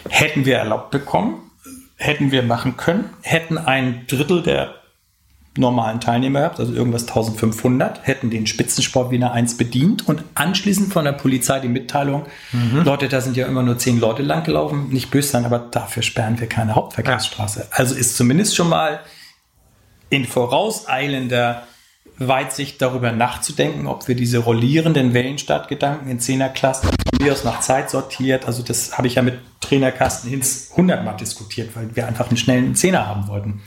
Hätten 0.08 0.44
wir 0.44 0.58
erlaubt 0.58 0.92
bekommen, 0.92 1.50
hätten 1.96 2.30
wir 2.30 2.44
machen 2.44 2.76
können, 2.76 3.10
hätten 3.20 3.58
ein 3.58 4.06
Drittel 4.06 4.44
der 4.44 4.76
normalen 5.58 5.98
Teilnehmer 5.98 6.38
gehabt, 6.38 6.60
also 6.60 6.72
irgendwas 6.72 7.08
1500, 7.08 8.06
hätten 8.06 8.30
den 8.30 8.46
Spitzensport 8.46 9.10
Wiener 9.10 9.32
1 9.32 9.56
bedient 9.56 10.06
und 10.06 10.22
anschließend 10.36 10.92
von 10.92 11.04
der 11.04 11.10
Polizei 11.10 11.58
die 11.58 11.66
Mitteilung, 11.66 12.26
mhm. 12.52 12.84
Leute, 12.84 13.08
da 13.08 13.20
sind 13.20 13.36
ja 13.36 13.48
immer 13.48 13.64
nur 13.64 13.76
zehn 13.76 13.98
Leute 13.98 14.22
lang 14.22 14.44
gelaufen, 14.44 14.90
nicht 14.90 15.10
böse 15.10 15.30
sein, 15.30 15.44
aber 15.44 15.58
dafür 15.58 16.04
sperren 16.04 16.38
wir 16.38 16.46
keine 16.46 16.76
Hauptverkehrsstraße. 16.76 17.58
Ja. 17.58 17.66
Also 17.72 17.96
ist 17.96 18.16
zumindest 18.16 18.54
schon 18.54 18.68
mal 18.68 19.00
in 20.10 20.26
vorauseilender 20.26 21.64
Weitsicht 22.28 22.80
darüber 22.80 23.12
nachzudenken, 23.12 23.86
ob 23.86 24.08
wir 24.08 24.14
diese 24.14 24.38
rollierenden 24.38 25.14
Wellenstadtgedanken 25.14 26.10
in 26.10 26.20
Zehnerklassen 26.20 26.88
von 26.88 27.24
mir 27.24 27.32
aus 27.32 27.44
nach 27.44 27.60
Zeit 27.60 27.90
sortiert, 27.90 28.46
also 28.46 28.62
das 28.62 28.96
habe 28.98 29.06
ich 29.06 29.16
ja 29.16 29.22
mit 29.22 29.38
Trainer 29.60 29.92
Carsten 29.92 30.28
Hinz 30.28 30.70
hundertmal 30.76 31.16
diskutiert, 31.16 31.74
weil 31.74 31.94
wir 31.94 32.06
einfach 32.06 32.28
einen 32.28 32.36
schnellen 32.36 32.74
Zehner 32.74 33.06
haben 33.06 33.28
wollten. 33.28 33.62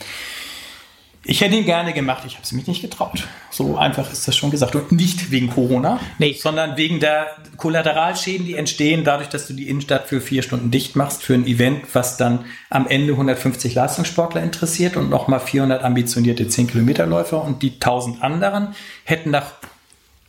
Ich 1.28 1.41
hätte 1.41 1.55
ihn 1.55 1.65
gerne 1.65 1.91
gemacht, 1.91 2.23
ich 2.28 2.34
habe 2.34 2.43
es 2.43 2.51
mich 2.51 2.67
nicht 2.67 2.84
getraut. 2.84 3.28
So 3.49 3.78
einfach 3.78 4.11
ist 4.11 4.28
das 4.28 4.38
schon 4.38 4.51
gesagt. 4.51 4.76
Und 4.76 4.91
nicht 4.91 5.32
wegen 5.32 5.49
Corona, 5.49 5.99
nee. 6.19 6.38
sondern 6.39 6.78
wegen 6.78 6.99
der 6.99 7.36
Kollateralschäden, 7.57 8.45
die 8.45 8.53
entstehen, 8.53 9.03
dadurch, 9.03 9.30
dass 9.30 9.47
du 9.47 9.53
die 9.53 9.67
Innenstadt 9.67 10.07
für 10.07 10.21
vier 10.21 10.43
Stunden 10.43 10.69
dicht 10.69 10.95
machst 10.95 11.23
für 11.23 11.34
ein 11.34 11.47
Event, 11.47 11.84
was 11.93 12.17
dann 12.17 12.45
am 12.69 12.86
Ende 12.86 13.13
150 13.13 13.73
Leistungssportler 13.73 14.43
interessiert 14.43 14.97
und 14.97 15.09
nochmal 15.09 15.39
400 15.39 15.84
ambitionierte 15.84 16.43
10-Kilometer-Läufer 16.43 17.43
und 17.43 17.63
die 17.63 17.73
1000 17.73 18.21
anderen 18.21 18.76
hätten 19.03 19.32
nach 19.32 19.53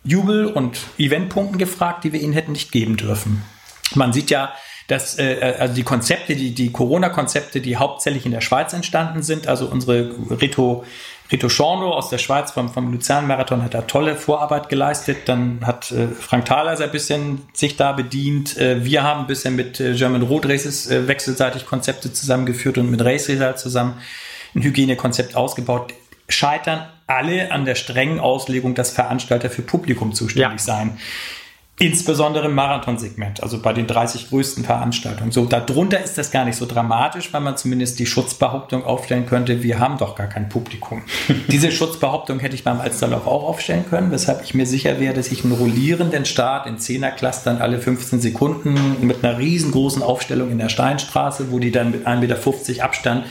Jubel- 0.02 0.46
und 0.46 0.78
Eventpunkten 0.96 1.58
gefragt, 1.58 2.04
die 2.04 2.14
wir 2.14 2.22
ihnen 2.22 2.32
hätten 2.32 2.52
nicht 2.52 2.72
geben 2.72 2.96
dürfen. 2.96 3.42
Man 3.94 4.14
sieht 4.14 4.30
ja, 4.30 4.54
dass 4.86 5.18
äh, 5.18 5.34
äh, 5.34 5.56
also 5.58 5.74
die 5.74 5.82
Konzepte, 5.82 6.36
die, 6.36 6.54
die 6.54 6.72
Corona-Konzepte, 6.72 7.60
die 7.60 7.76
hauptsächlich 7.76 8.26
in 8.26 8.32
der 8.32 8.40
Schweiz 8.40 8.72
entstanden 8.72 9.22
sind, 9.22 9.48
also 9.48 9.66
unsere 9.66 10.14
Rito 10.40 10.84
Rito 11.30 11.48
Schorno 11.48 11.92
aus 11.92 12.08
der 12.08 12.18
Schweiz 12.18 12.52
vom, 12.52 12.68
vom 12.72 12.92
Luzern-Marathon 12.92 13.64
hat 13.64 13.74
da 13.74 13.82
tolle 13.82 14.14
Vorarbeit 14.14 14.68
geleistet. 14.68 15.28
Dann 15.28 15.58
hat 15.64 15.90
äh, 15.90 16.06
Frank 16.08 16.44
Thaler 16.44 16.78
ein 16.78 16.90
bisschen 16.92 17.42
sich 17.52 17.76
da 17.76 17.92
bedient. 17.92 18.56
Äh, 18.56 18.84
wir 18.84 19.02
haben 19.02 19.22
ein 19.22 19.26
bisschen 19.26 19.56
mit 19.56 19.80
äh, 19.80 19.94
German 19.94 20.22
Road 20.22 20.46
Races 20.46 20.88
äh, 20.88 21.08
wechselseitig 21.08 21.66
Konzepte 21.66 22.12
zusammengeführt 22.12 22.78
und 22.78 22.90
mit 22.90 23.04
Race 23.04 23.28
Result 23.28 23.58
zusammen 23.58 23.94
ein 24.54 24.62
Hygienekonzept 24.62 25.34
ausgebaut. 25.34 25.94
Scheitern 26.28 26.86
alle 27.08 27.50
an 27.50 27.64
der 27.64 27.74
strengen 27.74 28.20
Auslegung, 28.20 28.74
dass 28.74 28.92
Veranstalter 28.92 29.50
für 29.50 29.62
Publikum 29.62 30.12
zuständig 30.12 30.60
ja. 30.60 30.64
sein. 30.64 30.98
Insbesondere 31.78 32.46
im 32.46 32.54
Marathonsegment, 32.54 33.42
also 33.42 33.60
bei 33.60 33.74
den 33.74 33.86
30 33.86 34.30
größten 34.30 34.64
Veranstaltungen. 34.64 35.30
So, 35.30 35.44
darunter 35.44 36.02
ist 36.02 36.16
das 36.16 36.30
gar 36.30 36.46
nicht 36.46 36.56
so 36.56 36.64
dramatisch, 36.64 37.34
weil 37.34 37.42
man 37.42 37.58
zumindest 37.58 37.98
die 37.98 38.06
Schutzbehauptung 38.06 38.82
aufstellen 38.82 39.26
könnte, 39.26 39.62
wir 39.62 39.78
haben 39.78 39.98
doch 39.98 40.14
gar 40.14 40.26
kein 40.26 40.48
Publikum. 40.48 41.02
Diese 41.48 41.70
Schutzbehauptung 41.70 42.38
hätte 42.38 42.54
ich 42.54 42.64
beim 42.64 42.80
Alsterlauf 42.80 43.26
auch 43.26 43.44
aufstellen 43.44 43.84
können, 43.90 44.10
weshalb 44.10 44.42
ich 44.42 44.54
mir 44.54 44.64
sicher 44.64 45.00
wäre, 45.00 45.12
dass 45.12 45.30
ich 45.30 45.44
einen 45.44 45.52
rollierenden 45.52 46.24
Start 46.24 46.66
in 46.66 46.78
Zehnerclustern 46.78 47.58
alle 47.58 47.78
15 47.78 48.22
Sekunden 48.22 49.06
mit 49.06 49.22
einer 49.22 49.38
riesengroßen 49.38 50.02
Aufstellung 50.02 50.50
in 50.50 50.56
der 50.56 50.70
Steinstraße, 50.70 51.50
wo 51.50 51.58
die 51.58 51.72
dann 51.72 51.90
mit 51.90 52.06
1,50 52.06 52.68
Meter 52.70 52.84
Abstand 52.84 53.26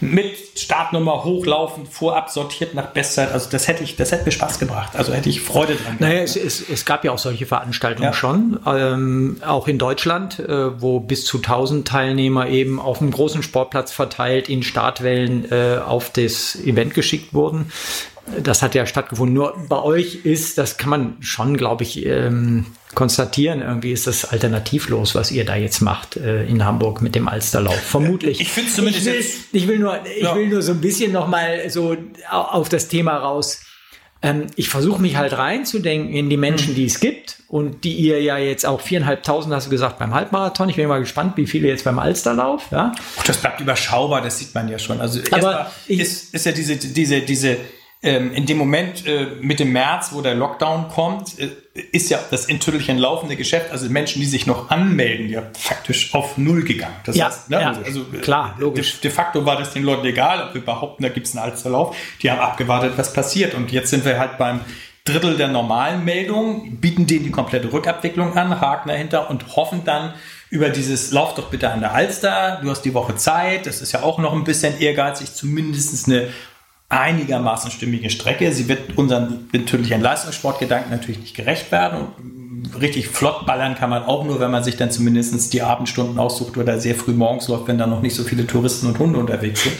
mit 0.00 0.36
Startnummer 0.58 1.24
hochlaufen, 1.24 1.86
vorab 1.86 2.30
sortiert 2.30 2.74
nach 2.74 2.86
Bestzeit. 2.86 3.32
Also 3.32 3.50
das 3.50 3.68
hätte 3.68 3.84
ich, 3.84 3.96
das 3.96 4.12
hätte 4.12 4.24
mir 4.24 4.32
Spaß 4.32 4.58
gebracht. 4.58 4.96
Also 4.96 5.12
hätte 5.12 5.28
ich 5.28 5.40
Freude 5.40 5.74
dran. 5.74 5.96
Naja, 5.98 6.22
es, 6.22 6.36
es, 6.36 6.68
es 6.68 6.84
gab 6.84 7.04
ja 7.04 7.12
auch 7.12 7.18
solche 7.18 7.46
Veranstaltungen 7.46 8.08
ja. 8.08 8.12
schon, 8.12 8.60
ähm, 8.66 9.36
auch 9.46 9.68
in 9.68 9.78
Deutschland, 9.78 10.38
äh, 10.38 10.80
wo 10.80 11.00
bis 11.00 11.24
zu 11.24 11.38
1000 11.38 11.86
Teilnehmer 11.86 12.48
eben 12.48 12.80
auf 12.80 13.00
einem 13.00 13.10
großen 13.10 13.42
Sportplatz 13.42 13.92
verteilt 13.92 14.48
in 14.48 14.62
Startwellen 14.62 15.50
äh, 15.50 15.78
auf 15.84 16.10
das 16.10 16.56
Event 16.56 16.94
geschickt 16.94 17.34
wurden. 17.34 17.70
Das 18.42 18.62
hat 18.62 18.74
ja 18.74 18.86
stattgefunden. 18.86 19.34
Nur 19.34 19.56
bei 19.68 19.82
euch 19.82 20.24
ist, 20.24 20.58
das 20.58 20.76
kann 20.76 20.90
man 20.90 21.16
schon, 21.20 21.56
glaube 21.56 21.84
ich, 21.84 22.04
ähm, 22.06 22.66
konstatieren, 22.94 23.62
irgendwie 23.62 23.92
ist 23.92 24.06
das 24.06 24.24
alternativlos, 24.24 25.14
was 25.14 25.30
ihr 25.30 25.44
da 25.44 25.56
jetzt 25.56 25.80
macht 25.80 26.16
äh, 26.16 26.44
in 26.46 26.64
Hamburg 26.64 27.02
mit 27.02 27.14
dem 27.14 27.28
Alsterlauf. 27.28 27.80
Vermutlich. 27.80 28.40
Ich 28.40 28.50
finde 28.50 28.70
zumindest. 28.70 29.06
Ich 29.06 29.12
will, 29.12 29.60
ich 29.62 29.68
will 29.68 29.78
nur, 29.78 30.00
ich 30.04 30.22
ja. 30.22 30.34
will 30.34 30.48
nur 30.48 30.62
so 30.62 30.72
ein 30.72 30.80
bisschen 30.80 31.12
noch 31.12 31.28
mal 31.28 31.70
so 31.70 31.96
auf 32.28 32.68
das 32.68 32.88
Thema 32.88 33.16
raus. 33.16 33.60
Ähm, 34.22 34.48
ich 34.56 34.68
versuche 34.68 35.00
mich 35.00 35.16
halt 35.16 35.32
reinzudenken 35.32 36.12
in 36.14 36.28
die 36.28 36.36
Menschen, 36.36 36.72
mhm. 36.72 36.76
die 36.76 36.84
es 36.84 37.00
gibt 37.00 37.42
und 37.48 37.84
die 37.84 37.94
ihr 37.94 38.20
ja 38.20 38.36
jetzt 38.36 38.66
auch 38.66 38.80
viereinhalbtausend 38.80 39.54
hast 39.54 39.66
du 39.66 39.70
gesagt 39.70 39.98
beim 39.98 40.12
Halbmarathon. 40.12 40.68
Ich 40.68 40.76
bin 40.76 40.88
mal 40.88 41.00
gespannt, 41.00 41.36
wie 41.36 41.46
viele 41.46 41.68
jetzt 41.68 41.84
beim 41.84 41.98
Alsterlauf. 41.98 42.66
Ja. 42.70 42.92
Oh, 43.18 43.22
das 43.26 43.38
bleibt 43.38 43.60
überschaubar, 43.60 44.20
das 44.20 44.38
sieht 44.38 44.54
man 44.54 44.68
ja 44.68 44.78
schon. 44.78 45.00
Also 45.00 45.20
aber 45.30 45.70
ist, 45.86 46.34
ist 46.34 46.44
ja 46.44 46.52
diese 46.52 46.76
diese 46.76 47.20
diese 47.20 47.56
ähm, 48.02 48.32
in 48.32 48.46
dem 48.46 48.56
Moment 48.56 49.06
äh, 49.06 49.26
mit 49.40 49.60
dem 49.60 49.72
März, 49.72 50.10
wo 50.12 50.22
der 50.22 50.34
Lockdown 50.34 50.88
kommt, 50.88 51.38
äh, 51.38 51.50
ist 51.92 52.08
ja 52.10 52.18
das 52.30 52.48
natürlich 52.48 52.90
ein 52.90 52.96
laufende 52.96 53.36
Geschäft, 53.36 53.70
also 53.70 53.90
Menschen, 53.90 54.20
die 54.20 54.26
sich 54.26 54.46
noch 54.46 54.70
anmelden, 54.70 55.28
ja 55.28 55.42
faktisch 55.52 56.14
auf 56.14 56.38
Null 56.38 56.64
gegangen. 56.64 56.96
Das 57.04 57.16
ja, 57.16 57.26
heißt, 57.26 57.50
ne, 57.50 57.60
ja, 57.60 57.72
also, 57.72 58.06
äh, 58.12 58.18
klar, 58.18 58.56
logisch. 58.58 59.00
De, 59.00 59.02
de, 59.02 59.10
facto 59.10 59.44
war 59.44 59.58
das 59.58 59.74
den 59.74 59.82
Leuten 59.82 60.06
egal, 60.06 60.48
ob 60.48 60.54
wir 60.54 60.64
behaupten, 60.64 61.02
da 61.02 61.10
gibt 61.10 61.26
es 61.26 61.36
einen 61.36 61.44
Alsterlauf. 61.44 61.94
Die 62.22 62.30
haben 62.30 62.40
abgewartet, 62.40 62.94
was 62.96 63.12
passiert. 63.12 63.54
Und 63.54 63.70
jetzt 63.70 63.90
sind 63.90 64.04
wir 64.06 64.18
halt 64.18 64.38
beim 64.38 64.60
Drittel 65.04 65.36
der 65.36 65.48
normalen 65.48 66.02
Meldungen, 66.04 66.80
bieten 66.80 67.06
denen 67.06 67.24
die 67.24 67.30
komplette 67.30 67.70
Rückabwicklung 67.70 68.36
an, 68.36 68.60
haken 68.60 68.88
dahinter 68.88 69.28
und 69.28 69.56
hoffen 69.56 69.82
dann, 69.84 70.14
über 70.50 70.68
dieses 70.68 71.12
Lauf 71.12 71.34
doch 71.34 71.48
bitte 71.48 71.70
an 71.70 71.80
der 71.80 71.94
Alster, 71.94 72.58
du 72.60 72.70
hast 72.70 72.82
die 72.82 72.92
Woche 72.92 73.14
Zeit, 73.14 73.66
das 73.66 73.80
ist 73.80 73.92
ja 73.92 74.02
auch 74.02 74.18
noch 74.18 74.32
ein 74.32 74.42
bisschen 74.42 74.80
ehrgeizig, 74.80 75.32
zumindest 75.32 76.08
eine 76.08 76.28
einigermaßen 76.90 77.70
stimmige 77.70 78.10
Strecke. 78.10 78.52
Sie 78.52 78.68
wird 78.68 78.98
unseren 78.98 79.48
natürlichen 79.52 80.02
Leistungssportgedanken 80.02 80.90
natürlich 80.90 81.20
nicht 81.20 81.36
gerecht 81.36 81.72
werden. 81.72 82.08
Und 82.18 82.80
richtig 82.80 83.08
flott 83.08 83.46
ballern 83.46 83.76
kann 83.76 83.88
man 83.88 84.02
auch 84.02 84.24
nur, 84.24 84.40
wenn 84.40 84.50
man 84.50 84.64
sich 84.64 84.76
dann 84.76 84.90
zumindest 84.90 85.52
die 85.52 85.62
Abendstunden 85.62 86.18
aussucht 86.18 86.56
oder 86.56 86.78
sehr 86.78 86.96
früh 86.96 87.12
morgens 87.12 87.48
läuft, 87.48 87.68
wenn 87.68 87.78
da 87.78 87.86
noch 87.86 88.02
nicht 88.02 88.14
so 88.14 88.24
viele 88.24 88.46
Touristen 88.46 88.88
und 88.88 88.98
Hunde 88.98 89.18
unterwegs 89.18 89.62
sind. 89.62 89.76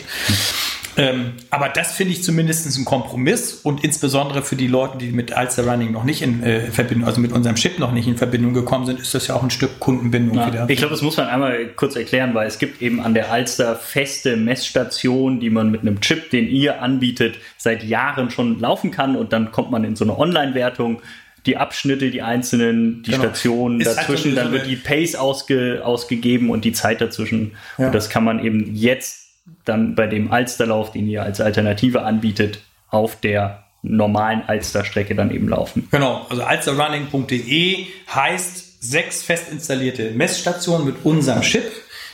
Ähm, 0.97 1.33
aber 1.49 1.69
das 1.69 1.93
finde 1.93 2.13
ich 2.13 2.23
zumindest 2.23 2.77
ein 2.77 2.85
Kompromiss 2.85 3.53
und 3.63 3.83
insbesondere 3.83 4.43
für 4.43 4.55
die 4.55 4.67
Leute, 4.67 4.97
die 4.97 5.11
mit 5.11 5.31
Alster 5.31 5.65
Running 5.65 5.91
noch 5.91 6.03
nicht 6.03 6.21
in 6.21 6.43
äh, 6.43 6.71
Verbindung, 6.71 7.07
also 7.07 7.21
mit 7.21 7.31
unserem 7.31 7.55
Chip 7.55 7.79
noch 7.79 7.91
nicht 7.91 8.07
in 8.07 8.17
Verbindung 8.17 8.53
gekommen 8.53 8.85
sind, 8.85 8.99
ist 8.99 9.13
das 9.13 9.27
ja 9.27 9.35
auch 9.35 9.43
ein 9.43 9.51
Stück 9.51 9.79
Kundenbindung 9.79 10.37
ja. 10.37 10.47
wieder. 10.47 10.69
Ich 10.69 10.77
glaube, 10.77 10.91
das 10.93 11.01
muss 11.01 11.17
man 11.17 11.27
einmal 11.27 11.67
kurz 11.75 11.95
erklären, 11.95 12.33
weil 12.33 12.47
es 12.47 12.59
gibt 12.59 12.81
eben 12.81 12.99
an 12.99 13.13
der 13.13 13.31
Alster 13.31 13.75
feste 13.75 14.35
Messstationen, 14.37 15.39
die 15.39 15.49
man 15.49 15.71
mit 15.71 15.81
einem 15.81 16.01
Chip, 16.01 16.29
den 16.29 16.47
ihr 16.47 16.81
anbietet, 16.81 17.37
seit 17.57 17.83
Jahren 17.83 18.29
schon 18.29 18.59
laufen 18.59 18.91
kann 18.91 19.15
und 19.15 19.33
dann 19.33 19.51
kommt 19.51 19.71
man 19.71 19.83
in 19.83 19.95
so 19.95 20.03
eine 20.03 20.17
Online-Wertung 20.17 21.01
die 21.45 21.57
Abschnitte, 21.57 22.11
die 22.11 22.21
einzelnen, 22.21 23.01
die 23.03 23.11
Genau. 23.11 23.23
Stationen 23.23 23.81
Ist 23.81 23.87
halt 23.87 23.97
dazwischen, 23.99 24.35
so 24.35 24.39
eine- 24.39 24.41
dann 24.41 24.47
so 24.47 24.53
wird 24.53 24.67
die 24.67 24.75
Pace 24.75 25.15
ausge, 25.15 25.81
ausgegeben 25.83 26.49
und 26.51 26.65
die 26.65 26.71
Zeit 26.71 27.01
dazwischen. 27.01 27.53
Ja. 27.77 27.87
Und 27.87 27.95
das 27.95 28.09
kann 28.09 28.23
man 28.23 28.43
eben 28.45 28.75
jetzt 28.75 29.20
dann 29.65 29.95
bei 29.95 30.07
dem 30.07 30.31
Alsterlauf, 30.31 30.91
den 30.91 31.07
ihr 31.07 31.23
als 31.23 31.41
Alternative 31.41 32.03
anbietet, 32.03 32.59
auf 32.89 33.19
der 33.19 33.63
normalen 33.83 34.43
Alsterstrecke 34.45 35.15
dann 35.15 35.31
eben 35.31 35.49
laufen. 35.49 35.87
Genau, 35.91 36.25
also 36.29 36.43
alsterrunning.de 36.43 37.85
heißt 38.13 38.83
sechs 38.83 39.23
fest 39.23 39.51
installierte 39.51 40.11
Messstationen 40.11 40.85
mit 40.85 41.03
unserem 41.03 41.41
Chip. 41.41 41.71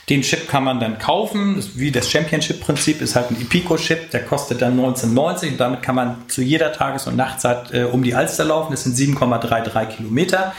Den 0.08 0.22
Chip 0.22 0.48
kann 0.48 0.64
man 0.64 0.80
dann 0.80 0.98
kaufen, 0.98 1.56
das 1.56 1.78
wie 1.78 1.90
das 1.90 2.10
Championship-Prinzip 2.10 3.02
ist 3.02 3.14
halt 3.14 3.30
ein 3.30 3.40
Epico-Chip, 3.42 4.10
der 4.10 4.24
kostet 4.24 4.62
dann 4.62 4.78
19,90 4.80 5.48
und 5.48 5.60
damit 5.60 5.82
kann 5.82 5.94
man 5.94 6.28
zu 6.28 6.40
jeder 6.40 6.72
Tages- 6.72 7.06
und 7.06 7.16
Nachtzeit 7.16 7.74
äh, 7.74 7.84
um 7.84 8.02
die 8.02 8.14
Alster 8.14 8.44
laufen. 8.44 8.70
Das 8.70 8.84
sind 8.84 8.96
7,33 8.96 9.86
Kilometer, 9.96 10.54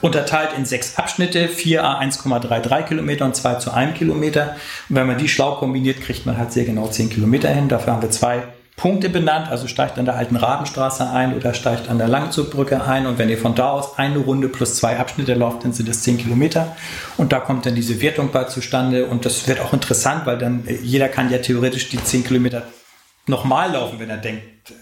unterteilt 0.00 0.50
in 0.56 0.64
sechs 0.64 0.96
Abschnitte, 0.96 1.48
4a 1.48 2.00
1,33 2.00 2.82
Kilometer 2.84 3.24
und 3.24 3.36
2 3.36 3.54
zu 3.56 3.72
1 3.72 3.98
Kilometer. 3.98 4.56
Und 4.88 4.96
wenn 4.96 5.06
man 5.06 5.18
die 5.18 5.28
schlau 5.28 5.56
kombiniert, 5.56 6.00
kriegt 6.00 6.26
man 6.26 6.38
halt 6.38 6.52
sehr 6.52 6.64
genau 6.64 6.88
10 6.88 7.10
Kilometer 7.10 7.48
hin. 7.48 7.68
Dafür 7.68 7.94
haben 7.94 8.02
wir 8.02 8.10
zwei 8.10 8.42
Punkte 8.80 9.10
benannt, 9.10 9.50
also 9.50 9.66
steigt 9.66 9.98
an 9.98 10.06
der 10.06 10.16
alten 10.16 10.36
Rabenstraße 10.36 11.10
ein 11.10 11.36
oder 11.36 11.52
steigt 11.52 11.90
an 11.90 11.98
der 11.98 12.08
Langzugbrücke 12.08 12.82
ein 12.82 13.06
und 13.06 13.18
wenn 13.18 13.28
ihr 13.28 13.36
von 13.36 13.54
da 13.54 13.72
aus 13.72 13.98
eine 13.98 14.16
Runde 14.16 14.48
plus 14.48 14.76
zwei 14.76 14.98
Abschnitte 14.98 15.34
lauft, 15.34 15.64
dann 15.64 15.74
sind 15.74 15.86
es 15.90 16.02
10 16.02 16.16
Kilometer 16.16 16.74
und 17.18 17.30
da 17.30 17.40
kommt 17.40 17.66
dann 17.66 17.74
diese 17.74 18.00
Wertung 18.00 18.32
bei 18.32 18.44
zustande 18.44 19.04
und 19.04 19.26
das 19.26 19.46
wird 19.46 19.60
auch 19.60 19.74
interessant, 19.74 20.24
weil 20.24 20.38
dann 20.38 20.66
äh, 20.66 20.76
jeder 20.76 21.08
kann 21.08 21.30
ja 21.30 21.36
theoretisch 21.36 21.90
die 21.90 22.02
10 22.02 22.24
Kilometer 22.24 22.62
nochmal 23.26 23.70
laufen, 23.70 23.98
wenn 23.98 24.08
er 24.08 24.16
denkt, 24.16 24.72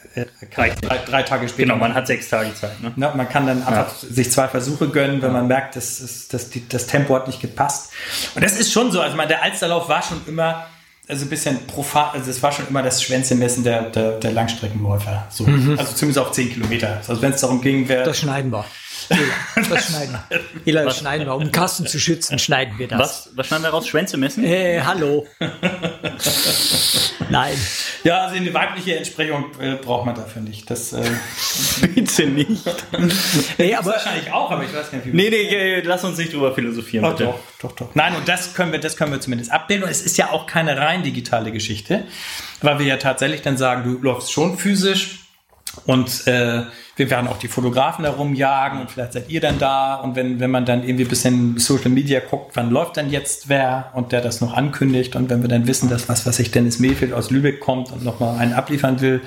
drei, 0.55 0.71
drei, 0.71 0.99
drei 0.99 1.23
Tage 1.23 1.49
später. 1.49 1.73
Genau, 1.73 1.77
man 1.77 1.95
hat 1.95 2.07
sechs 2.07 2.29
Tage 2.29 2.55
Zeit. 2.55 2.81
Ne? 2.83 2.93
Ne, 2.97 3.13
man 3.15 3.29
kann 3.29 3.47
dann 3.47 3.63
einfach 3.63 3.95
sich 3.95 4.31
zwei 4.31 4.49
Versuche 4.49 4.89
gönnen, 4.89 5.23
wenn 5.23 5.33
man 5.33 5.47
merkt, 5.47 5.77
dass, 5.77 5.99
dass, 5.99 6.29
dass 6.29 6.51
die, 6.51 6.69
das 6.69 6.87
Tempo 6.87 7.15
hat 7.15 7.27
nicht 7.27 7.41
gepasst. 7.41 7.93
Und 8.35 8.45
das 8.45 8.59
ist 8.59 8.73
schon 8.73 8.91
so. 8.91 9.01
Also 9.01 9.17
man, 9.17 9.29
der 9.29 9.43
Alsterlauf 9.43 9.89
war 9.89 10.03
schon 10.03 10.21
immer 10.27 10.67
also 11.09 11.25
ein 11.25 11.31
bisschen 11.31 11.67
profan, 11.67 12.11
also 12.13 12.31
es 12.31 12.43
war 12.43 12.53
schon 12.53 12.69
immer 12.69 12.83
das 12.83 13.03
Schwänzemessen 13.03 13.65
der, 13.65 13.85
der, 13.85 14.19
der 14.19 14.31
Langstreckenläufer. 14.33 15.27
So. 15.31 15.47
Also 15.77 15.95
zumindest 15.95 16.19
auf 16.19 16.33
10 16.33 16.53
Kilometer. 16.53 17.01
Also 17.09 17.23
wenn 17.23 17.33
es 17.33 17.41
darum 17.41 17.63
ging, 17.63 17.89
wer. 17.89 18.05
Das 18.05 18.19
schneiden 18.19 18.53
wir. 18.53 18.65
Ela, 19.09 19.23
Das 19.69 19.87
schneiden 19.87 20.19
wir. 20.29 20.41
Ela, 20.67 20.85
das 20.85 20.99
schneiden 20.99 21.27
wir. 21.27 21.35
Um 21.35 21.51
Kasten 21.53 21.87
zu 21.87 21.99
schützen, 21.99 22.39
schneiden 22.39 22.79
wir 22.79 22.89
das. 22.89 22.99
Was, 23.01 23.31
was 23.35 23.47
schneiden 23.47 23.65
wir 23.65 23.71
raus? 23.71 23.87
Schwänze 23.89 24.17
messen? 24.17 24.45
Hey, 24.45 24.81
hallo. 24.85 25.27
Nein. 27.31 27.57
Ja, 28.05 28.23
also 28.25 28.37
eine 28.37 28.53
weibliche 28.55 28.97
Entsprechung 28.97 29.47
äh, 29.61 29.75
braucht 29.77 30.07
man 30.07 30.15
dafür 30.15 30.43
nicht. 30.43 30.71
Das 30.71 30.93
äh, 30.93 31.03
Bitte 31.95 32.27
nicht. 32.27 32.63
Nee, 33.59 33.75
aber 33.75 33.93
wahrscheinlich 33.93 34.33
auch, 34.33 34.51
aber 34.51 34.65
ich 34.65 34.73
weiß 34.75 34.91
gar 34.91 34.99
nicht, 34.99 35.07
wie 35.13 35.17
Nee, 35.17 35.31
nee, 35.31 35.49
äh, 35.55 35.81
lass 35.83 36.05
uns 36.05 36.19
nicht 36.19 36.33
drüber 36.33 36.55
philosophieren, 36.55 37.05
Oh, 37.05 37.11
bitte. 37.11 37.25
doch, 37.25 37.39
doch, 37.61 37.73
doch. 37.77 37.95
Nein, 37.95 38.15
und 38.17 38.29
das 38.29 38.55
können 38.55 38.73
wir, 38.73 38.79
das 38.79 38.97
können 38.97 39.13
wir 39.13 39.21
zumindest 39.21 39.51
abbilden. 39.53 39.85
Und 39.85 39.91
es 39.91 40.03
ist 40.03 40.17
ja 40.17 40.31
auch 40.31 40.47
keine 40.47 40.77
rein 40.79 41.03
digitale 41.03 41.53
Geschichte, 41.53 42.05
weil 42.63 42.79
wir 42.79 42.87
ja 42.87 42.97
tatsächlich 42.97 43.43
dann 43.43 43.57
sagen, 43.57 43.85
du 43.85 43.99
läufst 44.03 44.33
schon 44.33 44.59
physisch 44.59 45.21
und 45.87 46.27
äh, 46.27 46.63
wir 46.97 47.11
werden 47.11 47.29
auch 47.29 47.39
die 47.39 47.49
Fotografen 47.49 48.05
da 48.05 48.11
rumjagen 48.11 48.81
und 48.81 48.91
vielleicht 48.91 49.13
seid 49.13 49.31
ihr 49.31 49.41
dann 49.41 49.59
da. 49.59 49.95
Und 49.95 50.17
wenn, 50.17 50.41
wenn 50.41 50.51
man 50.51 50.67
dann 50.67 50.83
irgendwie 50.83 51.05
ein 51.05 51.09
bisschen 51.09 51.59
Social 51.59 51.91
Media 51.91 52.21
guckt, 52.21 52.57
wann 52.57 52.71
läuft 52.71 52.97
dann 52.97 53.11
jetzt 53.11 53.49
wer 53.49 53.91
und 53.95 54.11
der 54.13 54.21
das 54.21 54.41
noch 54.41 54.53
ankündigt 54.53 55.15
und 55.15 55.31
wenn 55.31 55.43
wir 55.43 55.49
dann 55.49 55.67
wissen, 55.67 55.89
dass 55.89 56.09
was, 56.09 56.27
was 56.27 56.39
ich 56.41 56.51
Dennis 56.51 56.81
Mayfield 56.81 57.13
aus 57.13 57.31
Lübeck 57.31 57.61
kommt 57.61 57.93
und 57.93 58.05
nochmal 58.05 58.39
einen 58.39 58.53
abliefern 58.53 59.01
will, 59.01 59.21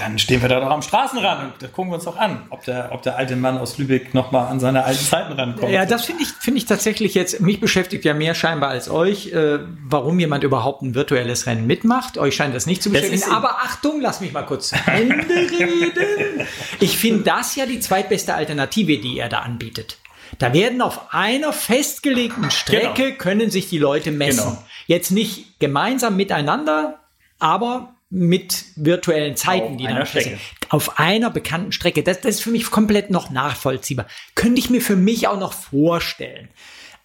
dann 0.00 0.18
stehen 0.18 0.42
wir 0.42 0.48
da 0.48 0.58
doch 0.60 0.70
am 0.70 0.82
Straßenrand 0.82 1.44
und 1.54 1.62
da 1.62 1.68
gucken 1.68 1.90
wir 1.92 1.94
uns 1.96 2.04
doch 2.04 2.16
an, 2.16 2.42
ob 2.50 2.64
der, 2.64 2.90
ob 2.92 3.02
der 3.02 3.16
alte 3.16 3.36
Mann 3.36 3.58
aus 3.58 3.78
Lübeck 3.78 4.14
nochmal 4.14 4.48
an 4.48 4.58
seine 4.58 4.84
alten 4.84 5.04
Zeiten 5.04 5.32
rankommt. 5.32 5.72
Ja, 5.72 5.86
das 5.86 6.06
finde 6.06 6.22
ich, 6.22 6.28
finde 6.28 6.58
ich 6.58 6.66
tatsächlich 6.66 7.14
jetzt, 7.14 7.40
mich 7.40 7.60
beschäftigt 7.60 8.04
ja 8.04 8.14
mehr 8.14 8.34
scheinbar 8.34 8.70
als 8.70 8.90
euch, 8.90 9.32
äh, 9.32 9.58
warum 9.84 10.18
jemand 10.18 10.42
überhaupt 10.44 10.82
ein 10.82 10.94
virtuelles 10.94 11.46
Rennen 11.46 11.66
mitmacht. 11.66 12.18
Euch 12.18 12.34
scheint 12.34 12.54
das 12.54 12.66
nicht 12.66 12.82
zu 12.82 12.90
beschäftigen. 12.90 13.30
Aber 13.30 13.58
Achtung, 13.62 14.00
lass 14.00 14.20
mich 14.20 14.32
mal 14.32 14.42
kurz 14.42 14.68
zu 14.70 14.76
Ende 14.86 15.34
reden. 15.34 16.46
Ich 16.80 16.98
finde 16.98 17.22
das 17.24 17.54
ja 17.56 17.66
die 17.66 17.80
zweitbeste 17.80 18.34
Alternative, 18.34 18.98
die 18.98 19.18
er 19.18 19.28
da 19.28 19.40
anbietet. 19.40 19.98
Da 20.38 20.52
werden 20.52 20.80
auf 20.80 21.12
einer 21.12 21.52
festgelegten 21.52 22.50
Strecke 22.50 23.04
Genau. 23.06 23.16
können 23.18 23.50
sich 23.50 23.68
die 23.68 23.78
Leute 23.78 24.12
messen. 24.12 24.44
Genau. 24.44 24.64
Jetzt 24.86 25.10
nicht 25.10 25.58
gemeinsam 25.58 26.16
miteinander, 26.16 27.00
aber 27.38 27.94
mit 28.10 28.64
virtuellen 28.74 29.36
Zeiten, 29.36 29.72
Auf 29.72 29.76
die 29.76 29.84
dann 29.84 29.98
passieren 29.98 30.38
auf 30.70 30.98
einer 30.98 31.30
bekannten 31.30 31.72
Strecke. 31.72 32.02
Das, 32.02 32.20
das 32.20 32.36
ist 32.36 32.42
für 32.42 32.50
mich 32.50 32.70
komplett 32.70 33.10
noch 33.10 33.30
nachvollziehbar. 33.30 34.06
Könnte 34.34 34.60
ich 34.60 34.70
mir 34.70 34.80
für 34.80 34.96
mich 34.96 35.28
auch 35.28 35.38
noch 35.38 35.52
vorstellen. 35.52 36.48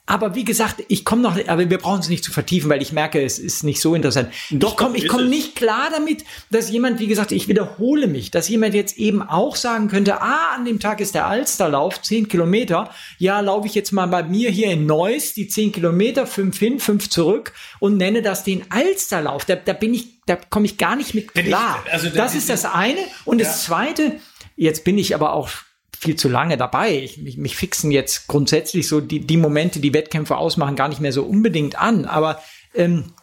Aber 0.07 0.35
wie 0.35 0.43
gesagt, 0.43 0.83
ich 0.87 1.03
komme 1.03 1.23
noch, 1.23 1.35
aber 1.47 1.67
wir 1.67 1.79
brauchen 1.79 1.99
es 2.01 2.09
nicht 2.09 2.23
zu 2.23 2.31
vertiefen, 2.31 2.69
weil 2.69 2.79
ich 2.81 2.91
merke, 2.91 3.23
es 3.23 3.39
ist 3.39 3.63
nicht 3.63 3.81
so 3.81 3.95
interessant. 3.95 4.29
Doch, 4.51 4.73
ich 4.73 4.77
komme 4.77 4.97
ich 4.97 5.07
komm 5.07 5.29
nicht 5.29 5.55
klar 5.55 5.89
damit, 5.91 6.23
dass 6.51 6.69
jemand, 6.69 6.99
wie 6.99 7.07
gesagt, 7.07 7.31
ich 7.31 7.47
wiederhole 7.47 8.05
mich, 8.05 8.29
dass 8.29 8.47
jemand 8.47 8.75
jetzt 8.75 8.97
eben 8.99 9.23
auch 9.23 9.55
sagen 9.55 9.87
könnte, 9.87 10.21
ah, 10.21 10.53
an 10.53 10.63
dem 10.65 10.79
Tag 10.79 10.99
ist 10.99 11.15
der 11.15 11.25
Alsterlauf, 11.25 12.03
10 12.03 12.27
Kilometer. 12.27 12.91
Ja, 13.17 13.39
laufe 13.39 13.67
ich 13.67 13.73
jetzt 13.73 13.91
mal 13.93 14.05
bei 14.05 14.21
mir 14.21 14.51
hier 14.51 14.67
in 14.71 14.85
Neuss 14.85 15.33
die 15.33 15.47
10 15.47 15.71
Kilometer, 15.71 16.27
5 16.27 16.55
hin, 16.59 16.79
5 16.79 17.09
zurück 17.09 17.53
und 17.79 17.97
nenne 17.97 18.21
das 18.21 18.43
den 18.43 18.63
Alsterlauf. 18.69 19.45
Da, 19.45 19.55
da 19.55 19.73
bin 19.73 19.95
ich, 19.95 20.21
da 20.27 20.35
komme 20.35 20.67
ich 20.67 20.77
gar 20.77 20.95
nicht 20.95 21.15
mit 21.15 21.29
ich- 21.33 21.45
klar. 21.45 21.83
also 21.91 22.09
da- 22.09 22.15
das 22.15 22.35
ist 22.35 22.49
das 22.49 22.65
eine. 22.65 22.99
Und 23.25 23.41
das 23.41 23.63
zweite, 23.63 24.19
jetzt 24.55 24.83
bin 24.83 24.99
ich 24.99 25.15
aber 25.15 25.33
auch 25.33 25.49
viel 25.95 26.15
zu 26.15 26.29
lange 26.29 26.57
dabei. 26.57 26.97
Ich, 26.97 27.17
mich, 27.17 27.37
mich 27.37 27.55
fixen 27.55 27.91
jetzt 27.91 28.27
grundsätzlich 28.27 28.87
so 28.87 29.01
die, 29.01 29.19
die 29.19 29.37
Momente, 29.37 29.79
die 29.79 29.93
Wettkämpfe 29.93 30.37
ausmachen, 30.37 30.75
gar 30.75 30.87
nicht 30.87 31.01
mehr 31.01 31.11
so 31.11 31.23
unbedingt 31.23 31.79
an. 31.79 32.05
Aber 32.05 32.41
ähm, 32.73 33.13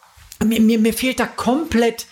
mir, 0.43 0.61
mir, 0.61 0.79
mir 0.79 0.93
fehlt 0.93 1.19
da 1.19 1.25
komplett 1.25 2.07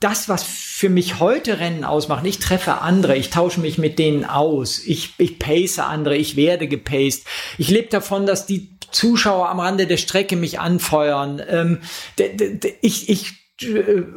das, 0.00 0.28
was 0.28 0.42
für 0.42 0.88
mich 0.88 1.20
heute 1.20 1.60
Rennen 1.60 1.84
ausmacht. 1.84 2.24
Ich 2.24 2.38
treffe 2.38 2.80
andere, 2.80 3.16
ich 3.16 3.30
tausche 3.30 3.60
mich 3.60 3.76
mit 3.76 3.98
denen 3.98 4.24
aus, 4.24 4.78
ich, 4.78 5.14
ich 5.18 5.38
pace 5.38 5.78
andere, 5.78 6.16
ich 6.16 6.36
werde 6.36 6.68
gepaced. 6.68 7.26
Ich 7.58 7.68
lebe 7.68 7.88
davon, 7.88 8.26
dass 8.26 8.46
die 8.46 8.70
Zuschauer 8.90 9.48
am 9.50 9.60
Rande 9.60 9.86
der 9.86 9.98
Strecke 9.98 10.36
mich 10.36 10.58
anfeuern. 10.58 11.42
Ähm, 11.48 11.80
ich, 12.80 13.08
ich 13.08 13.39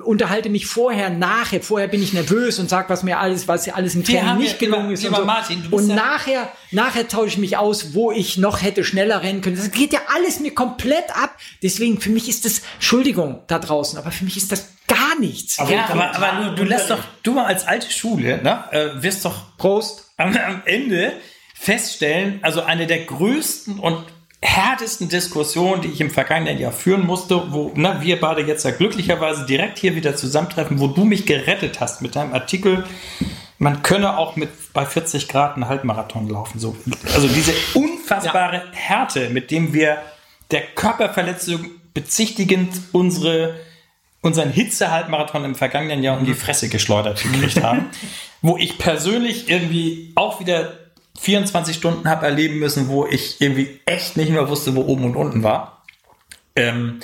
unterhalte 0.03 0.49
mich 0.49 0.65
vorher, 0.67 1.09
nachher. 1.09 1.61
Vorher 1.61 1.87
bin 1.87 2.01
ich 2.01 2.13
nervös 2.13 2.59
und 2.59 2.69
sag, 2.69 2.89
was 2.89 3.03
mir 3.03 3.19
alles, 3.19 3.47
was 3.47 3.67
alles 3.69 3.95
im 3.95 4.03
Training 4.03 4.37
nicht 4.37 4.59
gelungen 4.59 4.89
lieber- 4.89 4.93
ist. 4.93 5.05
und 5.05 5.15
so. 5.15 5.25
Martin, 5.25 5.63
und 5.71 5.89
ja- 5.89 5.95
nachher, 5.95 6.51
nachher 6.71 7.07
tausche 7.07 7.27
ich 7.27 7.37
mich 7.37 7.57
aus, 7.57 7.93
wo 7.93 8.11
ich 8.11 8.37
noch 8.37 8.61
hätte 8.61 8.83
schneller 8.83 9.21
rennen 9.21 9.41
können. 9.41 9.55
Das 9.57 9.71
geht 9.71 9.93
ja 9.93 9.99
alles 10.15 10.39
mir 10.39 10.53
komplett 10.53 11.09
ab. 11.15 11.35
Deswegen, 11.61 11.99
für 11.99 12.09
mich 12.09 12.29
ist 12.29 12.45
das, 12.45 12.61
Entschuldigung 12.75 13.41
da 13.47 13.59
draußen, 13.59 13.97
aber 13.97 14.11
für 14.11 14.23
mich 14.23 14.37
ist 14.37 14.51
das 14.51 14.69
gar 14.87 15.19
nichts. 15.19 15.57
Ja, 15.57 15.87
aber, 15.89 16.15
aber 16.15 16.49
du, 16.51 16.55
du 16.55 16.63
lässt 16.63 16.89
doch, 16.89 16.99
du 17.23 17.39
als 17.39 17.65
alte 17.67 17.91
Schule, 17.91 18.41
ne, 18.43 18.63
äh, 18.71 19.01
wirst 19.01 19.25
doch 19.25 19.57
Prost. 19.57 20.11
am, 20.17 20.35
am 20.37 20.61
Ende 20.65 21.13
feststellen, 21.55 22.39
also 22.41 22.61
eine 22.63 22.87
der 22.87 22.99
größten 23.05 23.79
und 23.79 24.03
härtesten 24.43 25.09
Diskussionen, 25.09 25.81
die 25.81 25.87
ich 25.87 26.01
im 26.01 26.11
vergangenen 26.11 26.59
Jahr 26.59 26.71
führen 26.71 27.05
musste, 27.05 27.51
wo 27.51 27.71
ne, 27.75 27.97
wir 28.01 28.19
beide 28.19 28.41
jetzt 28.41 28.65
ja 28.65 28.71
glücklicherweise 28.71 29.45
direkt 29.45 29.77
hier 29.79 29.95
wieder 29.95 30.15
zusammentreffen, 30.15 30.79
wo 30.79 30.87
du 30.87 31.05
mich 31.05 31.25
gerettet 31.25 31.79
hast 31.79 32.01
mit 32.01 32.15
deinem 32.15 32.33
Artikel, 32.33 32.83
man 33.57 33.81
könne 33.83 34.17
auch 34.17 34.35
mit 34.35 34.49
bei 34.73 34.85
40 34.85 35.29
Grad 35.29 35.55
einen 35.55 35.69
Halbmarathon 35.69 36.27
laufen. 36.27 36.59
So. 36.59 36.75
Also 37.13 37.27
diese 37.27 37.53
unfassbare 37.73 38.63
Härte, 38.73 39.29
mit 39.29 39.51
dem 39.51 39.73
wir 39.73 39.97
der 40.51 40.61
Körperverletzung 40.61 41.65
bezichtigend 41.93 42.73
unsere 42.91 43.55
unseren 44.21 44.51
Hitze-Halbmarathon 44.51 45.43
im 45.43 45.53
vergangenen 45.53 46.01
Jahr 46.01 46.17
um 46.17 46.25
die 46.25 46.33
Fresse 46.33 46.69
geschleudert 46.69 47.21
gekriegt 47.23 47.61
haben, 47.61 47.89
wo 48.41 48.57
ich 48.57 48.77
persönlich 48.77 49.49
irgendwie 49.49 50.13
auch 50.15 50.39
wieder 50.39 50.82
24 51.19 51.75
Stunden 51.75 52.09
habe 52.09 52.25
erleben 52.25 52.59
müssen, 52.59 52.87
wo 52.87 53.05
ich 53.05 53.39
irgendwie 53.39 53.79
echt 53.85 54.17
nicht 54.17 54.31
mehr 54.31 54.49
wusste, 54.49 54.75
wo 54.75 54.81
oben 54.81 55.05
und 55.05 55.15
unten 55.15 55.43
war. 55.43 55.83
Ähm, 56.55 56.99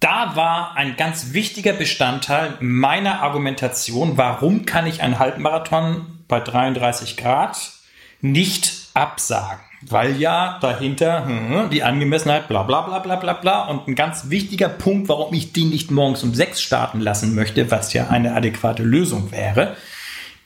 da 0.00 0.36
war 0.36 0.76
ein 0.76 0.96
ganz 0.96 1.32
wichtiger 1.32 1.72
Bestandteil 1.72 2.54
meiner 2.60 3.22
Argumentation, 3.22 4.16
warum 4.16 4.66
kann 4.66 4.86
ich 4.86 5.02
einen 5.02 5.18
Halbmarathon 5.18 6.24
bei 6.28 6.40
33 6.40 7.16
Grad 7.16 7.72
nicht 8.20 8.90
absagen? 8.94 9.60
Weil 9.82 10.16
ja 10.16 10.58
dahinter 10.60 11.26
hm, 11.26 11.70
die 11.70 11.82
Angemessenheit, 11.82 12.48
bla 12.48 12.62
bla 12.62 12.82
bla 12.82 12.98
bla 12.98 13.16
bla 13.16 13.32
bla. 13.34 13.64
Und 13.66 13.88
ein 13.88 13.94
ganz 13.94 14.30
wichtiger 14.30 14.68
Punkt, 14.68 15.08
warum 15.08 15.32
ich 15.34 15.52
den 15.52 15.70
nicht 15.70 15.90
morgens 15.90 16.22
um 16.22 16.34
sechs 16.34 16.60
starten 16.60 17.00
lassen 17.00 17.34
möchte, 17.34 17.70
was 17.70 17.92
ja 17.92 18.08
eine 18.08 18.34
adäquate 18.34 18.82
Lösung 18.82 19.32
wäre, 19.32 19.76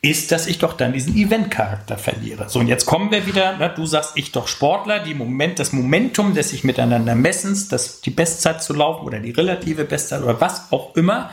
ist, 0.03 0.33
dass 0.33 0.47
ich 0.47 0.59
doch 0.59 0.73
dann 0.73 0.95
diesen 0.95 1.15
Event-Charakter 1.15 1.99
verliere. 1.99 2.49
So, 2.49 2.59
und 2.61 2.69
jetzt 2.69 2.87
kommen 2.87 3.11
wir 3.11 3.27
wieder, 3.27 3.59
ne, 3.59 3.71
du 3.75 3.85
sagst, 3.85 4.13
ich 4.15 4.33
doch 4.33 4.49
Sportler, 4.49 5.01
die 5.01 5.15
Moment, 5.15 5.59
das 5.59 5.73
Momentum 5.73 6.35
des 6.35 6.51
sich 6.51 6.65
miteinander 6.65 7.15
messens, 7.15 7.69
das, 7.69 8.01
die 8.01 8.11
Bestzeit 8.11 8.63
zu 8.63 8.73
laufen 8.73 9.05
oder 9.05 9.19
die 9.19 9.31
relative 9.31 9.85
Bestzeit 9.85 10.23
oder 10.23 10.41
was 10.41 10.73
auch 10.73 10.97
immer, 10.97 11.31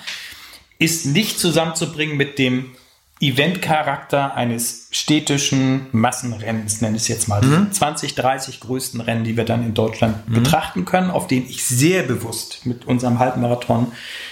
ist 0.80 1.05
nicht 1.05 1.39
zusammenzubringen 1.39 2.18
mit 2.18 2.38
dem 2.39 2.76
Eventcharakter 3.20 4.36
eines 4.36 4.89
städtischen 4.91 5.88
Massenrennens, 5.91 6.82
nenne 6.82 6.97
ich 6.97 7.03
es 7.03 7.07
jetzt 7.07 7.28
mal. 7.28 7.41
Mhm. 7.41 7.72
20, 7.72 8.15
30 8.15 8.59
größten 8.59 9.01
Rennen, 9.01 9.24
die 9.24 9.38
wir 9.38 9.45
dann 9.45 9.65
in 9.65 9.74
Deutschland 9.74 10.28
mhm. 10.28 10.34
betrachten 10.34 10.86
können, 10.86 11.09
auf 11.09 11.26
denen 11.26 11.47
ich 11.49 11.65
sehr 11.65 12.03
bewusst 12.03 12.65
mit 12.65 12.86
unserem 12.86 13.18
Halbmarathon 13.18 13.91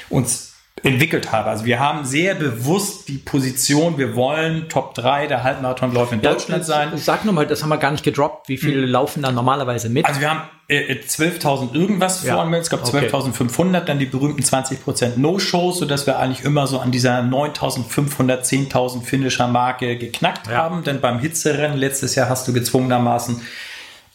uns 0.10 0.55
entwickelt 0.86 1.32
habe. 1.32 1.50
Also 1.50 1.66
wir 1.66 1.80
haben 1.80 2.06
sehr 2.06 2.36
bewusst 2.36 3.08
die 3.08 3.18
Position, 3.18 3.98
wir 3.98 4.16
wollen 4.16 4.70
Top 4.70 4.94
3 4.94 5.28
der 5.28 5.44
Halbmarathonläufe 5.44 6.16
in 6.16 6.22
ja, 6.22 6.32
Deutschland 6.32 6.64
sein. 6.66 6.92
Sag 6.96 7.26
nochmal, 7.26 7.48
das 7.48 7.64
haben 7.64 7.70
wir 7.70 7.78
gar 7.78 7.92
nicht 7.92 8.04
gedroppt. 8.04 8.48
Wie 8.50 8.58
viele 8.58 8.86
mhm. 8.86 8.92
laufen 8.92 9.24
da 9.24 9.32
normalerweise 9.32 9.90
mit? 9.90 10.06
Also 10.06 10.22
wir 10.22 10.30
haben 10.30 10.42
äh, 10.68 10.94
12.000 10.94 11.74
irgendwas 11.74 12.24
ja. 12.24 12.36
vor 12.36 12.46
uns, 12.46 12.66
ich 12.66 12.70
glaube 12.70 12.86
12.500, 12.86 13.70
okay. 13.70 13.82
dann 13.86 14.00
die 14.00 14.06
berühmten 14.06 14.42
20% 14.42 15.18
No-Shows, 15.18 15.80
sodass 15.80 16.06
wir 16.06 16.20
eigentlich 16.20 16.46
immer 16.46 16.68
so 16.68 16.80
an 16.80 16.92
dieser 16.92 17.20
9.500, 17.20 18.44
10.000 18.44 19.04
Finisher 19.04 19.48
Marke 19.48 19.98
geknackt 19.98 20.48
ja. 20.48 20.58
haben. 20.58 20.84
Denn 20.84 21.02
beim 21.02 21.20
Hitzerennen 21.20 21.78
letztes 21.78 22.16
Jahr 22.16 22.30
hast 22.30 22.48
du 22.48 22.54
gezwungenermaßen 22.54 23.42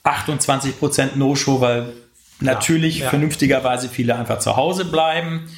28% 0.05 1.17
No-Show, 1.17 1.61
weil 1.61 1.93
natürlich 2.39 3.01
ja. 3.01 3.09
vernünftigerweise 3.09 3.89
viele 3.89 4.15
einfach 4.17 4.39
zu 4.39 4.57
Hause 4.57 4.85
bleiben 4.85 5.49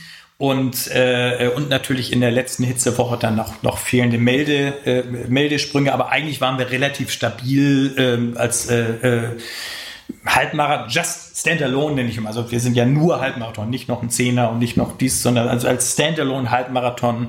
und, 0.42 0.90
äh, 0.90 1.52
und 1.54 1.68
natürlich 1.68 2.12
in 2.12 2.20
der 2.20 2.32
letzten 2.32 2.64
Hitzewoche 2.64 3.16
dann 3.16 3.36
noch, 3.36 3.62
noch 3.62 3.78
fehlende 3.78 4.18
Melde, 4.18 4.74
äh, 4.84 5.04
Meldesprünge, 5.28 5.94
aber 5.94 6.08
eigentlich 6.08 6.40
waren 6.40 6.58
wir 6.58 6.72
relativ 6.72 7.12
stabil 7.12 7.94
ähm, 7.96 8.36
als 8.36 8.68
äh, 8.68 8.80
äh, 8.80 9.22
Halbmarathon, 10.26 10.88
just 10.88 11.38
Standalone 11.38 11.94
nenne 11.94 12.08
ich 12.08 12.16
immer. 12.16 12.26
Also 12.26 12.50
wir 12.50 12.58
sind 12.58 12.74
ja 12.74 12.84
nur 12.84 13.20
Halbmarathon, 13.20 13.70
nicht 13.70 13.86
noch 13.86 14.02
ein 14.02 14.10
Zehner 14.10 14.50
und 14.50 14.58
nicht 14.58 14.76
noch 14.76 14.98
dies, 14.98 15.22
sondern 15.22 15.46
also 15.46 15.68
als 15.68 15.92
Standalone 15.92 16.50
Halbmarathon 16.50 17.28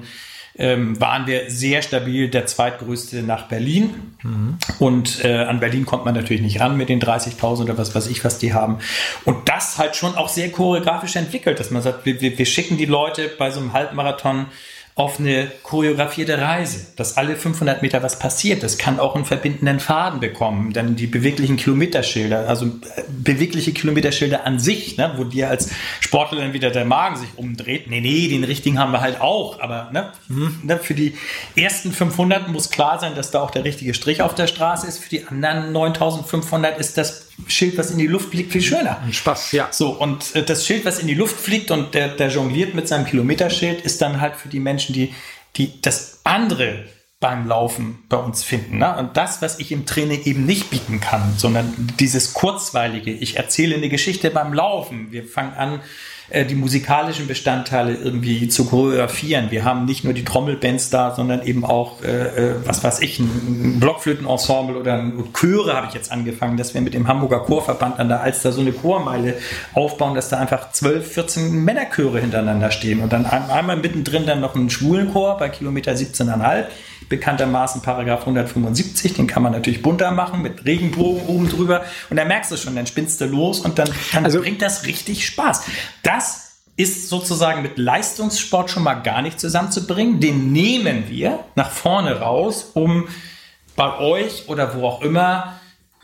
ähm, 0.55 0.99
waren 1.01 1.25
wir 1.25 1.49
sehr 1.49 1.81
stabil 1.81 2.29
der 2.29 2.45
zweitgrößte 2.45 3.23
nach 3.23 3.47
Berlin. 3.47 4.15
Mhm. 4.21 4.57
Und 4.79 5.23
äh, 5.23 5.43
an 5.43 5.59
Berlin 5.59 5.85
kommt 5.85 6.05
man 6.05 6.13
natürlich 6.13 6.41
nicht 6.41 6.59
ran 6.59 6.77
mit 6.77 6.89
den 6.89 7.01
30.000 7.01 7.63
oder 7.63 7.77
was 7.77 7.95
weiß 7.95 8.07
ich, 8.07 8.23
was 8.23 8.37
die 8.37 8.53
haben. 8.53 8.77
Und 9.25 9.49
das 9.49 9.77
halt 9.77 9.95
schon 9.95 10.15
auch 10.15 10.29
sehr 10.29 10.51
choreografisch 10.51 11.15
entwickelt, 11.15 11.59
dass 11.59 11.71
man 11.71 11.81
sagt, 11.81 12.05
wir, 12.05 12.21
wir 12.21 12.45
schicken 12.45 12.77
die 12.77 12.85
Leute 12.85 13.29
bei 13.37 13.49
so 13.49 13.59
einem 13.59 13.73
Halbmarathon 13.73 14.45
auf 14.95 15.19
eine 15.19 15.51
choreografierte 15.63 16.39
Reise, 16.39 16.85
dass 16.97 17.17
alle 17.17 17.35
500 17.35 17.81
Meter 17.81 18.03
was 18.03 18.19
passiert. 18.19 18.61
Das 18.61 18.77
kann 18.77 18.99
auch 18.99 19.15
einen 19.15 19.25
verbindenden 19.25 19.79
Faden 19.79 20.19
bekommen. 20.19 20.71
Dann 20.71 20.95
die 20.95 21.07
beweglichen 21.07 21.57
Kilometerschilder, 21.57 22.47
also 22.47 22.67
äh, 22.67 23.03
bewegliche 23.09 23.73
Kilometerschilder 23.73 24.45
an 24.45 24.59
sich, 24.59 24.97
ne, 24.97 25.13
wo 25.17 25.23
dir 25.23 25.49
als 25.49 25.71
Sportler 25.99 26.41
dann 26.41 26.53
wieder 26.53 26.69
der 26.69 26.85
Magen 26.85 27.15
sich 27.15 27.29
umdreht. 27.37 27.89
Nee, 27.89 28.01
nee, 28.01 28.27
den 28.27 28.43
richtigen 28.43 28.77
haben 28.77 28.91
wir 28.91 29.01
halt 29.01 29.19
auch. 29.19 29.59
Aber 29.59 29.89
ne, 29.91 30.11
mhm. 30.27 30.59
ne, 30.61 30.77
für 30.77 30.93
die 30.93 31.17
ersten 31.55 31.91
500 31.91 32.49
muss 32.49 32.69
klar 32.69 32.99
sein, 32.99 33.15
dass 33.15 33.31
da 33.31 33.41
auch 33.41 33.51
der 33.51 33.63
richtige 33.63 33.95
Strich 33.95 34.21
auf 34.21 34.35
der 34.35 34.45
Straße 34.45 34.85
ist. 34.85 34.99
Für 34.99 35.09
die 35.09 35.25
anderen 35.25 35.71
9500 35.71 36.77
ist 36.77 36.99
das 36.99 37.32
Schild, 37.47 37.77
was 37.77 37.91
in 37.91 37.97
die 37.97 38.07
Luft 38.07 38.29
fliegt, 38.29 38.51
viel 38.51 38.61
schöner. 38.61 38.99
Ein 39.01 39.13
Spaß, 39.13 39.51
ja. 39.53 39.67
So, 39.71 39.89
und 39.89 40.35
äh, 40.35 40.43
das 40.43 40.65
Schild, 40.65 40.85
was 40.85 40.99
in 40.99 41.07
die 41.07 41.13
Luft 41.13 41.39
fliegt 41.39 41.71
und 41.71 41.93
der, 41.93 42.09
der 42.09 42.29
jongliert 42.29 42.75
mit 42.75 42.87
seinem 42.87 43.05
Kilometerschild, 43.05 43.81
ist 43.81 44.01
dann 44.01 44.21
halt 44.21 44.35
für 44.35 44.49
die 44.49 44.59
Menschen, 44.59 44.93
die, 44.93 45.13
die 45.55 45.81
das 45.81 46.21
andere 46.23 46.85
beim 47.19 47.47
Laufen 47.47 48.03
bei 48.09 48.17
uns 48.17 48.43
finden. 48.43 48.79
Ne? 48.79 48.97
Und 48.97 49.15
das, 49.15 49.41
was 49.41 49.59
ich 49.59 49.71
im 49.71 49.85
Training 49.85 50.23
eben 50.25 50.45
nicht 50.45 50.69
bieten 50.69 50.99
kann, 50.99 51.35
sondern 51.37 51.73
dieses 51.97 52.33
kurzweilige, 52.33 53.11
ich 53.11 53.37
erzähle 53.37 53.75
eine 53.75 53.87
Geschichte 53.87 54.29
beim 54.29 54.53
Laufen. 54.53 55.11
Wir 55.11 55.25
fangen 55.25 55.53
an, 55.53 55.79
äh, 56.29 56.45
die 56.45 56.55
musikalischen 56.55 57.27
Bestandteile 57.27 57.95
irgendwie 57.95 58.47
zu 58.47 58.65
choreografieren. 58.65 59.51
Wir 59.51 59.63
haben 59.63 59.85
nicht 59.85 60.03
nur 60.03 60.13
die 60.13 60.23
Trommelbands 60.23 60.89
da, 60.89 61.13
sondern 61.13 61.43
eben 61.43 61.65
auch, 61.65 62.01
äh, 62.01 62.51
äh 62.51 62.55
was 62.65 62.83
weiß 62.83 63.01
ich, 63.01 63.19
ein 63.19 63.79
Blockflötenensemble 63.79 64.77
oder 64.77 64.93
ein 64.93 65.33
Chöre 65.33 65.73
habe 65.73 65.87
ich 65.87 65.93
jetzt 65.93 66.11
angefangen, 66.11 66.57
dass 66.57 66.73
wir 66.73 66.81
mit 66.81 66.93
dem 66.93 67.07
Hamburger 67.07 67.39
Chorverband 67.39 67.99
an 67.99 68.07
der 68.07 68.21
Alster 68.21 68.51
so 68.51 68.61
eine 68.61 68.71
Chormeile 68.71 69.35
aufbauen, 69.73 70.15
dass 70.15 70.29
da 70.29 70.37
einfach 70.37 70.71
12, 70.71 71.13
14 71.13 71.63
Männerchöre 71.63 72.19
hintereinander 72.19 72.71
stehen 72.71 73.01
und 73.01 73.11
dann 73.11 73.25
einmal 73.25 73.77
mittendrin 73.77 74.25
dann 74.25 74.41
noch 74.41 74.55
einen 74.55 74.69
schwulen 74.69 75.11
Chor 75.11 75.37
bei 75.37 75.49
Kilometer 75.49 75.91
17,5 75.93 76.65
bekanntermaßen 77.09 77.81
Paragraph 77.81 78.21
175, 78.21 79.13
den 79.13 79.27
kann 79.27 79.43
man 79.43 79.51
natürlich 79.51 79.81
bunter 79.81 80.11
machen 80.11 80.41
mit 80.41 80.65
Regenbogen 80.65 81.25
oben 81.27 81.49
drüber 81.49 81.83
und 82.09 82.17
dann 82.17 82.27
merkst 82.27 82.51
du 82.51 82.57
schon, 82.57 82.75
dann 82.75 82.87
spinnst 82.87 83.21
du 83.21 83.25
los 83.25 83.59
und 83.59 83.79
dann, 83.79 83.89
dann 84.11 84.25
also, 84.25 84.41
bringt 84.41 84.61
das 84.61 84.85
richtig 84.85 85.25
Spaß. 85.25 85.63
Das 86.03 86.43
ist 86.75 87.09
sozusagen 87.09 87.61
mit 87.61 87.77
Leistungssport 87.77 88.71
schon 88.71 88.83
mal 88.83 88.95
gar 88.95 89.21
nicht 89.21 89.39
zusammenzubringen. 89.39 90.19
Den 90.19 90.51
nehmen 90.51 91.05
wir 91.07 91.39
nach 91.55 91.69
vorne 91.69 92.19
raus, 92.19 92.71
um 92.73 93.07
bei 93.75 93.97
euch 93.99 94.49
oder 94.49 94.75
wo 94.75 94.87
auch 94.87 95.01
immer 95.01 95.59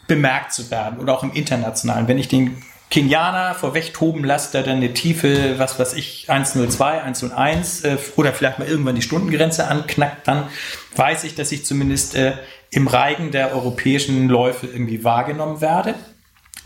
bemerkt 0.07 0.53
zu 0.53 0.69
werden 0.71 0.99
oder 0.99 1.13
auch 1.13 1.23
im 1.23 1.31
Internationalen. 1.33 2.07
Wenn 2.07 2.17
ich 2.17 2.27
den 2.27 2.61
Kenianer 2.89 3.53
vorwegtoben 3.53 4.23
lasst, 4.23 4.53
der 4.53 4.63
dann 4.63 4.77
eine 4.77 4.93
Tiefe, 4.93 5.59
was 5.59 5.77
weiß 5.77 5.93
ich, 5.93 6.29
102, 6.29 7.01
101 7.03 7.83
äh, 7.83 7.97
oder 8.15 8.33
vielleicht 8.33 8.57
mal 8.57 8.67
irgendwann 8.67 8.95
die 8.95 9.01
Stundengrenze 9.01 9.67
anknackt, 9.67 10.27
dann 10.27 10.47
weiß 10.95 11.23
ich, 11.23 11.35
dass 11.35 11.51
ich 11.51 11.65
zumindest 11.65 12.15
äh, 12.15 12.33
im 12.71 12.87
Reigen 12.87 13.31
der 13.31 13.53
europäischen 13.53 14.27
Läufe 14.27 14.67
irgendwie 14.67 15.03
wahrgenommen 15.03 15.61
werde. 15.61 15.95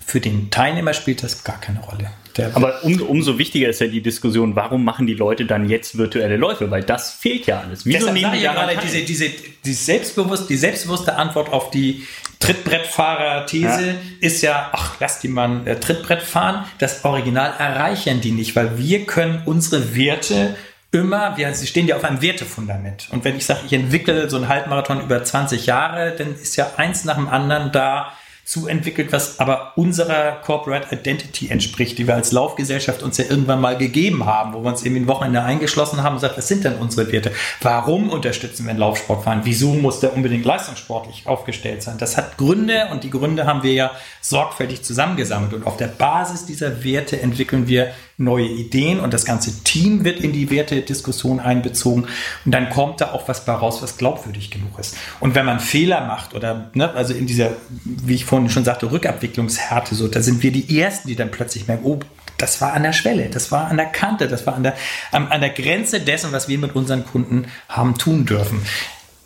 Für 0.06 0.22
den 0.22 0.50
Teilnehmer 0.50 0.94
spielt 0.94 1.24
das 1.24 1.44
gar 1.44 1.60
keine 1.60 1.82
Rolle. 1.82 2.10
Der 2.38 2.56
Aber 2.56 2.84
um, 2.84 3.02
umso 3.02 3.38
wichtiger 3.38 3.70
ist 3.70 3.80
ja 3.82 3.88
die 3.88 4.02
Diskussion, 4.02 4.56
warum 4.56 4.84
machen 4.84 5.06
die 5.06 5.14
Leute 5.14 5.46
dann 5.46 5.70
jetzt 5.70 5.98
virtuelle 5.98 6.38
Läufe? 6.38 6.72
Weil 6.72 6.84
das 6.84 7.12
fehlt 7.12 7.46
ja 7.46 7.60
alles. 7.60 7.86
Wieso 7.86 8.00
Deshalb 8.00 8.16
nehmen 8.16 8.34
die 8.34 8.40
ja 8.40 8.54
gerade 8.54 8.78
diese, 8.84 9.02
diese, 9.02 9.30
die, 9.64 9.74
selbstbewusst, 9.74 10.50
die 10.50 10.58
selbstbewusste 10.58 11.16
Antwort 11.16 11.52
auf 11.52 11.70
die 11.70 12.08
Trittbrettfahrer-These 12.40 13.88
ja. 13.88 13.96
ist 14.20 14.42
ja, 14.42 14.70
ach, 14.74 14.96
lass 15.00 15.20
die 15.20 15.28
mal 15.28 15.66
äh, 15.66 15.76
Trittbrett 15.80 16.22
fahren. 16.22 16.66
Das 16.80 17.06
Original 17.06 17.54
erreichen 17.58 18.22
die 18.22 18.32
nicht, 18.32 18.56
weil 18.56 18.78
wir 18.78 19.06
können 19.06 19.44
unsere 19.46 19.96
Werte 19.96 20.56
immer, 20.94 21.38
wir 21.38 21.54
sie 21.54 21.68
stehen 21.68 21.88
ja 21.88 21.96
auf 21.96 22.04
einem 22.04 22.22
Wertefundament. 22.22 23.08
Und 23.12 23.24
wenn 23.26 23.36
ich 23.36 23.46
sage, 23.46 23.62
ich 23.66 23.74
entwickle 23.74 24.30
so 24.30 24.38
einen 24.38 24.48
Halbmarathon 24.48 25.02
über 25.02 25.24
20 25.24 25.66
Jahre, 25.66 26.16
dann 26.18 26.34
ist 26.34 26.56
ja 26.56 26.72
eins 26.78 27.04
nach 27.04 27.16
dem 27.16 27.28
anderen 27.28 27.72
da, 27.72 28.14
zu 28.46 28.68
entwickelt, 28.68 29.14
was 29.14 29.40
aber 29.40 29.72
unserer 29.78 30.34
Corporate 30.42 30.94
Identity 30.94 31.48
entspricht, 31.48 31.98
die 31.98 32.08
wir 32.08 32.16
als 32.16 32.34
Laufgesellschaft 32.34 33.02
uns 33.02 33.18
ja 33.18 33.26
irgendwann 33.30 33.62
mal 33.62 33.78
gegeben 33.78 34.26
haben, 34.26 34.54
wo 34.54 34.62
wir 34.62 34.70
uns 34.70 34.84
eben 34.84 34.98
ein 34.98 35.08
Wochenende 35.08 35.42
eingeschlossen 35.44 36.04
haben 36.04 36.16
und 36.16 36.22
gesagt, 36.22 36.38
was 36.38 36.50
sind 36.50 36.66
denn 36.66 36.76
unsere 36.76 37.10
Werte? 37.10 37.32
Warum 37.62 38.10
unterstützen 38.10 38.66
wir 38.66 38.72
einen 38.72 38.80
Laufsportverein? 38.80 39.42
Wieso 39.44 39.74
muss 39.74 40.02
der 40.02 40.14
unbedingt 40.14 40.44
leistungssportlich 40.44 41.26
aufgestellt 41.26 41.84
sein? 41.84 41.98
Das 41.98 42.18
hat 42.18 42.38
Gründe 42.38 42.90
und 42.92 43.06
die 43.06 43.10
Gründe 43.10 43.46
haben 43.46 43.64
wir 43.64 43.74
ja 43.74 43.92
sorgfältig 44.20 44.84
zusammengesammelt 44.84 45.54
und 45.54 45.66
auf 45.66 45.78
der 45.78 45.88
Basis 45.88 46.46
dieser 46.46 46.84
Werte 46.84 47.22
entwickeln 47.22 47.68
wir 47.68 47.94
neue 48.18 48.46
Ideen 48.46 49.00
und 49.00 49.14
das 49.14 49.26
ganze 49.26 49.64
Team 49.64 50.04
wird 50.04 50.20
in 50.20 50.32
die 50.34 50.50
Wertediskussion 50.50 51.40
einbezogen 51.40 52.06
und 52.46 52.52
dann 52.52 52.70
kommt 52.70 53.02
da 53.02 53.12
auch 53.12 53.28
was 53.28 53.46
bei 53.46 53.54
raus, 53.54 53.82
was 53.82 53.98
glaubwürdig 53.98 54.52
genug 54.52 54.78
ist. 54.80 54.96
Und 55.20 55.36
wenn 55.36 55.46
man 55.46 55.60
Fehler 55.60 56.06
macht 56.06 56.36
oder, 56.36 56.70
ne, 56.74 56.92
also 56.94 57.14
in 57.14 57.26
dieser, 57.26 57.52
wie 57.84 58.16
ich 58.16 58.26
vorhin 58.26 58.50
schon 58.50 58.64
sagte, 58.64 58.92
Rückabwicklungshärte, 58.92 59.96
so, 59.96 60.08
da 60.08 60.22
sind 60.22 60.44
wir 60.44 60.52
die 60.52 60.80
Ersten, 60.80 61.08
die 61.08 61.16
dann 61.16 61.32
plötzlich 61.32 61.68
merken, 61.68 61.86
oh, 61.86 62.00
das 62.38 62.62
war 62.62 62.74
an 62.74 62.84
der 62.84 62.94
Schwelle, 62.94 63.30
das 63.30 63.52
war 63.52 63.68
an 63.68 63.78
der 63.78 63.88
Kante, 63.88 64.28
das 64.28 64.46
war 64.46 64.56
an 64.56 64.64
der, 64.64 64.76
an, 65.12 65.28
an 65.30 65.42
der 65.42 65.52
Grenze 65.52 66.00
dessen, 66.00 66.32
was 66.32 66.48
wir 66.48 66.58
mit 66.58 66.76
unseren 66.76 67.06
Kunden 67.06 67.46
haben 67.70 67.98
tun 67.98 68.26
dürfen. 68.26 68.62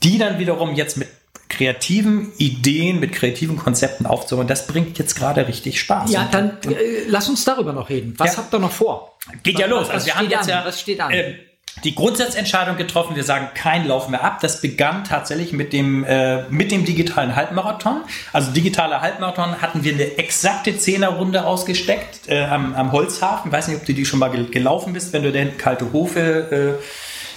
Die 0.03 0.17
dann 0.17 0.39
wiederum 0.39 0.75
jetzt 0.75 0.97
mit 0.97 1.07
kreativen 1.50 2.32
Ideen, 2.38 3.00
mit 3.00 3.14
kreativen 3.14 3.58
Konzepten 3.58 4.06
aufzubauen, 4.06 4.48
das 4.48 4.68
bringt 4.68 4.98
jetzt 5.00 5.16
gerade 5.16 5.48
richtig 5.48 5.80
Spaß. 5.80 6.12
Ja, 6.12 6.28
dann 6.32 6.58
äh, 6.68 7.06
lass 7.08 7.30
uns 7.30 7.45
darüber 7.45 7.74
noch 7.74 7.89
reden. 7.89 8.14
Was 8.18 8.34
ja. 8.34 8.38
habt 8.39 8.54
ihr 8.54 8.60
noch 8.60 8.72
vor? 8.72 9.18
Geht 9.43 9.60
ja 9.60 9.68
los. 9.68 9.88
Was, 9.88 9.89
also 9.89 10.06
wir 10.08 10.16
haben 10.16 10.30
jetzt 10.30 10.43
an? 10.43 10.50
ja, 10.50 10.66
was 10.66 10.80
steht 10.82 11.00
an? 11.00 11.12
Äh, 11.12 11.36
die 11.84 11.93
Grundsatzentscheidung 11.93 12.76
getroffen, 12.76 13.16
wir 13.16 13.24
sagen 13.24 13.50
kein 13.54 13.88
Lauf 13.88 14.10
mehr 14.10 14.24
ab. 14.24 14.39
Das 14.41 14.62
begann 14.62 15.04
tatsächlich 15.04 15.54
mit 15.54 15.74
dem, 15.74 16.04
äh, 16.04 16.43
mit 16.50 16.72
dem 16.72 16.86
digitalen 16.86 17.36
Halbmarathon. 17.36 18.02
Also 18.34 18.52
digitaler 18.52 19.02
Halbmarathon 19.02 19.62
hatten 19.62 19.84
wir 19.84 19.93
eine 19.93 20.18
exakte 20.18 20.78
Zehnerrunde 20.78 21.45
ausgesteckt 21.45 22.28
äh, 22.28 22.43
am, 22.45 22.74
am 22.74 22.91
Holzhafen. 22.91 23.52
Ich 23.52 23.58
weiß 23.58 23.68
nicht, 23.68 23.78
ob 23.78 23.86
du 23.86 23.93
die 23.93 24.06
schon 24.06 24.20
mal 24.20 24.30
gelaufen 24.30 24.93
bist, 24.93 25.14
wenn 25.14 25.24
du 25.24 25.32
denn 25.32 25.58
kalte 25.58 25.93
Hofe 25.93 26.80
äh, 26.82 26.84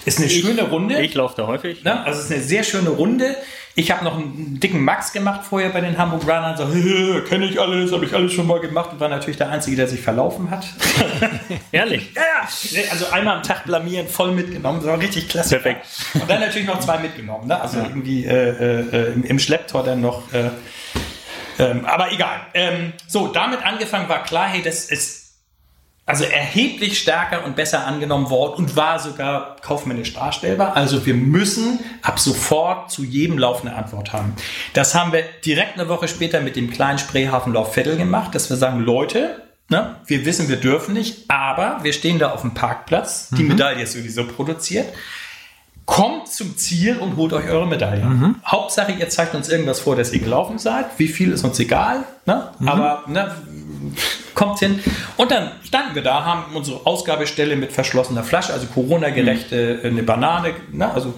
ist 0.07 0.19
eine 0.19 0.29
ich, 0.29 0.41
schöne 0.41 0.63
Runde. 0.63 1.03
Ich 1.03 1.15
laufe 1.15 1.35
da 1.37 1.47
häufig. 1.47 1.85
Ne? 1.85 2.03
Also 2.05 2.21
es 2.21 2.27
ist 2.27 2.33
eine 2.33 2.43
sehr 2.43 2.65
schöne 2.65 2.91
Runde. 2.91 3.37
Ich 3.77 3.91
habe 3.93 4.05
noch 4.05 4.16
einen 4.16 4.59
dicken 4.59 4.83
Max 4.83 5.12
gemacht 5.12 5.43
vorher 5.49 5.71
bei 5.71 5.81
den 5.81 5.97
Hamburg 5.97 6.23
Runnern. 6.25 6.57
So, 6.57 6.66
kenne 7.23 7.47
ich 7.47 7.61
alles, 7.61 7.93
habe 7.93 8.05
ich 8.05 8.14
alles 8.14 8.33
schon 8.33 8.47
mal 8.47 8.59
gemacht. 8.59 8.91
Und 8.93 9.01
war 9.01 9.09
natürlich 9.09 9.37
der 9.37 9.49
Einzige, 9.51 9.77
der 9.77 9.87
sich 9.87 10.01
verlaufen 10.01 10.51
hat. 10.51 10.66
Ehrlich? 11.73 12.12
Ja, 12.14 12.23
ja. 12.23 12.83
Also 12.91 13.07
einmal 13.11 13.37
am 13.37 13.43
Tag 13.45 13.64
blamieren, 13.64 14.09
voll 14.09 14.33
mitgenommen. 14.33 14.81
Das 14.81 14.89
war 14.89 14.99
richtig 14.99 15.29
klasse. 15.29 15.61
Perfekt. 15.61 15.87
Und 16.14 16.29
dann 16.29 16.41
natürlich 16.41 16.66
noch 16.66 16.81
zwei 16.81 16.99
mitgenommen. 16.99 17.47
Ne? 17.47 17.61
Also 17.61 17.79
ja. 17.79 17.85
irgendwie 17.87 18.25
äh, 18.25 18.81
äh, 18.81 19.12
im, 19.23 19.39
Schlepptor 19.39 19.85
dann 19.85 20.01
noch. 20.01 20.33
Äh, 20.33 20.51
ähm, 21.61 21.85
aber 21.85 22.12
egal. 22.12 22.41
Ähm, 22.55 22.93
so, 23.07 23.29
damit 23.29 23.64
angefangen 23.64 24.09
war 24.09 24.25
klar, 24.25 24.49
hey, 24.49 24.62
das 24.62 24.87
ist 24.87 25.20
also 26.11 26.25
erheblich 26.25 26.99
stärker 26.99 27.45
und 27.45 27.57
besser 27.57 27.87
angenommen 27.87 28.31
worden 28.31 28.65
und 28.65 28.77
war 28.77 28.99
sogar 28.99 29.57
kaufmännisch 29.63 30.13
darstellbar. 30.13 30.77
Also 30.77 31.07
wir 31.07 31.15
müssen 31.15 31.79
ab 32.03 32.19
sofort 32.19 32.91
zu 32.91 33.05
jedem 33.05 33.39
Lauf 33.39 33.63
eine 33.63 33.77
Antwort 33.77 34.13
haben. 34.13 34.35
Das 34.73 34.95
haben 34.95 35.13
wir 35.13 35.23
direkt 35.45 35.79
eine 35.79 35.89
Woche 35.89 36.09
später 36.09 36.41
mit 36.41 36.57
dem 36.57 36.71
kleinen 36.71 36.99
Spreehafenlauf 36.99 37.75
Vettel 37.75 37.97
gemacht, 37.97 38.35
dass 38.35 38.51
wir 38.51 38.57
sagen, 38.57 38.81
Leute, 38.81 39.41
ne, 39.69 39.97
wir 40.07 40.25
wissen, 40.25 40.49
wir 40.49 40.57
dürfen 40.57 40.95
nicht, 40.95 41.31
aber 41.31 41.79
wir 41.83 41.93
stehen 41.93 42.19
da 42.19 42.33
auf 42.33 42.41
dem 42.41 42.55
Parkplatz, 42.55 43.29
die 43.31 43.45
Medaille 43.45 43.85
ist 43.85 43.93
sowieso 43.93 44.27
produziert. 44.27 44.89
Kommt 45.91 46.28
zum 46.28 46.57
Ziel 46.57 46.99
und 46.99 47.16
holt 47.16 47.32
euch 47.32 47.49
eure 47.49 47.66
Medaille. 47.66 48.07
Hauptsache, 48.47 48.93
ihr 48.93 49.09
zeigt 49.09 49.34
uns 49.34 49.49
irgendwas 49.49 49.80
vor, 49.80 49.97
dass 49.97 50.12
ihr 50.12 50.20
gelaufen 50.20 50.57
seid. 50.57 50.86
Wie 50.99 51.09
viel 51.09 51.32
ist 51.32 51.43
uns 51.43 51.59
egal, 51.59 52.05
ne? 52.26 52.49
aber 52.64 53.03
ne, 53.09 53.34
kommt 54.36 54.61
hin. 54.61 54.78
Und 55.16 55.32
dann 55.32 55.51
standen 55.64 55.97
wir 55.97 56.03
da, 56.03 56.24
haben 56.24 56.55
unsere 56.55 56.86
Ausgabestelle 56.86 57.57
mit 57.57 57.72
verschlossener 57.72 58.22
Flasche, 58.22 58.53
also 58.53 58.66
Corona-gerechte, 58.68 59.80
äh, 59.82 59.88
eine 59.88 60.05
Banane, 60.05 60.55
ne? 60.70 60.95
also, 60.95 61.12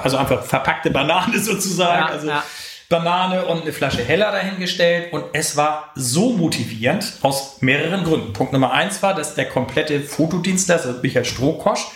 also 0.00 0.16
einfach 0.16 0.44
verpackte 0.44 0.92
Banane 0.92 1.36
sozusagen. 1.40 2.02
Ja, 2.02 2.06
also 2.06 2.28
ja. 2.28 2.44
Banane 2.88 3.46
und 3.46 3.62
eine 3.62 3.72
Flasche 3.72 4.04
Heller 4.04 4.30
dahingestellt 4.30 5.12
und 5.12 5.24
es 5.32 5.56
war 5.56 5.90
so 5.96 6.34
motivierend 6.34 7.14
aus 7.22 7.56
mehreren 7.62 8.04
Gründen. 8.04 8.32
Punkt 8.32 8.52
Nummer 8.52 8.70
eins 8.70 9.02
war, 9.02 9.14
dass 9.14 9.34
der 9.34 9.48
komplette 9.48 9.98
Fotodienstleister, 10.00 10.88
also 10.90 11.00
Michael 11.02 11.24
Strohkosch, 11.24 11.88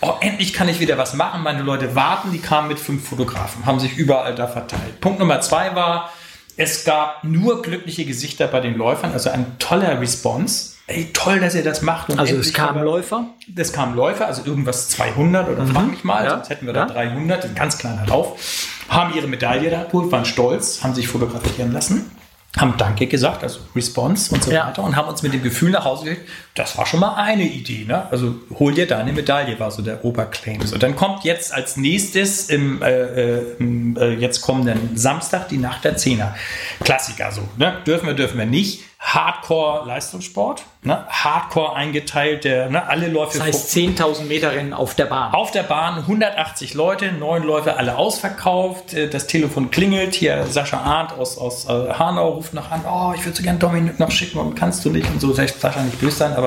oh, 0.00 0.12
endlich 0.20 0.52
kann 0.52 0.68
ich 0.68 0.80
wieder 0.80 0.98
was 0.98 1.14
machen. 1.14 1.42
Meine 1.42 1.62
Leute 1.62 1.94
warten, 1.94 2.32
die 2.32 2.38
kamen 2.38 2.68
mit 2.68 2.78
fünf 2.78 3.08
Fotografen, 3.08 3.66
haben 3.66 3.80
sich 3.80 3.96
überall 3.96 4.34
da 4.34 4.46
verteilt. 4.46 5.00
Punkt 5.00 5.18
Nummer 5.18 5.40
zwei 5.40 5.74
war, 5.74 6.10
es 6.56 6.84
gab 6.84 7.22
nur 7.24 7.62
glückliche 7.62 8.04
Gesichter 8.04 8.46
bei 8.46 8.60
den 8.60 8.76
Läufern, 8.76 9.12
also 9.12 9.30
ein 9.30 9.58
toller 9.58 10.00
Response. 10.00 10.72
Ey, 10.88 11.10
toll, 11.12 11.40
dass 11.40 11.54
ihr 11.56 11.64
das 11.64 11.82
macht. 11.82 12.10
Und 12.10 12.18
Also 12.20 12.36
es 12.36 12.52
kamen 12.52 12.82
Läufer. 12.84 13.26
es 13.56 13.72
kamen 13.72 13.96
Läufer, 13.96 14.26
also 14.26 14.42
irgendwas 14.46 14.88
200 14.90 15.48
oder 15.48 15.66
frag 15.66 15.88
mich 15.90 16.04
mal, 16.04 16.20
Mhm. 16.20 16.24
Ja. 16.26 16.30
sonst 16.36 16.48
hätten 16.50 16.66
wir 16.66 16.72
da 16.72 16.80
Ja. 16.86 16.86
300, 16.86 17.44
ein 17.44 17.54
ganz 17.56 17.76
kleiner 17.76 18.06
Lauf, 18.06 18.38
haben 18.88 19.12
ihre 19.14 19.26
Medaille 19.26 19.68
da 19.68 19.82
geholt, 19.82 20.12
waren 20.12 20.24
stolz, 20.24 20.82
haben 20.84 20.94
sich 20.94 21.08
fotografieren 21.08 21.72
lassen, 21.72 22.08
haben 22.56 22.74
Danke 22.78 23.08
gesagt, 23.08 23.42
also 23.42 23.58
Response 23.74 24.32
und 24.32 24.44
so 24.44 24.52
Ja. 24.52 24.68
weiter 24.68 24.84
und 24.84 24.94
haben 24.94 25.08
uns 25.08 25.22
mit 25.22 25.34
dem 25.34 25.42
Gefühl 25.42 25.70
nach 25.72 25.84
Hause 25.84 26.04
geschickt, 26.04 26.28
das 26.56 26.76
war 26.78 26.86
schon 26.86 27.00
mal 27.00 27.14
eine 27.14 27.44
Idee, 27.44 27.84
ne? 27.86 28.10
also 28.10 28.34
hol 28.58 28.74
dir 28.74 28.86
deine 28.86 29.12
Medaille, 29.12 29.60
war 29.60 29.70
so 29.70 29.82
der 29.82 30.04
Oberclaim. 30.04 30.62
So, 30.62 30.78
dann 30.78 30.96
kommt 30.96 31.24
jetzt 31.24 31.52
als 31.54 31.76
nächstes 31.76 32.48
im, 32.48 32.82
äh, 32.82 32.90
äh, 32.90 33.42
äh, 33.60 34.14
jetzt 34.14 34.40
kommenden 34.40 34.96
Samstag 34.96 35.48
die 35.48 35.58
Nacht 35.58 35.84
der 35.84 35.96
Zehner. 35.96 36.34
Klassiker 36.82 37.30
so, 37.30 37.42
ne? 37.58 37.76
dürfen 37.86 38.06
wir, 38.06 38.14
dürfen 38.14 38.38
wir 38.38 38.46
nicht. 38.46 38.80
Hardcore-Leistungssport, 38.98 40.64
ne? 40.82 41.04
Hardcore 41.08 41.76
eingeteilt, 41.76 42.44
der, 42.44 42.70
ne? 42.70 42.88
alle 42.88 43.08
Läufe 43.08 43.38
Das 43.38 43.46
heißt 43.46 43.76
10.000 43.76 44.24
Meter 44.24 44.52
Rennen 44.52 44.72
auf 44.72 44.94
der 44.94 45.06
Bahn. 45.06 45.32
auf 45.32 45.50
der 45.50 45.62
Bahn 45.62 45.98
180 45.98 46.74
Leute, 46.74 47.12
neun 47.12 47.42
Läufe, 47.44 47.76
alle 47.76 47.96
ausverkauft. 47.96 48.94
Äh, 48.94 49.08
Das 49.08 49.26
Telefon 49.26 49.70
klingelt. 49.70 50.14
Hier 50.14 50.46
Sascha 50.48 50.78
Arndt 50.80 51.12
aus, 51.12 51.38
aus 51.38 51.66
äh, 51.66 51.92
Hanau 51.92 52.30
ruft 52.30 52.54
noch 52.54 52.70
an. 52.70 52.84
Oh, 52.88 53.12
ich 53.14 53.24
würde 53.24 53.36
so 53.36 53.42
gerne 53.42 53.58
Dominik 53.58 54.00
noch 54.00 54.10
schicken 54.10 54.38
und 54.38 54.54
kannst 54.54 54.84
du 54.84 54.90
nicht 54.90 55.08
und 55.10 55.20
so. 55.20 55.32
Sascha 55.32 55.82
nicht 55.82 56.00
böse 56.00 56.16
sein, 56.16 56.32
aber 56.34 56.45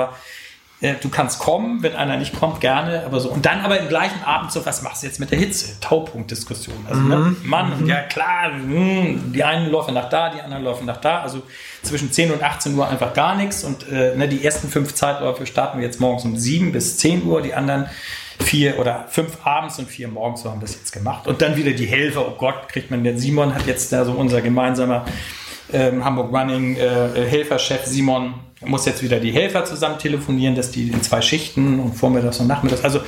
äh, 0.81 0.95
du 1.01 1.09
kannst 1.09 1.39
kommen. 1.39 1.83
Wenn 1.83 1.95
einer 1.95 2.17
nicht 2.17 2.39
kommt, 2.39 2.61
gerne. 2.61 3.03
Aber 3.05 3.19
so. 3.19 3.29
Und 3.29 3.45
dann 3.45 3.61
aber 3.61 3.79
im 3.79 3.89
gleichen 3.89 4.23
Abend 4.23 4.51
so, 4.51 4.65
was 4.65 4.81
machst 4.81 5.03
du 5.03 5.07
jetzt 5.07 5.19
mit 5.19 5.31
der 5.31 5.39
Hitze? 5.39 5.79
Taupunktdiskussion. 5.81 6.85
Also, 6.87 7.01
ne? 7.01 7.35
Mann, 7.43 7.85
ja 7.85 8.01
klar, 8.03 8.51
mh, 8.51 9.31
die 9.33 9.43
einen 9.43 9.69
laufen 9.71 9.93
nach 9.93 10.09
da, 10.09 10.29
die 10.29 10.41
anderen 10.41 10.63
laufen 10.63 10.85
nach 10.85 10.97
da. 10.97 11.21
Also 11.21 11.43
zwischen 11.83 12.11
10 12.11 12.31
und 12.31 12.43
18 12.43 12.77
Uhr 12.77 12.87
einfach 12.87 13.13
gar 13.13 13.35
nichts. 13.35 13.63
Und 13.63 13.89
äh, 13.89 14.15
ne, 14.15 14.29
die 14.29 14.43
ersten 14.43 14.69
fünf 14.69 14.93
Zeitläufe 14.93 15.45
starten 15.45 15.79
wir 15.79 15.85
jetzt 15.85 15.99
morgens 15.99 16.23
um 16.23 16.37
7 16.37 16.71
bis 16.71 16.97
10 16.97 17.25
Uhr. 17.25 17.41
Die 17.41 17.53
anderen 17.53 17.87
vier 18.41 18.79
oder 18.79 19.05
fünf 19.09 19.45
abends 19.45 19.79
und 19.79 19.89
vier 19.89 20.07
morgens 20.07 20.43
so 20.43 20.49
haben 20.49 20.61
wir 20.61 20.67
das 20.67 20.75
jetzt 20.75 20.93
gemacht. 20.93 21.27
Und 21.27 21.41
dann 21.41 21.57
wieder 21.57 21.71
die 21.71 21.85
Helfer. 21.85 22.25
Oh 22.25 22.35
Gott, 22.37 22.69
kriegt 22.69 22.89
man 22.89 23.03
jetzt. 23.03 23.19
Simon 23.19 23.53
hat 23.53 23.67
jetzt 23.67 23.91
da 23.91 24.05
so 24.05 24.13
unser 24.13 24.41
gemeinsamer 24.41 25.05
ähm, 25.73 26.05
Hamburg 26.05 26.31
Running 26.31 26.77
äh, 26.77 27.25
Helferchef 27.27 27.85
Simon 27.85 28.35
muss 28.61 28.85
jetzt 28.85 29.01
wieder 29.03 29.19
die 29.19 29.31
Helfer 29.31 29.65
zusammen 29.65 29.99
telefonieren, 29.99 30.55
dass 30.55 30.71
die 30.71 30.89
in 30.89 31.01
zwei 31.01 31.21
Schichten 31.21 31.79
und 31.79 31.93
vormittags 31.93 32.39
und 32.39 32.47
nachmittags. 32.47 32.83
Also 32.83 32.99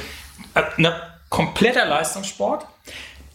äh, 0.56 0.62
ne, 0.78 0.96
kompletter 1.30 1.86
Leistungssport. 1.86 2.66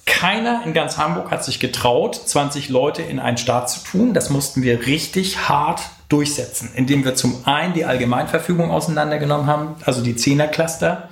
Keiner 0.07 0.63
in 0.65 0.73
ganz 0.73 0.99
Hamburg 0.99 1.31
hat 1.33 1.45
sich 1.45 1.59
getraut, 1.59 2.15
20 2.15 2.69
Leute 2.69 3.03
in 3.03 3.19
einen 3.19 3.39
Start 3.39 3.69
zu 3.69 3.81
tun. 3.81 4.15
Das 4.15 4.31
mussten 4.31 4.63
wir 4.63 4.87
richtig 4.87 5.49
hart 5.49 5.83
durchsetzen, 6.09 6.71
indem 6.75 7.05
wir 7.05 7.17
zum 7.17 7.45
einen 7.45 7.75
die 7.75 7.85
Allgemeinverfügung 7.85 8.71
auseinandergenommen 8.71 9.47
haben, 9.47 9.75
also 9.85 10.03
die 10.03 10.15
Zehnercluster 10.15 11.09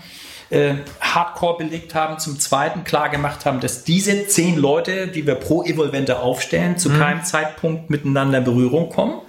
äh, 0.51 0.74
hardcore 1.01 1.59
belegt 1.59 1.95
haben, 1.95 2.18
zum 2.18 2.38
zweiten 2.38 2.84
klar 2.84 3.09
gemacht 3.09 3.47
haben, 3.47 3.61
dass 3.61 3.84
diese 3.84 4.26
zehn 4.26 4.57
Leute, 4.57 5.09
die 5.09 5.26
wir 5.26 5.34
pro 5.36 5.62
Evolvente 5.62 6.18
aufstellen, 6.18 6.78
zu 6.78 6.90
keinem 6.90 7.24
Zeitpunkt 7.24 7.90
miteinander 7.90 8.38
in 8.38 8.45
Berührung 8.45 8.88
kommen. 8.90 9.20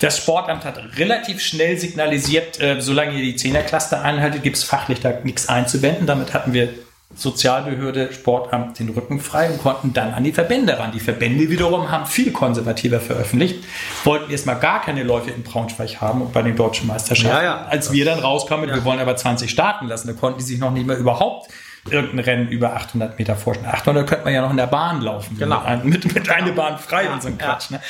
Das 0.00 0.18
Sportamt 0.18 0.64
hat 0.64 0.80
relativ 0.96 1.40
schnell 1.40 1.78
signalisiert, 1.78 2.60
äh, 2.60 2.80
solange 2.80 3.12
ihr 3.12 3.22
die 3.22 3.36
Zehnercluster 3.36 4.02
einhaltet, 4.02 4.42
gibt 4.42 4.56
es 4.56 4.64
fachlich 4.64 5.00
da 5.00 5.12
nichts 5.22 5.48
einzuwenden. 5.48 6.06
Damit 6.06 6.34
hatten 6.34 6.52
wir 6.52 6.68
Sozialbehörde, 7.14 8.12
Sportamt 8.12 8.78
den 8.78 8.90
Rücken 8.90 9.18
frei 9.20 9.50
und 9.50 9.62
konnten 9.62 9.92
dann 9.92 10.14
an 10.14 10.24
die 10.24 10.32
Verbände 10.32 10.78
ran. 10.78 10.92
Die 10.92 11.00
Verbände 11.00 11.50
wiederum 11.50 11.90
haben 11.90 12.06
viel 12.06 12.32
konservativer 12.32 13.00
veröffentlicht, 13.00 13.64
wollten 14.04 14.30
erstmal 14.30 14.58
gar 14.60 14.82
keine 14.82 15.02
Läufe 15.02 15.30
in 15.30 15.42
Braunschweig 15.42 16.00
haben 16.00 16.22
und 16.22 16.32
bei 16.32 16.42
den 16.42 16.54
deutschen 16.54 16.86
Meisterschaften. 16.86 17.36
Ja, 17.36 17.42
ja. 17.42 17.66
Als 17.66 17.92
wir 17.92 18.04
dann 18.04 18.18
rauskamen, 18.18 18.68
wir 18.68 18.84
wollen 18.84 19.00
aber 19.00 19.16
20 19.16 19.50
starten 19.50 19.88
lassen, 19.88 20.08
da 20.08 20.14
konnten 20.14 20.38
die 20.38 20.44
sich 20.44 20.58
noch 20.58 20.70
nicht 20.70 20.86
mehr 20.86 20.98
überhaupt 20.98 21.48
irgendein 21.90 22.20
Rennen 22.20 22.48
über 22.48 22.74
800 22.74 23.18
Meter 23.18 23.36
vorstellen. 23.36 23.70
800 23.70 24.06
könnte 24.06 24.24
man 24.24 24.34
ja 24.34 24.42
noch 24.42 24.50
in 24.50 24.56
der 24.56 24.66
Bahn 24.66 25.00
laufen. 25.00 25.38
Genau. 25.38 25.62
Mit, 25.82 26.04
mit, 26.04 26.14
mit 26.14 26.30
einer 26.30 26.52
Bahn 26.52 26.78
frei 26.78 27.10
und 27.10 27.22
so 27.22 27.28
ein 27.28 27.38
Quatsch. 27.38 27.70
Ne? 27.70 27.80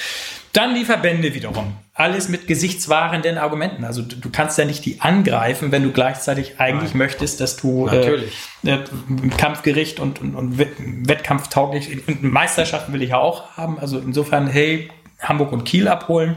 Dann 0.52 0.74
die 0.74 0.84
Verbände 0.84 1.34
wiederum. 1.34 1.76
Alles 1.94 2.28
mit 2.28 2.46
gesichtswahrenden 2.46 3.38
Argumenten. 3.38 3.84
Also 3.84 4.02
du, 4.02 4.16
du 4.16 4.30
kannst 4.30 4.56
ja 4.56 4.64
nicht 4.64 4.84
die 4.84 5.00
angreifen, 5.00 5.72
wenn 5.72 5.82
du 5.82 5.92
gleichzeitig 5.92 6.58
eigentlich 6.58 6.90
Nein. 6.90 6.98
möchtest, 6.98 7.40
dass 7.40 7.56
du 7.56 7.86
äh, 7.88 7.96
Natürlich. 7.96 8.32
Äh, 8.64 8.74
äh, 8.74 8.84
Kampfgericht 9.36 10.00
und, 10.00 10.20
und, 10.20 10.34
und 10.34 10.58
wettkampftauglich 10.58 12.08
und 12.08 12.22
Meisterschaften 12.22 12.92
will 12.92 13.02
ich 13.02 13.10
ja 13.10 13.18
auch 13.18 13.56
haben. 13.56 13.78
Also 13.78 13.98
insofern, 13.98 14.46
hey, 14.46 14.90
Hamburg 15.20 15.52
und 15.52 15.64
Kiel 15.64 15.88
abholen. 15.88 16.36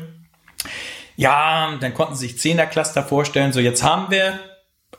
Ja, 1.15 1.77
dann 1.79 1.93
konnten 1.93 2.15
sie 2.15 2.27
sich 2.27 2.37
10er-Cluster 2.37 3.03
vorstellen. 3.03 3.53
So, 3.53 3.59
jetzt 3.59 3.83
haben 3.83 4.09
wir 4.09 4.39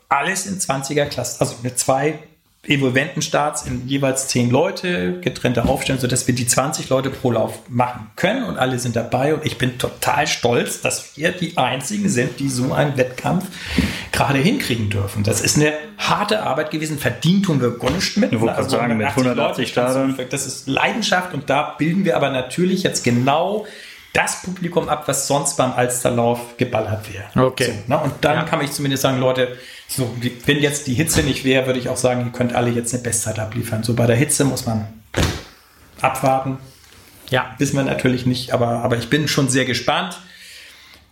alles 0.08 0.46
in 0.46 0.58
20er-Cluster, 0.58 1.40
also 1.40 1.56
eine 1.62 1.74
2 1.74 2.18
Evolventenstaats 2.64 3.66
in 3.66 3.88
jeweils 3.88 4.28
zehn 4.28 4.48
Leute, 4.48 5.18
getrennte 5.20 5.64
Aufstellung, 5.64 6.00
sodass 6.00 6.28
wir 6.28 6.34
die 6.34 6.46
20 6.46 6.88
Leute 6.90 7.10
pro 7.10 7.32
Lauf 7.32 7.58
machen 7.68 8.12
können 8.14 8.44
und 8.44 8.56
alle 8.56 8.78
sind 8.78 8.94
dabei. 8.94 9.34
Und 9.34 9.44
ich 9.44 9.58
bin 9.58 9.78
total 9.78 10.28
stolz, 10.28 10.80
dass 10.80 11.16
wir 11.16 11.32
die 11.32 11.58
einzigen 11.58 12.08
sind, 12.08 12.38
die 12.38 12.48
so 12.48 12.72
einen 12.72 12.96
Wettkampf 12.96 13.46
gerade 14.12 14.38
hinkriegen 14.38 14.90
dürfen. 14.90 15.24
Das 15.24 15.40
ist 15.40 15.56
eine 15.56 15.72
harte 15.98 16.44
Arbeit 16.44 16.70
gewesen, 16.70 17.00
verdient 17.00 17.46
tun 17.46 17.60
wir 17.60 17.70
Gunst 17.70 18.16
mit. 18.16 18.32
Ich 18.32 18.40
also 18.40 18.70
sagen, 18.70 18.96
mit 18.96 19.08
180 19.08 19.74
Leute, 19.74 20.26
Das 20.30 20.46
ist 20.46 20.68
Leidenschaft 20.68 21.34
und 21.34 21.50
da 21.50 21.74
bilden 21.76 22.04
wir 22.04 22.16
aber 22.16 22.30
natürlich 22.30 22.84
jetzt 22.84 23.02
genau 23.02 23.66
das 24.12 24.42
Publikum 24.42 24.88
ab, 24.88 25.04
was 25.06 25.26
sonst 25.26 25.56
beim 25.56 25.72
Alsterlauf 25.72 26.56
geballert 26.58 27.06
wäre. 27.12 27.46
Okay. 27.46 27.64
So, 27.86 27.94
ne? 27.94 27.98
Und 28.00 28.12
dann 28.22 28.36
Ja. 28.36 28.42
kann 28.44 28.60
ich 28.62 28.70
zumindest 28.72 29.02
sagen, 29.02 29.18
Leute, 29.18 29.56
so, 29.88 30.14
wenn 30.46 30.60
jetzt 30.60 30.86
die 30.86 30.94
Hitze 30.94 31.22
nicht 31.22 31.44
wäre, 31.44 31.66
würde 31.66 31.78
ich 31.78 31.88
auch 31.88 31.96
sagen, 31.96 32.26
ihr 32.26 32.32
könnt 32.32 32.54
alle 32.54 32.70
jetzt 32.70 32.92
eine 32.92 33.02
Bestzeit 33.02 33.38
abliefern. 33.38 33.82
So 33.82 33.94
bei 33.94 34.06
der 34.06 34.16
Hitze 34.16 34.44
muss 34.44 34.66
man 34.66 34.86
abwarten. 36.00 36.58
Ja. 37.30 37.55
Wissen 37.59 37.76
wir 37.76 37.84
natürlich 37.84 38.26
nicht, 38.26 38.52
aber, 38.52 38.82
aber 38.82 38.97
ich 38.98 39.09
bin 39.09 39.28
schon 39.28 39.48
sehr 39.48 39.64
gespannt. 39.64 40.18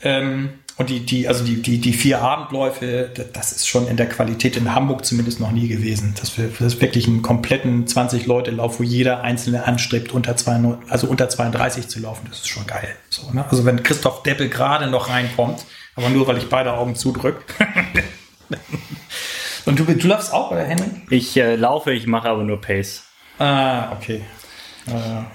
Ähm, 0.03 0.51
und 0.77 0.89
die, 0.89 1.01
die, 1.05 1.29
also 1.29 1.45
die, 1.45 1.61
die, 1.61 1.79
die 1.79 1.93
vier 1.93 2.23
Abendläufe, 2.23 3.11
das- 3.33 3.53
ist 3.53 3.69
schon 3.69 3.87
in 3.89 3.97
der 3.97 4.09
Qualität 4.09 4.57
in 4.57 4.75
Hamburg 4.75 5.05
zumindest 5.05 5.41
noch 5.41 5.51
nie 5.53 5.69
gewesen. 5.69 6.15
Dass 6.19 6.39
wir 6.39 6.49
das 6.49 6.75
ist 6.75 6.81
wirklich 6.81 7.07
einen 7.07 7.21
kompletten 7.23 7.87
20-Leute-Lauf, 7.87 8.81
wo 8.81 8.83
jeder 8.83 9.23
Einzelne 9.23 9.65
anstrebt, 9.65 10.13
unter, 10.13 10.37
32, 10.37 10.91
also 10.91 11.07
unter 11.09 11.29
32 11.29 11.89
zu 11.89 12.01
laufen. 12.01 12.27
Das 12.31 12.39
ist 12.41 12.49
schon 12.49 12.67
geil. 12.67 12.89
So, 13.11 13.31
ne? 13.33 13.45
Also 13.51 13.65
wenn 13.67 13.83
Christoph 13.83 14.23
Deppel 14.23 14.49
gerade 14.49 14.87
noch 14.87 15.11
reinkommt, 15.11 15.65
aber 15.97 16.09
nur 16.09 16.27
weil 16.27 16.39
ich 16.39 16.49
beide 16.49 16.73
Augen 16.73 16.95
zudrück. 16.95 17.45
Und 19.67 19.79
du, 19.79 19.85
du 19.85 20.09
läufst 20.09 20.33
auch, 20.33 20.51
oder 20.51 20.65
Henrik? 20.65 20.91
Ich 21.11 21.37
äh, 21.37 21.57
laufe, 21.57 21.93
ich 21.93 22.07
mache 22.07 22.29
aber 22.29 22.43
nur 22.43 22.61
Pace. 22.61 23.05
Ah, 23.39 23.93
okay. 23.93 24.23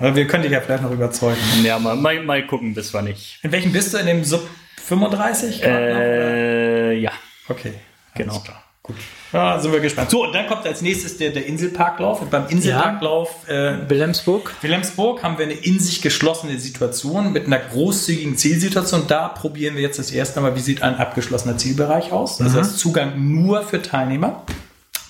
Äh, 0.01 0.15
wir 0.15 0.27
können 0.27 0.43
dich 0.43 0.51
ja 0.51 0.61
vielleicht 0.61 0.83
noch 0.83 0.91
überzeugen. 0.91 1.37
Ja, 1.63 1.79
mal, 1.79 1.95
mal, 1.95 2.21
mal 2.23 2.45
gucken, 2.45 2.73
bis 2.73 2.93
wann 2.93 3.07
ich. 3.07 3.39
In 3.43 3.51
welchem 3.51 3.71
bist 3.71 3.93
du? 3.93 3.97
In 3.97 4.07
dem 4.07 4.23
Sub 4.23 4.47
35? 4.87 5.61
Grad 5.61 5.71
noch, 5.71 5.79
oder? 5.79 6.01
Äh, 6.01 6.97
ja, 6.99 7.11
Okay. 7.47 7.73
genau. 8.13 8.33
alles 8.33 8.43
klar. 8.43 8.61
Gut. 8.83 8.95
Ja, 9.33 9.59
sind 9.59 9.71
wir 9.71 9.79
gespannt. 9.79 10.11
So, 10.11 10.23
und 10.25 10.33
dann 10.33 10.45
kommt 10.47 10.65
als 10.67 10.81
nächstes 10.83 11.17
der, 11.17 11.31
der 11.31 11.47
Inselparklauf. 11.47 12.21
Und 12.21 12.29
beim 12.29 12.47
Inselparklauf 12.49 13.47
äh, 13.49 13.89
Wilhelmsburg. 13.89 14.53
Wilhelmsburg 14.61 15.23
haben 15.23 15.39
wir 15.39 15.45
eine 15.45 15.55
in 15.55 15.79
sich 15.79 16.03
geschlossene 16.03 16.59
Situation 16.59 17.33
mit 17.33 17.47
einer 17.47 17.57
großzügigen 17.57 18.37
Zielsituation. 18.37 19.07
Da 19.07 19.27
probieren 19.29 19.73
wir 19.75 19.81
jetzt 19.81 19.97
das 19.97 20.11
erste 20.11 20.39
Mal, 20.39 20.55
wie 20.55 20.59
sieht 20.59 20.83
ein 20.83 20.95
abgeschlossener 20.97 21.57
Zielbereich 21.57 22.11
aus. 22.11 22.37
Das 22.37 22.53
heißt, 22.53 22.77
Zugang 22.77 23.13
nur 23.33 23.63
für 23.63 23.81
Teilnehmer. 23.81 24.43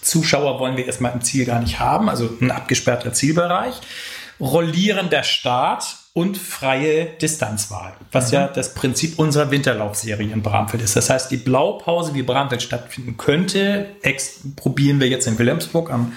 Zuschauer 0.02 0.60
wollen 0.60 0.78
wir 0.78 0.86
erstmal 0.86 1.12
im 1.12 1.22
Ziel 1.22 1.46
gar 1.46 1.60
nicht 1.60 1.80
haben, 1.80 2.10
also 2.10 2.30
ein 2.40 2.52
abgesperrter 2.52 3.12
Zielbereich. 3.12 3.74
Rollierender 4.40 5.24
Start 5.24 5.98
und 6.16 6.38
freie 6.38 7.08
Distanzwahl, 7.22 7.92
was 8.14 8.32
ja 8.32 8.48
das 8.48 8.74
Prinzip 8.74 9.20
unserer 9.20 9.52
Winterlaufserie 9.52 10.32
in 10.32 10.42
Bramfeld 10.42 10.82
ist. 10.82 10.96
Das 10.96 11.10
heißt, 11.10 11.30
die 11.30 11.36
Blaupause, 11.36 12.14
wie 12.14 12.24
Bramfeld 12.24 12.64
stattfinden 12.64 13.18
könnte, 13.18 13.88
probieren 14.56 15.02
wir 15.02 15.10
jetzt 15.10 15.28
in 15.28 15.38
Wilhelmsburg 15.38 15.92
am 15.92 16.14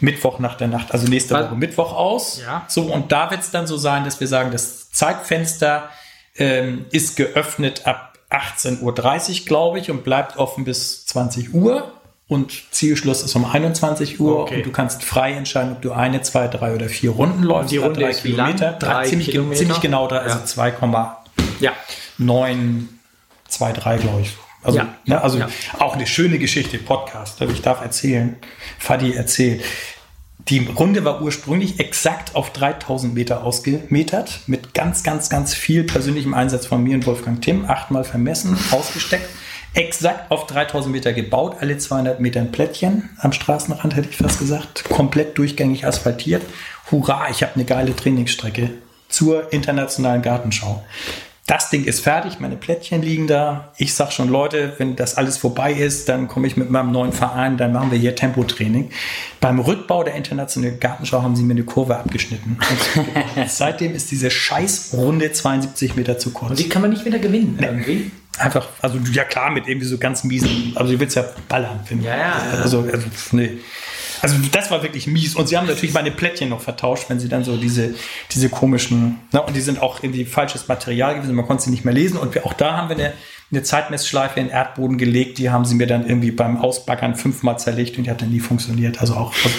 Mittwoch 0.00 0.38
nach 0.38 0.56
der 0.56 0.68
Nacht, 0.68 0.92
also 0.92 1.06
nächste? 1.06 1.34
Woche 1.34 1.54
Mittwoch 1.54 1.92
aus. 1.92 2.40
Ja. 2.40 2.64
So, 2.68 2.84
und 2.84 3.12
da 3.12 3.30
wird 3.30 3.42
es 3.42 3.50
dann 3.50 3.66
so 3.66 3.76
sein, 3.76 4.04
dass 4.04 4.20
wir 4.20 4.26
sagen, 4.26 4.52
das 4.52 4.90
Zeitfenster 4.90 5.90
ähm, 6.38 6.86
ist 6.90 7.16
geöffnet 7.16 7.86
ab 7.86 8.18
18.30 8.30 8.80
Uhr, 9.40 9.44
glaube 9.44 9.78
ich, 9.80 9.90
und 9.90 10.02
bleibt 10.02 10.38
offen 10.38 10.64
bis 10.64 11.04
20 11.04 11.52
Uhr. 11.52 11.92
Und 12.28 12.52
Zielschluss 12.72 13.22
ist 13.22 13.36
um 13.36 13.44
21 13.44 14.18
Uhr 14.18 14.40
Okay. 14.40 14.56
und 14.56 14.66
du 14.66 14.72
kannst 14.72 15.04
frei 15.04 15.32
entscheiden, 15.34 15.74
ob 15.74 15.82
du 15.82 15.92
eine, 15.92 16.22
zwei, 16.22 16.48
drei 16.48 16.74
oder 16.74 16.88
vier 16.88 17.10
Runden 17.10 17.44
läufst. 17.44 17.70
die 17.70 17.76
Runde 17.76 18.00
Drei 18.00 18.10
ist? 18.10 18.22
Kilometer. 18.22 18.72
Drei, 18.72 18.92
Drei 18.94 19.04
ziemlich, 19.06 19.30
Kilometer? 19.30 19.58
ziemlich 19.60 19.80
genau, 19.80 20.08
drei, 20.08 20.18
also 20.18 20.38
Ja. 20.38 20.44
2,923, 20.44 21.60
Ja. 21.60 21.72
glaube 23.96 24.22
ich. 24.22 24.36
Also, 24.64 24.78
Ja. 24.78 24.88
ne, 25.04 25.22
also 25.22 25.38
Ja. 25.38 25.48
auch 25.78 25.94
eine 25.94 26.08
schöne 26.08 26.38
Geschichte, 26.40 26.78
Podcast. 26.78 27.40
Also 27.40 27.52
ich 27.52 27.62
darf 27.62 27.80
erzählen. 27.82 28.34
Fadi 28.80 29.12
erzählt. 29.14 29.62
Die 30.48 30.66
Runde 30.66 31.04
war 31.04 31.22
ursprünglich 31.22 31.78
exakt 31.80 32.34
auf 32.34 32.52
3000 32.52 33.14
Meter 33.14 33.44
ausgemetert, 33.44 34.40
mit 34.48 34.74
ganz, 34.74 35.02
ganz, 35.04 35.28
ganz 35.28 35.54
viel 35.54 35.84
persönlichem 35.84 36.34
Einsatz 36.34 36.66
von 36.66 36.82
mir 36.82 36.94
und 36.96 37.06
Wolfgang 37.06 37.40
Timm, 37.42 37.64
achtmal 37.68 38.02
vermessen, 38.04 38.56
ausgesteckt, 38.72 39.28
exakt 39.76 40.30
auf 40.30 40.46
3000 40.46 40.92
Meter 40.92 41.12
gebaut, 41.12 41.56
alle 41.60 41.78
200 41.78 42.18
Meter 42.18 42.40
ein 42.40 42.50
Plättchen 42.50 43.10
am 43.18 43.32
Straßenrand, 43.32 43.94
hätte 43.94 44.08
ich 44.08 44.16
fast 44.16 44.38
gesagt, 44.38 44.84
komplett 44.88 45.38
durchgängig 45.38 45.86
asphaltiert. 45.86 46.42
Hurra, 46.90 47.28
ich 47.30 47.42
habe 47.42 47.54
eine 47.54 47.64
geile 47.64 47.94
Trainingsstrecke 47.94 48.70
zur 49.08 49.52
internationalen 49.52 50.22
Gartenschau. 50.22 50.82
Das 51.46 51.70
Ding 51.70 51.84
ist 51.84 52.00
fertig, 52.00 52.40
meine 52.40 52.56
Plättchen 52.56 53.02
liegen 53.02 53.28
da. 53.28 53.72
Ich 53.76 53.94
sag 53.94 54.12
schon, 54.12 54.28
Leute, 54.28 54.72
wenn 54.78 54.96
das 54.96 55.16
alles 55.16 55.38
vorbei 55.38 55.72
ist, 55.72 56.08
dann 56.08 56.26
komme 56.26 56.48
ich 56.48 56.56
mit 56.56 56.70
meinem 56.70 56.90
neuen 56.90 57.12
Verein, 57.12 57.56
dann 57.56 57.72
machen 57.72 57.92
wir 57.92 57.98
hier 57.98 58.16
Tempotraining. 58.16 58.90
Beim 59.40 59.60
Rückbau 59.60 60.02
der 60.02 60.16
internationalen 60.16 60.80
Gartenschau 60.80 61.22
haben 61.22 61.36
sie 61.36 61.44
mir 61.44 61.52
eine 61.52 61.62
Kurve 61.62 61.96
abgeschnitten. 61.98 62.58
Seitdem 63.46 63.94
ist 63.94 64.10
diese 64.10 64.28
scheiß 64.28 64.94
Runde 64.94 65.30
72 65.30 65.94
Meter 65.94 66.18
zu 66.18 66.32
kurz. 66.32 66.50
Und 66.50 66.58
die 66.58 66.68
kann 66.68 66.82
man 66.82 66.90
nicht 66.90 67.04
wieder 67.04 67.20
gewinnen 67.20 67.58
irgendwie. 67.60 68.10
Einfach, 68.38 68.68
also 68.82 68.98
ja 69.12 69.24
klar, 69.24 69.50
mit 69.50 69.66
irgendwie 69.66 69.86
so 69.86 69.98
ganz 69.98 70.24
miesen, 70.24 70.72
also 70.76 70.92
du 70.92 71.00
willst 71.00 71.16
ja 71.16 71.24
ballern, 71.48 71.80
finde 71.84 72.04
ich. 72.04 72.08
Ja, 72.08 72.16
ja, 72.16 72.22
ja. 72.52 72.62
Also, 72.62 72.80
also, 72.80 73.06
nee. 73.32 73.58
Also 74.22 74.36
das 74.50 74.70
war 74.70 74.82
wirklich 74.82 75.06
mies. 75.06 75.36
Und 75.36 75.48
sie 75.48 75.56
haben 75.56 75.66
natürlich 75.66 75.94
meine 75.94 76.10
Plättchen 76.10 76.48
noch 76.48 76.60
vertauscht, 76.60 77.08
wenn 77.08 77.20
sie 77.20 77.28
dann 77.28 77.44
so 77.44 77.56
diese, 77.56 77.94
diese 78.32 78.48
komischen, 78.48 79.18
ne, 79.32 79.42
und 79.42 79.54
die 79.54 79.60
sind 79.60 79.80
auch 79.80 80.02
irgendwie 80.02 80.24
falsches 80.24 80.68
Material 80.68 81.16
gewesen, 81.16 81.34
man 81.34 81.46
konnte 81.46 81.64
sie 81.64 81.70
nicht 81.70 81.84
mehr 81.84 81.94
lesen. 81.94 82.18
Und 82.18 82.34
wir, 82.34 82.46
auch 82.46 82.54
da 82.54 82.76
haben 82.76 82.88
wir 82.88 82.96
eine, 82.96 83.12
eine 83.50 83.62
Zeitmessschleife 83.62 84.40
in 84.40 84.46
den 84.46 84.52
Erdboden 84.52 84.98
gelegt, 84.98 85.38
die 85.38 85.50
haben 85.50 85.64
sie 85.64 85.74
mir 85.74 85.86
dann 85.86 86.06
irgendwie 86.06 86.30
beim 86.30 86.58
Ausbaggern 86.58 87.14
fünfmal 87.14 87.58
zerlegt 87.58 87.98
und 87.98 88.04
die 88.04 88.10
hat 88.10 88.22
dann 88.22 88.30
nie 88.30 88.40
funktioniert. 88.40 89.00
Also 89.00 89.14
auch, 89.14 89.32
also, 89.44 89.56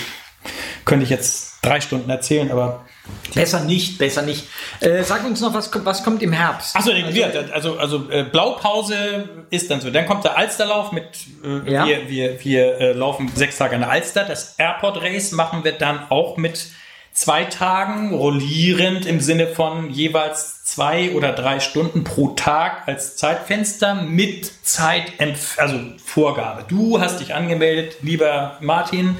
könnte 0.85 1.03
ich 1.03 1.09
jetzt 1.09 1.59
drei 1.61 1.81
Stunden 1.81 2.09
erzählen, 2.09 2.51
aber 2.51 2.85
Besser 3.33 3.59
nicht, 3.61 3.97
besser 3.97 4.21
nicht. 4.21 4.45
Äh, 4.79 5.03
sag 5.03 5.23
uns 5.25 5.41
noch, 5.41 5.53
was, 5.53 5.69
kommt- 5.71 5.85
was 5.85 6.03
kommt 6.03 6.23
im 6.23 6.31
Herbst? 6.31 6.75
Achso, 6.75 6.91
also, 6.91 7.51
also, 7.53 7.77
also 7.77 8.09
äh, 8.09 8.23
Blaupause 8.23 9.27
ist 9.49 9.69
dann 9.69 9.81
so. 9.81 9.91
Dann 9.91 10.05
kommt 10.05 10.23
der 10.23 10.37
Alsterlauf 10.37 10.91
mit, 10.91 11.05
äh, 11.43 11.71
Ja. 11.71 11.85
wir, 11.85 12.09
wir, 12.09 12.43
wir 12.43 12.77
äh, 12.79 12.91
laufen 12.93 13.29
sechs 13.35 13.57
Tage 13.57 13.75
an 13.75 13.81
der 13.81 13.91
Alster. 13.91 14.23
Das 14.23 14.55
Airport 14.57 15.01
Race 15.01 15.31
machen 15.33 15.63
wir 15.63 15.73
dann 15.73 16.09
auch 16.09 16.37
mit 16.37 16.67
zwei 17.13 17.43
Tagen 17.45 18.13
rollierend 18.13 19.05
im 19.05 19.19
Sinne 19.19 19.47
von 19.47 19.89
jeweils 19.91 20.63
zwei 20.63 21.11
oder 21.13 21.31
drei 21.31 21.59
Stunden 21.59 22.03
pro 22.03 22.29
Tag 22.29 22.87
als 22.87 23.15
Zeitfenster 23.17 23.95
mit 23.95 24.51
Zeit, 24.65 25.13
also 25.57 25.79
Vorgabe. 26.03 26.65
Du 26.67 26.99
hast 26.99 27.19
dich 27.19 27.33
angemeldet, 27.33 27.97
lieber 28.01 28.57
Martin. 28.61 29.15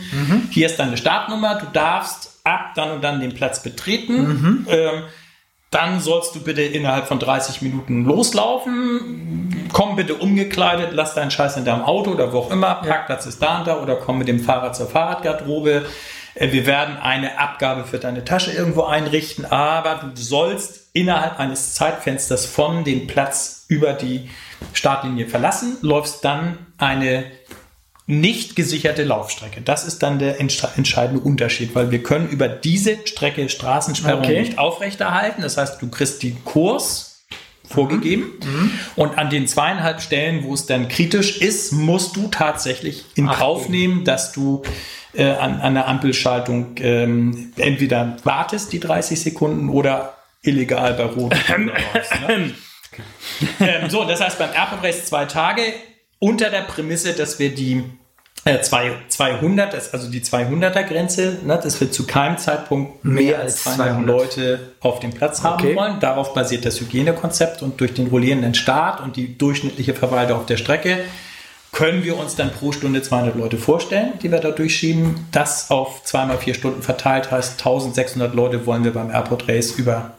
Hier 0.51 0.67
ist 0.67 0.77
deine 0.77 0.97
Startnummer. 0.97 1.55
Du 1.55 1.65
darfst 1.73 2.36
ab 2.47 2.71
dann 2.75 2.91
und 2.91 3.03
dann 3.03 3.19
den 3.19 3.33
Platz 3.33 3.61
betreten. 3.61 4.65
Ähm, 4.69 5.03
dann 5.69 5.99
sollst 5.99 6.33
du 6.33 6.39
bitte 6.39 6.61
innerhalb 6.61 7.07
von 7.07 7.19
30 7.19 7.61
Minuten 7.61 8.05
loslaufen. 8.05 9.67
Komm 9.73 9.97
bitte 9.97 10.15
umgekleidet, 10.15 10.91
lass 10.93 11.13
deinen 11.13 11.29
Scheiß 11.29 11.57
in 11.57 11.65
deinem 11.65 11.83
Auto 11.83 12.11
oder 12.11 12.31
wo 12.31 12.39
auch 12.39 12.51
immer. 12.51 12.75
Parkplatz 12.75 13.25
ist 13.25 13.41
da 13.41 13.59
und 13.59 13.67
da 13.67 13.81
oder 13.81 13.97
komm 13.97 14.17
mit 14.17 14.29
dem 14.29 14.39
Fahrrad 14.39 14.75
zur 14.75 14.87
Fahrradgarderobe. 14.87 15.85
Äh, 16.35 16.51
Wir 16.53 16.65
werden 16.65 16.97
eine 16.97 17.37
Abgabe 17.37 17.83
für 17.83 17.99
deine 17.99 18.23
Tasche 18.23 18.51
irgendwo 18.51 18.83
einrichten, 18.83 19.45
aber 19.45 20.11
du 20.15 20.21
sollst 20.21 20.89
innerhalb 20.93 21.37
eines 21.39 21.73
Zeitfensters 21.73 22.45
von 22.45 22.85
dem 22.85 23.07
Platz 23.07 23.65
über 23.67 23.93
die 23.93 24.29
Startlinie 24.73 25.27
verlassen, 25.27 25.77
läufst 25.81 26.23
dann 26.23 26.57
eine 26.77 27.25
nicht 28.07 28.55
gesicherte 28.55 29.03
Laufstrecke. 29.03 29.61
Das 29.61 29.85
ist 29.85 30.01
dann 30.01 30.17
der 30.17 30.39
entsche- 30.39 30.75
entscheidende 30.77 31.21
Unterschied, 31.21 31.75
weil 31.75 31.91
wir 31.91 32.01
können 32.01 32.29
über 32.29 32.47
diese 32.47 32.97
Strecke 33.05 33.49
Straßensperrung 33.49 34.23
Okay. 34.23 34.39
nicht 34.39 34.57
aufrechterhalten. 34.57 35.41
Das 35.41 35.57
heißt, 35.57 35.81
du 35.81 35.89
kriegst 35.89 36.23
den 36.23 36.43
Kurs 36.45 37.25
vorgegeben 37.69 38.31
und 38.95 39.17
an 39.17 39.29
den 39.29 39.45
zweieinhalb 39.45 40.01
Stellen, 40.01 40.45
wo 40.45 40.53
es 40.53 40.65
dann 40.65 40.87
kritisch 40.87 41.41
ist, 41.41 41.73
musst 41.73 42.15
du 42.15 42.29
tatsächlich 42.29 43.03
in 43.15 43.27
Ach, 43.27 43.37
Kauf 43.39 43.67
nehmen, 43.67 44.05
dass 44.05 44.31
du 44.31 44.63
äh, 45.13 45.25
an, 45.31 45.59
an 45.59 45.73
der 45.73 45.87
Ampelschaltung 45.89 46.75
ähm, 46.79 47.51
entweder 47.57 48.15
wartest 48.23 48.71
die 48.71 48.79
30 48.79 49.19
Sekunden 49.19 49.67
oder 49.67 50.13
illegal 50.43 50.93
bei 50.93 51.03
Rot 51.03 51.35
ne? 51.57 52.53
ähm, 53.59 53.89
so, 53.89 54.05
das 54.05 54.21
heißt 54.21 54.39
beim 54.39 54.51
Race 54.81 55.05
zwei 55.05 55.25
Tage 55.25 55.61
unter 56.19 56.49
der 56.49 56.61
Prämisse, 56.61 57.13
dass 57.13 57.39
wir 57.39 57.53
die 57.53 57.83
äh, 58.45 58.61
zwei, 58.61 58.91
200, 59.09 59.73
das, 59.73 59.93
also 59.93 60.09
die 60.09 60.21
200er 60.21 60.83
Grenze, 60.83 61.39
ne, 61.43 61.59
dass 61.61 61.79
wir 61.81 61.91
zu 61.91 62.05
keinem 62.07 62.37
Zeitpunkt 62.37 63.03
mehr, 63.03 63.23
Mehr 63.23 63.39
als 63.39 63.65
als 63.65 63.75
200 63.75 64.05
200 64.05 64.07
Leute 64.07 64.59
auf 64.79 64.99
dem 64.99 65.11
Platz 65.11 65.43
haben 65.43 65.63
Okay. 65.63 65.75
wollen. 65.75 65.99
Darauf 65.99 66.33
basiert 66.33 66.65
das 66.65 66.79
Hygienekonzept 66.79 67.61
und 67.61 67.81
durch 67.81 67.93
den 67.93 68.07
rollierenden 68.07 68.53
Start 68.53 69.01
und 69.01 69.15
die 69.15 69.37
durchschnittliche 69.37 69.93
Verweildauer 69.93 70.39
auf 70.39 70.45
der 70.45 70.57
Strecke 70.57 70.99
können 71.73 72.03
wir 72.03 72.17
uns 72.17 72.35
dann 72.35 72.51
pro 72.51 72.71
Stunde 72.71 73.01
200 73.01 73.35
Leute 73.35 73.57
vorstellen, 73.57 74.13
die 74.21 74.31
wir 74.31 74.39
da 74.39 74.51
durchschieben. 74.51 75.27
Das 75.31 75.69
auf 75.69 76.03
zweimal 76.05 76.37
vier 76.37 76.53
Stunden 76.53 76.81
verteilt 76.81 77.29
heißt 77.29 77.59
1600 77.59 78.33
Leute 78.33 78.65
wollen 78.65 78.83
wir 78.83 78.93
beim 78.93 79.11
Airport 79.11 79.47
Race 79.49 79.71
über 79.71 80.11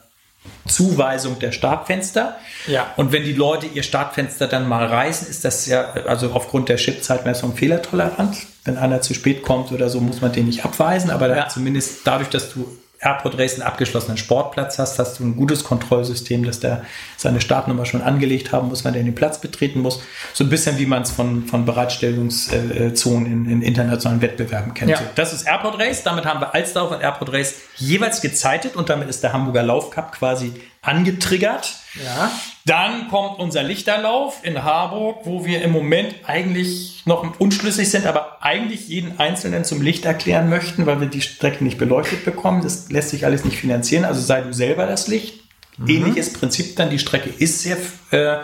Zuweisung 0.66 1.38
der 1.38 1.52
Startfenster. 1.52 2.36
Ja. 2.66 2.92
Und 2.96 3.12
wenn 3.12 3.24
die 3.24 3.32
Leute 3.32 3.66
ihr 3.66 3.82
Startfenster 3.82 4.46
dann 4.46 4.68
mal 4.68 4.84
reißen, 4.86 5.28
ist 5.28 5.44
das 5.44 5.66
ja 5.66 5.92
also 6.06 6.32
aufgrund 6.32 6.68
der 6.68 6.76
Chip-Zeitmessung 6.76 7.56
fehlertolerant. 7.56 8.36
Wenn 8.64 8.76
einer 8.76 9.00
zu 9.00 9.14
spät 9.14 9.42
kommt 9.42 9.72
oder 9.72 9.88
so, 9.88 10.00
muss 10.00 10.20
man 10.20 10.32
den 10.32 10.46
nicht 10.46 10.64
abweisen. 10.64 11.10
Aber 11.10 11.28
da 11.28 11.48
zumindest 11.48 12.00
dadurch, 12.04 12.28
dass 12.28 12.52
du 12.52 12.66
Airport 13.00 13.38
Race 13.38 13.54
einen 13.54 13.62
abgeschlossenen 13.62 14.16
Sportplatz 14.16 14.78
hast, 14.78 14.98
hast 14.98 15.20
du 15.20 15.24
ein 15.24 15.36
gutes 15.36 15.62
Kontrollsystem, 15.62 16.44
dass 16.44 16.58
der 16.58 16.84
seine 17.16 17.40
Startnummer 17.40 17.84
schon 17.86 18.02
angelegt 18.02 18.50
haben 18.50 18.68
muss, 18.68 18.84
wenn 18.84 18.92
der 18.92 19.02
den 19.02 19.14
Platz 19.14 19.40
betreten 19.40 19.80
muss. 19.80 20.02
So 20.34 20.44
ein 20.44 20.50
bisschen 20.50 20.78
wie 20.78 20.86
man 20.86 21.02
es 21.02 21.12
von, 21.12 21.46
von 21.46 21.64
Bereitstellungszonen 21.64 23.26
in, 23.26 23.50
in 23.50 23.62
internationalen 23.62 24.20
Wettbewerben 24.20 24.74
kennt. 24.74 24.90
Ja. 24.90 25.00
Das 25.14 25.32
ist 25.32 25.46
Airport 25.46 25.78
Race. 25.78 26.02
Damit 26.02 26.24
haben 26.24 26.40
wir 26.40 26.54
Alsdorf 26.54 26.90
und 26.90 27.00
Airport 27.00 27.32
Race 27.32 27.54
jeweils 27.76 28.20
gezeitet 28.20 28.74
und 28.74 28.88
damit 28.88 29.08
ist 29.08 29.22
der 29.22 29.32
Hamburger 29.32 29.62
Laufcup 29.62 30.12
quasi 30.12 30.52
angetriggert. 30.82 31.76
Ja. 32.05 32.30
Dann 32.64 33.09
kommt 33.09 33.38
unser 33.38 33.62
Lichterlauf 33.62 34.40
in 34.42 34.62
Harburg, 34.62 35.20
wo 35.24 35.44
wir 35.44 35.62
im 35.62 35.72
Moment 35.72 36.14
eigentlich 36.24 37.02
noch 37.06 37.38
unschlüssig 37.40 37.90
sind, 37.90 38.06
aber 38.06 38.42
eigentlich 38.42 38.88
jeden 38.88 39.18
Einzelnen 39.18 39.64
zum 39.64 39.82
Licht 39.82 40.05
erklären 40.05 40.48
möchten, 40.48 40.86
weil 40.86 41.00
wir 41.00 41.09
die 41.09 41.22
Strecke 41.22 41.64
nicht 41.64 41.78
beleuchtet 41.78 42.24
bekommen. 42.24 42.62
Das 42.62 42.90
lässt 42.90 43.10
sich 43.10 43.24
alles 43.24 43.44
nicht 43.44 43.56
finanzieren. 43.56 44.05
Also 44.05 44.20
sei 44.20 44.42
du 44.42 44.52
selber 44.52 44.86
das 44.86 45.09
Licht. 45.09 45.40
Ähnliches 45.86 46.32
Prinzip 46.32 46.76
dann. 46.76 46.90
Die 46.90 46.98
Strecke 46.98 47.30
ist 47.30 47.62
sehr, 47.62 47.76
äh, 48.10 48.38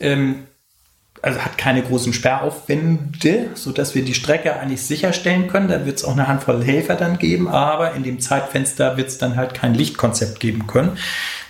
ähm, 0.00 0.46
also 1.22 1.38
hat 1.40 1.56
keine 1.56 1.82
großen 1.82 2.12
Sperraufwände, 2.12 3.50
sodass 3.54 3.94
wir 3.94 4.04
die 4.04 4.14
Strecke 4.14 4.58
eigentlich 4.58 4.82
sicherstellen 4.82 5.46
können. 5.46 5.68
Da 5.68 5.86
wird 5.86 5.98
es 5.98 6.04
auch 6.04 6.12
eine 6.12 6.26
Handvoll 6.26 6.62
Helfer 6.64 6.96
dann 6.96 7.18
geben, 7.18 7.48
aber 7.48 7.94
in 7.94 8.02
dem 8.02 8.20
Zeitfenster 8.20 8.96
wird 8.96 9.08
es 9.08 9.18
dann 9.18 9.36
halt 9.36 9.54
kein 9.54 9.72
Lichtkonzept 9.74 10.40
geben 10.40 10.66
können. 10.66 10.98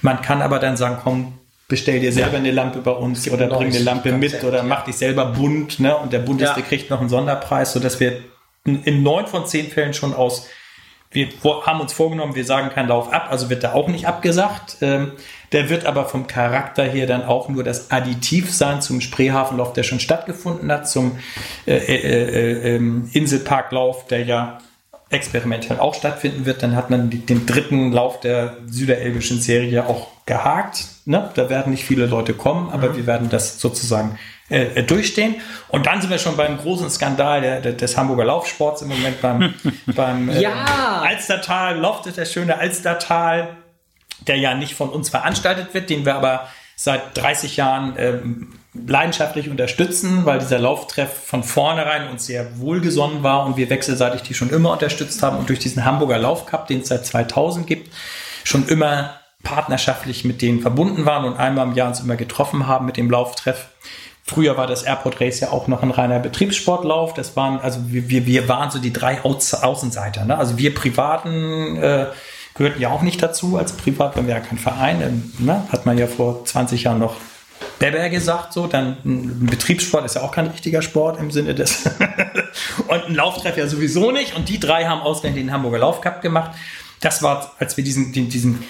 Man 0.02 0.20
kann 0.20 0.42
aber 0.42 0.58
dann 0.58 0.76
sagen, 0.76 0.98
komm, 1.02 1.38
bestell 1.68 2.00
dir 2.00 2.12
selber 2.12 2.36
eine 2.36 2.50
Lampe 2.50 2.80
bei 2.80 2.90
uns 2.90 3.28
oder 3.30 3.46
bring 3.46 3.68
eine 3.68 3.78
Lampe 3.78 4.12
mit 4.12 4.44
oder 4.44 4.62
mach 4.62 4.84
dich 4.84 4.96
selber 4.96 5.26
bunt, 5.26 5.80
ne? 5.80 5.96
Und 5.96 6.12
der 6.12 6.18
Bunteste 6.18 6.60
Ja. 6.60 6.66
kriegt 6.66 6.90
noch 6.90 7.00
einen 7.00 7.08
Sonderpreis, 7.08 7.72
sodass 7.72 7.98
wir 7.98 8.18
in 8.64 9.02
neun 9.02 9.26
von 9.26 9.46
zehn 9.46 9.70
Fällen 9.70 9.94
schon 9.94 10.14
aus 10.14 10.48
wir 11.12 11.28
haben 11.66 11.80
uns 11.80 11.92
vorgenommen, 11.92 12.34
wir 12.34 12.44
sagen 12.44 12.70
keinen 12.70 12.88
Lauf 12.88 13.12
ab, 13.12 13.26
also 13.30 13.50
wird 13.50 13.62
da 13.62 13.74
auch 13.74 13.88
nicht 13.88 14.06
abgesagt. 14.06 14.78
Ähm, 14.80 15.12
der 15.52 15.68
wird 15.68 15.86
aber 15.86 16.06
vom 16.06 16.26
Charakter 16.26 16.84
her 16.84 17.06
dann 17.06 17.24
auch 17.24 17.48
nur 17.48 17.62
das 17.62 17.90
Additiv 17.90 18.52
sein 18.52 18.80
zum 18.80 19.00
Spreehafenlauf, 19.00 19.72
der 19.72 19.82
schon 19.82 20.00
stattgefunden 20.00 20.70
hat, 20.72 20.88
zum 20.88 21.18
äh, 21.66 21.76
äh, 21.76 21.94
äh, 21.96 22.76
ähm, 22.76 23.08
Inselparklauf, 23.12 24.06
der 24.06 24.24
ja 24.24 24.58
experimentell 25.10 25.78
auch 25.78 25.94
stattfinden 25.94 26.46
wird. 26.46 26.62
Dann 26.62 26.74
hat 26.74 26.90
man 26.90 27.10
den 27.10 27.46
dritten 27.46 27.92
Lauf 27.92 28.20
der 28.20 28.56
süderelbischen 28.66 29.40
Serie 29.40 29.86
auch 29.86 30.08
gehakt. 30.24 30.86
Ne? 31.04 31.30
Da 31.34 31.50
werden 31.50 31.70
nicht 31.70 31.84
viele 31.84 32.06
Leute 32.06 32.32
kommen, 32.32 32.70
aber 32.70 32.96
wir 32.96 33.06
werden 33.06 33.28
das 33.28 33.60
sozusagen 33.60 34.18
äh, 34.48 34.80
äh, 34.80 34.82
durchstehen. 34.82 35.36
Und 35.68 35.86
dann 35.86 36.00
sind 36.00 36.10
wir 36.10 36.18
schon 36.18 36.36
beim 36.36 36.58
großen 36.58 36.90
Skandal 36.90 37.40
der, 37.40 37.60
der, 37.60 37.72
des 37.72 37.96
Hamburger 37.96 38.24
Laufsports 38.24 38.82
im 38.82 38.88
Moment 38.88 39.20
beim, 39.20 39.54
beim 39.94 40.28
äh, 40.28 40.40
Ja. 40.40 41.02
Alstertal, 41.02 41.78
Loftet, 41.78 42.16
der 42.16 42.24
schöne 42.24 42.58
Alstertal, 42.58 43.56
der 44.20 44.36
ja 44.36 44.54
nicht 44.54 44.74
von 44.74 44.88
uns 44.88 45.08
veranstaltet 45.08 45.74
wird, 45.74 45.90
den 45.90 46.04
wir 46.04 46.14
aber 46.14 46.48
seit 46.76 47.16
30 47.16 47.56
Jahren 47.56 47.94
ähm, 47.96 48.52
leidenschaftlich 48.74 49.50
unterstützen, 49.50 50.24
weil 50.24 50.38
dieser 50.38 50.58
Lauftreff 50.58 51.26
von 51.26 51.42
vornherein 51.42 52.08
uns 52.08 52.26
sehr 52.26 52.58
wohlgesonnen 52.58 53.22
war 53.22 53.44
und 53.44 53.56
wir 53.56 53.68
wechselseitig 53.68 54.22
die 54.22 54.34
schon 54.34 54.50
immer 54.50 54.72
unterstützt 54.72 55.22
haben 55.22 55.36
und 55.38 55.48
durch 55.48 55.58
diesen 55.58 55.84
Hamburger 55.84 56.18
Laufcup, 56.18 56.66
den 56.66 56.80
es 56.80 56.88
seit 56.88 57.04
2000 57.04 57.66
gibt, 57.66 57.92
schon 58.44 58.66
immer 58.68 59.14
partnerschaftlich 59.42 60.24
mit 60.24 60.40
denen 60.40 60.60
verbunden 60.60 61.04
waren 61.04 61.24
und 61.24 61.36
einmal 61.36 61.66
im 61.66 61.74
Jahr 61.74 61.88
uns 61.88 62.00
immer 62.00 62.16
getroffen 62.16 62.66
haben 62.66 62.86
mit 62.86 62.96
dem 62.96 63.10
Lauftreff. 63.10 63.68
Früher 64.24 64.56
war 64.56 64.68
das 64.68 64.84
Airport 64.84 65.20
Race 65.20 65.40
ja 65.40 65.50
auch 65.50 65.66
noch 65.66 65.82
ein 65.82 65.90
reiner 65.90 66.20
Betriebssportlauf. 66.20 67.12
Das 67.12 67.36
waren, 67.36 67.58
also 67.58 67.80
wir, 67.88 68.24
wir, 68.24 68.48
waren 68.48 68.70
so 68.70 68.78
die 68.78 68.92
drei 68.92 69.22
Auß 69.24 69.54
Außenseiter. 69.54 70.24
Ne? 70.24 70.38
Also 70.38 70.58
wir 70.58 70.74
Privaten 70.74 71.76
äh, 71.76 72.06
gehörten 72.54 72.80
ja 72.80 72.90
auch 72.90 73.02
nicht 73.02 73.22
dazu 73.22 73.56
als 73.56 73.72
Privat, 73.72 74.16
weil 74.16 74.26
wir 74.26 74.34
ja 74.34 74.40
kein 74.40 74.58
Verein. 74.58 75.00
Ähm, 75.00 75.32
ne? 75.38 75.66
Hat 75.70 75.86
man 75.86 75.98
ja 75.98 76.06
vor 76.06 76.44
20 76.44 76.84
Jahren 76.84 76.98
noch 76.98 77.16
Beber 77.78 78.08
gesagt, 78.08 78.52
so, 78.52 78.66
dann 78.66 78.96
ein 79.04 79.46
Betriebssport 79.46 80.04
ist 80.04 80.14
ja 80.14 80.22
auch 80.22 80.32
kein 80.32 80.46
richtiger 80.46 80.82
Sport 80.82 81.18
im 81.18 81.30
Sinne 81.30 81.54
des 81.54 81.84
und 82.88 83.04
ein 83.04 83.14
Lauftreff 83.14 83.56
ja 83.56 83.66
sowieso 83.66 84.10
nicht. 84.10 84.36
Und 84.36 84.48
die 84.48 84.60
drei 84.60 84.86
haben 84.86 85.00
ausgerechnet 85.00 85.44
den 85.44 85.52
Hamburger 85.52 85.78
Laufcup 85.78 86.20
gemacht. 86.22 86.52
Das 87.00 87.22
war, 87.22 87.52
als 87.58 87.76
wir 87.76 87.84
diesen, 87.84 88.12
den, 88.12 88.28
diesen 88.28 88.62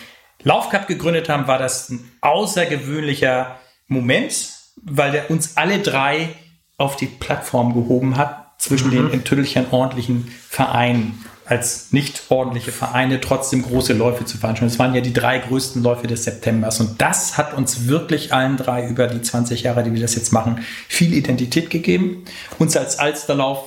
Laufcup 0.43 0.87
gegründet 0.87 1.29
haben, 1.29 1.47
war 1.47 1.59
das 1.59 1.91
ein 1.91 2.11
außergewöhnlicher 2.21 3.57
Moment, 3.87 4.35
weil 4.83 5.13
der 5.13 5.31
uns 5.31 5.57
alle 5.57 5.79
drei 5.79 6.31
auf 6.79 6.97
die 6.97 7.07
Plattform 7.07 7.75
gehoben 7.75 8.17
hat 8.17 8.61
zwischen 8.61 8.91
den 8.91 9.11
in 9.11 9.25
Tüttelchen 9.25 9.67
ordentlichen 9.71 10.33
Vereinen 10.49 11.25
als 11.53 11.93
nicht 11.93 12.31
ordentliche 12.31 12.73
Vereine 12.73 13.21
trotzdem 13.21 13.61
große 13.63 13.93
Läufe 13.93 14.25
zu 14.25 14.39
veranstalten. 14.39 14.73
Das 14.73 14.79
waren 14.79 14.95
ja 14.95 15.03
die 15.03 15.13
drei 15.13 15.39
größten 15.39 15.83
Läufe 15.83 16.07
des 16.07 16.25
Septembers. 16.25 16.81
Und 16.81 17.03
das 17.03 17.37
hat 17.37 17.53
uns 17.53 17.89
wirklich 17.89 18.33
allen 18.33 18.57
drei 18.57 18.89
über 18.89 19.07
die 19.07 19.21
20 19.21 19.63
Jahre, 19.63 19.83
die 19.83 19.93
wir 19.93 20.01
das 20.01 20.15
jetzt 20.15 20.33
machen, 20.33 20.65
viel 20.89 21.13
Identität 21.13 21.69
gegeben. 21.69 22.25
Uns 22.59 22.75
als 22.75 22.99
Alsterlauf 22.99 23.65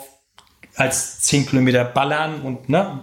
als 0.76 1.22
10 1.22 1.46
Kilometer 1.46 1.86
ballern 1.86 2.42
und 2.42 2.70
ne, 2.70 3.02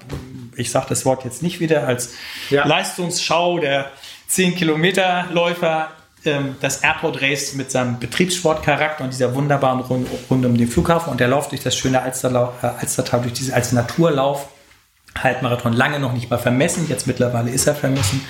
ich 0.57 0.73
sage 0.73 0.87
das 0.89 1.07
Wort 1.07 1.25
jetzt 1.25 1.45
nicht 1.45 1.61
wieder, 1.61 1.87
als 1.87 2.11
Ja. 2.51 2.67
Leistungsschau 2.67 3.61
der 3.61 3.91
10 4.27 4.57
Kilometer 4.57 5.27
Läufer 5.33 5.91
ähm, 6.25 6.57
das 6.61 6.83
Airport 6.83 7.23
Race 7.23 7.55
mit 7.55 7.71
seinem 7.71 8.01
Betriebssportcharakter 8.01 9.05
und 9.05 9.13
dieser 9.13 9.33
wunderbaren 9.35 9.81
Rund, 9.81 10.09
rund 10.29 10.45
um 10.45 10.59
den 10.59 10.69
Flughafen 10.69 11.13
und 11.13 11.21
der 11.21 11.29
Lauf 11.29 11.49
durch 11.49 11.63
das 11.63 11.77
schöne 11.77 12.03
Alsterlau, 12.03 12.53
äh, 12.63 12.67
Alstertal, 12.67 13.23
durch 13.23 13.33
diese 13.33 13.55
als 13.55 13.71
Naturlauf. 13.73 14.49
Halbmarathon 15.19 15.73
lange 15.73 15.99
noch 15.99 16.13
nicht 16.13 16.31
mal 16.31 16.39
vermessen, 16.39 16.87
jetzt 16.89 17.07
mittlerweile 17.07 17.51
ist 17.51 17.67
er 17.67 17.75
vermessen, 17.75 18.25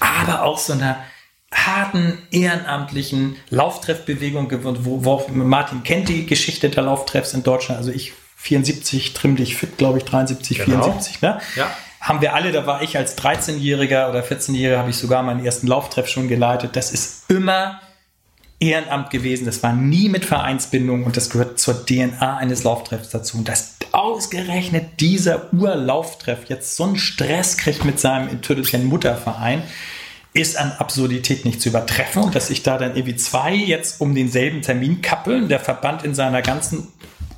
aber 0.00 0.42
auch 0.42 0.58
so 0.58 0.72
einer 0.72 0.96
harten 1.52 2.18
ehrenamtlichen 2.30 3.36
Lauftreffbewegung 3.50 4.48
gewonnen, 4.48 4.78
wo, 4.82 5.04
wo 5.04 5.24
Martin 5.32 5.84
kennt 5.84 6.08
die 6.08 6.26
Geschichte 6.26 6.68
der 6.68 6.82
Lauftreffs 6.82 7.32
in 7.34 7.42
Deutschland, 7.42 7.78
also 7.78 7.90
ich 7.90 8.12
74, 8.36 9.14
trimm 9.14 9.36
dich 9.36 9.56
fit, 9.56 9.78
glaube 9.78 9.98
ich, 9.98 10.04
73, 10.04 10.58
Genau. 10.58 10.82
74, 10.82 11.22
ne? 11.22 11.40
Ja. 11.56 11.70
Haben 12.00 12.20
wir 12.20 12.34
alle, 12.34 12.52
da 12.52 12.66
war 12.66 12.82
ich 12.82 12.96
als 12.96 13.18
13-Jähriger 13.18 14.08
oder 14.08 14.22
14-Jähriger, 14.22 14.78
habe 14.78 14.90
ich 14.90 14.96
sogar 14.96 15.22
meinen 15.24 15.44
ersten 15.44 15.66
Lauftreff 15.66 16.06
schon 16.06 16.28
geleitet. 16.28 16.76
Das 16.76 16.92
ist 16.92 17.28
immer 17.28 17.80
Ehrenamt 18.60 19.10
gewesen. 19.10 19.44
Das 19.46 19.62
war 19.62 19.72
nie 19.72 20.08
mit 20.08 20.24
Vereinsbindung 20.24 21.04
und 21.04 21.16
das 21.16 21.30
gehört 21.30 21.58
zur 21.58 21.84
DNA 21.84 22.36
eines 22.36 22.62
Lauftreffs 22.62 23.10
dazu. 23.10 23.38
Und 23.38 23.48
dass 23.48 23.75
ausgerechnet 23.92 25.00
dieser 25.00 25.52
Urlauftreff 25.52 26.48
jetzt 26.48 26.76
so 26.76 26.84
einen 26.84 26.96
Stress 26.96 27.56
kriegt 27.56 27.84
mit 27.84 28.00
seinem 28.00 28.28
in 28.28 28.42
Tüttelchen 28.42 28.86
Mutterverein, 28.86 29.62
ist 30.32 30.58
an 30.58 30.72
Absurdität 30.72 31.44
nicht 31.44 31.60
zu 31.60 31.70
übertreffen. 31.70 32.22
Und 32.22 32.34
dass 32.34 32.48
sich 32.48 32.62
da 32.62 32.78
dann 32.78 32.96
irgendwie 32.96 33.16
zwei 33.16 33.54
jetzt 33.54 34.00
um 34.00 34.14
denselben 34.14 34.62
Termin 34.62 35.02
kappeln, 35.02 35.48
der 35.48 35.60
Verband 35.60 36.04
in 36.04 36.14
seiner 36.14 36.42
ganzen 36.42 36.88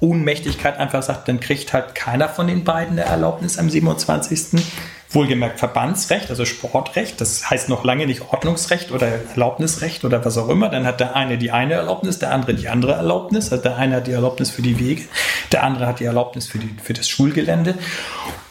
Ohnmächtigkeit 0.00 0.76
einfach 0.78 1.02
sagt, 1.02 1.28
dann 1.28 1.40
kriegt 1.40 1.72
halt 1.72 1.94
keiner 1.94 2.28
von 2.28 2.46
den 2.46 2.64
beiden 2.64 2.96
der 2.96 3.06
Erlaubnis 3.06 3.58
am 3.58 3.68
27. 3.70 4.60
Wohlgemerkt 5.10 5.58
Verbandsrecht, 5.58 6.28
also 6.28 6.44
Sportrecht, 6.44 7.20
das 7.20 7.48
heißt 7.48 7.70
noch 7.70 7.82
lange 7.82 8.06
nicht 8.06 8.22
Ordnungsrecht 8.30 8.92
oder 8.92 9.06
Erlaubnisrecht 9.06 10.04
oder 10.04 10.22
was 10.24 10.36
auch 10.36 10.50
immer. 10.50 10.68
Dann 10.68 10.84
hat 10.86 11.00
der 11.00 11.16
eine 11.16 11.38
die 11.38 11.50
eine 11.50 11.74
Erlaubnis, 11.74 12.18
der 12.18 12.30
andere 12.32 12.52
die 12.54 12.68
andere 12.68 12.92
Erlaubnis. 12.92 13.50
Also 13.50 13.62
der 13.62 13.76
eine 13.76 13.96
hat 13.96 14.06
die 14.06 14.12
Erlaubnis 14.12 14.50
für 14.50 14.60
die 14.62 14.78
Wege, 14.78 15.02
der 15.50 15.64
andere 15.64 15.86
hat 15.86 16.00
die 16.00 16.04
Erlaubnis 16.04 16.46
für, 16.48 16.58
die, 16.58 16.74
für 16.82 16.92
das 16.92 17.08
Schulgelände. 17.08 17.74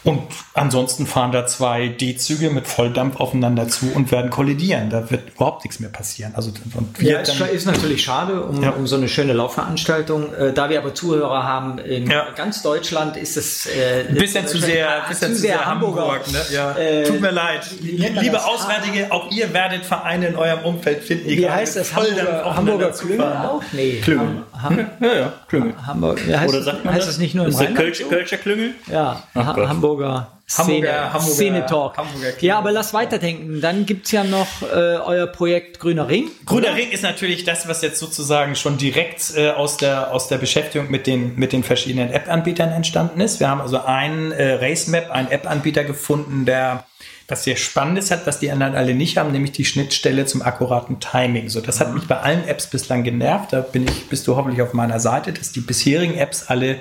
Und 0.04 0.22
ansonsten 0.54 1.06
fahren 1.06 1.32
da 1.32 1.46
zwei 1.46 1.88
D-Züge 1.88 2.50
mit 2.50 2.66
Volldampf 2.66 3.16
aufeinander 3.20 3.68
zu 3.68 3.92
und 3.94 4.10
werden 4.10 4.30
kollidieren. 4.30 4.88
Da 4.90 5.10
wird 5.10 5.30
überhaupt 5.34 5.64
nichts 5.64 5.80
mehr 5.80 5.90
passieren. 5.90 6.32
Also 6.34 6.50
und 6.74 6.98
wir 6.98 7.10
Ja, 7.10 7.22
dann, 7.22 7.48
ist 7.50 7.66
natürlich 7.66 8.04
schade 8.04 8.42
um, 8.42 8.62
Ja. 8.62 8.70
um 8.70 8.86
so 8.86 8.96
eine 8.96 9.08
schöne 9.08 9.32
Laufveranstaltung. 9.34 10.32
Äh, 10.34 10.52
da 10.54 10.70
wir 10.70 10.78
aber 10.78 10.94
Zuhörer 10.94 11.42
haben 11.42 11.78
in 11.78 12.08
Ja. 12.08 12.28
ganz 12.34 12.62
Deutschland, 12.62 13.16
ist 13.16 13.36
es 13.36 13.66
äh, 13.66 14.06
Ein 14.08 14.14
bisschen 14.14 14.46
zu 14.46 14.58
sehr, 14.58 15.02
bisschen 15.08 15.34
zu 15.34 15.40
sehr 15.42 15.66
Hamburg. 15.66 15.96
ne? 16.32 16.38
Ja. 16.50 16.76
Äh, 16.76 17.04
Tut 17.04 17.20
mir 17.20 17.30
leid. 17.30 17.66
Liebe 17.80 18.30
das? 18.32 18.44
Auswärtige, 18.44 19.10
auch 19.10 19.30
ihr 19.30 19.52
werdet 19.52 19.84
Vereine 19.84 20.28
in 20.28 20.36
eurem 20.36 20.64
Umfeld 20.64 21.02
finden. 21.02 21.28
Wie 21.28 21.48
heißt 21.48 21.76
das? 21.76 21.94
Hamburger, 21.94 22.56
Hamburger. 22.56 22.90
Klüngel 22.90 23.20
auch? 23.22 23.62
Nee. 23.72 24.00
Klüngel. 24.02 24.44
Ham, 24.62 24.78
Ja, 25.00 25.14
ja, 25.14 25.32
Klüngel. 25.48 25.74
Hamburg, 25.86 26.20
heißt, 26.26 26.48
Oder 26.54 26.62
sagt 26.62 26.84
man 26.84 26.94
heißt 26.94 27.08
das 27.08 27.18
nicht 27.18 27.34
nur 27.34 27.44
im 27.44 27.50
Ist 27.50 27.58
der 27.58 27.68
Rheinland? 27.68 27.84
Kölsche, 27.84 28.04
Kölscher 28.04 28.36
Klüngel? 28.38 28.74
Ja, 28.90 29.22
ha 29.34 29.52
Gott. 29.52 29.68
Hamburger 29.68 30.37
Hamburger- 30.56 31.12
Hamburger- 31.12 31.34
Szene 31.34 31.66
Talk. 31.66 31.96
Hamburger 31.96 32.32
ja, 32.40 32.58
aber 32.58 32.72
lass 32.72 32.94
weiterdenken. 32.94 33.60
Dann 33.60 33.84
gibt's 33.86 34.10
ja 34.12 34.24
noch 34.24 34.62
äh, 34.62 34.66
euer 34.74 35.26
Projekt 35.26 35.78
Grüner 35.78 36.08
Ring. 36.08 36.30
Grüner 36.46 36.74
Ring 36.74 36.90
ist 36.90 37.02
natürlich 37.02 37.44
das, 37.44 37.68
was 37.68 37.82
jetzt 37.82 37.98
sozusagen 37.98 38.56
schon 38.56 38.78
direkt 38.78 39.34
äh, 39.36 39.50
aus, 39.50 39.76
der, 39.76 40.12
aus 40.12 40.28
der 40.28 40.38
Beschäftigung 40.38 40.90
mit 40.90 41.06
den, 41.06 41.34
mit 41.36 41.52
den 41.52 41.62
verschiedenen 41.62 42.10
App-Anbietern 42.10 42.70
entstanden 42.72 43.20
ist. 43.20 43.40
Wir 43.40 43.48
haben 43.50 43.60
also 43.60 43.82
einen 43.84 44.32
äh, 44.32 44.54
Racemap, 44.54 45.10
einen 45.10 45.30
App-Anbieter 45.30 45.84
gefunden, 45.84 46.46
der 46.46 46.84
was 47.30 47.44
sehr 47.44 47.56
Spannendes 47.56 48.10
hat, 48.10 48.26
was 48.26 48.38
die 48.38 48.50
anderen 48.50 48.74
alle 48.74 48.94
nicht 48.94 49.18
haben, 49.18 49.32
nämlich 49.32 49.52
die 49.52 49.66
Schnittstelle 49.66 50.24
zum 50.24 50.40
akkuraten 50.40 50.98
Timing. 50.98 51.50
So, 51.50 51.60
das 51.60 51.78
hat 51.78 51.92
mich 51.92 52.06
bei 52.06 52.16
allen 52.16 52.48
Apps 52.48 52.68
bislang 52.68 53.04
genervt. 53.04 53.52
Da 53.52 53.60
bin 53.60 53.86
ich, 53.86 54.08
bist 54.08 54.26
du 54.26 54.34
hoffentlich 54.36 54.62
auf 54.62 54.72
meiner 54.72 54.98
Seite, 54.98 55.34
dass 55.34 55.52
die 55.52 55.60
bisherigen 55.60 56.16
Apps 56.16 56.44
alle 56.48 56.80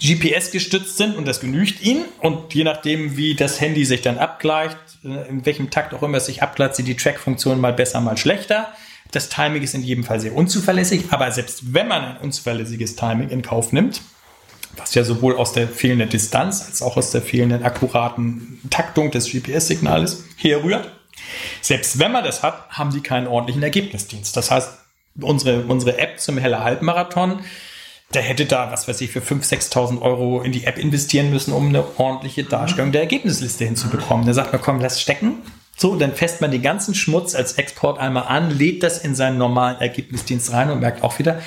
GPS 0.00 0.52
gestützt 0.52 0.96
sind 0.96 1.16
und 1.16 1.26
das 1.26 1.40
genügt 1.40 1.82
ihnen. 1.82 2.04
Und 2.20 2.54
je 2.54 2.64
nachdem, 2.64 3.16
wie 3.16 3.34
das 3.34 3.60
Handy 3.60 3.84
sich 3.84 4.02
dann 4.02 4.18
abgleicht, 4.18 4.78
äh, 5.04 5.28
in 5.28 5.44
welchem 5.44 5.70
Takt 5.70 5.94
auch 5.94 6.02
immer 6.02 6.18
es 6.18 6.26
sich 6.26 6.42
abgleicht, 6.42 6.76
sind 6.76 6.86
die 6.86 6.96
Track-Funktionen 6.96 7.60
mal 7.60 7.72
besser, 7.72 8.00
mal 8.00 8.16
schlechter. 8.16 8.72
Das 9.10 9.28
Timing 9.28 9.62
ist 9.62 9.74
in 9.74 9.82
jedem 9.82 10.04
Fall 10.04 10.20
sehr 10.20 10.34
unzuverlässig, 10.34 11.06
aber 11.10 11.30
selbst 11.32 11.74
wenn 11.74 11.88
man 11.88 12.04
ein 12.04 12.16
unzuverlässiges 12.18 12.94
Timing 12.94 13.30
in 13.30 13.42
Kauf 13.42 13.72
nimmt, 13.72 14.02
was 14.76 14.94
ja 14.94 15.02
sowohl 15.02 15.36
aus 15.36 15.52
der 15.52 15.66
fehlenden 15.66 16.10
Distanz 16.10 16.66
als 16.66 16.82
auch 16.82 16.96
aus 16.96 17.10
der 17.10 17.22
fehlenden 17.22 17.64
akkuraten 17.64 18.60
Taktung 18.70 19.10
des 19.10 19.30
GPS-Signales 19.30 20.24
herrührt, 20.36 20.92
selbst 21.62 21.98
wenn 21.98 22.12
man 22.12 22.22
das 22.22 22.42
hat, 22.42 22.68
haben 22.70 22.90
die 22.90 23.00
keinen 23.00 23.26
ordentlichen 23.26 23.62
Ergebnisdienst. 23.62 24.36
Das 24.36 24.50
heißt, 24.50 24.78
unsere, 25.20 25.62
unsere 25.62 25.98
App 25.98 26.20
zum 26.20 26.38
Heller 26.38 26.62
Halbmarathon, 26.62 27.40
der 28.14 28.22
hätte 28.22 28.46
da, 28.46 28.72
was 28.72 28.88
weiß 28.88 29.00
ich, 29.02 29.10
für 29.10 29.20
5.000, 29.20 29.70
6.000 29.70 30.00
Euro 30.00 30.40
in 30.40 30.52
die 30.52 30.64
App 30.64 30.78
investieren 30.78 31.30
müssen, 31.30 31.52
um 31.52 31.68
eine 31.68 31.84
ordentliche 31.98 32.44
Darstellung 32.44 32.90
der 32.90 33.02
Ergebnisliste 33.02 33.64
hinzubekommen. 33.64 34.26
Da 34.26 34.32
sagt 34.32 34.52
man, 34.52 34.62
komm, 34.62 34.80
lass 34.80 35.00
stecken. 35.00 35.42
So, 35.76 35.94
dann 35.94 36.14
fässt 36.14 36.40
man 36.40 36.50
den 36.50 36.62
ganzen 36.62 36.94
Schmutz 36.94 37.34
als 37.34 37.52
Export 37.52 37.98
einmal 37.98 38.24
an, 38.24 38.50
lädt 38.50 38.82
das 38.82 38.98
in 38.98 39.14
seinen 39.14 39.38
normalen 39.38 39.80
Ergebnisdienst 39.80 40.52
rein 40.52 40.70
und 40.70 40.80
merkt 40.80 41.04
auch 41.04 41.18
wieder, 41.18 41.40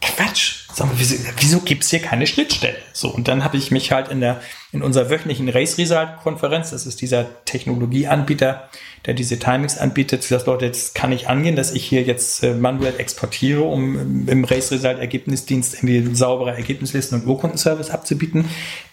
Quatsch. 0.00 0.66
Sag 0.74 0.88
mal, 0.88 0.94
wieso, 0.96 1.16
wieso 1.38 1.60
gibt 1.60 1.84
es 1.84 1.90
hier 1.90 2.00
keine 2.00 2.26
Schnittstelle? 2.26 2.76
So, 2.92 3.08
und 3.08 3.28
dann 3.28 3.44
habe 3.44 3.58
ich 3.58 3.70
mich 3.70 3.92
halt 3.92 4.08
in 4.08 4.20
der 4.20 4.40
in 4.72 4.82
unserer 4.82 5.10
wöchentlichen 5.10 5.48
Race 5.50 5.76
Result 5.78 6.16
Konferenz, 6.22 6.70
das 6.70 6.86
ist 6.86 7.00
dieser 7.02 7.44
Technologieanbieter, 7.44 8.68
der 9.06 9.14
diese 9.14 9.38
Timings 9.38 9.78
anbietet, 9.78 10.30
dass 10.30 10.46
Leute, 10.46 10.68
das 10.68 10.94
kann 10.94 11.10
ich 11.10 11.28
angehen, 11.28 11.56
dass 11.56 11.72
ich 11.72 11.84
hier 11.84 12.02
jetzt 12.02 12.44
äh, 12.44 12.54
manuell 12.54 12.94
exportiere, 12.98 13.62
um 13.62 14.28
im 14.28 14.44
Race 14.44 14.70
Result 14.70 15.00
Ergebnisdienst 15.00 15.74
irgendwie 15.74 16.14
saubere 16.14 16.52
Ergebnislisten 16.52 17.20
und 17.20 17.26
Urkundenservice 17.26 17.90
abzubieten. 17.90 18.44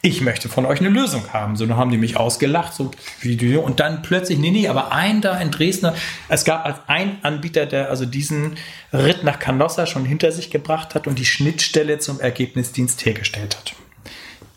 Ich 0.02 0.22
möchte 0.22 0.50
von 0.50 0.66
euch 0.66 0.80
eine 0.80 0.90
Lösung 0.90 1.32
haben. 1.32 1.56
So, 1.56 1.66
dann 1.68 1.78
haben 1.78 1.92
die 1.92 1.98
mich 1.98 2.18
ausgelacht, 2.18 2.74
so 2.74 2.90
Video, 3.22 3.62
und 3.62 3.80
dann 3.80 4.02
plötzlich, 4.02 4.40
nee, 4.40 4.50
nee, 4.50 4.68
aber 4.68 4.92
ein 4.92 5.22
da 5.22 5.38
in 5.40 5.52
Dresden, 5.52 5.92
es 6.28 6.44
gab 6.44 6.66
als 6.66 6.78
ein 6.88 7.18
Anbieter, 7.22 7.68
der 7.68 7.90
also 7.90 8.06
diesen 8.06 8.56
Ritt 8.92 9.24
nach 9.24 9.38
Canossa 9.38 9.86
schon 9.86 10.06
hinter 10.06 10.32
sich 10.32 10.50
gebracht 10.50 10.96
hat 10.96 11.06
und 11.06 11.20
die 11.20 11.26
Schnittstelle 11.26 12.00
zum 12.00 12.20
Ergebnisdienst 12.20 13.06
hergestellt 13.06 13.58
hat. 13.58 13.74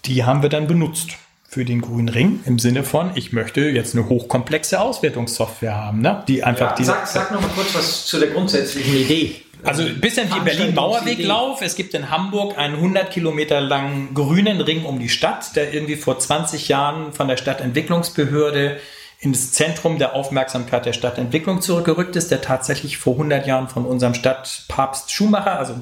Die 0.07 0.25
haben 0.25 0.43
wir 0.43 0.49
dann 0.49 0.67
benutzt 0.67 1.19
für 1.53 1.67
den 1.67 1.83
grünen 1.83 2.09
Ring 2.09 2.41
im 2.47 2.59
Sinne 2.59 2.83
von, 2.83 3.11
ich 3.15 3.35
möchte 3.35 3.61
jetzt 3.61 3.95
eine 3.95 4.09
hochkomplexe 4.09 4.81
Auswertungssoftware 4.81 5.77
haben, 5.77 6.01
ne? 6.01 6.25
die 6.27 6.43
einfach 6.43 6.71
Ja, 6.71 6.77
diese. 6.77 6.93
sag, 6.93 7.07
sag 7.07 7.31
noch 7.31 7.43
mal 7.43 7.51
kurz 7.55 7.75
was 7.75 8.07
zu 8.07 8.19
der 8.19 8.31
grundsätzlichen 8.31 8.97
Idee. 8.97 9.37
Also 9.63 9.83
ein 9.83 10.01
bisschen 10.01 10.35
wie 10.35 10.41
Berlin-Mauerweglauf. 10.41 11.61
Es 11.61 11.77
gibt 11.77 11.93
in 11.93 12.09
Hamburg 12.11 12.57
einen 12.57 12.77
100 12.77 13.11
Kilometer 13.11 13.61
langen 13.61 14.15
grünen 14.15 14.63
Ring 14.63 14.87
um 14.87 14.99
die 14.99 15.11
Stadt, 15.11 15.55
der 15.55 15.75
irgendwie 15.75 15.97
vor 15.97 16.19
20 16.19 16.69
Jahren 16.69 17.13
von 17.13 17.29
der 17.29 17.37
Stadtentwicklungsbehörde 17.37 18.79
ins 19.21 19.53
Zentrum 19.53 19.99
der 19.99 20.15
Aufmerksamkeit 20.15 20.87
der 20.87 20.95
Stadtentwicklung 20.95 21.61
zurückgerückt 21.61 22.17
ist, 22.17 22.31
der 22.31 22.41
tatsächlich 22.41 22.97
vor 22.97 23.13
100 23.13 23.47
Jahren 23.47 23.69
von 23.69 23.85
unserem 23.85 24.15
Stadtpapst 24.15 25.13
Schumacher, 25.13 25.59
also 25.59 25.75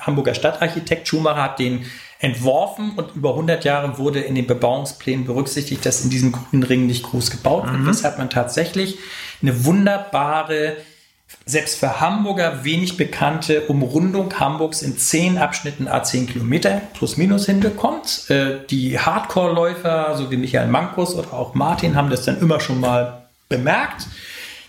Hamburger 0.00 0.34
Stadtarchitekt 0.34 1.06
Schumacher, 1.06 1.42
hat 1.42 1.58
den 1.58 1.84
entworfen 2.22 2.92
und 2.96 3.16
über 3.16 3.30
100 3.30 3.64
Jahre 3.64 3.98
wurde 3.98 4.20
in 4.20 4.36
den 4.36 4.46
Bebauungsplänen 4.46 5.26
berücksichtigt, 5.26 5.84
dass 5.84 6.04
in 6.04 6.10
diesem 6.10 6.32
grünen 6.32 6.62
Ring 6.62 6.86
nicht 6.86 7.02
groß 7.02 7.30
gebaut 7.30 7.64
wird. 7.70 7.84
Weshalb 7.86 8.16
man 8.16 8.30
tatsächlich 8.30 8.98
eine 9.42 9.64
wunderbare 9.64 10.76
selbst 11.46 11.80
für 11.80 12.00
Hamburger 12.00 12.62
wenig 12.64 12.96
bekannte 12.96 13.62
Umrundung 13.62 14.38
Hamburgs 14.38 14.82
in 14.82 14.96
zehn 14.98 15.38
Abschnitten 15.38 15.88
a 15.88 16.04
10 16.04 16.28
Kilometer 16.28 16.80
plus 16.94 17.16
minus 17.16 17.46
hinbekommt. 17.46 18.30
Äh, 18.30 18.66
Die 18.70 18.98
Hardcore-Läufer, 18.98 20.14
so 20.16 20.30
wie 20.30 20.36
Michael 20.36 20.68
Mankus 20.68 21.14
oder 21.16 21.32
auch 21.32 21.54
Martin, 21.54 21.96
haben 21.96 22.10
das 22.10 22.24
dann 22.24 22.40
immer 22.40 22.60
schon 22.60 22.80
mal 22.80 23.26
bemerkt. 23.48 24.06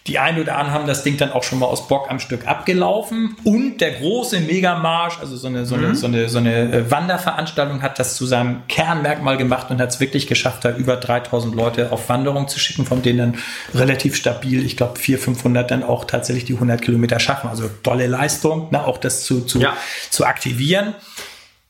Die 0.08 0.20
einen 0.20 0.42
oder 0.42 0.58
anderen 0.58 0.74
haben 0.74 0.88
das 0.88 1.04
Ding 1.04 1.16
dann 1.16 1.32
auch 1.32 1.44
schon 1.44 1.60
mal 1.60 1.68
aus 1.68 1.88
Bock 1.88 2.12
am 2.12 2.20
Stück 2.20 2.46
abgelaufen. 2.46 3.38
Und 3.46 3.80
der 3.80 3.92
große 3.92 4.42
Megamarsch, 4.42 5.18
also 5.20 5.38
so 5.38 5.48
eine, 5.48 5.66
so 5.66 5.76
eine, 5.76 5.96
so 5.96 6.08
eine, 6.08 6.28
so 6.28 6.40
eine 6.40 6.74
äh, 6.74 6.92
Wanderveranstaltung, 6.92 7.82
hat 7.82 8.00
das 8.00 8.16
zu 8.18 8.26
seinem 8.26 8.64
Kernmerkmal 8.68 9.38
gemacht 9.38 9.72
und 9.72 9.80
hat 9.80 9.92
es 9.92 10.02
wirklich 10.02 10.28
geschafft, 10.28 10.66
da 10.66 10.76
über 10.76 10.98
3000 10.98 11.56
Leute 11.56 11.94
auf 11.94 12.10
Wanderung 12.10 12.50
zu 12.50 12.60
schicken, 12.60 12.86
von 12.86 13.02
denen 13.02 13.18
dann 13.18 13.38
relativ 13.74 14.18
stabil, 14.18 14.66
ich 14.66 14.76
glaube 14.76 15.00
400, 15.00 15.24
500 15.24 15.72
dann 15.72 15.84
auch 15.84 16.04
tatsächlich 16.04 16.44
die 16.44 16.56
100 16.56 16.82
Kilometer 16.82 17.20
schaffen. 17.22 17.50
Also 17.50 17.70
tolle 17.82 18.08
Leistung, 18.08 18.68
ne, 18.72 18.86
auch 18.86 18.98
das 18.98 19.24
zu, 19.24 19.42
zu, 19.46 19.60
Ja. 19.62 19.74
zu 20.10 20.26
aktivieren. 20.26 20.96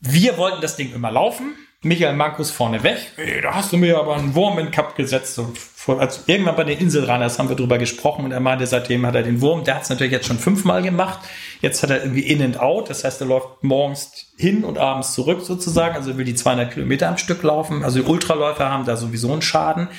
Wir 0.02 0.38
wollten 0.38 0.60
das 0.62 0.76
Ding 0.76 0.92
immer 0.92 1.12
laufen. 1.12 1.54
Michael 1.84 2.14
Markus 2.16 2.50
vorne 2.50 2.82
weg. 2.84 2.98
Ey, 3.18 3.42
da 3.42 3.54
hast 3.56 3.74
du 3.74 3.78
mir 3.78 3.98
aber 4.00 4.16
einen 4.16 4.34
Wurm 4.36 4.58
in 4.58 4.68
den 4.68 4.72
Cup 4.72 4.96
gesetzt. 4.96 5.36
So, 5.36 5.54
vor, 5.84 6.00
als 6.00 6.24
irgendwann 6.28 6.56
bei 6.56 6.64
den 6.64 6.80
Inselrunners 6.80 7.40
haben 7.40 7.50
wir 7.50 7.58
drüber 7.58 7.78
gesprochen 7.78 8.24
und 8.24 8.32
er 8.32 8.40
meinte, 8.40 8.66
seitdem 8.66 9.06
hat 9.06 9.16
er 9.16 9.24
den 9.24 9.42
Wurm. 9.42 9.66
Der 9.66 9.76
hat 9.76 9.84
es 9.84 9.90
natürlich 9.90 10.14
jetzt 10.14 10.28
schon 10.28 10.40
fünfmal 10.40 10.82
gemacht. 10.82 11.20
Jetzt 11.60 11.84
hat 11.84 11.90
er 11.90 12.02
irgendwie 12.02 12.22
in 12.22 12.42
and 12.42 12.58
out. 12.58 12.90
Das 12.90 13.04
heißt, 13.04 13.20
er 13.20 13.28
läuft 13.28 13.64
morgens 13.64 14.28
hin 14.38 14.64
und 14.64 14.78
abends 14.78 15.14
zurück 15.14 15.42
sozusagen. 15.42 15.94
Also 15.94 16.12
er 16.12 16.18
will 16.18 16.24
die 16.24 16.36
200 16.36 16.74
Kilometer 16.74 17.10
am 17.10 17.18
Stück 17.18 17.44
laufen. 17.44 17.84
Also 17.84 18.00
die 18.00 18.06
Ultraläufer 18.06 18.70
haben 18.70 18.86
da 18.86 18.96
sowieso 18.96 19.34
einen 19.34 19.42
Schaden. 19.42 19.90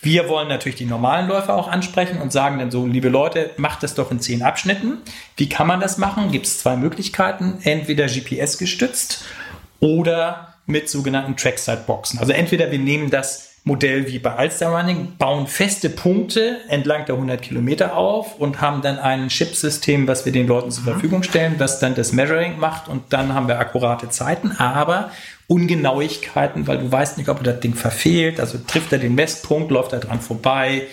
Wir 0.00 0.28
wollen 0.28 0.46
natürlich 0.46 0.76
die 0.76 0.84
normalen 0.84 1.26
Läufer 1.26 1.54
auch 1.54 1.66
ansprechen 1.66 2.18
und 2.22 2.30
sagen 2.30 2.60
dann 2.60 2.70
so, 2.70 2.86
liebe 2.86 3.08
Leute, 3.08 3.50
macht 3.56 3.82
das 3.82 3.94
doch 3.94 4.12
in 4.12 4.20
zehn 4.20 4.42
Abschnitten. 4.42 4.98
Wie 5.36 5.48
kann 5.48 5.66
man 5.66 5.80
das 5.80 5.98
machen? 5.98 6.30
Gibt 6.30 6.46
es 6.46 6.58
zwei 6.58 6.76
Möglichkeiten. 6.76 7.58
Entweder 7.64 8.06
GPS 8.06 8.58
gestützt 8.58 9.24
oder 9.80 10.54
mit 10.66 10.88
sogenannten 10.88 11.36
Trackside-Boxen. 11.36 12.20
Also 12.20 12.32
entweder 12.32 12.70
wir 12.70 12.78
nehmen 12.78 13.10
das 13.10 13.51
Modell 13.64 14.08
wie 14.08 14.18
bei 14.18 14.36
Ulster 14.42 14.70
Running, 14.70 15.16
bauen 15.18 15.46
feste 15.46 15.88
Punkte 15.88 16.58
entlang 16.68 17.04
der 17.06 17.14
100 17.14 17.40
Kilometer 17.40 17.96
auf 17.96 18.40
und 18.40 18.60
haben 18.60 18.82
dann 18.82 18.98
ein 18.98 19.28
Chip-System, 19.28 20.08
was 20.08 20.24
wir 20.24 20.32
den 20.32 20.48
Leuten 20.48 20.72
zur 20.72 20.82
Verfügung 20.82 21.22
stellen, 21.22 21.54
was 21.58 21.78
dann 21.78 21.94
das 21.94 22.12
Measuring 22.12 22.58
macht 22.58 22.88
und 22.88 23.12
dann 23.12 23.34
haben 23.34 23.46
wir 23.46 23.60
akkurate 23.60 24.08
Zeiten, 24.08 24.50
aber 24.52 25.10
Ungenauigkeiten, 25.46 26.66
weil 26.66 26.78
du 26.78 26.90
weißt 26.90 27.18
nicht, 27.18 27.28
ob 27.28 27.44
das 27.44 27.60
Ding 27.60 27.74
verfehlt, 27.74 28.40
also 28.40 28.58
trifft 28.58 28.92
er 28.92 28.98
den 28.98 29.14
Messpunkt, 29.14 29.70
läuft 29.70 29.92
er 29.92 30.00
dran 30.00 30.20
vorbei, 30.20 30.88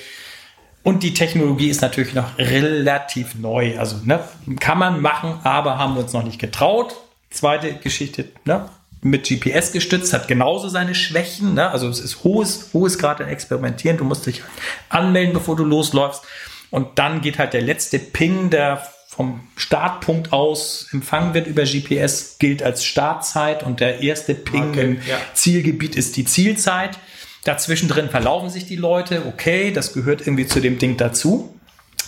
und 0.84 1.04
die 1.04 1.14
Technologie 1.14 1.70
ist 1.70 1.82
natürlich 1.82 2.14
noch 2.14 2.38
relativ 2.38 3.36
neu. 3.36 3.78
Also 3.78 3.98
ne, 4.06 4.22
kann 4.60 4.78
man 4.80 5.02
machen, 5.02 5.40
aber 5.44 5.78
haben 5.78 5.96
wir 5.96 6.04
uns 6.04 6.14
noch 6.14 6.24
nicht 6.24 6.40
getraut. 6.40 6.96
Zweite 7.30 7.74
Geschichte, 7.74 8.26
ne, 8.46 8.70
mit 9.02 9.28
GPS 9.28 9.72
gestützt, 9.72 10.14
hat 10.14 10.28
genauso 10.28 10.68
seine 10.68 10.96
Schwächen. 10.96 11.54
Ne? 11.54 11.70
Also 11.70 11.88
es 11.88 12.00
ist 12.00 12.24
hohes, 12.24 12.70
hohes 12.74 12.98
Grad 12.98 13.22
an 13.22 13.30
Experimentieren. 13.30 13.98
Du 13.98 14.04
musst 14.04 14.26
dich 14.26 14.42
anmelden, 14.90 15.34
bevor 15.34 15.56
du 15.56 15.64
losläufst. 15.64 16.24
Und 16.70 17.00
dann 17.00 17.22
geht 17.22 17.40
halt 17.40 17.54
der 17.54 17.62
letzte 17.62 18.00
Ping, 18.00 18.50
der 18.50 18.84
vom 19.08 19.42
Startpunkt 19.56 20.32
aus 20.32 20.88
empfangen 20.94 21.34
wird 21.34 21.48
über 21.48 21.64
GPS, 21.64 22.38
gilt 22.40 22.62
als 22.62 22.84
Startzeit. 22.84 23.64
Und 23.64 23.80
der 23.80 24.02
erste 24.02 24.36
Ping 24.36 24.70
Okay, 24.70 24.82
im 24.82 24.94
ja. 25.08 25.18
Zielgebiet 25.34 25.96
ist 25.96 26.18
die 26.18 26.26
Zielzeit. 26.26 26.98
Dazwischen 27.44 27.88
drin 27.88 28.10
verlaufen 28.10 28.50
sich 28.50 28.66
die 28.66 28.76
Leute. 28.76 29.26
Okay, 29.26 29.72
das 29.72 29.94
gehört 29.94 30.22
irgendwie 30.22 30.46
zu 30.46 30.60
dem 30.60 30.78
Ding 30.78 30.98
dazu, 30.98 31.56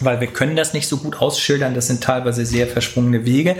weil 0.01 0.19
wir 0.19 0.27
können 0.27 0.55
das 0.55 0.73
nicht 0.73 0.87
so 0.87 0.97
gut 0.97 1.21
ausschildern. 1.21 1.73
Das 1.73 1.87
sind 1.87 2.03
teilweise 2.03 2.45
sehr 2.45 2.67
verschwungene 2.67 3.25
Wege. 3.25 3.55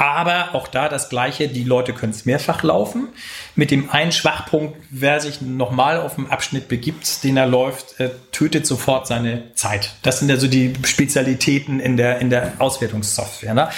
Aber 0.00 0.54
auch 0.54 0.66
da 0.66 0.88
das 0.88 1.10
Gleiche, 1.10 1.48
die 1.48 1.62
Leute 1.62 1.92
können 1.92 2.12
es 2.12 2.24
mehrfach 2.24 2.62
laufen. 2.62 3.08
Mit 3.54 3.70
dem 3.70 3.90
einen 3.90 4.12
Schwachpunkt, 4.12 4.78
wer 4.88 5.20
sich 5.20 5.42
nochmal 5.42 6.00
auf 6.00 6.14
den 6.14 6.30
Abschnitt 6.30 6.68
begibt, 6.68 7.22
den 7.22 7.36
er 7.36 7.46
läuft, 7.46 8.00
äh, 8.00 8.08
tötet 8.32 8.66
sofort 8.66 9.06
seine 9.06 9.54
Zeit. 9.56 9.92
Das 10.00 10.20
sind 10.20 10.30
also 10.30 10.46
die 10.46 10.72
Spezialitäten 10.84 11.80
in 11.80 11.98
der, 11.98 12.18
in 12.18 12.30
der 12.30 12.54
Auswertungssoftware. 12.60 13.52
Ne? 13.52 13.68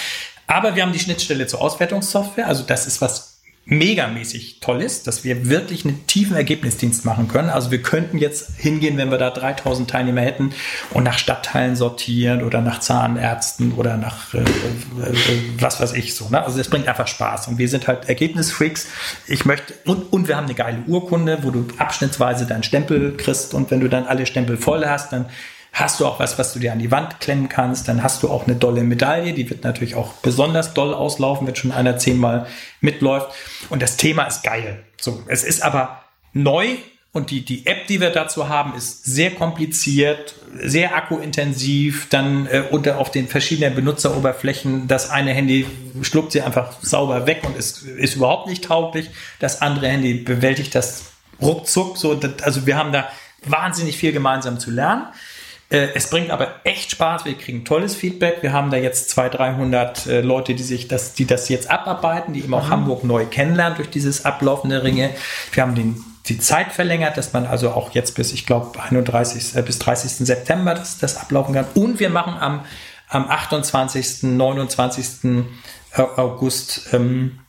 Aber 0.47 0.77
wir 0.77 0.83
haben 0.83 0.93
die 0.93 0.99
Schnittstelle 0.99 1.45
zur 1.45 1.59
Auswertungssoftware. 1.59 2.47
Also 2.47 2.63
das 2.63 2.87
ist 2.87 3.01
was 3.01 3.32
megamäßig 3.65 4.59
toll 4.59 4.81
ist, 4.81 5.07
dass 5.07 5.23
wir 5.23 5.47
wirklich 5.47 5.85
einen 5.85 6.05
tiefen 6.05 6.35
Ergebnisdienst 6.35 7.05
machen 7.05 7.29
können. 7.29 7.49
Also 7.49 7.71
wir 7.71 7.81
könnten 7.81 8.17
jetzt 8.17 8.57
hingehen, 8.57 8.97
wenn 8.97 9.09
wir 9.09 9.17
da 9.17 9.29
3000 9.29 9.89
Teilnehmer 9.89 10.19
hätten 10.19 10.53
und 10.91 11.03
nach 11.03 11.17
Stadtteilen 11.17 11.77
sortieren 11.77 12.43
oder 12.43 12.61
nach 12.61 12.81
Zahnärzten 12.81 13.71
oder 13.73 13.95
nach 13.95 14.33
äh, 14.33 14.39
äh, 14.39 14.43
was 15.59 15.79
weiß 15.79 15.93
ich 15.93 16.13
so. 16.13 16.27
Ne? 16.27 16.43
Also 16.43 16.57
das 16.57 16.67
bringt 16.67 16.89
einfach 16.89 17.07
Spaß 17.07 17.47
und 17.47 17.57
wir 17.57 17.69
sind 17.69 17.87
halt 17.87 18.09
Ergebnisfreaks. 18.09 18.87
Ich 19.27 19.45
möchte 19.45 19.73
und, 19.85 20.11
und 20.11 20.27
wir 20.27 20.35
haben 20.35 20.45
eine 20.45 20.55
geile 20.55 20.79
Urkunde, 20.85 21.39
wo 21.43 21.51
du 21.51 21.65
abschnittsweise 21.77 22.45
deinen 22.45 22.63
Stempel 22.63 23.15
kriegst 23.15 23.53
und 23.53 23.71
wenn 23.71 23.79
du 23.79 23.87
dann 23.87 24.05
alle 24.05 24.25
Stempel 24.25 24.57
voll 24.57 24.85
hast, 24.85 25.13
dann 25.13 25.27
hast 25.73 25.99
du 25.99 26.05
auch 26.05 26.19
was, 26.19 26.37
was 26.37 26.53
du 26.53 26.59
dir 26.59 26.71
an 26.71 26.79
die 26.79 26.91
Wand 26.91 27.19
klemmen 27.19 27.49
kannst, 27.49 27.87
dann 27.87 28.03
hast 28.03 28.21
du 28.21 28.29
auch 28.29 28.45
eine 28.45 28.55
dolle 28.55 28.83
Medaille, 28.83 29.33
die 29.33 29.49
wird 29.49 29.63
natürlich 29.63 29.95
auch 29.95 30.13
besonders 30.13 30.75
doll 30.75 30.93
auslaufen, 30.93 31.47
wenn 31.47 31.55
schon 31.55 31.71
einer 31.71 31.97
zehnmal 31.97 32.45
mitläuft. 32.79 33.31
Und 33.69 33.81
das 33.81 33.97
Thema 33.97 34.23
ist 34.25 34.43
geil. 34.43 34.83
So, 35.01 35.23
es 35.27 35.43
ist 35.43 35.63
aber 35.63 36.03
neu 36.31 36.77
und 37.11 37.29
die, 37.31 37.45
die 37.45 37.65
App, 37.65 37.87
die 37.87 38.01
wir 38.01 38.11
dazu 38.11 38.49
haben, 38.49 38.75
ist 38.75 39.03
sehr 39.05 39.31
kompliziert, 39.31 40.35
sehr 40.59 40.95
akkuintensiv, 40.95 42.07
dann 42.09 42.47
äh, 42.47 42.63
unter 42.71 42.99
auf 42.99 43.11
den 43.11 43.27
verschiedenen 43.27 43.75
Benutzeroberflächen. 43.75 44.87
Das 44.87 45.09
eine 45.09 45.31
Handy 45.31 45.67
schluckt 46.01 46.31
sie 46.31 46.41
einfach 46.41 46.71
sauber 46.81 47.27
weg 47.27 47.41
und 47.45 47.55
ist, 47.55 47.83
ist 47.83 48.15
überhaupt 48.15 48.47
nicht 48.47 48.63
tauglich. 48.63 49.09
Das 49.39 49.61
andere 49.61 49.87
Handy 49.89 50.15
bewältigt 50.15 50.73
das 50.73 51.13
ruckzuck. 51.41 51.97
So, 51.97 52.19
also 52.41 52.65
wir 52.65 52.77
haben 52.77 52.91
da 52.91 53.07
wahnsinnig 53.45 53.97
viel 53.97 54.11
gemeinsam 54.11 54.59
zu 54.59 54.71
lernen. 54.71 55.05
Äh, 55.73 55.89
Es 55.95 56.09
bringt 56.09 56.29
aber 56.29 56.55
echt 56.63 56.91
Spaß. 56.91 57.25
Wir 57.25 57.33
kriegen 57.33 57.65
tolles 57.65 57.95
Feedback. 57.95 58.37
Wir 58.41 58.53
haben 58.53 58.69
da 58.69 58.77
jetzt 58.77 59.09
200, 59.09 59.39
300 59.39 60.05
äh, 60.05 60.21
Leute, 60.21 60.55
die 60.55 60.63
sich 60.63 60.87
das, 60.87 61.13
die 61.13 61.25
das 61.25 61.49
jetzt 61.49 61.69
abarbeiten, 61.69 62.33
die 62.33 62.43
eben 62.43 62.53
auch 62.53 62.69
Hamburg 62.69 63.03
neu 63.03 63.25
kennenlernen 63.25 63.75
durch 63.75 63.89
dieses 63.89 64.23
ablaufende 64.23 64.83
Ringe. 64.83 65.09
Wir 65.51 65.63
haben 65.63 65.75
den, 65.75 66.03
die 66.27 66.39
Zeit 66.39 66.71
verlängert, 66.71 67.17
dass 67.17 67.33
man 67.33 67.45
also 67.45 67.71
auch 67.71 67.91
jetzt 67.93 68.15
bis, 68.15 68.31
ich 68.31 68.45
glaube, 68.45 68.79
31. 68.81 69.55
Äh, 69.55 69.63
bis 69.63 69.79
30. 69.79 70.25
September 70.27 70.75
das, 70.75 70.99
das 70.99 71.17
ablaufen 71.17 71.55
kann. 71.55 71.65
Und 71.73 71.99
wir 71.99 72.09
machen 72.09 72.35
am, 72.39 72.65
am 73.09 73.29
28., 73.29 74.23
29. 74.23 75.43
August 75.95 76.89
ähm, 76.91 77.39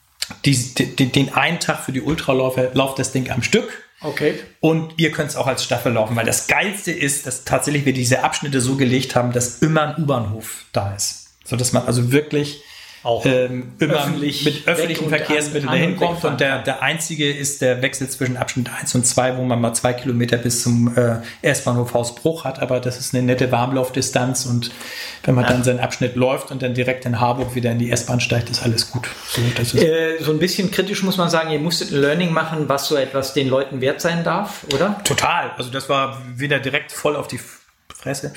die, 0.45 0.75
die, 0.75 1.11
den 1.11 1.35
einen 1.35 1.61
Tag 1.61 1.81
für 1.81 1.93
die 1.93 2.01
Ultraläufer 2.01 2.71
lauft 2.75 2.99
das 2.99 3.13
Ding 3.13 3.31
am 3.31 3.43
Stück. 3.43 3.84
Okay. 4.05 4.35
Und 4.61 4.95
ihr 4.99 5.11
könnt 5.11 5.31
es 5.31 5.37
auch 5.37 5.47
als 5.47 5.65
Staffel 5.65 5.93
laufen, 5.93 6.15
weil 6.15 6.27
das 6.27 6.47
Geilste 6.47 6.93
ist, 6.93 7.27
dass 7.27 7.45
tatsächlich 7.45 7.87
wir 7.87 7.95
diese 7.95 8.23
Abschnitte 8.23 8.61
so 8.61 8.77
gelegt 8.77 9.17
haben, 9.17 9.33
dass 9.33 9.59
immer 9.61 9.83
ein 9.97 10.03
U-Bahnhof 10.03 10.67
da 10.73 10.95
ist. 10.95 11.31
So 11.45 11.57
dass 11.57 11.73
man 11.73 11.87
also 11.87 12.13
wirklich 12.13 12.63
auch 13.05 13.25
ähm, 13.27 13.73
immer 13.79 13.95
öffentlich 13.95 14.45
mit 14.45 14.67
öffentlichen 14.67 15.09
Verkehrsmitteln 15.11 15.71
dahin 15.71 15.97
kommt. 15.97 16.25
Und 16.25 16.41
der, 16.41 16.63
der 16.63 16.83
einzige 16.83 17.31
ist 17.31 17.61
der 17.61 17.83
Wechsel 17.83 18.09
zwischen 18.09 18.39
Abschnitt 18.39 18.71
1 18.71 18.95
und 18.95 19.07
2, 19.07 19.37
wo 19.37 19.43
man 19.43 19.61
mal 19.61 19.75
zwei 19.75 19.93
Kilometer 19.93 20.39
bis 20.39 20.63
zum 20.63 20.97
äh, 20.97 21.17
S-Bahnhof 21.43 21.93
Hausbruch 21.93 22.45
hat. 22.45 22.63
Aber 22.63 22.81
das 22.81 22.99
ist 22.99 23.15
eine 23.15 23.23
nette 23.23 23.53
Warmlaufdistanz. 23.53 24.47
Und 24.47 24.71
wenn 25.23 25.35
man 25.35 25.45
ja. 25.45 25.51
dann 25.51 25.65
seinen 25.65 25.81
Abschnitt 25.81 26.17
läuft 26.17 26.51
und 26.51 26.63
dann 26.63 26.73
direkt 26.73 27.05
in 27.05 27.21
Harburg 27.21 27.55
wieder 27.55 27.71
in 27.73 27.79
die 27.79 27.91
S-Bahn 27.91 28.21
steigt, 28.21 28.49
ist 28.49 28.63
alles 28.63 28.91
gut. 28.91 29.07
So, 29.63 29.79
äh, 29.79 30.23
so 30.23 30.33
ein 30.33 30.39
bisschen 30.39 30.71
kritisch 30.71 31.03
muss 31.03 31.19
man 31.19 31.29
sagen, 31.29 31.51
ihr 31.51 31.61
musstet 31.61 31.93
ein 31.93 32.01
Learning 32.01 32.33
machen, 32.33 32.69
was 32.69 32.89
so 32.89 32.97
etwas 32.97 33.35
den 33.35 33.49
Leuten 33.49 33.83
wert 33.83 34.01
sein 34.01 34.25
darf, 34.25 34.65
oder? 34.73 35.01
Total. 35.05 35.51
Also 35.59 35.71
das 35.71 35.91
war 35.91 36.23
wieder 36.35 36.59
direkt 36.59 36.91
voll 36.91 37.17
auf 37.17 37.29
die 37.29 37.41
Fresse. 37.95 38.33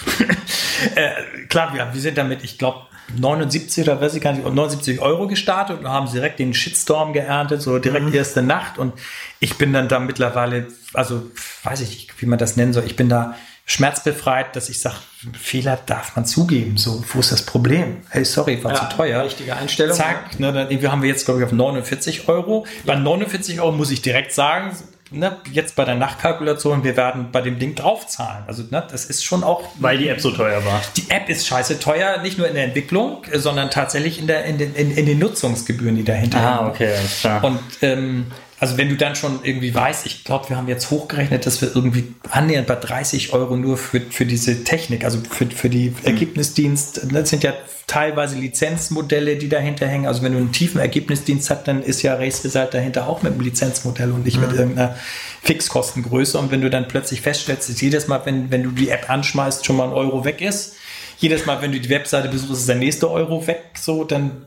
äh, 0.96 1.46
klar, 1.48 1.74
wir, 1.74 1.88
wir 1.94 2.02
sind 2.02 2.18
damit, 2.18 2.44
ich 2.44 2.58
glaube, 2.58 2.82
79 3.16 3.84
oder 3.84 4.02
weiß 4.02 4.16
ich 4.16 4.22
gar 4.22 4.34
nicht, 4.34 4.44
79 4.44 5.00
Euro 5.00 5.28
gestartet 5.28 5.80
und 5.80 5.88
haben 5.88 6.12
direkt 6.12 6.40
den 6.40 6.54
Shitstorm 6.54 7.14
geerntet, 7.14 7.62
so 7.62 7.80
direkt 7.80 8.06
mhm. 8.06 8.14
erste 8.14 8.42
Nacht. 8.42 8.78
Und 8.78 8.94
ich 9.40 9.58
bin 9.58 9.74
dann 9.74 9.88
da 9.88 10.00
mittlerweile, 10.00 10.68
also 10.94 11.24
weiß 11.64 11.82
ich 11.82 11.90
nicht, 11.90 12.22
wie 12.22 12.26
man 12.26 12.40
das 12.40 12.58
nennen 12.58 12.74
soll, 12.74 12.84
ich 12.86 12.96
bin 12.96 13.10
da 13.10 13.36
schmerzbefreit, 13.66 14.56
dass 14.56 14.70
ich 14.70 14.80
sage, 14.80 14.96
Fehler 15.38 15.78
darf 15.86 16.16
man 16.16 16.26
zugeben. 16.26 16.78
So, 16.78 17.04
wo 17.14 17.20
ist 17.20 17.34
das 17.34 17.46
Problem? 17.46 17.98
Hey, 18.10 18.24
sorry, 18.24 18.64
war 18.64 18.74
ja, 18.74 18.90
zu 18.90 18.96
teuer. 18.96 19.24
Richtige 19.24 19.56
Einstellung. 19.56 19.96
Zack, 19.96 20.40
ne, 20.40 20.54
dann 20.54 20.92
haben 20.92 21.02
wir 21.02 21.10
jetzt, 21.10 21.26
glaube 21.26 21.42
ich, 21.42 21.46
auf 21.46 21.52
49 21.52 22.30
Euro. 22.30 22.66
Ja. 22.86 22.94
Bei 22.94 23.00
49 23.00 23.60
Euro 23.60 23.74
muss 23.74 23.92
ich 23.92 24.02
direkt 24.02 24.32
sagen, 24.32 24.72
ne, 25.12 25.38
jetzt 25.52 25.76
bei 25.76 25.86
der 25.86 25.96
Nachtkalkulation, 25.96 26.84
wir 26.84 26.98
werden 26.98 27.30
bei 27.32 27.42
dem 27.42 27.60
Ding 27.60 27.76
draufzahlen. 27.76 28.44
Also 28.48 28.64
ne, 28.70 28.86
das 28.90 29.06
ist 29.06 29.24
schon 29.24 29.44
auch. 29.44 29.64
Weil 29.80 29.98
die 29.98 30.10
App 30.10 30.22
so 30.22 30.32
teuer 30.32 30.64
war. 30.66 30.82
Die 30.96 31.10
App 31.10 31.30
ist 31.30 31.48
scheiße 31.48 31.80
teuer, 31.80 32.22
nicht 32.22 32.38
nur 32.38 32.48
in 32.48 32.56
der 32.56 32.66
Entwicklung, 32.66 33.24
sondern 33.34 33.70
tatsächlich 33.70 34.20
in, 34.20 34.28
der, 34.28 34.46
in, 34.46 34.58
den, 34.58 34.76
in, 34.76 34.92
in 34.92 35.06
den 35.06 35.20
Nutzungsgebühren, 35.20 35.96
die 35.96 36.04
dahinter. 36.04 36.40
Ah, 36.40 36.68
okay, 36.68 36.94
klar. 37.22 37.44
Und 37.44 37.60
ähm, 37.82 38.28
also 38.60 38.78
wenn 38.78 38.90
du 38.90 38.96
dann 38.96 39.16
schon 39.16 39.40
irgendwie 39.44 39.74
weißt, 39.74 40.06
ich 40.08 40.24
glaube, 40.24 40.50
wir 40.50 40.58
haben 40.58 40.68
jetzt 40.68 40.90
hochgerechnet, 40.90 41.46
dass 41.46 41.62
wir 41.62 41.76
irgendwie 41.76 42.16
annähernd 42.30 42.66
bei 42.66 42.76
30 42.76 43.34
Euro 43.34 43.56
nur 43.56 43.78
für, 43.78 44.02
für 44.02 44.26
diese 44.26 44.64
Technik, 44.64 45.04
also 45.04 45.20
für, 45.30 45.46
für 45.46 45.70
die 45.70 45.94
Ergebnisdienst, 46.04 47.02
das 47.12 47.30
sind 47.30 47.44
ja 47.44 47.54
teilweise 47.86 48.36
Lizenzmodelle, 48.36 49.38
die 49.38 49.48
dahinter 49.48 49.88
hängen. 49.88 50.08
Also 50.08 50.24
wenn 50.24 50.34
du 50.34 50.40
einen 50.40 50.52
tiefen 50.52 50.82
Ergebnisdienst 50.82 51.50
hast, 51.50 51.68
dann 51.68 51.84
ist 51.84 52.02
ja 52.02 52.16
Race 52.16 52.44
Result 52.44 52.74
dahinter 52.74 53.08
auch 53.08 53.22
mit 53.22 53.32
einem 53.32 53.42
Lizenzmodell 53.42 54.12
und 54.12 54.26
nicht 54.26 54.38
mhm. 54.38 54.48
mit 54.48 54.56
irgendeiner 54.58 54.96
Fixkostengröße. 55.44 56.38
Und 56.38 56.52
wenn 56.52 56.62
du 56.62 56.70
dann 56.70 56.88
plötzlich 56.88 57.22
feststellst, 57.22 57.70
dass 57.70 57.80
jedes 57.80 58.08
Mal, 58.08 58.26
wenn, 58.26 58.52
wenn 58.52 58.64
du 58.64 58.72
die 58.72 58.90
App 58.90 59.10
anschmeißt, 59.10 59.66
schon 59.66 59.78
mal 59.78 59.86
ein 59.86 59.94
Euro 59.94 60.26
weg 60.26 60.42
ist, 60.42 60.76
jedes 61.18 61.46
Mal, 61.46 61.62
wenn 61.62 61.72
du 61.72 61.80
die 61.80 61.90
Webseite 61.90 62.30
besuchst, 62.30 62.54
ist 62.54 62.70
der 62.70 62.76
nächste 62.76 63.10
Euro 63.10 63.46
weg, 63.48 63.72
so, 63.76 64.04
dann 64.04 64.46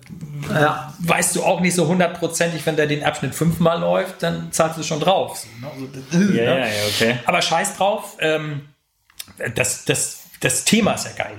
ja. 0.49 0.95
weißt 1.01 1.37
du 1.37 1.43
auch 1.43 1.61
nicht 1.61 1.75
so 1.75 1.87
hundertprozentig, 1.87 2.65
wenn 2.65 2.77
der 2.77 2.87
den 2.87 3.03
Abschnitt 3.03 3.35
fünfmal 3.35 3.81
läuft, 3.81 4.23
dann 4.23 4.53
zahlst 4.53 4.79
du 4.79 4.83
schon 4.83 5.01
drauf. 5.01 5.37
So, 5.37 5.49
ne? 5.61 5.73
also, 6.13 6.33
ja, 6.33 6.43
ja, 6.43 6.59
ja, 6.59 6.87
okay. 6.89 7.19
Aber 7.27 7.43
scheiß 7.43 7.77
drauf, 7.77 8.17
ähm, 8.21 8.69
das, 9.55 9.85
das, 9.85 10.25
das 10.41 10.65
Thema 10.65 10.93
ist 10.93 11.07
ja 11.07 11.25
geil. 11.25 11.39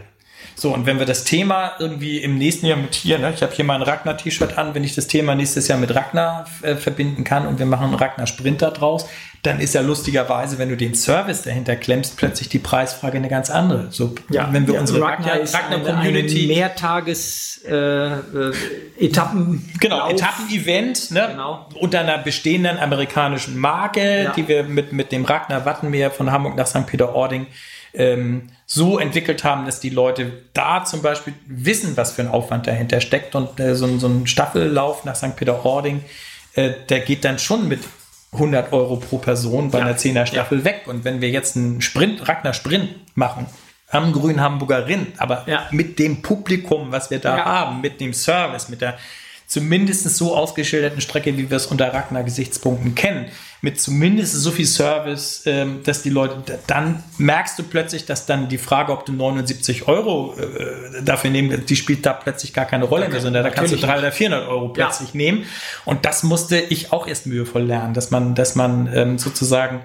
So, 0.62 0.72
und 0.72 0.86
wenn 0.86 1.00
wir 1.00 1.08
das 1.08 1.24
Thema 1.24 1.72
irgendwie 1.80 2.20
im 2.20 2.38
nächsten 2.38 2.68
Jahr 2.68 2.78
mit 2.78 2.94
hier, 2.94 3.18
ne, 3.18 3.34
ich 3.34 3.42
habe 3.42 3.52
hier 3.52 3.66
mal 3.66 3.78
ein 3.78 3.82
Ragnar-T-Shirt 3.82 4.60
an, 4.60 4.76
wenn 4.76 4.84
ich 4.84 4.94
das 4.94 5.08
Thema 5.08 5.34
nächstes 5.34 5.68
Jahr 5.68 5.80
mit 5.80 5.96
Ragnar 5.96 6.46
äh, 6.62 6.76
verbinden 6.76 7.24
kann 7.24 7.48
und 7.48 7.58
wir 7.58 7.66
machen 7.66 7.86
einen 7.86 7.96
Ragnar-Sprinter 7.96 8.70
draus, 8.70 9.08
dann 9.42 9.60
ist 9.60 9.74
ja 9.74 9.82
lustigerweise, 9.82 10.60
wenn 10.60 10.70
du 10.70 10.78
den 10.78 10.94
Service 10.94 11.42
dahinter 11.42 11.76
klemmst, 11.76 12.16
plötzlich 12.16 12.48
die 12.48 12.60
Preisfrage 12.60 13.18
eine 13.18 13.28
ganz 13.28 13.50
andere. 13.50 13.88
So, 13.90 14.14
ja, 14.30 14.50
wenn 14.52 14.68
wir 14.68 14.76
ja, 14.76 14.82
unsere 14.82 15.02
Ragnar, 15.02 15.40
Ragnar 15.52 15.80
Community 15.80 16.46
Mehrtages 16.46 17.64
äh, 17.68 17.74
äh, 17.74 18.54
Etappen 19.00 19.68
genau 19.80 20.12
Etappen-Event 20.12 21.10
ne, 21.10 21.28
genau. 21.32 21.66
unter 21.80 22.02
einer 22.02 22.20
bestehenden 22.20 22.78
amerikanischen 22.78 23.58
Marke, 23.58 24.26
ja. 24.26 24.32
die 24.34 24.48
wir 24.48 24.66
mit 24.66 24.94
mit 24.94 25.12
dem 25.12 25.26
Ragnar 25.26 25.66
Wattenmeer 25.66 26.12
von 26.12 26.32
Hamburg 26.32 26.56
nach 26.56 26.68
St. 26.68 26.86
Peter-Ording 26.86 27.48
ähm, 27.94 28.50
so 28.66 29.00
entwickelt 29.00 29.44
haben, 29.44 29.66
dass 29.66 29.80
die 29.80 29.90
Leute 29.90 30.32
da 30.54 30.86
zum 30.86 31.02
Beispiel 31.02 31.34
wissen, 31.46 31.98
was 31.98 32.14
für 32.14 32.22
ein 32.22 32.28
Aufwand 32.28 32.68
dahinter 32.68 33.02
steckt 33.02 33.36
und 33.36 33.60
äh, 33.60 33.76
so, 33.76 33.98
so 33.98 34.08
ein 34.08 34.28
Staffellauf 34.28 35.04
nach 35.04 35.16
St. 35.16 35.36
Peter-Ording, 35.36 36.04
äh, 36.54 36.72
der 36.90 37.02
geht 37.02 37.26
dann 37.26 37.40
schon 37.40 37.68
mit 37.68 37.82
100 38.34 38.72
Euro 38.72 38.96
pro 38.96 39.18
Person 39.18 39.72
bei 39.72 39.80
ja. 39.80 39.86
einer 39.86 39.98
10er 39.98 40.26
Staffel 40.26 40.60
ja. 40.60 40.66
weg. 40.66 40.84
Und 40.86 41.04
wenn 41.04 41.22
wir 41.22 41.30
jetzt 41.30 41.58
einen 41.58 41.82
Sprint, 41.82 42.28
Ragnar 42.28 42.54
Sprint 42.54 42.90
machen, 43.16 43.46
am 43.90 44.14
grünen 44.14 44.40
Hamburger 44.40 44.88
Rind, 44.88 45.20
aber 45.20 45.44
ja. 45.48 45.68
mit 45.72 46.00
dem 46.00 46.22
Publikum, 46.22 46.92
was 46.92 47.12
wir 47.12 47.20
da 47.20 47.44
haben, 47.44 47.82
mit 47.82 48.00
dem 48.00 48.14
Service, 48.14 48.70
mit 48.70 48.80
der 48.80 48.98
zumindest 49.52 50.10
so 50.15 50.34
ausgeschilderten 50.34 51.02
Strecke, 51.02 51.36
wie 51.38 51.49
wir 51.49 51.57
es 51.57 51.65
unter 51.65 51.94
Ragnar-Gesichtspunkten 51.94 52.95
kennen, 52.95 53.26
mit 53.60 53.82
zumindest 53.82 54.34
so 54.34 54.49
viel 54.49 54.65
Service, 54.65 55.44
ähm, 55.45 55.82
dass 55.84 56.02
die 56.03 56.10
Leute, 56.10 56.57
dann 56.68 57.03
merkst 57.18 57.60
du 57.60 57.64
plötzlich, 57.64 58.06
dass 58.06 58.26
dann 58.26 58.48
die 58.48 58.57
Frage, 58.57 58.94
ob 58.94 59.06
du 59.06 59.11
79 59.11 59.90
Euro 59.90 60.36
äh, 60.38 61.03
dafür 61.03 61.32
nehmen, 61.32 61.65
die 61.65 61.76
spielt 61.76 62.06
da 62.06 62.14
plötzlich 62.14 62.53
gar 62.53 62.64
keine 62.64 62.86
Rolle 62.86 63.10
mehr, 63.10 63.19
sondern 63.19 63.44
da 63.44 63.49
kannst 63.49 63.73
du 63.73 63.78
300 63.78 63.99
oder 63.99 64.11
400 64.14 64.48
Euro 64.48 64.69
plötzlich 64.69 65.10
ja. 65.10 65.18
nehmen. 65.18 65.45
Und 65.84 66.06
das 66.06 66.23
musste 66.23 66.57
ich 66.57 66.94
auch 66.94 67.06
erst 67.06 67.28
mühevoll 67.28 67.64
lernen, 67.64 67.94
dass 67.94 68.10
man, 68.10 68.36
dass 68.36 68.56
man 68.56 68.90
ähm, 68.94 69.18
sozusagen 69.18 69.82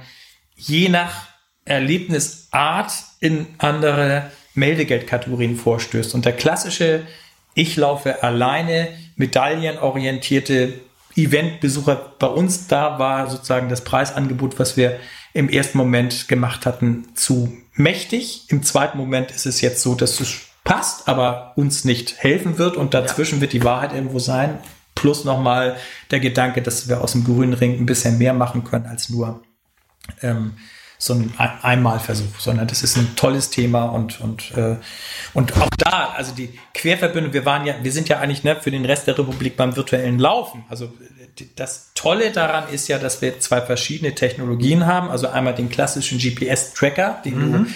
je 0.54 0.88
nach 0.88 1.26
Erlebnisart 1.64 2.92
in 3.18 3.48
andere 3.58 4.30
Meldegeldkategorien 4.54 5.56
vorstößt. 5.56 6.14
Und 6.14 6.24
der 6.24 6.34
klassische 6.34 7.02
ich 7.56 7.76
laufe 7.76 8.22
alleine 8.22 8.88
medaillenorientierte 9.16 10.74
Eventbesucher 11.16 12.12
bei 12.18 12.26
uns. 12.26 12.68
Da 12.68 12.98
war 12.98 13.28
sozusagen 13.28 13.68
das 13.68 13.82
Preisangebot, 13.82 14.58
was 14.58 14.76
wir 14.76 15.00
im 15.32 15.48
ersten 15.48 15.78
Moment 15.78 16.28
gemacht 16.28 16.66
hatten, 16.66 17.08
zu 17.14 17.56
mächtig. 17.72 18.44
Im 18.48 18.62
zweiten 18.62 18.98
Moment 18.98 19.30
ist 19.30 19.46
es 19.46 19.62
jetzt 19.62 19.82
so, 19.82 19.94
dass 19.94 20.20
es 20.20 20.36
passt, 20.64 21.08
aber 21.08 21.52
uns 21.56 21.84
nicht 21.84 22.18
helfen 22.18 22.58
wird 22.58 22.76
und 22.76 22.92
dazwischen 22.92 23.36
ja. 23.36 23.40
wird 23.40 23.54
die 23.54 23.64
Wahrheit 23.64 23.94
irgendwo 23.94 24.18
sein. 24.18 24.58
Plus 24.94 25.24
nochmal 25.24 25.76
der 26.10 26.20
Gedanke, 26.20 26.60
dass 26.60 26.88
wir 26.88 27.00
aus 27.00 27.12
dem 27.12 27.24
grünen 27.24 27.54
Ring 27.54 27.78
ein 27.78 27.86
bisschen 27.86 28.18
mehr 28.18 28.34
machen 28.34 28.64
können 28.64 28.86
als 28.86 29.08
nur 29.08 29.42
ähm, 30.22 30.52
so 31.06 31.14
ein 31.14 31.32
Einmalversuch, 31.62 32.38
sondern 32.38 32.66
das 32.66 32.82
ist 32.82 32.96
ein 32.96 33.16
tolles 33.16 33.50
Thema 33.50 33.84
und 33.84 34.20
und 34.20 34.52
äh, 34.56 34.76
und 35.34 35.56
auch 35.56 35.68
da, 35.78 36.14
also 36.16 36.34
die 36.34 36.58
Querverbindung, 36.74 37.32
wir 37.32 37.44
waren 37.44 37.66
ja, 37.66 37.74
wir 37.82 37.92
sind 37.92 38.08
ja 38.08 38.18
eigentlich 38.18 38.44
ne, 38.44 38.56
für 38.60 38.70
den 38.70 38.84
Rest 38.84 39.06
der 39.06 39.18
Republik 39.18 39.56
beim 39.56 39.76
virtuellen 39.76 40.18
Laufen. 40.18 40.64
Also 40.68 40.92
das 41.56 41.90
Tolle 41.94 42.32
daran 42.32 42.68
ist 42.72 42.88
ja, 42.88 42.98
dass 42.98 43.20
wir 43.20 43.40
zwei 43.40 43.60
verschiedene 43.60 44.14
Technologien 44.14 44.86
haben. 44.86 45.10
Also 45.10 45.28
einmal 45.28 45.54
den 45.54 45.68
klassischen 45.68 46.18
GPS-Tracker, 46.18 47.20
den 47.24 47.38
mhm. 47.38 47.52
du 47.52 47.58
äh, 47.58 47.72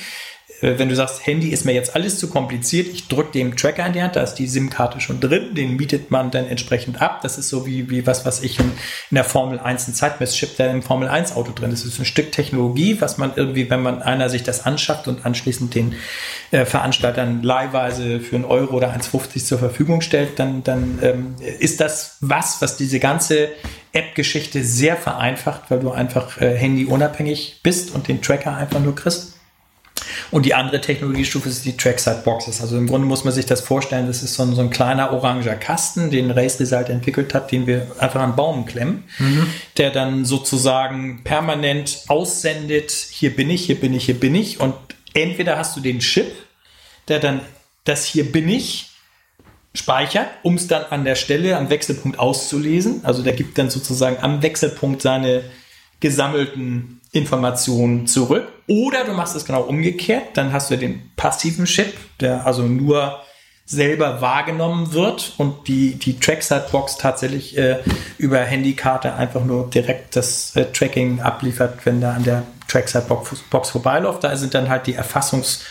wenn 0.61 0.89
du 0.89 0.97
sagst, 0.97 1.27
Handy 1.27 1.49
ist 1.49 1.65
mir 1.65 1.73
jetzt 1.73 1.95
alles 1.95 2.19
zu 2.19 2.29
kompliziert, 2.29 2.89
ich 2.89 3.09
drücke 3.09 3.33
dem 3.33 3.57
Tracker 3.57 3.87
in 3.87 3.93
die 3.93 4.03
Hand, 4.03 4.17
da 4.17 4.23
ist 4.23 4.35
die 4.35 4.47
SIM-Karte 4.47 5.01
schon 5.01 5.21
drin, 5.21 5.55
den 5.55 5.77
mietet 5.77 6.11
man 6.11 6.31
dann 6.31 6.47
entsprechend 6.47 7.01
ab. 7.01 7.21
Das 7.23 7.39
ist 7.39 7.49
so 7.49 7.67
wie, 7.67 7.89
wie 7.89 8.07
was, 8.07 8.27
was 8.27 8.43
ich 8.43 8.59
in, 8.59 8.67
in 9.11 9.15
der 9.15 9.25
Formel 9.25 9.59
1, 9.59 9.89
ein 9.89 9.95
Zeitmesschip, 9.95 10.57
der 10.57 10.71
im 10.71 10.83
Formel 10.83 11.09
1 11.09 11.35
Auto 11.35 11.53
drin 11.53 11.73
ist. 11.73 11.85
Das 11.85 11.95
ist 11.95 11.99
ein 11.99 12.05
Stück 12.05 12.33
Technologie, 12.33 13.01
was 13.01 13.17
man 13.17 13.33
irgendwie, 13.37 13.71
wenn 13.71 13.83
man 13.83 14.03
einer 14.03 14.29
sich 14.29 14.43
das 14.43 14.67
anschafft 14.67 15.09
und 15.09 15.25
anschließend 15.25 15.75
den 15.75 15.95
äh, 16.51 16.65
Veranstaltern 16.65 17.43
leihweise 17.43 18.21
für 18.21 18.37
einen 18.37 18.45
Euro 18.45 18.77
oder 18.77 18.95
1,50 18.95 19.45
zur 19.45 19.59
Verfügung 19.59 20.03
stellt, 20.03 20.39
dann, 20.39 20.63
dann 20.63 20.99
ähm, 21.03 21.35
ist 21.59 21.81
das 21.81 22.19
was, 22.21 22.61
was 22.61 22.77
diese 22.77 23.01
ganze 23.01 23.49
App-Geschichte 23.93 24.63
sehr 24.63 24.97
vereinfacht, 24.97 25.71
weil 25.71 25.81
du 25.81 25.91
einfach 25.91 26.41
äh, 26.41 26.57
Handy 26.57 26.85
unabhängig 26.85 27.61
bist 27.63 27.95
und 27.95 28.09
den 28.09 28.23
Tracker 28.23 28.57
einfach 28.57 28.81
nur 28.81 28.95
kriegst. 28.95 29.40
Und 30.31 30.47
die 30.47 30.55
andere 30.55 30.81
Technologiestufe 30.81 31.49
ist 31.49 31.65
die 31.65 31.77
Trackside 31.77 32.23
Boxes. 32.25 32.61
Also 32.61 32.77
im 32.77 32.87
Grunde 32.87 33.07
muss 33.07 33.25
man 33.25 33.33
sich 33.33 33.47
das 33.47 33.61
vorstellen, 33.61 34.07
das 34.07 34.23
ist 34.23 34.35
so 34.35 34.43
ein, 34.43 34.55
so 34.55 34.61
ein 34.61 34.71
kleiner 34.71 35.13
oranger 35.13 35.55
Kasten, 35.55 36.11
den 36.11 36.31
Race 36.31 36.61
Result 36.61 36.89
entwickelt 36.89 37.35
hat, 37.35 37.53
den 37.53 37.67
wir 37.67 37.87
einfach 37.99 38.21
an 38.21 38.37
Baum 38.37 38.67
klemmen, 38.67 39.05
mhm. 39.19 39.47
der 39.77 39.91
dann 39.91 40.25
sozusagen 40.25 41.23
permanent 41.25 42.05
aussendet, 42.09 42.91
hier 42.91 43.35
bin 43.35 43.51
ich, 43.51 43.67
hier 43.67 43.81
bin 43.81 43.95
ich, 43.95 44.05
hier 44.07 44.19
bin 44.19 44.35
ich. 44.35 44.61
Und 44.61 44.75
entweder 45.15 45.59
hast 45.59 45.77
du 45.77 45.81
den 45.81 46.01
Chip, 46.01 46.33
der 47.09 47.19
dann 47.19 47.41
das 47.85 48.05
hier 48.05 48.31
bin 48.31 48.49
ich 48.49 48.91
speichert, 49.75 50.29
um 50.43 50.57
es 50.57 50.67
dann 50.67 50.85
an 50.91 51.05
der 51.05 51.15
Stelle 51.15 51.57
am 51.57 51.71
Wechselpunkt 51.71 52.19
auszulesen. 52.19 53.05
Also 53.05 53.23
der 53.23 53.33
gibt 53.35 53.57
dann 53.59 53.71
sozusagen 53.71 54.17
am 54.21 54.43
Wechselpunkt 54.43 55.03
seine 55.03 55.45
gesammelten 56.01 57.01
Informationen 57.13 58.07
zurück. 58.07 58.49
Oder 58.71 59.03
du 59.03 59.13
machst 59.15 59.35
es 59.35 59.45
genau 59.45 59.63
umgekehrt, 59.63 60.29
dann 60.35 60.53
hast 60.53 60.71
du 60.71 60.77
den 60.77 61.11
passiven 61.17 61.65
Chip, 61.65 61.93
der 62.21 62.47
also 62.47 62.63
nur 62.63 63.19
selber 63.67 64.21
wahrgenommen 64.21 64.93
wird 64.93 65.35
und 65.39 65.67
die, 65.67 65.97
die 65.97 66.21
Trackside-Box 66.21 66.97
tatsächlich 66.97 67.59
äh, 67.59 67.79
über 68.17 68.39
Handykarte 68.39 69.15
einfach 69.15 69.45
nur 69.45 69.69
direkt 69.71 70.15
das 70.15 70.55
äh, 70.55 70.67
Tracking 70.67 71.21
abliefert, 71.21 71.85
wenn 71.85 72.01
da 72.01 72.13
an 72.13 72.23
der 72.23 72.45
Trackside-Box 72.69 73.71
vorbeiläuft. 73.71 74.23
Da 74.23 74.37
sind 74.37 74.55
dann 74.55 74.69
halt 74.69 74.87
die 74.87 74.97
Erfassungs- 74.97 75.63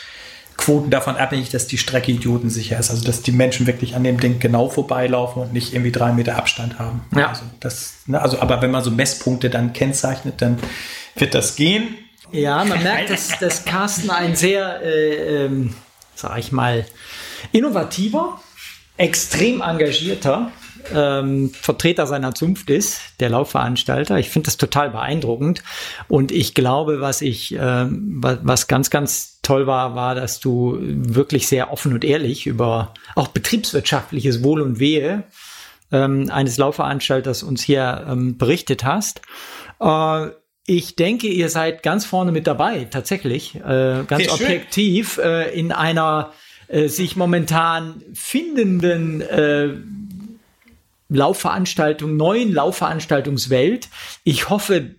Quoten 0.58 0.90
davon 0.90 1.16
abhängig, 1.16 1.52
dass 1.52 1.68
die 1.68 1.78
Strecke 1.78 2.12
idiotensicher 2.12 2.78
ist. 2.78 2.90
Also 2.90 3.06
dass 3.06 3.22
die 3.22 3.32
Menschen 3.32 3.66
wirklich 3.66 3.96
an 3.96 4.04
dem 4.04 4.20
Ding 4.20 4.40
genau 4.40 4.68
vorbeilaufen 4.68 5.42
und 5.42 5.54
nicht 5.54 5.72
irgendwie 5.72 5.94
drei 5.94 6.12
Meter 6.12 6.36
Abstand 6.36 6.80
haben. 6.80 7.06
Ja. 7.16 7.30
Also, 7.30 7.44
das, 7.62 7.94
ne, 8.08 8.22
also 8.22 8.42
aber 8.42 8.62
wenn 8.62 8.70
man 8.70 8.84
so 8.84 8.92
Messpunkte 8.92 9.50
dann 9.50 9.72
kennzeichnet, 9.72 10.42
dann 10.42 10.58
wird 11.16 11.34
das 11.34 11.56
gehen. 11.56 11.96
Ja, 12.32 12.64
man 12.64 12.84
merkt, 12.84 13.10
dass, 13.10 13.40
dass 13.40 13.66
Carsten 13.66 14.10
ein 14.10 14.36
sehr, 14.36 14.82
äh, 14.84 15.46
ähm, 15.46 15.74
sag 16.16 16.38
ich 16.40 16.52
mal, 16.52 16.86
innovativer, 17.52 18.42
extrem 18.98 19.62
engagierter 19.62 20.52
ähm, 20.94 21.50
Vertreter 21.50 22.08
seiner 22.08 22.34
Zunft 22.34 22.70
ist, 22.70 23.02
der 23.20 23.30
Laufveranstalter. 23.30 24.18
Ich 24.18 24.30
finde 24.30 24.48
das 24.48 24.58
total 24.58 24.90
beeindruckend. 24.90 25.64
Und 26.08 26.32
ich 26.32 26.54
glaube, 26.54 27.02
was 27.02 27.22
ich, 27.22 27.56
ähm, 27.60 28.22
was, 28.22 28.68
ganz, 28.68 28.90
ganz 28.90 29.40
toll 29.42 29.68
war, 29.68 29.96
war, 29.96 30.16
dass 30.16 30.40
du 30.40 30.78
wirklich 30.80 31.48
sehr 31.48 31.72
offen 31.72 31.94
und 31.94 32.04
ehrlich 32.04 32.48
über 32.48 32.94
auch 33.16 33.30
betriebswirtschaftliches 33.30 34.44
Wohl 34.44 34.62
und 34.62 34.80
Wehe 34.80 35.24
ähm, 35.92 36.30
eines 36.32 36.58
Laufveranstalters 36.58 37.44
uns 37.44 37.64
hier 37.64 38.06
ähm, 38.08 38.38
berichtet 38.38 38.84
hast. 38.84 39.22
Äh, 39.80 40.28
ich 40.70 40.96
denke, 40.96 41.28
ihr 41.28 41.50
seid 41.50 41.82
ganz 41.82 42.06
vorne 42.06 42.32
mit 42.32 42.46
dabei, 42.46 42.86
tatsächlich, 42.86 43.56
äh, 43.56 44.04
ganz 44.06 44.26
Sehr 44.26 44.34
objektiv 44.34 45.18
äh, 45.18 45.50
in 45.50 45.72
einer 45.72 46.32
äh, 46.68 46.88
sich 46.88 47.16
momentan 47.16 48.04
findenden 48.14 49.22
äh, 49.22 49.70
Laufveranstaltung, 51.10 52.16
neuen 52.16 52.54
Laufveranstaltungswelt. 52.54 53.90
Ich 54.24 54.50
hoffe, 54.52 54.92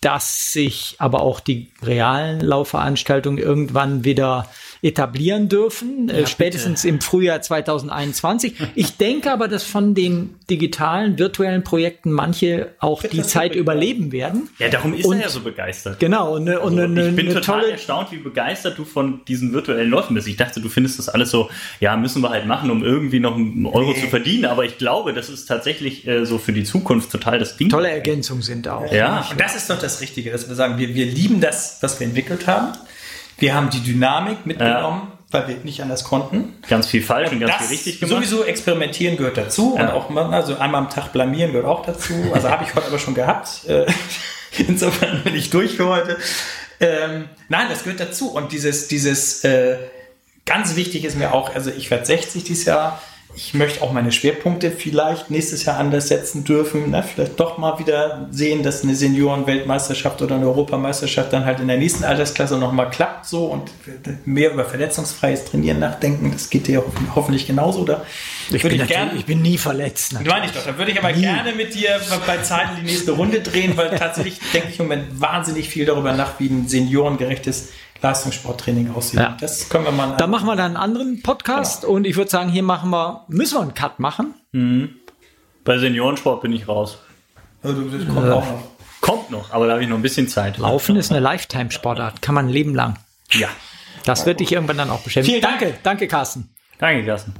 dass 0.00 0.50
sich 0.52 0.96
aber 0.98 1.20
auch 1.20 1.40
die 1.40 1.72
realen 1.82 2.40
Laufveranstaltungen 2.40 3.38
irgendwann 3.38 4.04
wieder 4.04 4.48
etablieren 4.82 5.48
dürfen, 5.48 6.08
äh, 6.08 6.26
spätestens 6.26 6.84
im 6.84 7.00
Frühjahr 7.00 7.40
2021. 7.42 8.54
Ich 8.74 8.96
denke 8.96 9.32
aber, 9.32 9.48
dass 9.48 9.64
von 9.64 9.94
den 9.94 10.34
digitalen, 10.50 11.18
virtuellen 11.18 11.64
Projekten 11.64 12.12
manche 12.12 12.68
auch 12.78 13.02
die 13.02 13.22
Zeit 13.22 13.50
wirklich 13.50 13.60
überleben 13.60 14.12
werden. 14.12 14.48
Ja, 14.58 14.68
darum 14.68 14.94
ist 14.94 15.04
Und- 15.06 15.16
er 15.18 15.24
ja 15.24 15.28
so 15.28 15.40
begeistert. 15.40 15.98
Genau, 15.98 16.34
und 16.36 16.42
eine, 16.48 16.60
und 16.60 16.78
Also, 16.78 16.92
eine, 16.92 17.08
ich 17.08 17.16
bin 17.16 17.26
total 17.28 17.60
tolle 17.60 17.72
erstaunt, 17.72 18.12
wie 18.12 18.18
begeistert 18.18 18.78
du 18.78 18.84
von 18.84 19.20
diesen 19.26 19.52
virtuellen 19.52 19.90
Läufen 19.90 20.14
bist. 20.14 20.28
Ich 20.28 20.36
dachte, 20.36 20.60
du 20.60 20.68
findest 20.68 20.98
das 20.98 21.08
alles 21.08 21.30
so, 21.30 21.50
ja, 21.80 21.96
müssen 21.96 22.22
wir 22.22 22.30
halt 22.30 22.46
machen, 22.46 22.70
um 22.70 22.84
irgendwie 22.84 23.20
noch 23.20 23.34
einen 23.36 23.66
Euro 23.66 23.94
zu 23.94 24.06
verdienen. 24.08 24.44
Aber 24.46 24.64
ich 24.64 24.78
glaube, 24.78 25.12
das 25.12 25.28
ist 25.28 25.46
tatsächlich 25.46 26.06
äh, 26.06 26.24
so 26.24 26.38
für 26.38 26.52
die 26.52 26.64
Zukunft 26.64 27.10
total 27.10 27.38
das 27.38 27.56
Ding. 27.56 27.68
tolle 27.68 27.90
Ergänzung 27.90 28.42
sind 28.42 28.68
auch. 28.68 28.90
Ja, 28.92 29.26
Und 29.30 29.40
das 29.40 29.56
ist 29.56 29.68
doch 29.70 29.78
das 29.78 30.00
Richtige, 30.00 30.30
dass 30.30 30.48
wir 30.48 30.54
sagen, 30.54 30.78
wir, 30.78 30.94
wir 30.94 31.06
lieben 31.06 31.40
das, 31.40 31.78
was 31.80 31.98
wir 32.00 32.06
entwickelt 32.06 32.46
haben. 32.46 32.76
Wir 33.38 33.54
haben 33.54 33.70
die 33.70 33.80
Dynamik 33.82 34.46
mitgenommen, 34.46 35.12
weil 35.30 35.48
wir 35.48 35.56
nicht 35.62 35.80
anders 35.82 36.04
konnten. 36.04 36.54
ganz 36.68 36.86
viel 36.88 37.02
falsch 37.02 37.30
und 37.32 37.40
ganz 37.40 37.52
das 37.52 37.66
viel 37.66 37.76
richtig 37.76 38.00
gemacht. 38.00 38.16
Sowieso 38.16 38.44
experimentieren 38.44 39.16
gehört 39.16 39.36
dazu 39.36 39.74
und 39.74 39.80
Ja. 39.80 39.92
auch 39.94 40.08
mal, 40.10 40.32
also 40.34 40.56
einmal 40.58 40.82
am 40.82 40.90
Tag 40.90 41.12
blamieren 41.12 41.52
gehört 41.52 41.66
auch 41.68 41.84
dazu. 41.86 42.12
Also 42.32 42.50
habe 42.50 42.64
ich 42.64 42.74
heute 42.74 42.86
aber 42.88 42.98
schon 42.98 43.14
gehabt. 43.14 43.64
Äh, 43.68 43.86
Insofern 44.58 45.22
bin 45.22 45.34
ich 45.36 45.50
durch 45.50 45.76
für 45.76 45.86
heute. 45.88 46.16
Ähm, 46.80 47.28
nein, 47.48 47.66
das 47.70 47.84
gehört 47.84 48.00
dazu. 48.00 48.30
Und 48.32 48.50
dieses, 48.52 48.88
dieses 48.88 49.44
äh, 49.44 49.76
ganz 50.46 50.74
wichtig 50.76 51.04
ist 51.04 51.16
mir 51.16 51.32
auch, 51.32 51.54
also 51.54 51.70
ich 51.70 51.90
werde 51.90 52.06
60 52.06 52.44
dieses 52.44 52.64
Jahr. 52.64 53.00
Ich 53.40 53.54
möchte 53.54 53.82
auch 53.82 53.92
meine 53.92 54.10
Schwerpunkte 54.10 54.72
vielleicht 54.72 55.30
nächstes 55.30 55.64
Jahr 55.64 55.78
anders 55.78 56.08
setzen 56.08 56.42
dürfen. 56.42 56.90
Ne? 56.90 57.04
Vielleicht 57.04 57.38
doch 57.38 57.56
mal 57.56 57.78
wieder 57.78 58.26
sehen, 58.32 58.64
dass 58.64 58.82
eine 58.82 58.96
Senioren-Weltmeisterschaft 58.96 60.20
oder 60.22 60.34
eine 60.34 60.46
Europameisterschaft 60.46 61.32
dann 61.32 61.44
halt 61.44 61.60
in 61.60 61.68
der 61.68 61.76
nächsten 61.76 62.02
Altersklasse 62.02 62.58
nochmal 62.58 62.90
klappt 62.90 63.26
so 63.26 63.44
und 63.46 63.70
mehr 64.24 64.52
über 64.52 64.64
verletzungsfreies 64.64 65.44
Trainieren 65.44 65.78
nachdenken. 65.78 66.32
Das 66.32 66.50
geht 66.50 66.66
dir 66.66 66.78
hoff- 66.78 67.14
hoffentlich 67.14 67.46
genauso. 67.46 67.82
Oder 67.82 68.04
Ich 68.50 68.54
würde 68.64 68.74
bin, 68.76 68.84
ich 68.84 68.90
natürlich- 68.90 69.20
ich 69.20 69.26
bin 69.26 69.40
nie 69.40 69.56
verletzt. 69.56 70.14
natürlich. 70.14 70.32
meine 70.32 70.46
ich 70.46 70.52
doch. 70.52 70.64
Da 70.66 70.76
würde 70.76 70.90
ich 70.90 70.98
aber 70.98 71.12
gerne 71.12 71.52
mit 71.52 71.72
dir 71.76 72.00
bei 72.26 72.38
Zeiten 72.38 72.70
die 72.80 72.86
nächste 72.86 73.12
Runde 73.12 73.40
drehen, 73.40 73.76
weil 73.76 73.90
tatsächlich 73.98 74.40
denke 74.52 74.70
ich 74.72 74.80
im 74.80 74.86
Moment 74.86 75.20
wahnsinnig 75.20 75.68
viel 75.68 75.84
darüber 75.86 76.12
nach, 76.12 76.40
wie 76.40 76.48
ein 76.48 76.66
seniorengerechtes 76.66 77.68
Leistungssporttraining 78.00 78.94
aussieht. 78.94 79.20
Ja. 79.20 79.36
Das 79.40 79.68
können 79.68 79.84
wir 79.84 79.92
mal. 79.92 80.16
Da 80.16 80.26
machen 80.26 80.46
wir 80.46 80.56
dann 80.56 80.76
einen 80.76 80.76
anderen 80.76 81.22
Podcast 81.22 81.84
und 81.84 82.06
ich 82.06 82.16
würde 82.16 82.30
sagen, 82.30 82.48
hier 82.48 82.62
machen 82.62 82.90
wir, 82.90 83.24
müssen 83.28 83.56
wir 83.56 83.62
einen 83.62 83.74
Cut 83.74 83.98
machen. 83.98 84.34
Bei 85.64 85.78
Seniorensport 85.78 86.42
bin 86.42 86.52
ich 86.52 86.68
raus. 86.68 86.98
Also, 87.62 87.82
das 87.82 88.06
kommt 88.06 88.30
auch 88.30 88.44
noch. 88.44 88.62
Kommt 89.00 89.30
noch, 89.30 89.52
aber 89.52 89.66
da 89.66 89.74
habe 89.74 89.82
ich 89.82 89.88
noch 89.88 89.96
ein 89.96 90.02
bisschen 90.02 90.28
Zeit. 90.28 90.58
Laufen 90.58 90.96
ist 90.96 91.10
eine 91.10 91.20
Lifetime-Sportart, 91.20 92.20
kann 92.20 92.34
man 92.34 92.46
ein 92.46 92.50
Leben 92.50 92.74
lang. 92.74 92.98
Ja. 93.30 93.48
Das 94.04 94.26
wird 94.26 94.40
dich 94.40 94.52
irgendwann 94.52 94.78
dann 94.78 94.90
auch 94.90 95.00
beschäftigen. 95.00 95.40
Vielen 95.40 95.42
Dank. 95.42 95.60
Danke, 95.60 95.78
danke, 95.82 96.08
Carsten. 96.08 96.54
Danke, 96.78 97.04
Carsten. 97.04 97.34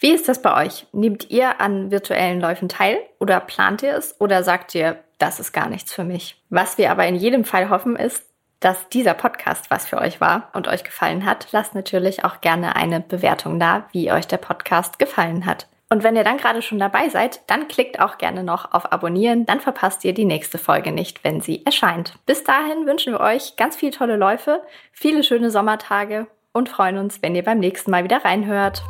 Wie 0.00 0.12
ist 0.12 0.28
das 0.28 0.40
bei 0.40 0.64
euch? 0.64 0.86
Nehmt 0.92 1.28
ihr 1.28 1.60
an 1.60 1.90
virtuellen 1.90 2.40
Läufen 2.40 2.68
teil 2.68 2.98
oder 3.18 3.40
plant 3.40 3.82
ihr 3.82 3.96
es 3.96 4.14
oder 4.20 4.44
sagt 4.44 4.74
ihr, 4.74 5.02
das 5.18 5.40
ist 5.40 5.52
gar 5.52 5.68
nichts 5.68 5.92
für 5.92 6.04
mich? 6.04 6.42
Was 6.48 6.78
wir 6.78 6.90
aber 6.90 7.06
in 7.06 7.16
jedem 7.16 7.44
Fall 7.44 7.68
hoffen 7.68 7.96
ist, 7.96 8.24
dass 8.60 8.88
dieser 8.88 9.14
Podcast 9.14 9.70
was 9.70 9.86
für 9.86 9.98
euch 9.98 10.20
war 10.20 10.50
und 10.52 10.68
euch 10.68 10.84
gefallen 10.84 11.24
hat. 11.24 11.48
Lasst 11.52 11.74
natürlich 11.74 12.24
auch 12.24 12.40
gerne 12.40 12.76
eine 12.76 13.00
Bewertung 13.00 13.60
da, 13.60 13.84
wie 13.92 14.10
euch 14.10 14.26
der 14.26 14.38
Podcast 14.38 14.98
gefallen 14.98 15.46
hat. 15.46 15.68
Und 15.90 16.02
wenn 16.02 16.16
ihr 16.16 16.24
dann 16.24 16.36
gerade 16.36 16.60
schon 16.60 16.78
dabei 16.78 17.08
seid, 17.08 17.40
dann 17.46 17.66
klickt 17.66 17.98
auch 17.98 18.18
gerne 18.18 18.42
noch 18.42 18.72
auf 18.72 18.92
Abonnieren, 18.92 19.46
dann 19.46 19.60
verpasst 19.60 20.04
ihr 20.04 20.12
die 20.12 20.26
nächste 20.26 20.58
Folge 20.58 20.92
nicht, 20.92 21.24
wenn 21.24 21.40
sie 21.40 21.64
erscheint. 21.64 22.14
Bis 22.26 22.44
dahin 22.44 22.86
wünschen 22.86 23.14
wir 23.14 23.20
euch 23.20 23.56
ganz 23.56 23.76
viele 23.76 23.92
tolle 23.92 24.16
Läufe, 24.16 24.62
viele 24.92 25.22
schöne 25.22 25.50
Sommertage 25.50 26.26
und 26.52 26.68
freuen 26.68 26.98
uns, 26.98 27.22
wenn 27.22 27.34
ihr 27.34 27.44
beim 27.44 27.58
nächsten 27.58 27.90
Mal 27.90 28.04
wieder 28.04 28.22
reinhört. 28.22 28.82